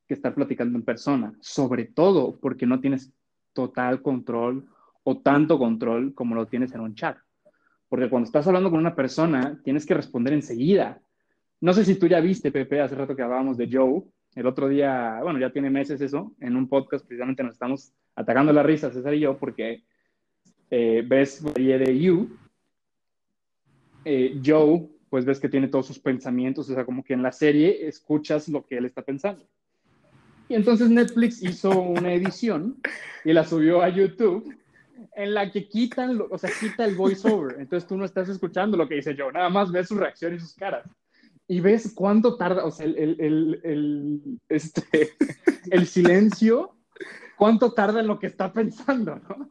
que 0.09 0.15
estar 0.15 0.35
platicando 0.35 0.79
en 0.79 0.85
persona, 0.87 1.35
sobre 1.41 1.85
todo 1.85 2.41
porque 2.41 2.65
no 2.65 2.81
tienes 2.81 3.13
total 3.53 4.01
control 4.01 4.67
o 5.05 5.19
tanto 5.19 5.59
control 5.59 6.15
como 6.15 6.35
lo 6.35 6.47
tienes 6.47 6.73
en 6.73 6.81
un 6.81 6.95
chat. 6.95 7.19
Porque 7.87 8.09
cuando 8.09 8.25
estás 8.25 8.47
hablando 8.47 8.71
con 8.71 8.81
una 8.81 8.97
persona, 8.97 9.61
tienes 9.63 9.85
que 9.85 9.93
responder 9.93 10.33
enseguida. 10.33 11.03
No 11.61 11.75
sé 11.75 11.85
si 11.85 11.99
tú 11.99 12.07
ya 12.07 12.21
viste, 12.21 12.51
Pepe, 12.51 12.81
hace 12.81 12.95
rato 12.95 13.15
que 13.15 13.21
hablábamos 13.21 13.59
de 13.59 13.69
Joe, 13.71 14.05
el 14.35 14.47
otro 14.47 14.69
día, 14.69 15.21
bueno, 15.23 15.39
ya 15.39 15.51
tiene 15.51 15.71
meses 15.71 16.01
eso, 16.01 16.33
en 16.41 16.57
un 16.57 16.69
podcast 16.69 17.05
precisamente 17.05 17.43
nos 17.43 17.55
estamos 17.55 17.93
atacando 18.15 18.53
la 18.53 18.63
risa, 18.63 18.91
César 18.91 19.15
y 19.15 19.21
yo, 19.21 19.37
porque 19.37 19.83
eh, 20.71 21.05
ves 21.07 21.43
de 21.55 21.99
You, 21.99 22.37
eh, 24.05 24.41
Joe, 24.45 24.89
pues 25.09 25.25
ves 25.25 25.41
que 25.41 25.49
tiene 25.49 25.69
todos 25.69 25.87
sus 25.87 25.99
pensamientos, 25.99 26.71
o 26.71 26.75
sea, 26.75 26.85
como 26.85 27.03
que 27.03 27.15
en 27.15 27.23
la 27.23 27.33
serie 27.33 27.89
escuchas 27.89 28.49
lo 28.49 28.65
que 28.65 28.77
él 28.77 28.85
está 28.85 29.03
pensando. 29.03 29.45
Y 30.49 30.55
entonces 30.55 30.91
Netflix 30.91 31.43
hizo 31.43 31.71
una 31.81 32.13
edición 32.13 32.77
y 33.25 33.33
la 33.33 33.45
subió 33.45 33.83
a 33.83 33.89
YouTube 33.89 34.57
en 35.17 35.35
la 35.35 35.51
que 35.51 35.69
quitan, 35.69 36.21
o 36.29 36.39
sea, 36.39 36.51
quita 36.59 36.85
el 36.85 36.95
voiceover. 36.95 37.57
Entonces 37.61 37.89
tú 37.89 37.97
no 37.97 38.05
estás 38.05 38.29
escuchando 38.29 38.77
lo 38.77 38.89
que 38.89 38.97
dice 38.97 39.17
Joe, 39.17 39.33
nada 39.33 39.49
más 39.49 39.73
ves 39.73 39.89
su 39.89 39.97
reacción 39.97 40.35
y 40.35 40.41
sus 40.41 40.55
caras 40.55 40.89
y 41.51 41.59
ves 41.59 41.93
cuánto 41.97 42.37
tarda, 42.37 42.65
o 42.65 42.71
sea, 42.71 42.87
el, 42.87 42.97
el, 42.97 43.61
el, 43.65 44.21
este, 44.49 45.11
el 45.73 45.85
silencio, 45.89 46.77
cuánto 47.37 47.73
tarda 47.73 47.99
en 47.99 48.07
lo 48.07 48.21
que 48.21 48.29
está 48.29 48.53
pensando, 48.53 49.17
¿no? 49.17 49.51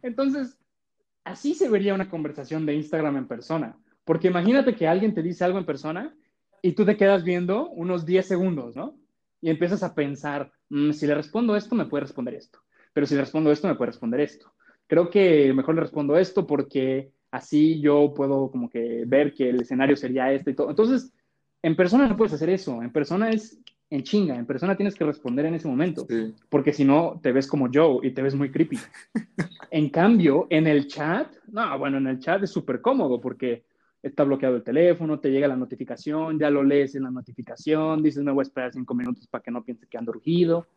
Entonces, 0.00 0.56
así 1.24 1.54
se 1.54 1.68
vería 1.68 1.92
una 1.92 2.08
conversación 2.08 2.66
de 2.66 2.76
Instagram 2.76 3.16
en 3.16 3.26
persona. 3.26 3.76
Porque 4.04 4.28
imagínate 4.28 4.76
que 4.76 4.86
alguien 4.86 5.12
te 5.12 5.24
dice 5.24 5.42
algo 5.42 5.58
en 5.58 5.66
persona 5.66 6.14
y 6.62 6.74
tú 6.74 6.84
te 6.86 6.96
quedas 6.96 7.24
viendo 7.24 7.68
unos 7.70 8.06
10 8.06 8.26
segundos, 8.26 8.76
¿no? 8.76 8.96
Y 9.40 9.50
empiezas 9.50 9.82
a 9.82 9.92
pensar, 9.92 10.52
mm, 10.68 10.92
si 10.92 11.04
le 11.08 11.16
respondo 11.16 11.56
esto, 11.56 11.74
me 11.74 11.86
puede 11.86 12.02
responder 12.02 12.34
esto. 12.34 12.60
Pero 12.92 13.08
si 13.08 13.16
le 13.16 13.22
respondo 13.22 13.50
esto, 13.50 13.66
me 13.66 13.74
puede 13.74 13.90
responder 13.90 14.20
esto. 14.20 14.54
Creo 14.86 15.10
que 15.10 15.52
mejor 15.52 15.74
le 15.74 15.80
respondo 15.80 16.16
esto 16.16 16.46
porque 16.46 17.10
así 17.32 17.80
yo 17.80 18.14
puedo 18.14 18.52
como 18.52 18.70
que 18.70 19.02
ver 19.04 19.34
que 19.34 19.50
el 19.50 19.62
escenario 19.62 19.96
sería 19.96 20.32
este 20.32 20.52
y 20.52 20.54
todo. 20.54 20.70
Entonces, 20.70 21.12
en 21.62 21.76
persona 21.76 22.08
no 22.08 22.16
puedes 22.16 22.32
hacer 22.32 22.50
eso, 22.50 22.82
en 22.82 22.90
persona 22.90 23.30
es 23.30 23.58
en 23.90 24.04
chinga, 24.04 24.36
en 24.36 24.46
persona 24.46 24.76
tienes 24.76 24.94
que 24.94 25.04
responder 25.04 25.46
en 25.46 25.54
ese 25.54 25.66
momento, 25.66 26.06
porque 26.48 26.72
si 26.72 26.84
no 26.84 27.18
te 27.20 27.32
ves 27.32 27.48
como 27.48 27.70
yo 27.70 27.98
y 28.02 28.12
te 28.12 28.22
ves 28.22 28.36
muy 28.36 28.50
creepy. 28.50 28.78
en 29.70 29.90
cambio, 29.90 30.46
en 30.48 30.68
el 30.68 30.86
chat, 30.86 31.32
no, 31.48 31.76
bueno, 31.78 31.98
en 31.98 32.06
el 32.06 32.20
chat 32.20 32.42
es 32.42 32.50
súper 32.50 32.80
cómodo 32.80 33.20
porque 33.20 33.64
está 34.00 34.22
bloqueado 34.22 34.56
el 34.56 34.62
teléfono, 34.62 35.18
te 35.18 35.30
llega 35.30 35.48
la 35.48 35.56
notificación, 35.56 36.38
ya 36.38 36.50
lo 36.50 36.62
lees 36.62 36.94
en 36.94 37.02
la 37.02 37.10
notificación, 37.10 38.00
dices, 38.02 38.22
me 38.22 38.30
voy 38.30 38.42
a 38.42 38.44
esperar 38.44 38.72
cinco 38.72 38.94
minutos 38.94 39.26
para 39.26 39.42
que 39.42 39.50
no 39.50 39.64
piense 39.64 39.88
que 39.88 39.98
ando 39.98 40.12
urgido, 40.12 40.68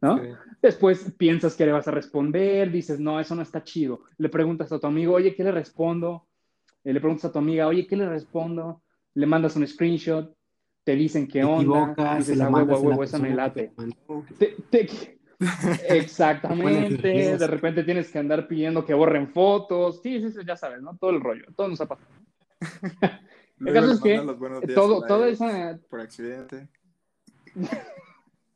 ¿no? 0.00 0.20
Después 0.60 1.12
piensas 1.16 1.54
que 1.54 1.66
le 1.66 1.72
vas 1.72 1.86
a 1.86 1.92
responder, 1.92 2.70
dices, 2.70 2.98
no, 2.98 3.20
eso 3.20 3.34
no 3.36 3.42
está 3.42 3.62
chido. 3.62 4.02
Le 4.18 4.28
preguntas 4.28 4.72
a 4.72 4.80
tu 4.80 4.88
amigo, 4.88 5.14
oye, 5.14 5.34
¿qué 5.34 5.44
le 5.44 5.52
respondo? 5.52 6.26
Eh, 6.82 6.92
le 6.92 7.00
preguntas 7.00 7.26
a 7.26 7.32
tu 7.32 7.38
amiga, 7.38 7.68
oye, 7.68 7.86
¿qué 7.86 7.96
le 7.96 8.08
respondo? 8.08 8.82
Le 9.14 9.26
mandas 9.26 9.56
un 9.56 9.66
screenshot, 9.66 10.34
te 10.84 10.94
dicen 10.94 11.28
qué 11.28 11.44
onda, 11.44 12.16
dices, 12.16 12.36
la 12.36 12.48
huevo, 12.48 12.78
huevo, 12.78 13.04
esa 13.04 13.18
me 13.18 13.34
late. 13.34 13.72
exactamente, 15.88 17.38
de 17.38 17.46
repente 17.46 17.82
tienes 17.82 18.10
que 18.10 18.18
andar 18.18 18.46
pidiendo 18.46 18.84
que 18.84 18.94
borren 18.94 19.28
fotos, 19.28 20.00
sí, 20.02 20.20
sí, 20.20 20.30
sí, 20.30 20.40
ya 20.46 20.56
sabes, 20.56 20.82
¿no? 20.82 20.96
Todo 20.98 21.10
el 21.10 21.20
rollo, 21.20 21.46
todo 21.56 21.68
nos 21.68 21.80
ha 21.80 21.86
pasado. 21.86 22.10
el 23.60 23.72
caso 23.72 23.92
es 23.92 24.00
que 24.00 24.20
todo, 24.74 25.02
toda 25.06 25.28
esa... 25.28 25.78
Por 25.88 26.00
accidente. 26.00 26.68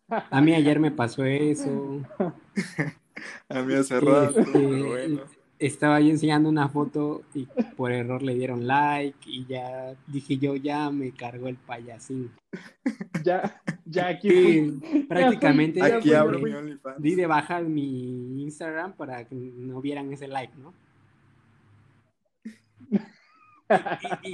A 0.09 0.41
mí 0.43 0.55
ayer 0.55 0.79
me 0.79 0.91
pasó 0.91 1.25
eso. 1.25 2.03
A 3.49 3.63
mí 3.63 3.75
hace 3.75 4.01
rato, 4.01 4.41
este, 4.41 4.83
bueno 4.83 5.44
estaba 5.67 6.01
yo 6.01 6.11
enseñando 6.11 6.49
una 6.49 6.69
foto 6.69 7.23
y 7.35 7.47
por 7.77 7.91
error 7.91 8.23
le 8.23 8.35
dieron 8.35 8.67
like 8.67 9.19
y 9.27 9.47
ya 9.47 9.95
dije 10.07 10.37
yo, 10.37 10.57
ya 10.57 10.91
me 10.91 11.13
cargó 11.13 11.49
el 11.49 11.57
payasín. 11.57 12.31
Ya, 13.25 13.59
ya 13.87 14.09
aquí 14.09 14.81
prácticamente 15.09 15.83
aquí 15.83 16.13
abro 16.13 16.39
mi 16.39 16.53
Di 16.99 17.15
de 17.15 17.27
baja 17.27 17.61
mi 17.63 18.43
Instagram 18.43 18.93
para 18.93 19.25
que 19.25 19.35
no 19.35 19.81
vieran 19.81 20.13
ese 20.13 20.29
like, 20.29 20.53
¿no? 20.59 20.75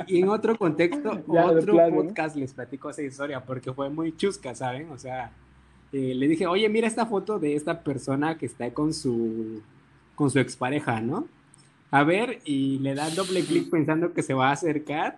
Y, 0.08 0.18
en 0.18 0.28
otro 0.28 0.58
contexto, 0.58 1.22
otro 1.28 1.76
podcast 1.94 2.34
les 2.34 2.52
platico 2.52 2.90
esa 2.90 3.02
historia 3.02 3.44
porque 3.44 3.72
fue 3.72 3.88
muy 3.88 4.16
chusca, 4.16 4.56
¿saben? 4.56 4.90
O 4.90 4.98
sea, 4.98 5.30
eh, 5.92 6.14
le 6.16 6.26
dije, 6.26 6.48
oye, 6.48 6.68
mira 6.68 6.88
esta 6.88 7.06
foto 7.06 7.38
de 7.38 7.54
esta 7.54 7.84
persona 7.84 8.36
que 8.36 8.46
está 8.46 8.74
con 8.74 8.92
su 8.92 9.62
con 10.20 10.30
su 10.30 10.38
expareja, 10.38 11.00
¿no? 11.00 11.26
A 11.90 12.04
ver, 12.04 12.40
y 12.44 12.78
le 12.80 12.94
da 12.94 13.08
doble 13.08 13.42
clic 13.42 13.70
pensando 13.70 14.12
que 14.12 14.22
se 14.22 14.34
va 14.34 14.50
a 14.50 14.52
acercar 14.52 15.16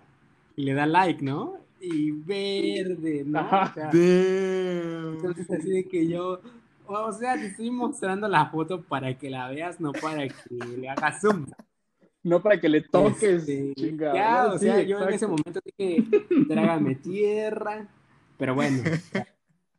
y 0.55 0.63
le 0.63 0.73
da 0.73 0.85
like, 0.85 1.21
¿no? 1.21 1.57
Y 1.81 2.11
verde, 2.11 3.25
¿no? 3.25 3.41
entonces 5.11 5.51
así 5.51 5.71
de 5.71 5.89
que 5.89 6.07
yo, 6.07 6.39
o 6.85 7.11
sea, 7.11 7.35
te 7.35 7.47
estoy 7.47 7.69
mostrando 7.69 8.29
la 8.29 8.45
foto 8.45 8.81
para 8.81 9.17
que 9.17 9.29
la 9.29 9.49
veas, 9.49 9.81
no 9.81 9.91
para 9.91 10.25
que 10.25 10.55
le 10.77 10.87
hagas 10.87 11.19
zoom. 11.19 11.47
No 12.23 12.41
para 12.41 12.61
que 12.61 12.69
le 12.69 12.79
toques, 12.79 13.45
este, 13.45 13.73
Ya, 13.97 14.53
o 14.53 14.57
sea, 14.57 14.81
yo 14.83 15.03
en 15.03 15.13
ese 15.13 15.27
momento 15.27 15.59
dije, 15.65 16.01
trágame 16.47 16.95
tierra, 16.95 17.89
pero 18.37 18.55
bueno. 18.55 18.81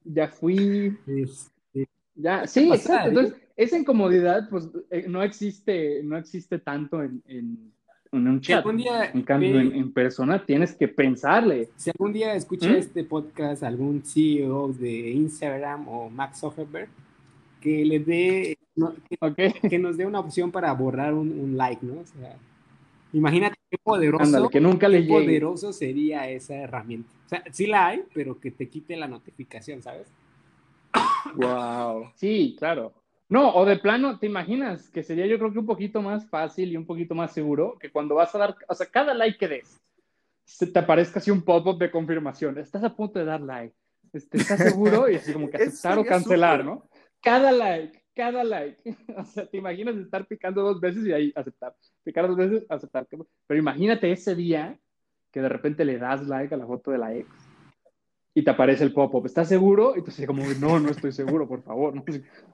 Ya, 0.04 0.28
fui. 0.28 0.98
Este, 1.06 1.88
ya, 2.14 2.46
sí, 2.46 2.70
exacto. 2.70 3.08
Entonces, 3.08 3.43
esa 3.56 3.78
incomodidad, 3.78 4.48
pues, 4.48 4.68
eh, 4.90 5.06
no 5.08 5.22
existe, 5.22 6.02
no 6.02 6.16
existe 6.16 6.58
tanto 6.58 7.02
en, 7.02 7.22
en, 7.28 7.72
un 8.12 8.40
chat. 8.40 8.64
en 9.12 9.22
cambio, 9.22 9.58
en, 9.58 9.92
persona 9.92 10.44
tienes 10.44 10.74
que 10.74 10.88
pensarle. 10.88 11.70
Si 11.76 11.90
algún 11.90 12.12
día 12.12 12.34
escucha 12.34 12.68
¿Mm? 12.68 12.76
este 12.76 13.04
podcast 13.04 13.62
algún 13.62 14.02
CEO 14.04 14.72
de 14.72 15.10
Instagram 15.10 15.88
o 15.88 16.10
Max 16.10 16.40
Zuckerberg, 16.40 16.88
que 17.60 17.84
le 17.84 17.98
dé, 17.98 18.58
que, 19.68 19.78
nos 19.78 19.96
dé 19.96 20.06
una 20.06 20.20
opción 20.20 20.52
para 20.52 20.72
borrar 20.72 21.14
un, 21.14 21.56
like, 21.56 21.84
¿no? 21.84 22.00
O 22.00 22.06
sea, 22.06 22.36
imagínate 23.12 23.56
qué 23.70 23.78
poderoso, 23.78 24.48
que 24.48 24.60
nunca 24.60 24.88
le 24.88 25.02
qué 25.02 25.08
poderoso 25.08 25.72
sería 25.72 26.28
esa 26.28 26.54
herramienta. 26.54 27.10
O 27.26 27.28
sea, 27.28 27.44
sí 27.50 27.66
la 27.66 27.88
hay, 27.88 28.04
pero 28.14 28.38
que 28.38 28.50
te 28.50 28.68
quite 28.68 28.96
la 28.96 29.08
notificación, 29.08 29.82
¿sabes? 29.82 30.06
Wow. 31.34 32.10
Sí, 32.14 32.54
claro. 32.58 32.92
No, 33.28 33.54
o 33.54 33.64
de 33.64 33.78
plano, 33.78 34.18
¿te 34.18 34.26
imaginas? 34.26 34.90
Que 34.90 35.02
sería 35.02 35.26
yo 35.26 35.38
creo 35.38 35.52
que 35.52 35.58
un 35.58 35.66
poquito 35.66 36.02
más 36.02 36.28
fácil 36.28 36.70
y 36.70 36.76
un 36.76 36.86
poquito 36.86 37.14
más 37.14 37.32
seguro 37.32 37.78
que 37.78 37.90
cuando 37.90 38.14
vas 38.14 38.34
a 38.34 38.38
dar, 38.38 38.56
o 38.68 38.74
sea, 38.74 38.86
cada 38.86 39.14
like 39.14 39.38
que 39.38 39.48
des, 39.48 39.80
se 40.44 40.66
te 40.66 40.78
aparezca 40.78 41.18
así 41.18 41.30
un 41.30 41.42
pop-up 41.42 41.78
de 41.78 41.90
confirmación. 41.90 42.58
Estás 42.58 42.84
a 42.84 42.94
punto 42.94 43.18
de 43.18 43.24
dar 43.24 43.40
like. 43.40 43.74
Este, 44.12 44.38
¿Estás 44.38 44.60
seguro? 44.60 45.08
Y 45.10 45.16
así 45.16 45.32
como 45.32 45.48
que 45.48 45.56
aceptar 45.62 45.98
o 45.98 46.04
cancelar, 46.04 46.64
¿no? 46.64 46.88
Cada 47.20 47.50
like, 47.50 48.04
cada 48.14 48.44
like. 48.44 48.82
O 49.16 49.24
sea, 49.24 49.46
te 49.46 49.56
imaginas 49.56 49.96
estar 49.96 50.26
picando 50.26 50.62
dos 50.62 50.80
veces 50.80 51.06
y 51.06 51.12
ahí 51.12 51.32
aceptar. 51.34 51.74
Picar 52.02 52.28
dos 52.28 52.36
veces, 52.36 52.66
aceptar. 52.68 53.06
Pero 53.08 53.60
imagínate 53.60 54.12
ese 54.12 54.34
día 54.34 54.78
que 55.32 55.40
de 55.40 55.48
repente 55.48 55.84
le 55.84 55.98
das 55.98 56.26
like 56.26 56.54
a 56.54 56.58
la 56.58 56.66
foto 56.66 56.90
de 56.90 56.98
la 56.98 57.14
ex 57.14 57.28
y 58.34 58.42
te 58.42 58.50
aparece 58.50 58.84
el 58.84 58.92
pop-up. 58.92 59.26
¿Estás 59.26 59.48
seguro? 59.48 59.94
Y 59.96 60.00
tú 60.00 60.06
dices 60.06 60.26
como, 60.26 60.44
no, 60.58 60.80
no 60.80 60.90
estoy 60.90 61.12
seguro, 61.12 61.48
por 61.48 61.62
favor. 61.62 61.94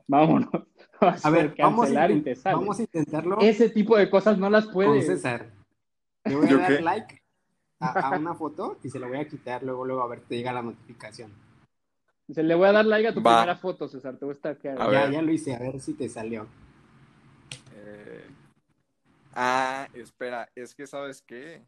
Vámonos. 0.06 0.50
A, 1.00 1.30
ver, 1.30 1.54
vamos 1.58 1.88
a, 1.96 2.08
vamos 2.52 2.78
a 2.78 2.82
intentarlo. 2.82 3.38
Ese 3.40 3.70
tipo 3.70 3.96
de 3.96 4.10
cosas 4.10 4.36
no 4.36 4.50
las 4.50 4.66
puedes. 4.66 5.06
Con 5.06 5.16
César. 5.16 5.50
Le 6.24 6.36
voy 6.36 6.46
a 6.50 6.56
dar 6.58 6.82
like 6.82 7.22
a, 7.78 8.18
una 8.18 8.34
foto 8.34 8.76
y 8.82 8.90
se 8.90 8.98
la 8.98 9.06
voy 9.06 9.16
a 9.16 9.26
quitar 9.26 9.62
luego, 9.62 9.86
luego 9.86 10.02
a 10.02 10.08
ver, 10.08 10.20
te 10.20 10.36
llega 10.36 10.52
la 10.52 10.60
notificación. 10.60 11.32
Se 12.28 12.42
le 12.42 12.54
voy 12.54 12.68
a 12.68 12.72
dar 12.72 12.84
like 12.84 13.08
a 13.08 13.14
tu 13.14 13.22
primera 13.22 13.56
foto, 13.56 13.88
César. 13.88 14.18
Te 14.18 14.26
voy 14.26 14.32
a 14.32 14.36
estar 14.36 14.58
ya, 14.62 15.10
ya 15.10 15.22
lo 15.22 15.32
hice, 15.32 15.54
a 15.54 15.58
ver 15.58 15.80
si 15.80 15.94
te 15.94 16.06
salió. 16.10 16.46
Eh, 17.74 18.26
Ah, 19.34 19.88
espera, 19.94 20.50
es 20.54 20.74
que 20.74 20.86
sabes 20.86 21.22
qué. 21.22 21.62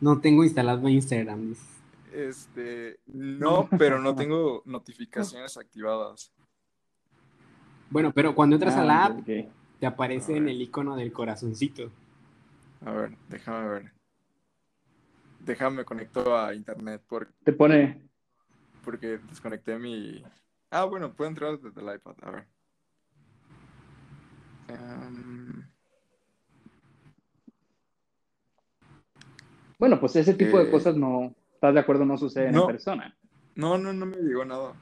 No 0.00 0.20
tengo 0.20 0.44
instalado 0.44 0.88
Instagram. 0.88 1.50
dices. 1.50 1.71
Este, 2.12 3.00
no, 3.06 3.68
pero 3.78 3.98
no 3.98 4.14
tengo 4.14 4.62
notificaciones 4.66 5.56
activadas. 5.56 6.32
Bueno, 7.90 8.12
pero 8.12 8.34
cuando 8.34 8.56
entras 8.56 8.76
a 8.76 8.84
la 8.84 9.04
Ah, 9.04 9.06
app, 9.06 9.24
te 9.24 9.86
aparece 9.86 10.36
en 10.36 10.48
el 10.48 10.60
icono 10.60 10.96
del 10.96 11.12
corazoncito. 11.12 11.90
A 12.84 12.92
ver, 12.92 13.16
déjame 13.28 13.68
ver. 13.68 13.92
Déjame 15.40 15.84
conecto 15.84 16.36
a 16.36 16.54
internet 16.54 17.02
por- 17.06 17.32
Te 17.44 17.52
pone, 17.52 18.08
porque 18.84 19.18
desconecté 19.18 19.78
mi. 19.78 20.22
Ah, 20.70 20.84
bueno, 20.84 21.12
puedo 21.14 21.28
entrar 21.28 21.58
desde 21.58 21.80
el 21.80 21.94
iPad. 21.96 22.14
A 22.22 22.30
ver. 22.30 22.46
Em, 24.68 25.68
bueno, 29.78 29.98
pues 30.00 30.16
ese 30.16 30.34
tipo 30.34 30.58
de 30.58 30.68
Eh, 30.68 30.70
cosas 30.70 30.96
no, 30.96 31.34
¿estás 31.62 31.74
de 31.74 31.80
acuerdo? 31.80 32.04
No 32.04 32.18
suceden 32.18 32.50
no. 32.52 32.62
en 32.62 32.66
persona, 32.66 33.16
no, 33.54 33.78
no, 33.78 33.92
no 33.92 34.04
me 34.06 34.16
llegó 34.16 34.44
nada. 34.44 34.72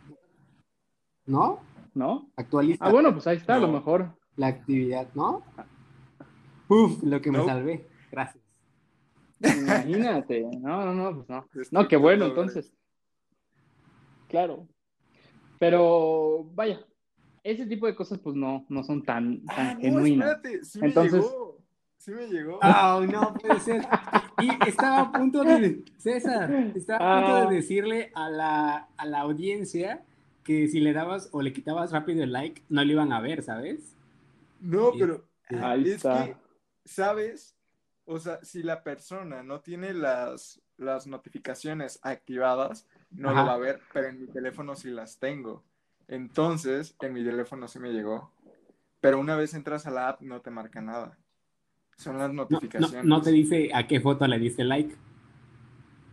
¿No? 1.27 1.61
¿no? 1.93 2.31
Actualiza 2.37 2.87
Ah, 2.87 2.91
bueno, 2.91 3.13
pues 3.13 3.27
ahí 3.27 3.37
está, 3.37 3.57
a 3.57 3.59
lo 3.59 3.69
mejor. 3.69 4.17
la 4.37 4.47
actividad, 4.47 5.07
¿no? 5.15 5.43
Uf, 6.69 7.03
lo 7.03 7.21
que 7.21 7.31
me 7.31 7.39
No. 7.39 7.45
salvé. 7.45 7.87
Gracias. 8.11 8.43
Imagínate. 9.41 10.49
No, 10.61 10.87
no, 10.87 10.95
no, 10.95 11.15
pues 11.17 11.29
no. 11.29 11.45
No, 11.83 11.87
qué 11.89 11.97
bueno, 11.97 12.25
entonces. 12.27 12.73
Claro. 14.29 14.67
Pero, 15.59 16.45
vaya, 16.55 16.81
ese 17.43 17.67
tipo 17.67 17.87
de 17.87 17.95
cosas, 17.95 18.19
pues 18.21 18.35
no, 18.37 18.65
no 18.71 18.83
son 18.85 19.03
tan, 19.03 19.45
tan 19.45 19.67
Ah, 19.67 19.75
no, 19.75 19.81
genuinas. 19.81 20.29
espérate, 20.37 20.65
sí 20.65 20.81
me 20.81 20.87
Entonces- 20.87 21.23
llegó. 21.25 21.50
Sí 22.01 22.13
me 22.13 22.27
llegó. 22.29 22.59
Oh, 22.63 23.01
no 23.07 23.35
puede 23.35 23.61
ser. 23.61 23.87
Y 24.41 24.49
estaba 24.67 25.01
a 25.03 25.13
punto 25.13 25.45
de, 25.45 25.85
César, 25.99 26.51
estaba 26.75 27.19
a 27.19 27.21
punto 27.21 27.37
Ah. 27.37 27.51
de 27.51 27.57
decirle 27.57 28.11
a 28.15 28.31
la, 28.31 28.89
a 28.97 29.05
la 29.05 29.21
audiencia 29.21 30.03
que 30.43 30.67
si 30.69 30.81
le 30.81 30.95
dabas 30.95 31.29
o 31.33 31.43
le 31.43 31.53
quitabas 31.53 31.93
rápido 31.93 32.25
el 32.25 32.33
like, 32.33 32.63
no 32.71 32.83
lo 32.83 32.91
iban 32.93 33.13
a 33.13 33.21
ver, 33.21 33.43
¿sabes? 33.43 33.95
No, 34.61 34.93
pero 34.99 35.27
Ahí 35.63 35.83
es 35.83 35.97
está. 35.97 36.25
que, 36.25 36.37
¿sabes? 36.87 37.55
O 38.07 38.19
sea, 38.19 38.43
si 38.43 38.63
la 38.63 38.83
persona 38.83 39.43
no 39.43 39.61
tiene 39.61 39.93
las, 39.93 40.63
las 40.79 41.07
notificaciones 41.07 42.01
activadas, 42.03 42.87
no 43.11 43.29
Ajá. 43.29 43.43
lo 43.43 43.47
va 43.49 43.53
a 43.55 43.59
ver, 43.59 43.81
pero 43.93 44.09
en 44.09 44.23
mi 44.23 44.27
teléfono 44.27 44.75
sí 44.75 44.89
las 44.89 45.19
tengo. 45.19 45.63
Entonces, 46.09 46.97
en 47.03 47.13
mi 47.13 47.23
teléfono 47.23 47.69
sí 47.69 47.79
me 47.79 47.93
llegó. 47.93 48.33
Pero 49.03 49.21
una 49.21 49.37
vez 49.37 49.53
entras 49.53 49.87
a 49.87 49.91
la 49.91 50.09
app, 50.09 50.23
no 50.23 50.41
te 50.41 50.51
marca 50.51 50.81
nada. 50.81 51.19
Son 52.01 52.17
las 52.17 52.29
No, 52.31 52.35
no, 52.35 52.37
notificaciones. 52.45 53.05
no 53.05 53.21
te 53.21 53.31
dice 53.31 53.71
a 53.75 53.87
qué 53.87 54.01
foto 54.01 54.27
le 54.27 54.39
diste 54.39 54.65
like. 54.65 54.97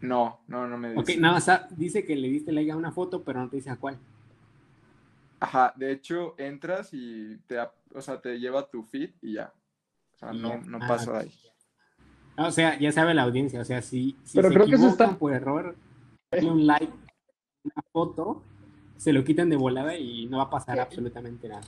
No, 0.02 0.42
no, 0.48 0.68
no 0.68 0.78
me 0.78 0.90
dice. 0.92 1.14
Ok, 1.14 1.18
nada 1.22 1.36
más 1.36 1.48
ah, 1.48 1.68
dice 1.78 2.04
que 2.06 2.16
le 2.18 2.28
diste 2.28 2.52
like 2.52 2.70
a 2.72 2.76
una 2.76 2.92
foto, 2.92 3.24
pero 3.24 3.40
no 3.40 3.48
te 3.50 3.56
dice 3.56 3.70
a 3.70 3.78
cuál. 3.78 3.98
Ajá, 5.40 5.74
de 5.78 5.94
hecho, 5.94 6.36
entras 6.38 6.90
y 6.92 7.38
te, 7.48 7.58
o 7.60 8.02
sea, 8.02 8.20
te 8.22 8.38
lleva 8.38 8.70
tu 8.70 8.84
feed 8.84 9.12
y 9.22 9.34
ya. 9.36 9.54
O 10.16 10.18
sea, 10.18 10.34
no, 10.34 10.60
no 10.68 10.78
Ah, 10.82 10.88
pasa 10.90 11.14
de 11.14 11.20
ahí. 11.20 11.32
Ah, 12.36 12.48
O 12.48 12.52
sea, 12.52 12.78
ya 12.78 12.92
sabe 12.92 13.14
la 13.14 13.24
audiencia, 13.24 13.62
o 13.62 13.66
sea, 13.66 13.82
si, 13.82 14.18
si 14.26 14.38
Pero 14.38 14.50
se 14.50 14.54
creo 14.56 14.66
que 14.66 14.76
eso 14.76 14.84
equivocan 14.84 15.10
está- 15.12 15.20
por 15.20 15.34
error, 15.34 15.76
darle 16.32 16.52
un 16.52 16.68
like, 16.68 16.92
una 17.64 17.82
foto, 17.94 18.44
se 18.98 19.14
lo 19.14 19.24
quitan 19.24 19.50
de 19.50 19.56
volada 19.56 19.96
y 19.98 20.26
no 20.26 20.40
va 20.40 20.44
a 20.44 20.50
pasar 20.50 20.80
absolutamente 20.82 21.48
nada. 21.48 21.62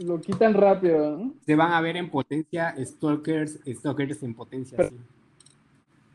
Lo 0.00 0.20
quitan 0.20 0.52
rápido, 0.54 1.16
¿no? 1.16 1.34
Se 1.46 1.54
van 1.56 1.72
a 1.72 1.80
ver 1.80 1.96
en 1.96 2.10
potencia 2.10 2.74
stalkers, 2.84 3.58
stalkers 3.66 4.22
en 4.22 4.34
potencia. 4.34 4.76
Pero- 4.76 4.90
sí. 4.90 4.96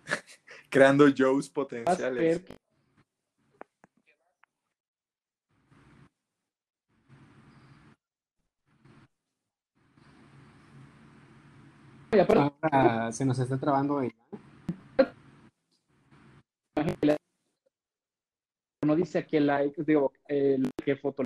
Creando 0.69 1.05
Joes 1.15 1.49
potenciales. 1.49 2.41
que- 2.41 2.55
Ahora 12.11 13.11
se 13.11 13.25
nos 13.25 13.39
está 13.39 13.57
trabando 13.57 14.01
el... 14.01 14.13
no 18.85 18.95
dice 18.95 19.19
a 19.19 19.27
qué 19.27 19.39
like, 19.39 19.81
digo, 19.83 20.11
el, 20.27 20.69
qué 20.83 20.95
foto. 20.95 21.23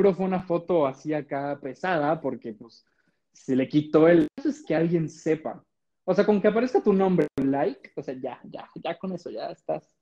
Seguro 0.00 0.14
fue 0.16 0.24
una 0.24 0.40
foto 0.40 0.86
así 0.86 1.12
acá 1.12 1.58
pesada, 1.60 2.18
porque 2.22 2.54
pues 2.54 2.86
se 3.34 3.54
le 3.54 3.68
quitó 3.68 4.08
el. 4.08 4.28
Es 4.42 4.64
que 4.64 4.74
alguien 4.74 5.10
sepa. 5.10 5.62
O 6.06 6.14
sea, 6.14 6.24
con 6.24 6.40
que 6.40 6.48
aparezca 6.48 6.82
tu 6.82 6.94
nombre 6.94 7.26
like, 7.36 7.92
o 7.94 8.02
sea, 8.02 8.14
ya, 8.14 8.40
ya, 8.44 8.66
ya 8.82 8.98
con 8.98 9.12
eso 9.12 9.28
ya 9.30 9.50
estás. 9.50 9.94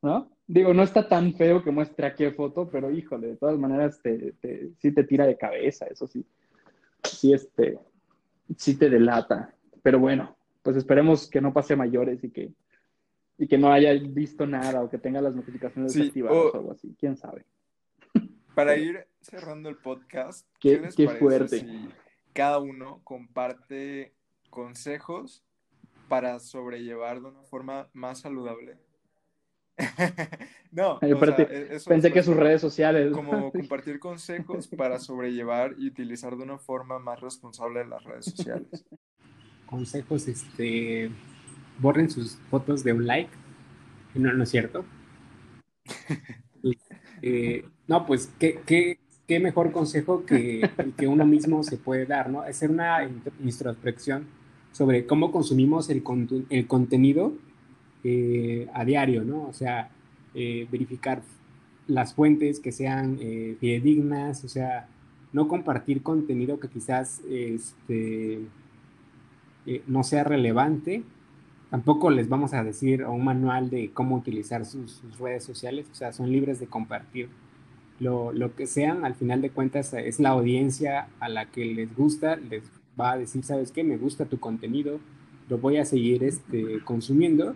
¿No? 0.00 0.30
Digo, 0.46 0.72
no 0.72 0.84
está 0.84 1.08
tan 1.08 1.34
feo 1.34 1.64
que 1.64 1.72
muestre 1.72 2.06
a 2.06 2.14
qué 2.14 2.30
foto, 2.30 2.68
pero 2.70 2.92
híjole, 2.92 3.26
de 3.26 3.36
todas 3.36 3.58
maneras 3.58 4.00
te, 4.00 4.34
te- 4.40 4.70
sí 4.78 4.92
te 4.92 5.02
tira 5.02 5.26
de 5.26 5.36
cabeza, 5.36 5.86
eso 5.86 6.06
sí. 6.06 6.24
Sí, 7.02 7.32
este, 7.32 7.76
sí 8.56 8.78
te 8.78 8.88
delata. 8.88 9.52
Pero 9.82 9.98
bueno, 9.98 10.36
pues 10.62 10.76
esperemos 10.76 11.28
que 11.28 11.40
no 11.40 11.52
pase 11.52 11.74
mayores 11.74 12.22
y 12.22 12.30
que, 12.30 12.52
y 13.36 13.48
que 13.48 13.58
no 13.58 13.72
haya 13.72 13.92
visto 13.94 14.46
nada 14.46 14.80
o 14.80 14.88
que 14.88 14.98
tenga 14.98 15.20
las 15.20 15.34
notificaciones 15.34 15.92
Sí, 15.92 15.98
desactivadas 15.98 16.36
o- 16.38 16.50
o 16.50 16.56
algo 16.60 16.70
así, 16.70 16.94
quién 17.00 17.16
sabe. 17.16 17.44
Para 18.54 18.76
ir 18.76 19.06
cerrando 19.20 19.68
el 19.68 19.76
podcast, 19.76 20.46
Qué- 20.60 20.76
¿qué, 20.76 20.80
les 20.80 20.94
qué 20.96 21.04
parece 21.06 21.20
fuerte. 21.20 21.58
si 21.60 21.88
cada 22.32 22.58
uno 22.58 23.00
comparte 23.04 24.14
consejos 24.50 25.42
para 26.08 26.38
sobrellevar 26.40 27.20
de 27.20 27.28
una 27.28 27.42
forma 27.44 27.88
más 27.92 28.20
saludable? 28.20 28.78
no, 30.70 30.98
sea, 31.00 31.36
e- 31.50 31.74
eso 31.74 31.90
Pensé 31.90 32.12
que 32.12 32.22
sus 32.22 32.36
redes 32.36 32.60
sociales. 32.60 33.12
Como 33.12 33.50
compartir 33.52 33.98
consejos 33.98 34.68
para 34.68 35.00
sobrellevar 35.00 35.74
y 35.78 35.88
utilizar 35.88 36.36
de 36.36 36.44
una 36.44 36.58
forma 36.58 36.98
más 37.00 37.20
responsable 37.20 37.84
las 37.84 38.04
redes 38.04 38.26
sociales. 38.26 38.84
consejos, 39.66 40.28
este, 40.28 41.10
borren 41.80 42.08
sus 42.08 42.36
fotos 42.50 42.84
de 42.84 42.92
un 42.92 43.06
like. 43.06 43.30
No, 44.14 44.32
no 44.32 44.42
es 44.44 44.50
cierto. 44.50 44.84
Eh, 47.20 47.62
no, 47.88 48.06
pues, 48.06 48.32
¿qué, 48.38 48.60
qué, 48.66 48.98
qué 49.28 49.40
mejor 49.40 49.72
consejo 49.72 50.24
que 50.24 50.68
que 50.96 51.06
uno 51.06 51.24
mismo 51.26 51.62
se 51.62 51.76
puede 51.76 52.06
dar, 52.06 52.30
¿no? 52.30 52.40
Hacer 52.42 52.70
una 52.70 53.04
int- 53.04 53.32
introspección 53.42 54.26
sobre 54.72 55.06
cómo 55.06 55.30
consumimos 55.30 55.88
el, 55.90 56.02
el 56.50 56.66
contenido 56.66 57.32
eh, 58.02 58.68
a 58.74 58.84
diario, 58.84 59.24
¿no? 59.24 59.46
O 59.48 59.52
sea, 59.52 59.90
eh, 60.34 60.66
verificar 60.70 61.22
las 61.86 62.14
fuentes 62.14 62.60
que 62.60 62.72
sean 62.72 63.18
eh, 63.20 63.56
fidedignas, 63.60 64.44
o 64.44 64.48
sea, 64.48 64.88
no 65.32 65.48
compartir 65.48 66.02
contenido 66.02 66.58
que 66.58 66.68
quizás 66.68 67.20
este, 67.28 68.40
eh, 69.66 69.82
no 69.86 70.02
sea 70.02 70.24
relevante. 70.24 71.02
Tampoco 71.70 72.10
les 72.10 72.28
vamos 72.28 72.54
a 72.54 72.62
decir 72.62 73.04
un 73.04 73.24
manual 73.24 73.68
de 73.68 73.90
cómo 73.92 74.16
utilizar 74.16 74.64
sus, 74.64 74.92
sus 74.92 75.18
redes 75.18 75.44
sociales, 75.44 75.86
o 75.90 75.94
sea, 75.94 76.12
son 76.12 76.30
libres 76.30 76.60
de 76.60 76.66
compartir 76.66 77.28
lo, 78.00 78.32
lo 78.32 78.54
que 78.54 78.66
sean. 78.66 79.04
Al 79.04 79.14
final 79.14 79.42
de 79.42 79.50
cuentas, 79.50 79.92
es 79.94 80.20
la 80.20 80.30
audiencia 80.30 81.08
a 81.20 81.28
la 81.28 81.46
que 81.46 81.64
les 81.64 81.94
gusta, 81.94 82.36
les 82.36 82.64
va 82.98 83.12
a 83.12 83.18
decir, 83.18 83.42
¿sabes 83.44 83.72
qué? 83.72 83.84
Me 83.84 83.96
gusta 83.96 84.26
tu 84.26 84.38
contenido, 84.38 85.00
lo 85.48 85.58
voy 85.58 85.78
a 85.78 85.84
seguir 85.84 86.24
este, 86.24 86.80
consumiendo, 86.84 87.54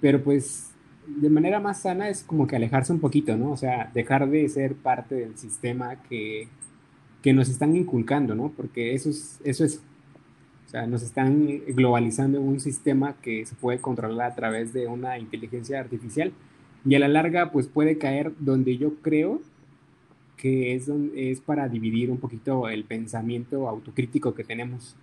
pero 0.00 0.22
pues 0.22 0.70
de 1.06 1.30
manera 1.30 1.60
más 1.60 1.82
sana 1.82 2.08
es 2.08 2.22
como 2.22 2.46
que 2.46 2.56
alejarse 2.56 2.92
un 2.92 3.00
poquito, 3.00 3.36
¿no? 3.36 3.52
O 3.52 3.56
sea, 3.56 3.90
dejar 3.94 4.28
de 4.28 4.48
ser 4.48 4.74
parte 4.74 5.14
del 5.14 5.36
sistema 5.36 5.96
que, 6.08 6.48
que 7.22 7.32
nos 7.32 7.48
están 7.48 7.76
inculcando, 7.76 8.34
¿no? 8.34 8.52
Porque 8.56 8.94
eso 8.94 9.10
es, 9.10 9.40
eso 9.44 9.64
es, 9.64 9.82
o 10.66 10.68
sea, 10.70 10.86
nos 10.86 11.02
están 11.02 11.46
globalizando 11.68 12.38
en 12.38 12.44
un 12.44 12.60
sistema 12.60 13.16
que 13.20 13.44
se 13.46 13.54
puede 13.54 13.78
controlar 13.78 14.32
a 14.32 14.34
través 14.34 14.72
de 14.72 14.86
una 14.86 15.18
inteligencia 15.18 15.80
artificial 15.80 16.32
y 16.86 16.94
a 16.94 16.98
la 16.98 17.08
larga 17.08 17.50
pues 17.50 17.66
puede 17.66 17.98
caer 17.98 18.32
donde 18.38 18.76
yo 18.76 18.96
creo 18.96 19.40
que 20.36 20.74
es, 20.74 20.88
es 21.14 21.40
para 21.40 21.68
dividir 21.68 22.10
un 22.10 22.18
poquito 22.18 22.68
el 22.68 22.84
pensamiento 22.84 23.68
autocrítico 23.68 24.34
que 24.34 24.44
tenemos. 24.44 24.96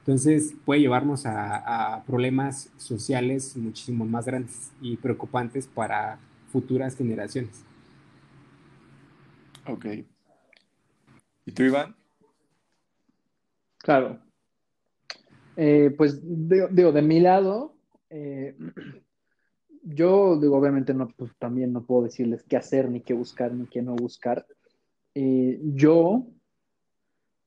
Entonces 0.00 0.54
puede 0.64 0.80
llevarnos 0.80 1.24
a, 1.26 1.94
a 1.94 2.04
problemas 2.04 2.70
sociales 2.76 3.56
muchísimo 3.56 4.04
más 4.04 4.26
grandes 4.26 4.70
y 4.80 4.96
preocupantes 4.96 5.66
para 5.66 6.18
futuras 6.52 6.96
generaciones. 6.96 7.64
Ok. 9.66 9.86
¿Y 11.46 11.52
tú, 11.52 11.62
Iván? 11.62 11.94
Claro. 13.78 14.18
Eh, 15.56 15.94
pues 15.96 16.20
digo, 16.22 16.68
digo, 16.70 16.92
de 16.92 17.02
mi 17.02 17.20
lado, 17.20 17.76
eh, 18.10 18.56
yo 19.82 20.38
digo, 20.40 20.56
obviamente 20.56 20.94
no, 20.94 21.08
pues 21.08 21.32
también 21.38 21.72
no 21.72 21.84
puedo 21.84 22.04
decirles 22.04 22.42
qué 22.48 22.56
hacer, 22.56 22.90
ni 22.90 23.00
qué 23.00 23.14
buscar, 23.14 23.52
ni 23.52 23.66
qué 23.66 23.82
no 23.82 23.94
buscar. 23.94 24.46
Eh, 25.14 25.60
yo 25.62 26.26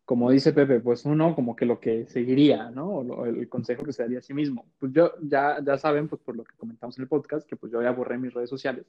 como 0.07 0.31
dice 0.31 0.53
Pepe, 0.53 0.79
pues 0.79 1.03
uno 1.03 1.35
como 1.35 1.53
que 1.53 1.65
lo 1.65 1.81
que 1.81 2.05
seguiría, 2.05 2.71
¿no? 2.71 2.87
O 2.91 3.25
el 3.25 3.49
consejo 3.49 3.83
que 3.83 3.91
se 3.91 4.03
daría 4.03 4.19
a 4.19 4.21
sí 4.21 4.33
mismo. 4.33 4.65
Pues 4.79 4.93
yo, 4.93 5.11
ya, 5.21 5.61
ya 5.61 5.77
saben, 5.77 6.07
pues 6.07 6.21
por 6.21 6.33
lo 6.33 6.45
que 6.45 6.55
comentamos 6.55 6.97
en 6.97 7.01
el 7.01 7.09
podcast, 7.09 7.45
que 7.45 7.57
pues 7.57 7.73
yo 7.73 7.81
ya 7.81 7.91
borré 7.91 8.17
mis 8.17 8.33
redes 8.33 8.49
sociales. 8.49 8.85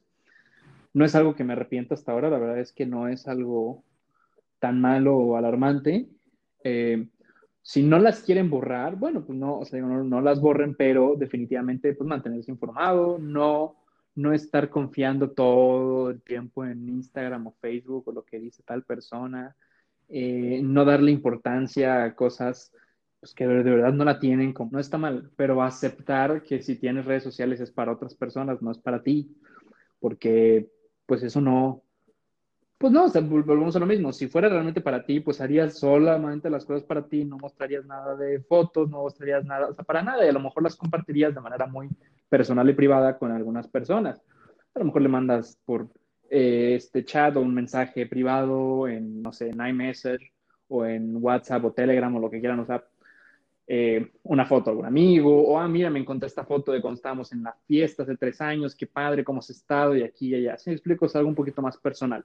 No 0.94 1.04
es 1.04 1.16
algo 1.16 1.34
que 1.34 1.42
me 1.42 1.54
arrepiento 1.54 1.92
hasta 1.92 2.12
ahora, 2.12 2.30
la 2.30 2.38
verdad 2.38 2.60
es 2.60 2.72
que 2.72 2.86
no 2.86 3.08
es 3.08 3.26
algo 3.26 3.82
tan 4.60 4.80
malo 4.80 5.16
o 5.16 5.36
alarmante. 5.36 6.06
Eh, 6.62 7.08
si 7.62 7.82
no 7.82 7.98
las 7.98 8.22
quieren 8.22 8.48
borrar, 8.48 8.94
bueno, 8.94 9.26
pues 9.26 9.36
no, 9.36 9.58
o 9.58 9.64
sea, 9.64 9.80
no, 9.80 10.04
no, 10.04 10.20
las 10.20 10.40
borren, 10.40 10.76
pero 10.76 11.16
definitivamente 11.18 11.94
pues 11.94 12.08
mantenerse 12.08 12.52
informado, 12.52 13.18
no, 13.18 13.74
no 14.18 14.32
estar 14.32 14.68
confiando 14.68 15.30
todo 15.30 16.10
el 16.10 16.20
tiempo 16.22 16.64
en 16.64 16.88
Instagram 16.88 17.46
o 17.46 17.52
Facebook 17.60 18.08
o 18.08 18.12
lo 18.12 18.24
que 18.24 18.40
dice 18.40 18.64
tal 18.64 18.82
persona, 18.82 19.54
eh, 20.08 20.60
no 20.62 20.84
darle 20.84 21.12
importancia 21.12 22.02
a 22.02 22.14
cosas 22.16 22.72
pues, 23.20 23.32
que 23.32 23.46
de 23.46 23.62
verdad 23.62 23.92
no 23.92 24.04
la 24.04 24.18
tienen, 24.18 24.52
como 24.52 24.72
no 24.72 24.80
está 24.80 24.98
mal, 24.98 25.30
pero 25.36 25.62
aceptar 25.62 26.42
que 26.42 26.60
si 26.62 26.76
tienes 26.76 27.04
redes 27.04 27.22
sociales 27.22 27.60
es 27.60 27.70
para 27.70 27.92
otras 27.92 28.16
personas, 28.16 28.60
no 28.60 28.72
es 28.72 28.78
para 28.78 29.02
ti, 29.04 29.30
porque 30.00 30.68
pues 31.06 31.22
eso 31.22 31.40
no, 31.40 31.84
pues 32.76 32.92
no, 32.92 33.08
volvemos 33.22 33.76
a 33.76 33.78
lo 33.78 33.86
mismo. 33.86 34.12
Si 34.12 34.26
fuera 34.26 34.48
realmente 34.48 34.80
para 34.80 35.04
ti, 35.04 35.20
pues 35.20 35.40
harías 35.40 35.78
solamente 35.78 36.50
las 36.50 36.64
cosas 36.64 36.82
para 36.82 37.06
ti, 37.06 37.24
no 37.24 37.38
mostrarías 37.38 37.86
nada 37.86 38.16
de 38.16 38.40
fotos, 38.40 38.90
no 38.90 38.98
mostrarías 39.02 39.44
nada, 39.44 39.68
o 39.68 39.74
sea, 39.74 39.84
para 39.84 40.02
nada, 40.02 40.26
y 40.26 40.28
a 40.28 40.32
lo 40.32 40.40
mejor 40.40 40.64
las 40.64 40.74
compartirías 40.74 41.34
de 41.34 41.40
manera 41.40 41.66
muy 41.66 41.88
personal 42.28 42.68
y 42.68 42.74
privada 42.74 43.18
con 43.18 43.32
algunas 43.32 43.68
personas. 43.68 44.22
A 44.74 44.78
lo 44.78 44.86
mejor 44.86 45.02
le 45.02 45.08
mandas 45.08 45.58
por 45.64 45.88
eh, 46.30 46.74
este 46.76 47.04
chat 47.04 47.36
o 47.36 47.40
un 47.40 47.54
mensaje 47.54 48.06
privado 48.06 48.86
en, 48.88 49.22
no 49.22 49.32
sé, 49.32 49.48
en 49.48 49.66
iMessage 49.66 50.32
o 50.68 50.84
en 50.84 51.16
WhatsApp 51.22 51.64
o 51.64 51.72
Telegram 51.72 52.14
o 52.14 52.20
lo 52.20 52.30
que 52.30 52.40
quieran 52.40 52.60
usar. 52.60 52.88
Eh, 53.70 54.12
una 54.22 54.46
foto 54.46 54.70
a 54.70 54.72
algún 54.72 54.86
amigo, 54.86 55.46
o 55.46 55.58
ah, 55.58 55.68
mira, 55.68 55.90
me 55.90 55.98
encontré 55.98 56.26
esta 56.26 56.44
foto 56.44 56.72
de 56.72 56.80
cuando 56.80 56.96
estábamos 56.96 57.32
en 57.32 57.42
la 57.42 57.54
fiesta 57.66 58.02
hace 58.02 58.16
tres 58.16 58.40
años, 58.40 58.74
qué 58.74 58.86
padre, 58.86 59.22
cómo 59.22 59.40
has 59.40 59.50
estado 59.50 59.94
y 59.94 60.02
aquí 60.02 60.28
y 60.28 60.36
allá. 60.36 60.56
Si 60.56 60.70
explico, 60.70 61.04
es 61.04 61.14
algo 61.16 61.28
un 61.28 61.34
poquito 61.34 61.60
más 61.60 61.76
personal 61.76 62.24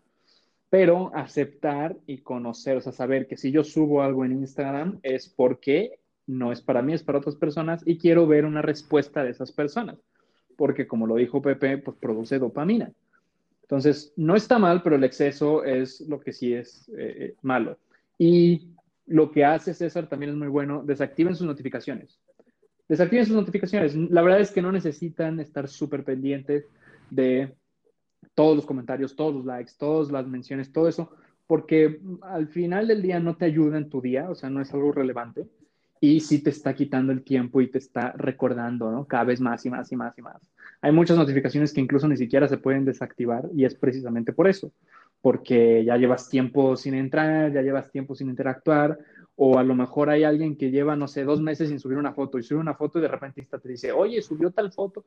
pero 0.74 1.12
aceptar 1.14 1.96
y 2.08 2.24
conocer, 2.24 2.78
o 2.78 2.82
sea, 2.82 2.92
saber 2.92 3.28
que 3.28 3.38
si 3.38 3.52
yo 3.52 3.64
subo 3.64 4.02
algo 4.02 4.26
en 4.26 4.32
Instagram 4.32 5.00
es 5.04 5.30
porque 5.30 6.00
no 6.28 6.52
es 6.52 6.62
para 6.62 6.82
mí, 6.82 6.94
es 6.94 7.04
para 7.04 7.20
otras 7.20 7.36
personas 7.36 7.84
y 7.86 7.98
quiero 7.98 8.28
ver 8.28 8.46
una 8.46 8.62
respuesta 8.62 9.24
de 9.24 9.32
esas 9.32 9.52
personas, 9.52 9.98
porque 10.56 10.88
como 10.88 11.08
lo 11.08 11.16
dijo 11.16 11.42
Pepe, 11.42 11.78
pues 11.78 11.98
produce 11.98 12.40
dopamina. 12.40 12.92
Entonces, 13.64 14.14
no 14.18 14.36
está 14.36 14.60
mal, 14.60 14.84
pero 14.84 14.96
el 14.96 15.04
exceso 15.04 15.64
es 15.64 16.02
lo 16.02 16.20
que 16.20 16.34
sí 16.34 16.54
es 16.54 16.92
eh, 16.98 17.36
malo. 17.42 17.78
Y 18.18 18.70
lo 19.08 19.32
que 19.32 19.46
hace 19.46 19.74
César 19.74 20.08
también 20.08 20.32
es 20.32 20.38
muy 20.38 20.48
bueno, 20.48 20.84
desactiven 20.84 21.36
sus 21.36 21.48
notificaciones. 21.48 22.20
Desactiven 22.88 23.26
sus 23.26 23.36
notificaciones. 23.36 23.96
La 23.96 24.22
verdad 24.22 24.42
es 24.42 24.52
que 24.52 24.62
no 24.62 24.72
necesitan 24.72 25.40
estar 25.40 25.68
súper 25.68 26.04
pendientes 26.04 26.66
de 27.10 27.56
todos 28.36 28.56
los 28.56 28.66
comentarios, 28.66 29.16
todos 29.16 29.34
los 29.34 29.46
likes, 29.46 29.74
todas 29.78 30.12
las 30.12 30.28
menciones, 30.28 30.72
todo 30.72 30.88
eso, 30.88 31.12
porque 31.48 32.00
al 32.22 32.48
final 32.48 32.88
del 32.88 33.02
día 33.02 33.20
no 33.20 33.36
te 33.38 33.46
ayuda 33.46 33.78
en 33.78 33.90
tu 33.90 34.02
día, 34.02 34.30
o 34.30 34.36
sea, 34.36 34.50
no 34.50 34.62
es 34.62 34.74
algo 34.74 34.92
relevante 34.92 35.48
y 36.04 36.20
sí 36.20 36.44
te 36.44 36.50
está 36.50 36.76
quitando 36.76 37.14
el 37.14 37.24
tiempo 37.24 37.62
y 37.62 37.68
te 37.68 37.78
está 37.78 38.12
recordando, 38.18 38.92
¿no? 38.92 39.06
Cada 39.06 39.24
vez 39.24 39.40
más 39.40 39.66
y 39.66 39.70
más 39.70 39.90
y 39.90 39.96
más 39.96 40.18
y 40.18 40.22
más. 40.22 40.36
Hay 40.82 40.92
muchas 40.92 41.16
notificaciones 41.16 41.72
que 41.72 41.80
incluso 41.80 42.10
ni 42.10 42.18
siquiera 42.18 42.46
se 42.50 42.58
pueden 42.58 42.84
desactivar 42.84 43.48
y 43.56 43.64
es 43.64 43.74
precisamente 43.74 44.34
por 44.34 44.50
eso, 44.50 44.74
porque 45.22 45.86
ya 45.86 45.96
llevas 45.96 46.28
tiempo 46.28 46.76
sin 46.76 46.96
entrar, 46.96 47.54
ya 47.54 47.62
llevas 47.62 47.90
tiempo 47.90 48.16
sin 48.16 48.28
interactuar, 48.28 49.00
o 49.38 49.58
a 49.58 49.64
lo 49.64 49.76
mejor 49.76 50.10
hay 50.10 50.26
alguien 50.26 50.58
que 50.58 50.72
lleva, 50.72 50.98
no 50.98 51.08
sé, 51.08 51.24
dos 51.24 51.42
meses 51.42 51.70
sin 51.70 51.80
subir 51.80 51.98
una 51.98 52.12
foto 52.12 52.38
y 52.38 52.44
sube 52.44 52.60
una 52.60 52.74
foto 52.74 53.00
y 53.00 53.04
de 53.04 53.08
repente 53.08 53.48
te 53.50 53.70
dice, 53.70 53.94
oye, 53.94 54.22
subió 54.22 54.52
tal 54.52 54.74
foto. 54.74 55.06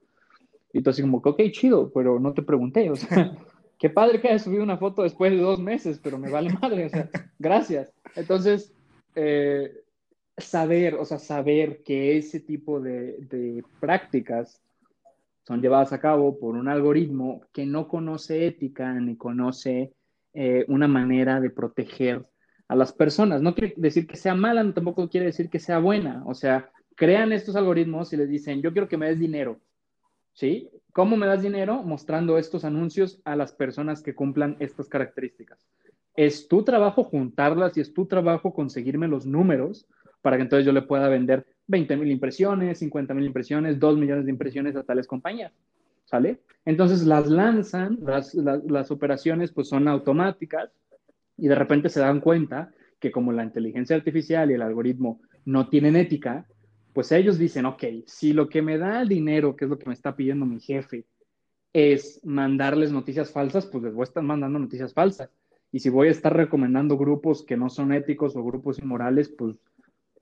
Y 0.73 0.81
tú 0.81 0.89
así 0.89 1.03
como, 1.03 1.19
ok, 1.19 1.43
chido, 1.51 1.93
pero 1.93 2.19
no 2.19 2.33
te 2.33 2.41
pregunté, 2.41 2.89
o 2.89 2.97
sea, 2.97 3.33
qué 3.79 3.91
padre 3.91 4.19
que 4.19 4.29
hayas 4.29 4.45
subido 4.45 4.63
una 4.63 4.79
foto 4.79 5.03
después 5.03 5.31
de 5.31 5.43
dos 5.43 5.61
meses, 5.61 6.01
pero 6.03 6.17
me 6.17 6.31
vale 6.31 6.55
madre, 6.63 6.87
o 6.87 6.89
sea, 6.89 7.11
gracias. 7.39 7.93
Entonces, 8.15 8.73
eh, 9.15 9.83
saber, 10.37 10.95
o 10.95 11.05
sea, 11.05 11.19
saber 11.19 11.83
que 11.83 12.17
ese 12.19 12.41
tipo 12.41 12.81
de, 12.81 13.17
de, 13.29 13.65
prácticas 13.81 14.63
son 15.47 15.63
llevadas 15.63 15.93
a 15.93 16.01
cabo 16.01 16.39
por 16.39 16.57
un 16.57 16.69
algoritmo 16.69 17.43
que 17.53 17.67
no 17.67 17.89
conoce 17.89 18.47
ética 18.47 18.93
ni 18.95 19.17
conoce 19.17 19.93
eh, 20.35 20.65
una 20.69 20.89
manera 20.89 21.41
de 21.41 21.51
proteger 21.51 22.27
a 22.69 22.77
las 22.77 22.93
personas. 22.93 23.41
No 23.41 23.55
quiere 23.55 23.75
decir 23.77 24.07
que 24.07 24.17
sea 24.17 24.35
mala, 24.35 24.73
tampoco 24.75 25.09
quiere 25.09 25.27
decir 25.27 25.49
que 25.49 25.61
sea 25.61 25.79
buena. 25.79 26.23
O 26.27 26.35
sea, 26.35 26.71
crean 26.97 27.33
estos 27.33 27.57
algoritmos 27.57 28.13
y 28.13 28.17
les 28.17 28.29
dicen, 28.29 28.61
yo 28.61 28.73
quiero 28.73 28.89
que 28.89 28.97
me 28.97 29.09
des 29.09 29.19
dinero. 29.19 29.61
¿sí? 30.37 30.69
¿Cómo 30.93 31.17
me 31.17 31.27
das 31.27 31.43
dinero? 31.43 31.83
Mostrando 31.83 32.39
estos 32.39 32.65
anuncios 32.65 33.21
a 33.25 33.35
las 33.37 33.53
personas 33.53 34.03
que 34.03 34.15
cumplan 34.15 34.57
estas 34.61 34.89
características. 34.89 35.59
Es 36.15 36.49
tu 36.49 36.63
trabajo 36.63 37.05
juntarlas 37.05 37.77
y 37.77 37.81
es 37.81 37.93
tu 37.93 38.07
trabajo 38.07 38.55
conseguirme 38.55 39.09
los 39.09 39.27
números 39.27 39.87
para 40.27 40.39
que 40.39 40.43
entonces 40.43 40.67
yo 40.67 40.73
le 40.73 40.83
pueda 40.83 41.09
vender 41.09 41.47
20 41.69 41.97
mil 41.99 42.11
impresiones, 42.11 42.81
50 42.81 43.15
mil 43.15 43.27
impresiones, 43.27 43.79
2 43.79 43.97
millones 43.97 44.25
de 44.25 44.33
impresiones 44.33 44.75
a 44.75 44.83
tales 44.83 45.07
compañías. 45.07 45.53
¿Sale? 46.05 46.41
Entonces 46.65 47.07
las 47.07 47.29
lanzan, 47.29 48.01
las, 48.03 48.35
las 48.35 48.91
operaciones 48.91 49.53
pues 49.53 49.69
son 49.69 49.87
automáticas 49.87 50.73
y 51.37 51.47
de 51.47 51.55
repente 51.55 51.91
se 51.91 52.01
dan 52.01 52.19
cuenta 52.19 52.73
que 52.99 53.13
como 53.13 53.31
la 53.31 53.45
inteligencia 53.45 53.95
artificial 53.95 54.51
y 54.51 54.55
el 54.55 54.63
algoritmo 54.63 55.21
no 55.45 55.69
tienen 55.69 55.95
ética, 55.95 56.45
pues 56.93 57.13
ellos 57.13 57.39
dicen, 57.39 57.65
ok, 57.65 57.85
si 58.07 58.33
lo 58.33 58.49
que 58.49 58.63
me 58.63 58.79
da 58.79 59.03
el 59.03 59.09
dinero, 59.09 59.55
que 59.55 59.67
es 59.67 59.71
lo 59.71 59.79
que 59.79 59.87
me 59.87 59.95
está 59.95 60.17
pidiendo 60.17 60.45
mi 60.45 60.59
jefe, 60.59 61.05
es 61.73 62.21
mandarles 62.25 62.91
noticias 62.91 63.31
falsas, 63.31 63.65
pues 63.67 63.85
les 63.85 63.95
voy 63.95 64.03
a 64.03 64.11
estar 64.11 64.25
mandando 64.25 64.59
noticias 64.59 64.93
falsas. 64.93 65.31
Y 65.71 65.79
si 65.79 65.89
voy 65.89 66.09
a 66.09 66.11
estar 66.11 66.37
recomendando 66.37 66.99
grupos 66.99 67.45
que 67.45 67.57
no 67.57 67.71
son 67.71 67.93
éticos 67.93 68.35
o 68.35 68.43
grupos 68.43 68.81
inmorales, 68.81 69.29
pues 69.29 69.57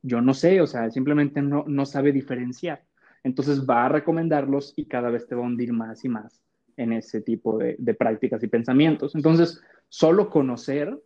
yo 0.05 0.21
no 0.21 0.35
sé, 0.35 0.61
o 0.61 0.67
sea, 0.67 0.91
simplemente 0.91 1.41
no, 1.41 1.65
no 1.67 1.87
sabe 1.87 2.13
diferenciar. 2.13 2.85
Entonces 3.23 3.65
va 3.65 3.87
a 3.87 3.89
recomendarlos 3.89 4.75
y 4.77 4.85
cada 4.85 5.09
vez 5.11 5.27
te 5.27 5.35
va 5.35 5.43
a 5.43 5.47
hundir 5.47 5.73
más 5.73 6.05
y 6.05 6.11
más 6.11 6.43
en 6.77 6.93
ese 6.93 7.23
tipo 7.23 7.57
de, 7.57 7.77
de 7.79 7.95
prácticas 7.95 8.43
y 8.43 8.49
pensamientos. 8.49 9.15
Entonces, 9.15 9.63
solo 9.89 10.29
conocer 10.29 11.03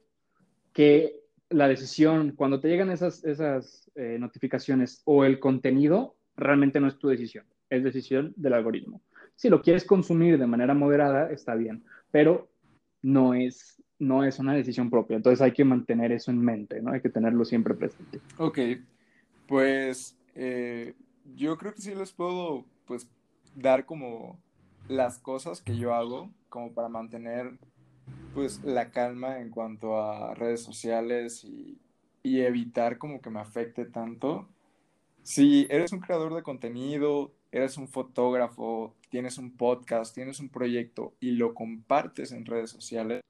que 0.72 1.20
la 1.50 1.68
decisión, 1.68 2.32
cuando 2.32 2.60
te 2.60 2.68
llegan 2.68 2.90
esas, 2.90 3.24
esas 3.24 3.90
eh, 3.94 4.16
notificaciones 4.18 5.02
o 5.04 5.24
el 5.24 5.38
contenido, 5.38 6.16
realmente 6.36 6.80
no 6.80 6.88
es 6.88 6.98
tu 6.98 7.08
decisión, 7.08 7.44
es 7.70 7.84
decisión 7.84 8.32
del 8.36 8.54
algoritmo. 8.54 9.00
Si 9.36 9.48
lo 9.48 9.62
quieres 9.62 9.84
consumir 9.84 10.38
de 10.38 10.46
manera 10.46 10.74
moderada, 10.74 11.30
está 11.30 11.54
bien, 11.54 11.84
pero 12.10 12.48
no 13.02 13.34
es, 13.34 13.82
no 13.98 14.24
es 14.24 14.38
una 14.38 14.54
decisión 14.54 14.90
propia. 14.90 15.16
Entonces 15.16 15.40
hay 15.40 15.52
que 15.52 15.64
mantener 15.64 16.12
eso 16.12 16.30
en 16.30 16.40
mente, 16.40 16.80
¿no? 16.82 16.92
Hay 16.92 17.00
que 17.00 17.10
tenerlo 17.10 17.44
siempre 17.44 17.74
presente. 17.74 18.20
Ok, 18.38 18.58
pues 19.46 20.16
eh, 20.34 20.94
yo 21.34 21.56
creo 21.56 21.74
que 21.74 21.82
sí 21.82 21.94
les 21.94 22.12
puedo, 22.12 22.64
pues, 22.86 23.08
dar 23.54 23.86
como 23.86 24.38
las 24.88 25.18
cosas 25.18 25.60
que 25.60 25.76
yo 25.76 25.94
hago 25.94 26.30
como 26.48 26.72
para 26.72 26.88
mantener 26.88 27.58
pues 28.34 28.62
la 28.64 28.90
calma 28.90 29.40
en 29.40 29.50
cuanto 29.50 30.00
a 30.00 30.34
redes 30.34 30.62
sociales 30.62 31.44
y, 31.44 31.78
evitar 32.22 32.98
como 32.98 33.22
que 33.22 33.30
me 33.30 33.40
afecte 33.40 33.86
tanto. 33.86 34.46
Si 35.22 35.66
eres 35.70 35.94
un 35.94 36.00
creador 36.00 36.34
de 36.34 36.42
contenido, 36.42 37.32
eres 37.52 37.76
un 37.76 37.88
fotógrafo, 37.88 38.94
tienes 39.10 39.38
un 39.38 39.56
podcast, 39.56 40.14
tienes 40.14 40.40
un 40.40 40.48
proyecto 40.48 41.14
y 41.20 41.32
lo 41.32 41.54
compartes 41.54 42.32
en 42.32 42.46
redes 42.46 42.70
sociales, 42.70 43.22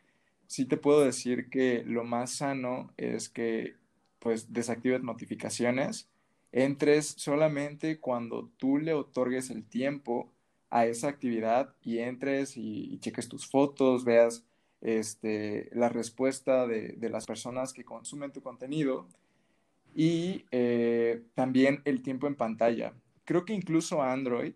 sí 0.46 0.64
te 0.64 0.76
puedo 0.76 1.04
decir 1.04 1.48
que 1.50 1.84
lo 1.86 2.04
más 2.04 2.32
sano 2.32 2.92
es 2.96 3.28
que 3.28 3.76
pues 4.18 4.52
desactives 4.52 5.02
notificaciones, 5.02 6.08
entres 6.50 7.06
solamente 7.16 8.00
cuando 8.00 8.50
tú 8.56 8.78
le 8.78 8.94
otorgues 8.94 9.50
el 9.50 9.64
tiempo 9.64 10.32
a 10.70 10.86
esa 10.86 11.08
actividad 11.08 11.74
y 11.82 11.98
entres 11.98 12.56
y 12.56 12.98
cheques 12.98 13.28
tus 13.28 13.46
fotos, 13.46 14.04
veas 14.04 14.44
este, 14.80 15.68
la 15.72 15.88
respuesta 15.88 16.66
de, 16.66 16.96
las 17.10 17.26
personas 17.26 17.72
que 17.72 17.84
consumen 17.84 18.32
tu 18.32 18.42
contenido 18.42 19.06
y 19.94 20.44
eh, 20.50 21.22
también 21.34 21.80
el 21.84 22.02
tiempo 22.02 22.26
en 22.26 22.36
pantalla. 22.36 22.94
Creo 23.28 23.44
que 23.44 23.52
incluso 23.52 24.00
Android 24.02 24.55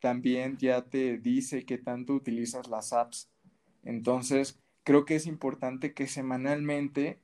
también 0.00 0.56
ya 0.56 0.80
te 0.80 1.18
dice 1.18 1.66
qué 1.66 1.76
tanto 1.76 2.14
utilizas 2.14 2.66
las 2.66 2.94
apps. 2.94 3.28
Entonces, 3.84 4.58
creo 4.84 5.04
que 5.04 5.16
es 5.16 5.26
importante 5.26 5.92
que 5.92 6.06
semanalmente 6.06 7.18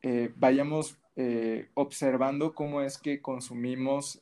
eh, 0.00 0.32
vayamos 0.36 0.96
eh, 1.16 1.68
observando 1.74 2.54
cómo 2.54 2.80
es 2.80 2.96
que 2.96 3.20
consumimos 3.20 4.18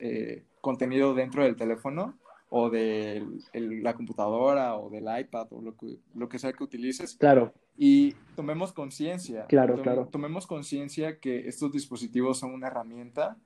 contenido 0.60 1.14
dentro 1.14 1.44
del 1.44 1.54
teléfono 1.54 2.18
o 2.48 2.70
de 2.70 3.24
la 3.52 3.94
computadora 3.94 4.74
o 4.74 4.90
del 4.90 5.04
iPad 5.16 5.46
o 5.52 5.62
lo 5.62 5.76
que, 5.76 6.00
lo 6.16 6.28
que 6.28 6.40
sea 6.40 6.52
que 6.52 6.64
utilices. 6.64 7.14
Claro. 7.14 7.54
Y 7.76 8.16
tomemos 8.34 8.72
conciencia. 8.72 9.46
Claro, 9.46 9.80
claro. 9.80 10.08
Tomemos 10.10 10.48
conciencia 10.48 11.20
que 11.20 11.46
estos 11.46 11.70
dispositivos 11.70 12.40
son 12.40 12.52
una 12.52 12.66
herramienta 12.66 13.36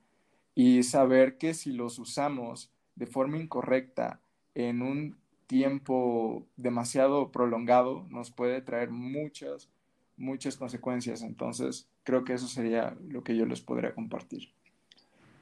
y 0.55 0.83
saber 0.83 1.37
que 1.37 1.53
si 1.53 1.73
los 1.73 1.99
usamos 1.99 2.71
de 2.95 3.05
forma 3.05 3.37
incorrecta 3.37 4.21
en 4.55 4.81
un 4.81 5.17
tiempo 5.47 6.47
demasiado 6.55 7.31
prolongado 7.31 8.07
nos 8.09 8.31
puede 8.31 8.61
traer 8.61 8.89
muchas, 8.89 9.69
muchas 10.17 10.55
consecuencias. 10.55 11.21
Entonces, 11.21 11.87
creo 12.03 12.23
que 12.23 12.33
eso 12.33 12.47
sería 12.47 12.97
lo 13.07 13.23
que 13.23 13.35
yo 13.35 13.45
les 13.45 13.61
podría 13.61 13.93
compartir. 13.93 14.49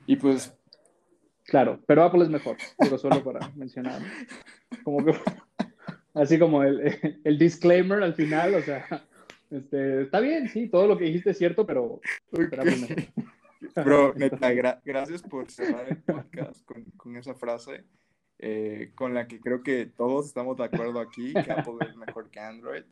Y 0.07 0.17
pues... 0.17 0.53
Claro, 1.45 1.81
pero 1.85 2.03
Apple 2.03 2.23
es 2.23 2.29
mejor, 2.29 2.55
pero 2.77 2.97
solo 2.97 3.21
para 3.21 3.49
mencionar. 3.49 4.01
Como 4.85 5.03
que, 5.03 5.13
así 6.13 6.39
como 6.39 6.63
el, 6.63 7.19
el 7.23 7.37
disclaimer 7.37 8.01
al 8.01 8.13
final, 8.13 8.55
o 8.55 8.61
sea, 8.61 9.05
este, 9.51 10.03
está 10.03 10.21
bien, 10.21 10.47
sí, 10.47 10.69
todo 10.69 10.87
lo 10.87 10.97
que 10.97 11.03
dijiste 11.03 11.31
es 11.31 11.37
cierto, 11.37 11.65
pero, 11.65 11.99
Bro, 13.75 14.13
neta, 14.17 14.51
gracias 14.51 15.21
por 15.21 15.49
cerrar 15.49 15.87
el 15.89 15.97
podcast 15.97 16.63
con, 16.65 16.83
con 16.97 17.15
esa 17.17 17.33
frase. 17.33 17.85
Eh, 18.45 18.91
con 18.95 19.13
la 19.13 19.25
que 19.25 19.39
creo 19.39 19.63
que 19.63 19.85
todos 19.85 20.25
estamos 20.25 20.57
de 20.57 20.65
acuerdo 20.65 20.99
aquí, 20.99 21.31
que 21.33 21.51
Apple 21.51 21.75
es 21.87 21.95
mejor 21.95 22.29
que 22.29 22.41
Android. 22.41 22.83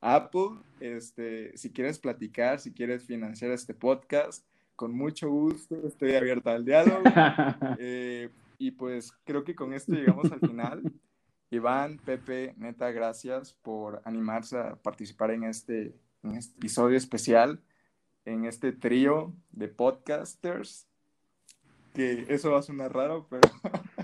Apple, 0.00 0.60
este, 0.80 1.56
si 1.58 1.70
quieres 1.72 1.98
platicar, 1.98 2.58
si 2.58 2.72
quieres 2.72 3.04
financiar 3.04 3.50
este 3.50 3.74
podcast, 3.74 4.46
con 4.76 4.94
mucho 4.94 5.28
gusto, 5.28 5.86
estoy 5.86 6.14
abierta 6.14 6.52
al 6.52 6.64
diálogo. 6.64 7.02
Eh, 7.78 8.30
y 8.58 8.70
pues 8.70 9.12
creo 9.24 9.44
que 9.44 9.54
con 9.54 9.74
esto 9.74 9.92
llegamos 9.92 10.30
al 10.32 10.40
final. 10.40 10.82
Iván, 11.50 11.98
Pepe, 11.98 12.54
neta, 12.56 12.90
gracias 12.90 13.52
por 13.52 14.00
animarse 14.04 14.56
a 14.56 14.76
participar 14.76 15.32
en 15.32 15.44
este, 15.44 15.94
en 16.22 16.36
este 16.36 16.56
episodio 16.56 16.96
especial, 16.96 17.60
en 18.24 18.44
este 18.44 18.72
trío 18.72 19.32
de 19.50 19.68
podcasters. 19.68 20.86
Que 21.92 22.26
eso 22.28 22.50
va 22.50 22.58
a 22.58 22.62
sonar 22.62 22.92
raro, 22.92 23.26
pero 23.30 23.42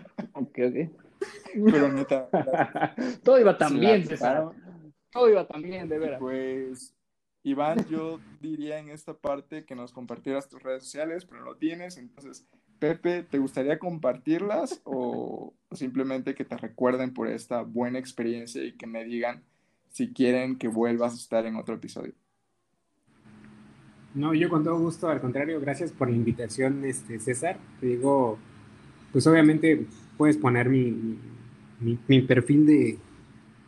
Ok, 0.40 0.58
ok. 0.68 0.90
Pero 1.70 1.92
neta. 1.92 2.28
Todo 3.22 3.38
iba 3.40 3.56
tan 3.58 3.78
bien, 3.78 4.06
César. 4.06 4.50
Todo 5.10 5.28
iba 5.28 5.46
tan 5.46 5.62
bien, 5.62 5.88
de 5.88 5.98
veras. 5.98 6.20
Pues, 6.20 6.94
Iván, 7.42 7.84
yo 7.88 8.20
diría 8.40 8.78
en 8.78 8.90
esta 8.90 9.14
parte 9.14 9.64
que 9.64 9.74
nos 9.74 9.92
compartieras 9.92 10.48
tus 10.48 10.62
redes 10.62 10.84
sociales, 10.84 11.26
pero 11.26 11.44
no 11.44 11.56
tienes. 11.56 11.98
Entonces, 11.98 12.46
Pepe, 12.78 13.22
¿te 13.24 13.38
gustaría 13.38 13.78
compartirlas 13.78 14.80
o 14.84 15.52
simplemente 15.72 16.34
que 16.34 16.44
te 16.44 16.56
recuerden 16.56 17.12
por 17.12 17.28
esta 17.28 17.62
buena 17.62 17.98
experiencia 17.98 18.64
y 18.64 18.76
que 18.76 18.86
me 18.86 19.04
digan 19.04 19.42
si 19.88 20.12
quieren 20.12 20.56
que 20.56 20.68
vuelvas 20.68 21.12
a 21.12 21.16
estar 21.16 21.44
en 21.44 21.56
otro 21.56 21.74
episodio? 21.74 22.14
No, 24.14 24.34
yo 24.34 24.48
con 24.48 24.64
todo 24.64 24.78
gusto, 24.78 25.08
al 25.08 25.20
contrario, 25.20 25.60
gracias 25.60 25.92
por 25.92 26.10
la 26.10 26.16
invitación, 26.16 26.84
este, 26.84 27.20
César. 27.20 27.58
Te 27.80 27.86
digo, 27.86 28.38
pues 29.12 29.26
obviamente 29.26 29.86
puedes 30.16 30.36
poner 30.36 30.68
mi, 30.68 31.18
mi, 31.80 32.20
perfil 32.22 32.66
de, 32.66 32.98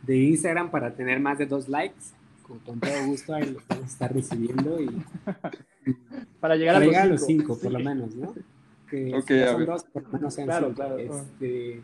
de, 0.03 0.17
Instagram 0.17 0.69
para 0.69 0.93
tener 0.93 1.19
más 1.19 1.37
de 1.37 1.45
dos 1.45 1.69
likes. 1.69 1.95
Con, 2.43 2.59
todo 2.59 3.05
gusto 3.05 3.33
ahí 3.33 3.51
lo 3.51 3.61
vamos 3.69 3.85
a 3.85 3.87
estar 3.87 4.13
recibiendo 4.13 4.81
y, 4.81 4.89
para 6.41 6.57
llegar, 6.57 6.75
a, 6.75 7.05
los 7.05 7.25
cinco, 7.25 7.57
por 7.57 7.71
lo 7.71 7.79
menos, 7.79 8.13
¿no? 8.15 8.35
Que 8.89 9.11
son 9.25 9.65
dos, 9.65 9.85
por 9.85 10.03
lo 10.03 10.09
menos 10.09 10.33
sean 10.33 10.47
claro, 10.47 10.73
Claro. 10.73 10.97
Este, 10.97 11.81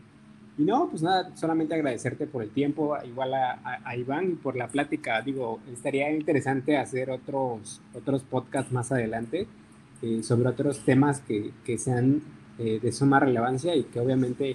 y 0.60 0.64
no, 0.64 0.90
pues 0.90 1.02
nada, 1.02 1.34
solamente 1.36 1.74
agradecerte 1.74 2.26
por 2.26 2.42
el 2.42 2.50
tiempo, 2.50 2.94
igual 3.02 3.32
a, 3.32 3.80
a, 3.82 3.96
Iván 3.96 4.32
y 4.32 4.34
por 4.34 4.56
la 4.56 4.68
plática. 4.68 5.22
Digo, 5.22 5.58
estaría 5.72 6.12
interesante 6.12 6.76
hacer 6.76 7.10
otros, 7.10 7.80
otros 7.94 8.22
podcasts 8.24 8.70
más 8.70 8.92
adelante 8.92 9.46
eh, 10.02 10.22
sobre 10.22 10.50
otros 10.50 10.80
temas 10.80 11.20
que, 11.22 11.52
que 11.64 11.78
sean 11.78 12.20
eh, 12.58 12.78
de 12.78 12.92
suma 12.92 13.20
relevancia 13.20 13.74
y 13.74 13.84
que 13.84 14.00
obviamente 14.00 14.54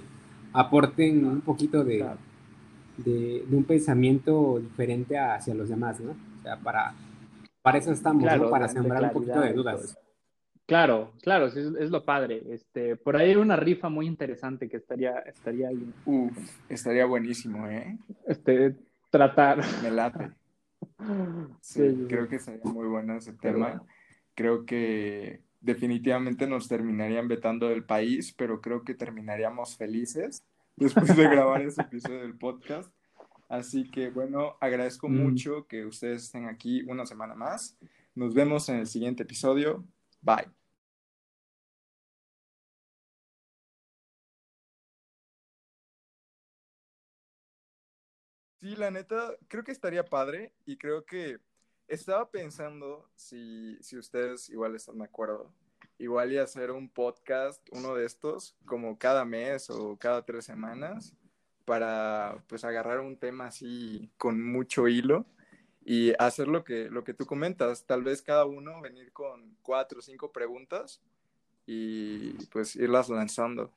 aporten 0.52 1.26
un 1.26 1.40
poquito 1.40 1.82
de, 1.82 2.06
de, 2.98 3.44
un 3.50 3.64
pensamiento 3.64 4.60
diferente 4.60 5.18
hacia 5.18 5.54
los 5.54 5.68
demás, 5.68 5.98
¿no? 5.98 6.12
O 6.12 6.42
sea, 6.44 6.56
para, 6.56 6.94
para 7.62 7.78
eso 7.78 7.90
estamos, 7.90 8.22
¿no? 8.22 8.48
Para 8.48 8.68
sembrar 8.68 9.02
un 9.02 9.10
poquito 9.10 9.40
de 9.40 9.52
dudas. 9.52 9.98
Claro, 10.66 11.12
claro, 11.22 11.46
es, 11.46 11.56
es, 11.56 11.90
lo 11.90 12.04
padre. 12.04 12.42
Este, 12.50 12.96
por 12.96 13.16
ahí 13.16 13.30
hay 13.30 13.36
una 13.36 13.54
rifa 13.54 13.88
muy 13.88 14.06
interesante 14.06 14.68
que 14.68 14.78
estaría, 14.78 15.20
estaría 15.20 15.68
ahí. 15.68 15.92
Uf, 16.04 16.36
estaría 16.68 17.06
buenísimo, 17.06 17.68
¿eh? 17.68 17.96
Este, 18.26 18.74
tratar. 19.10 19.62
Me 19.82 19.90
late. 19.90 20.30
Sí, 21.60 22.06
creo 22.08 22.26
que 22.26 22.38
sería 22.38 22.64
muy 22.64 22.86
bueno 22.86 23.16
ese 23.16 23.32
tema. 23.34 23.82
Creo 24.34 24.64
que 24.64 25.42
definitivamente 25.60 26.46
nos 26.46 26.68
terminarían 26.68 27.28
vetando 27.28 27.68
del 27.68 27.84
país, 27.84 28.32
pero 28.32 28.60
creo 28.60 28.82
que 28.82 28.94
terminaríamos 28.94 29.76
felices 29.76 30.42
después 30.76 31.14
de 31.16 31.24
grabar 31.24 31.62
ese 31.62 31.82
episodio 31.82 32.20
del 32.20 32.36
podcast. 32.36 32.90
Así 33.48 33.90
que 33.90 34.10
bueno, 34.10 34.56
agradezco 34.60 35.08
mm. 35.08 35.14
mucho 35.14 35.66
que 35.66 35.84
ustedes 35.84 36.24
estén 36.24 36.46
aquí 36.46 36.82
una 36.88 37.06
semana 37.06 37.34
más. 37.34 37.78
Nos 38.14 38.34
vemos 38.34 38.68
en 38.68 38.76
el 38.76 38.86
siguiente 38.86 39.22
episodio. 39.22 39.84
Bye. 40.22 40.55
Sí, 48.66 48.74
la 48.74 48.90
neta, 48.90 49.32
creo 49.46 49.62
que 49.62 49.70
estaría 49.70 50.04
padre 50.04 50.52
y 50.64 50.76
creo 50.76 51.06
que 51.06 51.38
estaba 51.86 52.28
pensando, 52.28 53.08
si, 53.14 53.78
si 53.80 53.96
ustedes 53.96 54.50
igual 54.50 54.74
están 54.74 54.98
de 54.98 55.04
acuerdo, 55.04 55.52
igual 55.98 56.32
y 56.32 56.38
hacer 56.38 56.72
un 56.72 56.88
podcast, 56.88 57.64
uno 57.70 57.94
de 57.94 58.04
estos, 58.04 58.56
como 58.64 58.98
cada 58.98 59.24
mes 59.24 59.70
o 59.70 59.96
cada 59.96 60.24
tres 60.24 60.46
semanas, 60.46 61.14
para 61.64 62.42
pues 62.48 62.64
agarrar 62.64 62.98
un 62.98 63.16
tema 63.16 63.46
así 63.46 64.10
con 64.16 64.44
mucho 64.44 64.88
hilo 64.88 65.26
y 65.84 66.12
hacer 66.20 66.48
lo 66.48 66.64
que, 66.64 66.90
lo 66.90 67.04
que 67.04 67.14
tú 67.14 67.24
comentas, 67.24 67.86
tal 67.86 68.02
vez 68.02 68.20
cada 68.20 68.46
uno 68.46 68.80
venir 68.80 69.12
con 69.12 69.56
cuatro 69.62 70.00
o 70.00 70.02
cinco 70.02 70.32
preguntas 70.32 71.00
y 71.66 72.32
pues 72.46 72.74
irlas 72.74 73.10
lanzando. 73.10 73.72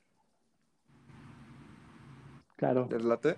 Claro. 2.56 2.88
¿Les 2.90 3.04
late? 3.04 3.38